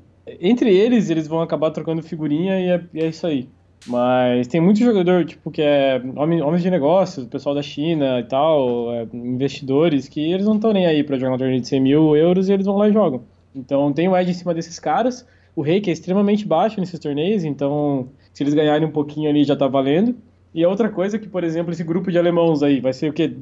Entre 0.41 0.75
eles, 0.75 1.09
eles 1.09 1.27
vão 1.27 1.41
acabar 1.41 1.71
trocando 1.71 2.03
figurinha 2.03 2.59
e 2.59 2.69
é, 2.69 2.83
e 2.93 2.99
é 3.01 3.07
isso 3.07 3.25
aí. 3.25 3.47
Mas 3.87 4.47
tem 4.47 4.61
muito 4.61 4.79
jogador, 4.79 5.25
tipo, 5.25 5.51
que 5.51 5.61
é 5.61 6.01
homens 6.15 6.61
de 6.61 6.69
negócios, 6.69 7.25
pessoal 7.27 7.53
da 7.53 7.61
China 7.61 8.19
e 8.19 8.23
tal, 8.23 8.93
é, 8.93 9.07
investidores, 9.13 10.07
que 10.07 10.31
eles 10.31 10.45
não 10.45 10.55
estão 10.55 10.71
nem 10.71 10.85
aí 10.85 11.03
para 11.03 11.17
jogar 11.17 11.35
um 11.35 11.37
torneio 11.37 11.61
de 11.61 11.67
100 11.67 11.79
mil 11.81 12.15
euros 12.15 12.47
e 12.47 12.53
eles 12.53 12.65
vão 12.65 12.77
lá 12.77 12.87
e 12.87 12.93
jogam. 12.93 13.21
Então 13.55 13.91
tem 13.93 14.07
o 14.07 14.17
edge 14.17 14.31
em 14.31 14.33
cima 14.33 14.53
desses 14.53 14.79
caras. 14.79 15.25
O 15.55 15.61
rake 15.61 15.89
é 15.89 15.93
extremamente 15.93 16.47
baixo 16.47 16.79
nesses 16.79 16.99
torneios, 16.99 17.43
então 17.43 18.07
se 18.33 18.41
eles 18.41 18.53
ganharem 18.53 18.87
um 18.87 18.91
pouquinho 18.91 19.29
ali 19.29 19.43
já 19.43 19.55
tá 19.55 19.67
valendo. 19.67 20.15
E 20.53 20.63
a 20.63 20.69
outra 20.69 20.89
coisa 20.89 21.17
é 21.17 21.19
que, 21.19 21.27
por 21.27 21.43
exemplo, 21.43 21.71
esse 21.71 21.83
grupo 21.83 22.11
de 22.11 22.17
alemãos 22.17 22.63
aí 22.63 22.79
vai 22.79 22.93
ser 22.93 23.09
o 23.09 23.13
quê? 23.13 23.33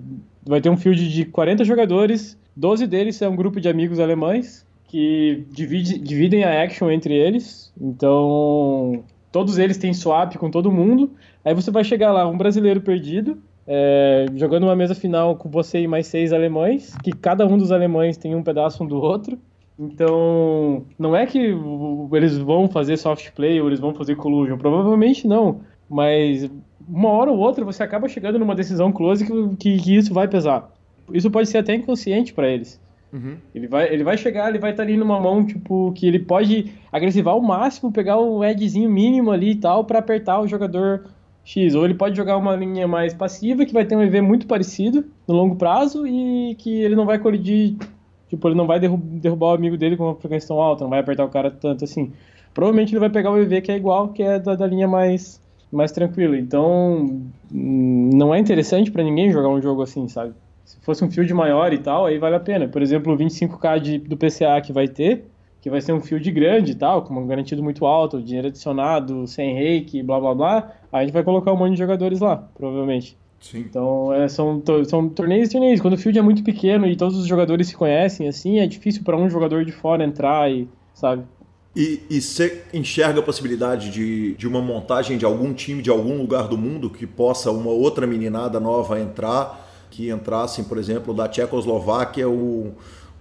Vai 0.45 0.61
ter 0.61 0.69
um 0.69 0.77
field 0.77 1.09
de 1.09 1.25
40 1.25 1.63
jogadores, 1.63 2.37
12 2.55 2.87
deles 2.87 3.15
são 3.15 3.31
um 3.31 3.35
grupo 3.35 3.59
de 3.59 3.69
amigos 3.69 3.99
alemães 3.99 4.65
que 4.87 5.45
divide, 5.51 5.97
dividem 5.97 6.43
a 6.43 6.63
action 6.63 6.91
entre 6.91 7.13
eles. 7.13 7.71
Então, 7.79 9.03
todos 9.31 9.57
eles 9.57 9.77
têm 9.77 9.93
swap 9.93 10.35
com 10.35 10.51
todo 10.51 10.71
mundo. 10.71 11.11
Aí 11.45 11.53
você 11.53 11.71
vai 11.71 11.83
chegar 11.83 12.11
lá, 12.11 12.27
um 12.27 12.37
brasileiro 12.37 12.81
perdido, 12.81 13.41
é, 13.65 14.25
jogando 14.35 14.63
uma 14.63 14.75
mesa 14.75 14.93
final 14.93 15.35
com 15.37 15.49
você 15.49 15.79
e 15.79 15.87
mais 15.87 16.07
seis 16.07 16.33
alemães, 16.33 16.93
que 17.03 17.11
cada 17.11 17.47
um 17.47 17.57
dos 17.57 17.71
alemães 17.71 18.17
tem 18.17 18.35
um 18.35 18.43
pedaço 18.43 18.83
um 18.83 18.87
do 18.87 18.97
outro. 18.97 19.39
Então, 19.79 20.83
não 20.99 21.15
é 21.15 21.25
que 21.25 21.55
eles 22.13 22.37
vão 22.37 22.67
fazer 22.67 22.97
soft 22.97 23.31
play 23.31 23.59
ou 23.61 23.67
eles 23.67 23.79
vão 23.79 23.95
fazer 23.95 24.15
collusion, 24.15 24.57
provavelmente 24.57 25.27
não, 25.27 25.61
mas 25.89 26.47
uma 26.87 27.09
hora 27.09 27.31
ou 27.31 27.37
outra 27.39 27.65
você 27.65 27.81
acaba 27.81 28.07
chegando 28.07 28.37
numa 28.37 28.53
decisão 28.53 28.91
close 28.91 29.25
que, 29.25 29.55
que, 29.55 29.77
que 29.77 29.95
isso 29.95 30.13
vai 30.13 30.27
pesar. 30.27 30.69
Isso 31.13 31.29
pode 31.29 31.49
ser 31.49 31.59
até 31.59 31.75
inconsciente 31.75 32.33
para 32.33 32.47
eles. 32.47 32.79
Uhum. 33.11 33.35
Ele, 33.53 33.67
vai, 33.67 33.93
ele 33.93 34.03
vai 34.03 34.17
chegar, 34.17 34.49
ele 34.49 34.59
vai 34.59 34.71
estar 34.71 34.83
tá 34.83 34.87
ali 34.89 34.97
numa 34.97 35.19
mão, 35.19 35.45
tipo, 35.45 35.91
que 35.93 36.07
ele 36.07 36.19
pode 36.19 36.71
agressivar 36.91 37.33
ao 37.33 37.41
máximo, 37.41 37.91
pegar 37.91 38.19
um 38.19 38.43
edgezinho 38.43 38.89
mínimo 38.89 39.31
ali 39.31 39.51
e 39.51 39.55
tal, 39.55 39.83
para 39.83 39.99
apertar 39.99 40.39
o 40.39 40.47
jogador 40.47 41.05
X. 41.43 41.75
Ou 41.75 41.83
ele 41.83 41.93
pode 41.93 42.15
jogar 42.15 42.37
uma 42.37 42.55
linha 42.55 42.87
mais 42.87 43.13
passiva, 43.13 43.65
que 43.65 43.73
vai 43.73 43.85
ter 43.85 43.95
um 43.95 44.01
EV 44.01 44.21
muito 44.21 44.47
parecido 44.47 45.05
no 45.27 45.35
longo 45.35 45.55
prazo 45.55 46.07
e 46.07 46.55
que 46.55 46.81
ele 46.81 46.95
não 46.95 47.05
vai 47.05 47.19
colidir 47.19 47.75
Tipo, 48.31 48.47
ele 48.47 48.55
não 48.55 48.65
vai 48.65 48.79
derrubar 48.79 49.47
o 49.47 49.53
amigo 49.53 49.75
dele 49.75 49.97
com 49.97 50.05
uma 50.05 50.15
frequência 50.15 50.47
tão 50.47 50.61
alta, 50.61 50.85
não 50.85 50.89
vai 50.89 51.01
apertar 51.01 51.25
o 51.25 51.29
cara 51.29 51.51
tanto 51.51 51.83
assim. 51.83 52.13
Provavelmente 52.53 52.93
ele 52.93 52.99
vai 53.01 53.09
pegar 53.09 53.29
o 53.29 53.37
EV 53.37 53.61
que 53.61 53.73
é 53.73 53.75
igual, 53.75 54.07
que 54.07 54.23
é 54.23 54.39
da, 54.39 54.55
da 54.55 54.65
linha 54.65 54.87
mais, 54.87 55.41
mais 55.69 55.91
tranquila. 55.91 56.37
Então, 56.37 57.27
hum, 57.53 58.09
não 58.13 58.33
é 58.33 58.39
interessante 58.39 58.89
para 58.89 59.03
ninguém 59.03 59.33
jogar 59.33 59.49
um 59.49 59.61
jogo 59.61 59.81
assim, 59.81 60.07
sabe? 60.07 60.33
Se 60.65 60.79
fosse 60.81 61.03
um 61.03 61.11
field 61.11 61.33
maior 61.33 61.73
e 61.73 61.77
tal, 61.77 62.05
aí 62.05 62.17
vale 62.17 62.35
a 62.35 62.39
pena. 62.39 62.67
Por 62.67 62.81
exemplo, 62.81 63.13
o 63.13 63.17
25k 63.17 63.79
de, 63.79 63.97
do 63.97 64.17
PCA 64.17 64.61
que 64.63 64.71
vai 64.71 64.87
ter, 64.87 65.25
que 65.61 65.69
vai 65.69 65.81
ser 65.81 65.93
um 65.93 66.01
field 66.01 66.29
grande 66.31 66.71
e 66.71 66.75
tal, 66.75 67.03
com 67.03 67.13
um 67.13 67.27
garantido 67.27 67.61
muito 67.61 67.85
alto, 67.85 68.21
dinheiro 68.21 68.47
adicionado, 68.47 69.27
sem 69.27 69.53
reiki, 69.53 70.01
blá 70.01 70.19
blá 70.19 70.33
blá, 70.33 70.71
aí 70.91 71.01
a 71.01 71.03
gente 71.05 71.13
vai 71.13 71.23
colocar 71.23 71.51
um 71.53 71.57
monte 71.57 71.73
de 71.73 71.79
jogadores 71.79 72.19
lá, 72.19 72.37
provavelmente. 72.55 73.17
Sim. 73.39 73.59
Então, 73.59 74.13
é, 74.13 74.27
são, 74.27 74.61
são 74.87 75.09
torneios 75.09 75.49
e 75.49 75.51
torneios. 75.51 75.81
Quando 75.81 75.95
o 75.95 75.97
field 75.97 76.17
é 76.17 76.21
muito 76.21 76.43
pequeno 76.43 76.87
e 76.87 76.95
todos 76.95 77.17
os 77.17 77.25
jogadores 77.25 77.67
se 77.67 77.75
conhecem, 77.75 78.27
assim, 78.27 78.59
é 78.59 78.67
difícil 78.67 79.03
para 79.03 79.17
um 79.17 79.29
jogador 79.29 79.65
de 79.65 79.71
fora 79.71 80.03
entrar 80.03 80.49
e, 80.51 80.67
sabe? 80.93 81.23
E, 81.75 82.01
e 82.09 82.21
você 82.21 82.63
enxerga 82.73 83.19
a 83.19 83.23
possibilidade 83.23 83.89
de, 83.91 84.33
de 84.33 84.47
uma 84.47 84.61
montagem 84.61 85.17
de 85.17 85.25
algum 85.25 85.53
time 85.53 85.81
de 85.81 85.89
algum 85.89 86.17
lugar 86.17 86.47
do 86.47 86.57
mundo 86.57 86.89
que 86.89 87.07
possa 87.07 87.49
uma 87.49 87.71
outra 87.71 88.05
meninada 88.05 88.59
nova 88.59 88.99
entrar, 88.99 89.70
que 89.91 90.09
entrassem, 90.09 90.63
por 90.63 90.79
exemplo, 90.79 91.13
da 91.13 91.27
Tchecoslováquia, 91.27 92.27
o, 92.27 92.73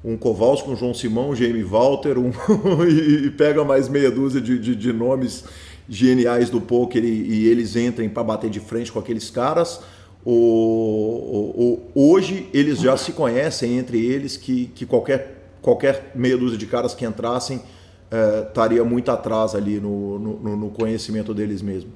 um 0.02 0.16
Kowalski, 0.16 0.70
um 0.70 0.76
João 0.76 0.94
Simão, 0.94 1.30
um 1.30 1.36
Jamie 1.36 1.62
Walter, 1.62 2.18
um, 2.18 2.32
e 2.88 3.30
pega 3.30 3.62
mais 3.62 3.90
meia 3.90 4.10
dúzia 4.10 4.40
de, 4.40 4.58
de, 4.58 4.74
de 4.74 4.92
nomes 4.92 5.44
geniais 5.86 6.48
do 6.48 6.60
poker 6.60 7.04
e, 7.04 7.08
e 7.08 7.48
eles 7.48 7.76
entrem 7.76 8.08
para 8.08 8.24
bater 8.24 8.48
de 8.48 8.60
frente 8.60 8.90
com 8.90 8.98
aqueles 8.98 9.28
caras 9.28 9.80
o, 10.24 10.32
o, 10.32 11.90
o, 11.94 12.10
hoje 12.10 12.48
eles 12.52 12.80
já 12.80 12.96
se 12.96 13.12
conhecem 13.12 13.78
entre 13.78 14.04
eles 14.04 14.36
que, 14.36 14.66
que 14.66 14.84
qualquer, 14.84 15.54
qualquer 15.62 16.12
meia 16.14 16.36
dúzia 16.36 16.58
de 16.58 16.66
caras 16.66 16.94
que 16.94 17.06
entrassem 17.06 17.62
é, 18.10 18.46
estaria 18.46 18.84
muito 18.84 19.10
atrás 19.10 19.54
ali 19.54 19.80
no, 19.80 20.18
no, 20.18 20.56
no, 20.56 20.70
conhecimento 20.70 21.32
deles 21.32 21.62
mesmo. 21.62 21.92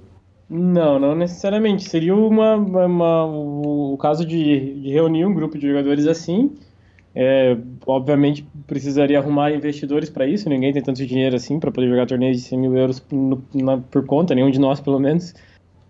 Não, 0.57 1.01
não 1.01 1.17
necessariamente. 1.17 1.83
Seria 1.83 2.15
uma, 2.15 2.55
uma 2.55 3.27
o 3.27 3.99
caso 3.99 4.25
de, 4.25 4.81
de, 4.83 4.89
reunir 4.89 5.25
um 5.27 5.35
grupo 5.35 5.59
de 5.59 5.67
jogadores 5.67 6.07
assim. 6.07 6.53
É, 7.13 7.57
obviamente 7.85 8.47
precisaria 8.65 9.19
arrumar 9.19 9.51
investidores 9.51 10.09
para 10.09 10.29
isso. 10.29 10.49
Ninguém 10.49 10.73
tem 10.73 10.81
tanto 10.81 11.05
dinheiro 11.05 11.35
assim 11.35 11.59
para 11.59 11.73
poder 11.73 11.89
jogar 11.89 12.07
torneios 12.07 12.37
de 12.37 12.45
100 12.45 12.59
mil 12.61 12.77
euros 12.77 13.01
por, 13.01 13.43
na, 13.53 13.79
por 13.79 14.07
conta, 14.07 14.33
nenhum 14.33 14.49
de 14.49 14.61
nós 14.61 14.79
pelo 14.79 15.01
menos. 15.01 15.35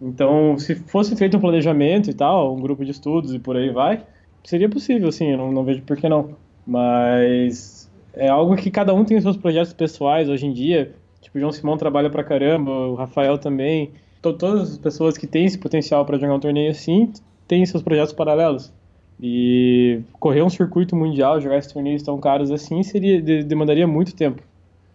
Então, 0.00 0.56
se 0.58 0.74
fosse 0.74 1.14
feito 1.14 1.36
um 1.36 1.40
planejamento 1.40 2.08
e 2.08 2.14
tal, 2.14 2.54
um 2.54 2.60
grupo 2.60 2.86
de 2.86 2.90
estudos 2.90 3.34
e 3.34 3.38
por 3.38 3.58
aí 3.58 3.68
vai, 3.68 4.02
seria 4.44 4.68
possível, 4.68 5.12
sim, 5.12 5.32
eu 5.32 5.36
não, 5.38 5.52
não 5.52 5.64
vejo 5.64 5.82
por 5.82 5.98
que 5.98 6.08
não. 6.08 6.36
Mas 6.66 7.90
é 8.14 8.28
algo 8.28 8.56
que 8.56 8.70
cada 8.70 8.94
um 8.94 9.04
tem 9.04 9.20
seus 9.20 9.36
projetos 9.36 9.74
pessoais 9.74 10.26
hoje 10.30 10.46
em 10.46 10.54
dia. 10.54 10.94
Tipo, 11.20 11.36
o 11.36 11.40
João 11.40 11.52
Simão 11.52 11.76
trabalha 11.76 12.08
pra 12.08 12.24
caramba, 12.24 12.70
o 12.70 12.94
Rafael 12.94 13.36
também. 13.36 13.92
Todas 14.32 14.72
as 14.72 14.78
pessoas 14.78 15.18
que 15.18 15.26
têm 15.26 15.44
esse 15.44 15.58
potencial 15.58 16.04
para 16.04 16.18
jogar 16.18 16.34
um 16.34 16.40
torneio 16.40 16.70
assim 16.70 17.12
têm 17.46 17.64
seus 17.66 17.82
projetos 17.82 18.12
paralelos. 18.12 18.72
E 19.20 20.00
correr 20.18 20.42
um 20.42 20.50
circuito 20.50 20.96
mundial, 20.96 21.40
jogar 21.40 21.58
esses 21.58 21.72
torneios 21.72 22.02
tão 22.02 22.18
caros 22.18 22.50
assim, 22.50 22.82
seria 22.82 23.20
demandaria 23.44 23.86
muito 23.86 24.14
tempo. 24.14 24.42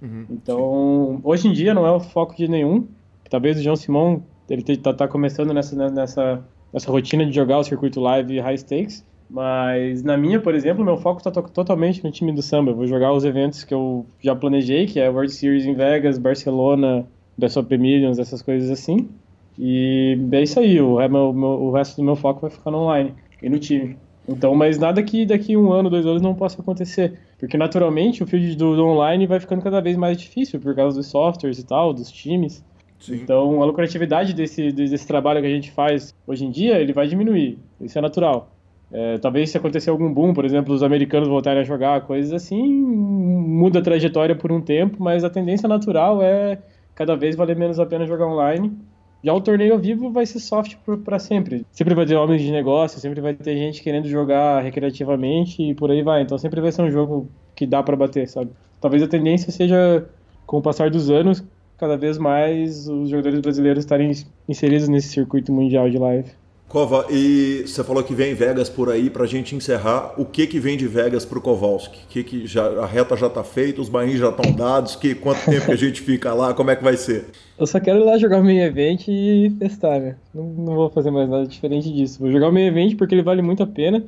Uhum, 0.02 0.26
então, 0.30 1.16
sim. 1.16 1.22
hoje 1.24 1.48
em 1.48 1.54
dia 1.54 1.74
não 1.74 1.86
é 1.86 1.92
o 1.92 2.00
foco 2.00 2.36
de 2.36 2.48
nenhum. 2.48 2.88
Talvez 3.30 3.60
o 3.60 3.62
João 3.62 3.76
Simão 3.76 4.24
ele 4.50 4.64
tá, 4.78 4.94
tá 4.94 5.08
começando 5.08 5.54
nessa, 5.54 5.76
né, 5.76 5.90
nessa, 5.90 6.44
nessa 6.74 6.92
rotina 6.92 7.26
de 7.26 7.32
jogar 7.32 7.60
o 7.60 7.64
circuito 7.64 8.00
live 8.00 8.40
high 8.40 8.58
stakes. 8.58 9.06
Mas 9.30 10.02
na 10.02 10.18
minha, 10.18 10.42
por 10.42 10.56
exemplo, 10.56 10.84
meu 10.84 10.98
foco 10.98 11.20
está 11.20 11.32
totalmente 11.32 12.04
no 12.04 12.12
time 12.12 12.32
do 12.32 12.42
samba. 12.42 12.72
Eu 12.72 12.76
vou 12.76 12.88
jogar 12.88 13.14
os 13.14 13.24
eventos 13.24 13.64
que 13.64 13.74
eu 13.74 14.06
já 14.20 14.36
planejei, 14.36 14.88
que 14.88 15.00
é 15.00 15.08
World 15.08 15.32
Series 15.32 15.66
em 15.66 15.76
Vegas, 15.76 16.18
Barcelona, 16.18 17.06
BSOP 17.40 17.78
Millions, 17.78 18.20
essas 18.20 18.42
coisas 18.42 18.70
assim. 18.70 19.10
E 19.58 20.18
é 20.32 20.42
isso 20.42 20.60
aí, 20.60 20.80
o, 20.80 20.98
meu, 21.10 21.34
o 21.34 21.72
resto 21.72 21.98
do 21.98 22.04
meu 22.04 22.16
foco 22.16 22.42
vai 22.42 22.50
ficar 22.50 22.72
no 22.72 22.80
online 22.80 23.14
e 23.42 23.50
no 23.50 23.60
time. 23.60 23.98
Então, 24.28 24.54
mas 24.54 24.78
nada 24.78 25.02
que 25.02 25.26
daqui 25.26 25.58
um 25.58 25.72
ano, 25.72 25.90
dois 25.90 26.06
anos 26.06 26.22
não 26.22 26.36
possa 26.36 26.62
acontecer. 26.62 27.20
Porque 27.40 27.58
naturalmente 27.58 28.22
o 28.22 28.28
field 28.28 28.56
do, 28.56 28.76
do 28.76 28.86
online 28.86 29.26
vai 29.26 29.40
ficando 29.40 29.62
cada 29.62 29.82
vez 29.82 29.98
mais 29.98 30.18
difícil 30.18 30.60
por 30.60 30.76
causa 30.76 30.98
dos 30.98 31.08
softwares 31.08 31.58
e 31.58 31.66
tal, 31.66 31.94
dos 31.94 32.12
times. 32.12 32.64
Sim. 33.00 33.16
Então, 33.16 33.62
a 33.62 33.66
lucratividade 33.66 34.34
desse, 34.34 34.72
desse 34.72 35.08
trabalho 35.08 35.42
que 35.42 35.48
a 35.48 35.50
gente 35.50 35.72
faz 35.72 36.14
hoje 36.28 36.46
em 36.46 36.52
dia, 36.52 36.78
ele 36.78 36.94
vai 36.94 37.08
diminuir. 37.08 37.58
Isso 37.82 37.98
é 37.98 38.02
natural. 38.02 38.52
É, 38.92 39.18
talvez 39.18 39.50
se 39.50 39.58
acontecer 39.58 39.90
algum 39.90 40.12
boom, 40.12 40.34
por 40.34 40.46
exemplo, 40.46 40.74
os 40.74 40.84
americanos 40.84 41.28
voltarem 41.28 41.62
a 41.62 41.66
jogar, 41.66 42.02
coisas 42.02 42.34
assim, 42.34 42.68
muda 42.68 43.80
a 43.80 43.82
trajetória 43.82 44.36
por 44.36 44.52
um 44.52 44.62
tempo, 44.62 44.98
mas 45.00 45.24
a 45.24 45.30
tendência 45.30 45.68
natural 45.68 46.22
é 46.22 46.58
cada 47.00 47.16
vez 47.16 47.34
valer 47.34 47.56
menos 47.56 47.80
a 47.80 47.86
pena 47.86 48.06
jogar 48.06 48.28
online. 48.28 48.78
Já 49.24 49.34
o 49.34 49.40
torneio 49.40 49.72
ao 49.72 49.80
vivo 49.80 50.12
vai 50.12 50.26
ser 50.26 50.40
soft 50.42 50.76
para 51.06 51.18
sempre. 51.18 51.66
Sempre 51.72 51.96
vai 51.96 52.06
ter 52.06 52.16
homens 52.16 52.42
de 52.42 52.52
negócio, 52.52 53.00
sempre 53.00 53.22
vai 53.22 53.34
ter 53.34 53.56
gente 53.56 53.82
querendo 53.82 54.10
jogar 54.10 54.62
recreativamente 54.62 55.64
e 55.64 55.74
por 55.74 55.90
aí 55.90 56.04
vai. 56.04 56.22
Então 56.22 56.38
sempre 56.38 56.60
vai 56.60 56.74
ser 56.74 56.82
um 56.82 56.92
jogo 56.92 57.30
que 57.56 57.66
dá 57.66 57.82
para 57.82 57.96
bater, 57.96 58.28
sabe? 58.28 58.52
Talvez 58.82 59.02
a 59.02 59.08
tendência 59.08 59.50
seja, 59.50 60.10
com 60.46 60.58
o 60.58 60.62
passar 60.62 60.90
dos 60.90 61.10
anos, 61.10 61.42
cada 61.78 61.96
vez 61.96 62.18
mais 62.18 62.90
os 62.90 63.10
jogadores 63.10 63.40
brasileiros 63.40 63.86
estarem 63.86 64.12
inseridos 64.48 64.90
nesse 64.90 65.08
circuito 65.08 65.54
mundial 65.54 65.90
de 65.90 65.98
live. 65.98 66.30
Kova, 66.70 67.08
e 67.10 67.64
você 67.66 67.84
falou 67.84 68.04
que 68.04 68.14
vem 68.14 68.36
Vegas 68.36 68.70
por 68.70 68.92
aí, 68.92 69.10
para 69.10 69.24
a 69.24 69.28
gente 69.28 69.56
encerrar, 69.56 70.14
o 70.18 70.24
que 70.24 70.46
que 70.46 70.60
vem 70.60 70.78
de 70.78 70.88
Vegas 70.88 71.26
para 71.26 71.40
o 71.40 71.42
Kowalski? 71.42 72.06
Que 72.08 72.24
que 72.24 72.46
já, 72.46 72.68
a 72.84 72.86
reta 72.86 73.18
já 73.18 73.26
está 73.26 73.44
feita, 73.44 73.82
os 73.82 73.90
bainhos 73.90 74.20
já 74.20 74.30
estão 74.30 74.54
dados, 74.54 74.96
que, 74.96 75.16
quanto 75.16 75.44
tempo 75.50 75.66
que 75.66 75.72
a 75.72 75.76
gente 75.76 76.00
fica 76.00 76.32
lá, 76.32 76.54
como 76.54 76.70
é 76.70 76.76
que 76.76 76.84
vai 76.84 76.96
ser? 76.96 77.26
Eu 77.58 77.66
só 77.66 77.80
quero 77.80 78.00
ir 78.00 78.04
lá 78.04 78.20
jogar 78.20 78.40
o 78.40 78.44
main 78.44 78.60
event 78.60 79.08
e 79.08 79.50
testar, 79.60 80.00
né? 80.00 80.16
Não, 80.32 80.44
não 80.44 80.76
vou 80.76 80.92
fazer 80.92 81.10
mais 81.10 81.28
nada 81.28 81.48
diferente 81.48 81.92
disso. 81.92 82.20
Vou 82.20 82.32
jogar 82.32 82.50
o 82.50 82.54
main 82.54 82.68
event 82.68 82.96
porque 82.96 83.16
ele 83.16 83.24
vale 83.24 83.42
muito 83.42 83.64
a 83.64 83.68
pena, 83.68 84.06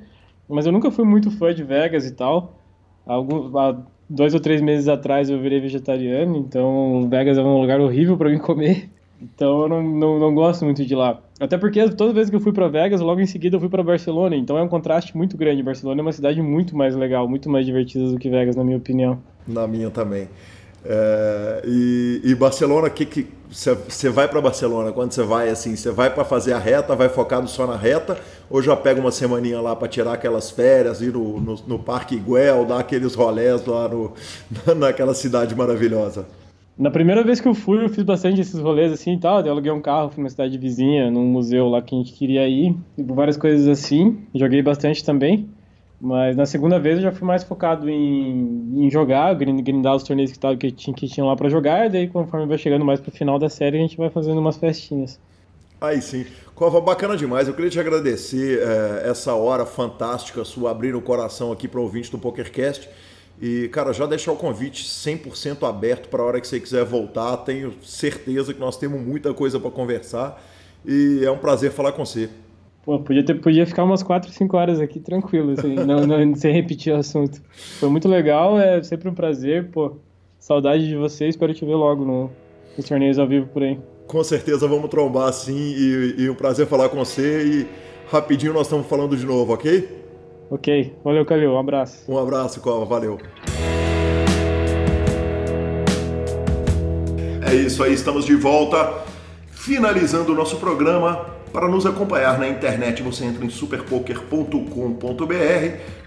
mas 0.48 0.68
eu 0.68 0.72
nunca 0.72 0.92
fui 0.92 1.04
muito 1.04 1.32
fã 1.32 1.52
de 1.56 1.64
Vegas 1.64 2.06
e 2.06 2.12
tal. 2.12 2.60
algum, 3.08 3.58
há 3.58 3.76
dois 4.08 4.36
ou 4.36 4.40
três 4.40 4.62
meses 4.62 4.88
atrás 4.88 5.32
eu 5.32 5.42
virei 5.42 5.60
vegetariano, 5.60 6.38
então 6.38 7.08
Vegas 7.10 7.40
é 7.40 7.42
um 7.42 7.60
lugar 7.60 7.80
horrível 7.82 8.16
para 8.18 8.30
mim 8.30 8.38
comer. 8.38 8.88
Então 9.22 9.62
eu 9.62 9.70
não, 9.70 9.84
não, 9.84 10.20
não, 10.20 10.34
gosto 10.34 10.66
muito 10.66 10.84
de 10.84 10.96
lá. 10.96 11.20
Até 11.40 11.58
porque 11.58 11.88
toda 11.90 12.12
vez 12.12 12.30
que 12.30 12.36
eu 12.36 12.40
fui 12.40 12.52
para 12.52 12.68
Vegas, 12.68 13.02
logo 13.02 13.22
em 13.22 13.28
seguida 13.28 13.56
eu 13.56 13.60
fui 13.60 13.70
para 13.70 13.84
Barcelona. 13.84 14.36
Então 14.36 14.58
é 14.58 14.64
um 14.64 14.68
contraste 14.68 15.16
muito 15.16 15.38
grande. 15.38 15.62
Barcelona 15.62 16.02
é 16.02 16.04
uma 16.04 16.12
cidade 16.12 16.42
muito 16.42 16.76
mais 16.76 16.96
legal, 16.96 17.28
muito 17.28 17.50
mais 17.50 17.66
divertida 17.66 18.10
do 18.10 18.18
que 18.18 18.30
Vegas, 18.30 18.56
na 18.56 18.64
minha 18.64 18.78
opinião. 18.78 19.20
Na 19.48 19.68
minha 19.68 19.92
também. 19.92 20.28
É, 20.84 21.62
e, 21.66 22.22
e, 22.24 22.36
Barcelona, 22.36 22.90
que 22.90 23.06
que 23.06 23.28
você 23.52 24.10
vai 24.10 24.28
para 24.28 24.42
Barcelona 24.42 24.92
quando 24.92 25.12
você 25.12 25.22
vai 25.22 25.50
assim, 25.50 25.76
você 25.76 25.92
vai 25.92 26.10
para 26.10 26.26
fazer 26.26 26.54
a 26.54 26.58
reta, 26.58 26.96
vai 26.96 27.08
focado 27.08 27.48
só 27.48 27.68
na 27.68 27.76
reta, 27.76 28.18
ou 28.50 28.64
já 28.64 28.76
pega 28.76 29.00
uma 29.00 29.12
semaninha 29.12 29.62
lá 29.62 29.76
para 29.76 29.88
tirar 29.88 30.14
aquelas 30.14 30.50
férias, 30.50 31.02
ir 31.02 31.14
no, 31.14 31.40
no, 31.40 31.56
no 31.68 31.78
Parque 31.78 32.16
Iguel, 32.16 32.66
dar 32.66 32.80
aqueles 32.80 33.14
rolés 33.14 33.64
lá 33.66 33.88
no, 33.88 34.14
naquela 34.76 35.14
cidade 35.14 35.54
maravilhosa? 35.54 36.26
Na 36.78 36.90
primeira 36.90 37.24
vez 37.24 37.40
que 37.40 37.48
eu 37.48 37.54
fui, 37.54 37.84
eu 37.84 37.90
fiz 37.90 38.04
bastante 38.04 38.42
esses 38.42 38.60
rolês 38.60 38.92
assim 38.92 39.14
e 39.14 39.20
tal. 39.20 39.42
Eu 39.42 39.52
aluguei 39.52 39.72
um 39.72 39.82
carro, 39.82 40.10
fui 40.10 40.22
numa 40.22 40.30
cidade 40.30 40.58
vizinha, 40.58 41.12
num 41.12 41.26
museu 41.26 41.68
lá 41.68 41.82
que 41.82 41.94
a 41.94 41.98
gente 41.98 42.14
queria 42.14 42.48
ir, 42.48 42.76
várias 42.98 43.38
coisas 43.38 43.68
assim. 43.68 44.20
Joguei 44.34 44.62
bastante 44.62 45.04
também. 45.04 45.50
Mas 46.00 46.36
na 46.36 46.48
segunda 46.48 46.80
vez 46.80 46.98
eu 46.98 47.04
já 47.04 47.12
fui 47.12 47.28
mais 47.28 47.44
focado 47.44 47.88
em, 47.88 48.86
em 48.86 48.90
jogar, 48.90 49.36
grindar 49.36 49.96
os 49.96 50.02
torneios 50.02 50.32
que, 50.32 50.40
tava, 50.40 50.58
que, 50.58 50.72
tinha, 50.72 50.96
que 50.96 51.08
tinham 51.08 51.28
lá 51.28 51.36
para 51.36 51.48
jogar, 51.48 51.86
e 51.86 51.90
daí 51.90 52.08
conforme 52.08 52.48
vai 52.48 52.58
chegando 52.58 52.84
mais 52.84 53.00
pro 53.00 53.12
final 53.12 53.38
da 53.38 53.48
série, 53.50 53.78
a 53.78 53.82
gente 53.82 53.96
vai 53.96 54.10
fazendo 54.10 54.40
umas 54.40 54.58
festinhas. 54.58 55.20
Aí 55.80 56.02
sim. 56.02 56.26
Cova, 56.56 56.82
bacana 56.82 57.16
demais. 57.16 57.48
Eu 57.48 57.54
queria 57.54 57.70
te 57.70 57.80
agradecer 57.80 58.60
é, 58.60 59.10
essa 59.10 59.36
hora 59.36 59.64
fantástica 59.66 60.44
sua, 60.44 60.72
abrir 60.72 60.96
o 60.96 61.02
coração 61.02 61.52
aqui 61.52 61.68
para 61.68 61.80
ouvinte 61.80 62.12
do 62.12 62.18
PokerCast. 62.18 62.90
E, 63.42 63.68
cara, 63.70 63.92
já 63.92 64.06
deixar 64.06 64.32
o 64.32 64.36
convite 64.36 64.86
100% 64.86 65.68
aberto 65.68 66.10
para 66.10 66.22
a 66.22 66.26
hora 66.26 66.40
que 66.40 66.48
você 66.48 66.60
quiser 66.60 66.86
voltar. 66.86 67.38
Tenho 67.38 67.74
certeza 67.82 68.54
que 68.54 68.60
nós 68.60 68.78
temos 68.78 69.02
muita 69.02 69.34
coisa 69.34 69.60
para 69.60 69.72
conversar. 69.72 70.40
E 70.86 71.22
é 71.24 71.32
um 71.32 71.38
prazer 71.38 71.72
falar 71.72 71.92
com 71.94 72.06
você. 72.06 72.30
Pô, 72.84 73.00
podia, 73.00 73.24
ter, 73.24 73.36
podia 73.36 73.66
ficar 73.66 73.84
umas 73.84 74.04
4, 74.04 74.32
5 74.32 74.58
horas 74.58 74.80
aqui 74.80 75.00
tranquilo, 75.00 75.52
assim, 75.52 75.76
não, 75.76 76.06
não, 76.06 76.34
sem 76.36 76.52
repetir 76.52 76.94
o 76.94 76.98
assunto. 76.98 77.42
Foi 77.80 77.90
muito 77.90 78.08
legal, 78.08 78.60
é 78.60 78.82
sempre 78.82 79.08
um 79.08 79.14
prazer, 79.14 79.70
pô. 79.70 79.98
Saudade 80.40 80.88
de 80.88 80.96
você, 80.96 81.28
espero 81.28 81.54
te 81.54 81.64
ver 81.64 81.76
logo 81.76 82.04
no, 82.04 82.32
nos 82.76 82.88
torneios 82.88 83.20
ao 83.20 83.28
vivo 83.28 83.48
por 83.48 83.62
aí. 83.62 83.80
Com 84.08 84.24
certeza 84.24 84.68
vamos 84.68 84.90
trombar 84.90 85.32
sim 85.32 85.56
e, 85.56 86.16
e 86.24 86.30
um 86.30 86.34
prazer 86.34 86.66
falar 86.66 86.90
com 86.90 86.98
você 86.98 87.44
e 87.44 87.68
rapidinho 88.12 88.52
nós 88.52 88.64
estamos 88.64 88.88
falando 88.88 89.16
de 89.16 89.26
novo, 89.26 89.54
ok? 89.54 90.01
Ok, 90.52 90.94
valeu 91.02 91.26
Calil, 91.26 91.54
um 91.54 91.58
abraço. 91.58 92.04
Um 92.12 92.18
abraço, 92.18 92.60
Cova, 92.60 92.84
valeu. 92.84 93.18
É 97.42 97.56
isso 97.56 97.82
aí, 97.82 97.94
estamos 97.94 98.26
de 98.26 98.36
volta, 98.36 98.94
finalizando 99.50 100.34
o 100.34 100.36
nosso 100.36 100.58
programa 100.58 101.26
para 101.54 101.70
nos 101.70 101.86
acompanhar 101.86 102.38
na 102.38 102.50
internet, 102.50 103.02
você 103.02 103.24
entra 103.24 103.46
em 103.46 103.50
superpoker.com.br. 103.50 104.56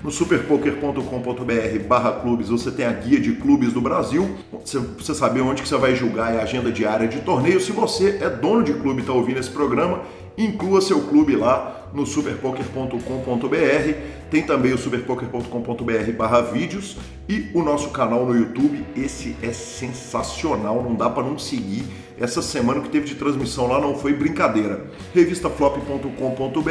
No 0.03 0.11
superpoker.com.br 0.11 1.79
barra 1.87 2.12
clubes, 2.12 2.51
você 2.51 2.71
tem 2.71 2.85
a 2.85 2.93
guia 2.93 3.19
de 3.19 3.33
clubes 3.33 3.73
do 3.73 3.81
Brasil. 3.81 4.37
Você, 4.53 5.15
sabe 5.15 5.41
onde 5.41 5.62
que 5.62 5.69
você 5.69 5.77
vai 5.79 5.95
julgar 5.95 6.35
a 6.35 6.43
agenda 6.43 6.71
diária 6.71 7.09
de 7.09 7.21
torneio. 7.21 7.61
Se 7.61 7.73
você 7.73 8.19
é 8.23 8.29
dono 8.29 8.62
de 8.62 8.75
clube 8.75 8.99
e 8.99 9.01
está 9.01 9.12
ouvindo 9.12 9.39
esse 9.39 9.51
programa, 9.51 10.03
inclua 10.37 10.83
seu 10.83 11.01
clube 11.03 11.35
lá 11.37 11.84
no 11.95 12.05
superpoker.com.br. 12.05 13.93
Tem 14.31 14.43
também 14.43 14.73
o 14.73 14.79
superpoker.com.br 14.79 16.12
barra 16.16 16.41
vídeos 16.41 16.99
e 17.29 17.51
o 17.55 17.62
nosso 17.62 17.91
canal 17.91 18.27
no 18.27 18.37
YouTube. 18.37 18.85
Esse 18.97 19.37
é 19.41 19.53
sensacional, 19.53 20.83
não 20.83 20.95
dá 20.95 21.09
para 21.09 21.23
não 21.23 21.39
seguir 21.39 21.85
essa 22.19 22.41
semana 22.41 22.81
que 22.81 22.89
teve 22.89 23.07
de 23.07 23.15
transmissão 23.16 23.66
lá 23.66 23.81
não 23.81 23.97
foi 23.97 24.12
brincadeira. 24.12 24.85
Revistaflop.com.br 25.12 26.71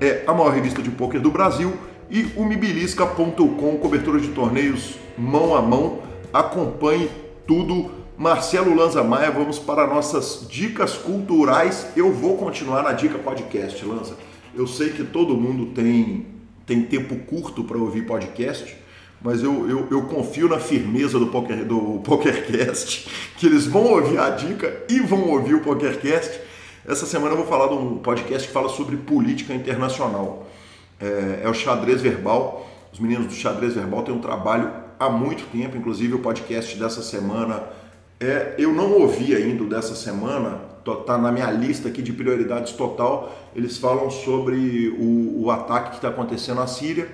é 0.00 0.24
a 0.26 0.32
maior 0.32 0.52
revista 0.52 0.82
de 0.82 0.90
pôquer 0.90 1.20
do 1.20 1.30
Brasil 1.30 1.74
e 2.10 2.26
o 2.36 2.44
mibilisca.com, 2.44 3.76
cobertura 3.78 4.18
de 4.18 4.28
torneios 4.28 4.96
mão 5.16 5.54
a 5.54 5.62
mão. 5.62 6.00
Acompanhe 6.32 7.08
tudo. 7.46 7.98
Marcelo 8.16 8.74
Lanza 8.74 9.04
Maia, 9.04 9.30
vamos 9.30 9.60
para 9.60 9.86
nossas 9.86 10.44
dicas 10.48 10.94
culturais. 10.94 11.86
Eu 11.94 12.12
vou 12.12 12.36
continuar 12.36 12.82
na 12.82 12.92
dica 12.92 13.16
podcast, 13.16 13.84
Lanza. 13.84 14.16
Eu 14.58 14.66
sei 14.66 14.90
que 14.90 15.04
todo 15.04 15.34
mundo 15.34 15.66
tem, 15.66 16.26
tem 16.66 16.82
tempo 16.82 17.16
curto 17.20 17.64
para 17.64 17.78
ouvir 17.78 18.04
podcast 18.06 18.76
mas 19.20 19.42
eu, 19.42 19.68
eu, 19.68 19.88
eu, 19.90 20.02
confio 20.02 20.48
na 20.48 20.60
firmeza 20.60 21.18
do, 21.18 21.26
poker, 21.26 21.64
do 21.64 22.00
PokerCast, 22.04 23.08
que 23.36 23.46
eles 23.46 23.66
vão 23.66 23.84
ouvir 23.84 24.18
a 24.18 24.30
dica 24.30 24.84
e 24.88 25.00
vão 25.00 25.30
ouvir 25.30 25.54
o 25.54 25.60
PokerCast. 25.60 26.40
Essa 26.86 27.04
semana 27.04 27.32
eu 27.32 27.36
vou 27.36 27.46
falar 27.46 27.66
de 27.66 27.74
um 27.74 27.98
podcast 27.98 28.46
que 28.46 28.54
fala 28.54 28.68
sobre 28.68 28.96
política 28.96 29.52
internacional. 29.52 30.46
É, 31.00 31.40
é 31.42 31.48
o 31.48 31.54
Xadrez 31.54 32.00
Verbal. 32.00 32.70
Os 32.92 33.00
meninos 33.00 33.26
do 33.26 33.34
Xadrez 33.34 33.74
Verbal 33.74 34.04
têm 34.04 34.14
um 34.14 34.20
trabalho 34.20 34.70
há 34.98 35.10
muito 35.10 35.50
tempo, 35.50 35.76
inclusive 35.76 36.14
o 36.14 36.20
podcast 36.20 36.78
dessa 36.78 37.02
semana. 37.02 37.64
É, 38.20 38.54
eu 38.58 38.72
não 38.72 38.94
ouvi 38.94 39.34
ainda 39.34 39.62
dessa 39.64 39.94
semana, 39.94 40.60
está 40.84 41.16
na 41.16 41.30
minha 41.30 41.50
lista 41.52 41.88
aqui 41.88 42.02
de 42.02 42.12
prioridades 42.12 42.72
total. 42.72 43.32
Eles 43.54 43.78
falam 43.78 44.10
sobre 44.10 44.88
o, 44.98 45.44
o 45.44 45.50
ataque 45.50 45.90
que 45.90 45.96
está 45.96 46.08
acontecendo 46.08 46.56
na 46.56 46.66
Síria 46.66 47.08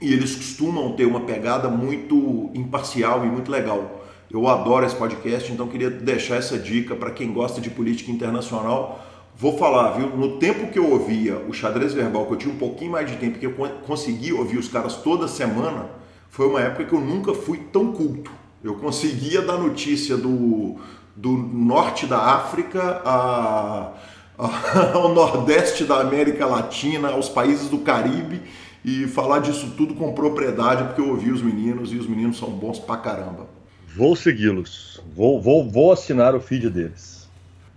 e 0.00 0.12
eles 0.12 0.34
costumam 0.34 0.92
ter 0.92 1.06
uma 1.06 1.20
pegada 1.20 1.68
muito 1.68 2.50
imparcial 2.52 3.24
e 3.24 3.28
muito 3.28 3.50
legal. 3.50 4.04
Eu 4.30 4.46
adoro 4.46 4.84
esse 4.84 4.94
podcast, 4.94 5.50
então 5.50 5.66
queria 5.66 5.90
deixar 5.90 6.36
essa 6.36 6.58
dica 6.58 6.94
para 6.94 7.10
quem 7.10 7.32
gosta 7.32 7.60
de 7.60 7.70
política 7.70 8.10
internacional. 8.10 9.04
Vou 9.36 9.56
falar, 9.56 9.92
viu? 9.92 10.14
No 10.14 10.38
tempo 10.38 10.70
que 10.70 10.78
eu 10.78 10.90
ouvia 10.90 11.38
o 11.48 11.54
xadrez 11.54 11.94
verbal, 11.94 12.26
que 12.26 12.34
eu 12.34 12.36
tinha 12.36 12.54
um 12.54 12.58
pouquinho 12.58 12.92
mais 12.92 13.10
de 13.10 13.16
tempo, 13.16 13.38
que 13.38 13.46
eu 13.46 13.54
conseguia 13.86 14.36
ouvir 14.36 14.58
os 14.58 14.68
caras 14.68 14.96
toda 14.96 15.26
semana, 15.26 15.86
foi 16.28 16.46
uma 16.46 16.60
época 16.60 16.84
que 16.84 16.92
eu 16.92 17.00
nunca 17.00 17.32
fui 17.32 17.58
tão 17.72 17.92
culto. 17.92 18.30
Eu 18.62 18.74
conseguia 18.74 19.42
dar 19.42 19.56
notícia 19.56 20.16
do, 20.16 20.76
do 21.16 21.30
norte 21.30 22.06
da 22.06 22.18
África 22.18 23.00
a, 23.04 23.92
a, 24.38 24.92
ao 24.94 25.14
nordeste 25.14 25.84
da 25.84 26.00
América 26.00 26.46
Latina, 26.46 27.08
aos 27.08 27.28
países 27.28 27.68
do 27.68 27.78
Caribe 27.78 28.40
e 28.84 29.06
falar 29.06 29.40
disso 29.40 29.74
tudo 29.76 29.94
com 29.94 30.12
propriedade, 30.12 30.84
porque 30.84 31.00
eu 31.00 31.08
ouvi 31.08 31.30
os 31.30 31.42
meninos 31.42 31.92
e 31.92 31.96
os 31.96 32.06
meninos 32.06 32.38
são 32.38 32.50
bons 32.50 32.78
pra 32.78 32.96
caramba. 32.96 33.46
Vou 33.94 34.14
segui-los. 34.14 35.02
Vou, 35.14 35.40
vou, 35.40 35.68
vou 35.68 35.92
assinar 35.92 36.34
o 36.34 36.40
feed 36.40 36.70
deles. 36.70 37.28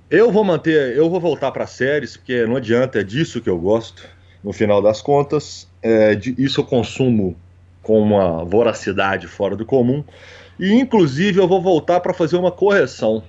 Eu 0.10 0.32
vou 0.32 0.44
manter, 0.44 0.96
eu 0.96 1.10
vou 1.10 1.20
voltar 1.20 1.52
para 1.52 1.66
séries, 1.66 2.16
porque 2.16 2.46
não 2.46 2.58
adianta, 2.58 3.00
é 3.00 3.04
disso 3.04 3.42
que 3.42 3.50
eu 3.50 3.58
gosto, 3.58 4.08
no 4.44 4.54
final 4.54 4.82
das 4.82 5.02
contas. 5.02 5.68
É, 5.82 6.14
de, 6.14 6.36
isso 6.38 6.62
eu 6.62 6.66
consumo 6.66 7.36
com 7.82 8.00
uma 8.00 8.46
voracidade 8.46 9.28
fora 9.28 9.56
do 9.56 9.66
comum. 9.66 10.04
E 10.60 10.74
inclusive 10.74 11.40
eu 11.40 11.48
vou 11.48 11.62
voltar 11.62 12.00
para 12.00 12.14
fazer 12.14 12.38
uma 12.38 12.52
correção. 12.52 13.24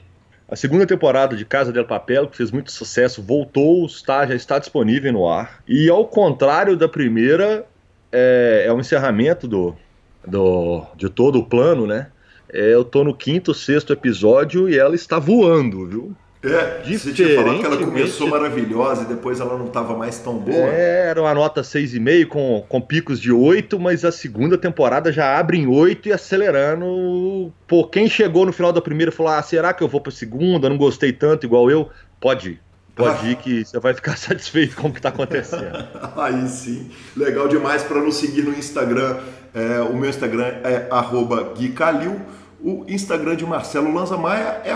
A 0.48 0.56
segunda 0.56 0.86
temporada 0.86 1.36
de 1.36 1.44
Casa 1.44 1.72
del 1.72 1.86
Papel, 1.86 2.28
que 2.28 2.36
fez 2.36 2.50
muito 2.50 2.70
sucesso, 2.70 3.22
voltou, 3.22 3.86
está, 3.86 4.26
já 4.26 4.34
está 4.34 4.58
disponível 4.58 5.12
no 5.12 5.28
ar. 5.28 5.62
E 5.66 5.88
ao 5.88 6.06
contrário 6.06 6.76
da 6.76 6.88
primeira, 6.88 7.66
é, 8.12 8.64
é 8.66 8.72
um 8.72 8.80
encerramento 8.80 9.48
do, 9.48 9.74
do, 10.26 10.84
de 10.96 11.08
todo 11.08 11.38
o 11.38 11.44
plano, 11.44 11.86
né? 11.86 12.08
É, 12.52 12.72
eu 12.72 12.84
tô 12.84 13.02
no 13.02 13.14
quinto, 13.14 13.54
sexto 13.54 13.92
episódio 13.92 14.68
e 14.68 14.78
ela 14.78 14.94
está 14.94 15.18
voando, 15.18 15.86
viu? 15.86 16.16
É, 16.44 16.82
você 16.84 17.12
tinha 17.12 17.34
falado 17.36 17.58
que 17.58 17.64
ela 17.64 17.76
começou 17.78 18.28
maravilhosa 18.28 19.02
e 19.02 19.06
depois 19.06 19.40
ela 19.40 19.56
não 19.56 19.66
estava 19.66 19.96
mais 19.96 20.18
tão 20.18 20.36
boa. 20.36 20.56
É, 20.56 21.06
era 21.08 21.20
uma 21.22 21.32
nota 21.32 21.62
6,5 21.62 22.26
com, 22.26 22.64
com 22.68 22.80
picos 22.82 23.18
de 23.18 23.32
8, 23.32 23.80
mas 23.80 24.04
a 24.04 24.12
segunda 24.12 24.58
temporada 24.58 25.10
já 25.10 25.38
abre 25.38 25.56
em 25.56 25.66
8 25.66 26.10
e 26.10 26.12
acelerando. 26.12 27.50
Pô, 27.66 27.84
quem 27.84 28.08
chegou 28.08 28.44
no 28.44 28.52
final 28.52 28.72
da 28.72 28.82
primeira 28.82 29.10
falou: 29.10 29.32
ah, 29.32 29.42
será 29.42 29.72
que 29.72 29.82
eu 29.82 29.88
vou 29.88 30.02
pra 30.02 30.12
segunda? 30.12 30.68
Não 30.68 30.76
gostei 30.76 31.12
tanto 31.12 31.46
igual 31.46 31.70
eu? 31.70 31.88
Pode 32.20 32.50
ir. 32.50 32.60
Pode 32.94 33.24
ir 33.30 33.36
que 33.36 33.64
você 33.64 33.80
vai 33.80 33.94
ficar 33.94 34.16
satisfeito 34.18 34.76
com 34.76 34.88
o 34.88 34.92
que 34.92 34.98
está 34.98 35.08
acontecendo. 35.08 35.88
Aí 36.14 36.46
sim, 36.46 36.90
legal 37.16 37.48
demais 37.48 37.82
para 37.82 38.00
nos 38.00 38.16
seguir 38.16 38.42
no 38.42 38.52
Instagram. 38.52 39.16
É, 39.54 39.80
o 39.80 39.96
meu 39.96 40.10
Instagram 40.10 40.52
é 40.62 40.88
@guicalil. 41.56 42.20
O 42.60 42.84
Instagram 42.88 43.36
de 43.36 43.46
Marcelo 43.46 43.92
Lanza 43.92 44.16
Maia 44.16 44.60
é 44.64 44.72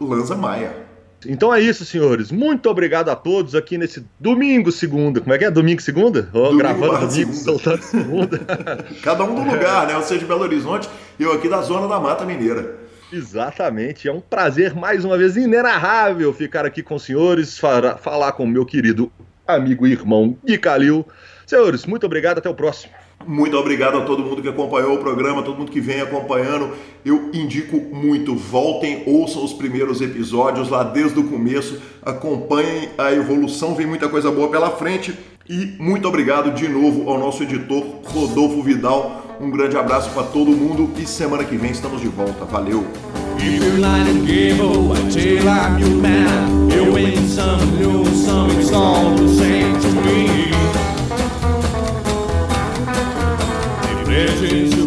Lanza 0.00 0.36
Maia. 0.36 0.85
Então 1.24 1.54
é 1.54 1.60
isso, 1.60 1.84
senhores. 1.84 2.30
Muito 2.30 2.68
obrigado 2.68 3.08
a 3.08 3.16
todos 3.16 3.54
aqui 3.54 3.78
nesse 3.78 4.04
domingo, 4.20 4.70
segunda. 4.70 5.20
Como 5.20 5.32
é 5.32 5.38
que 5.38 5.44
é? 5.44 5.50
Domingo, 5.50 5.80
segunda? 5.80 6.28
Oh, 6.32 6.38
domingo, 6.38 6.58
gravando 6.58 7.06
domingo, 7.06 7.10
segunda. 7.10 7.34
soltando 7.36 7.82
segunda. 7.82 8.38
Cada 9.02 9.24
um 9.24 9.34
do 9.34 9.50
lugar, 9.50 9.86
né? 9.86 9.94
Você 9.94 10.18
de 10.18 10.24
Belo 10.24 10.42
Horizonte 10.42 10.88
e 11.18 11.22
eu 11.22 11.32
aqui 11.32 11.48
da 11.48 11.62
zona 11.62 11.88
da 11.88 11.98
Mata 11.98 12.24
Mineira. 12.24 12.76
Exatamente. 13.12 14.08
É 14.08 14.12
um 14.12 14.20
prazer, 14.20 14.74
mais 14.74 15.04
uma 15.04 15.16
vez, 15.16 15.36
inenarrável 15.36 16.32
ficar 16.32 16.66
aqui 16.66 16.82
com 16.82 16.96
os 16.96 17.04
senhores, 17.04 17.58
falar 17.58 18.32
com 18.32 18.44
o 18.44 18.48
meu 18.48 18.66
querido 18.66 19.10
amigo 19.46 19.86
e 19.86 19.92
irmão 19.92 20.36
Gui 20.44 20.58
Calil. 20.58 21.06
Senhores, 21.46 21.86
muito 21.86 22.04
obrigado. 22.04 22.38
Até 22.38 22.48
o 22.48 22.54
próximo. 22.54 22.92
Muito 23.26 23.56
obrigado 23.56 23.98
a 23.98 24.02
todo 24.02 24.22
mundo 24.22 24.40
que 24.40 24.48
acompanhou 24.48 24.94
o 24.94 24.98
programa, 24.98 25.42
todo 25.42 25.58
mundo 25.58 25.70
que 25.70 25.80
vem 25.80 26.00
acompanhando. 26.00 26.70
Eu 27.04 27.30
indico 27.32 27.76
muito, 27.76 28.36
voltem, 28.36 29.02
ouçam 29.06 29.44
os 29.44 29.52
primeiros 29.52 30.00
episódios 30.00 30.68
lá 30.68 30.84
desde 30.84 31.18
o 31.18 31.24
começo, 31.24 31.80
acompanhem 32.02 32.90
a 32.96 33.12
evolução, 33.12 33.74
vem 33.74 33.86
muita 33.86 34.08
coisa 34.08 34.30
boa 34.30 34.48
pela 34.48 34.70
frente. 34.70 35.12
E 35.48 35.74
muito 35.78 36.06
obrigado 36.06 36.52
de 36.52 36.68
novo 36.68 37.10
ao 37.10 37.18
nosso 37.18 37.42
editor 37.42 37.84
Rodolfo 38.04 38.62
Vidal. 38.62 39.36
Um 39.40 39.50
grande 39.50 39.76
abraço 39.76 40.10
para 40.10 40.22
todo 40.24 40.50
mundo 40.50 40.90
e 41.00 41.06
semana 41.06 41.44
que 41.44 41.56
vem 41.56 41.70
estamos 41.70 42.00
de 42.00 42.08
volta. 42.08 42.44
Valeu! 42.44 42.84
É 54.16 54.26
Jesus. 54.46 54.85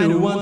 man 0.00 0.20
one. 0.20 0.37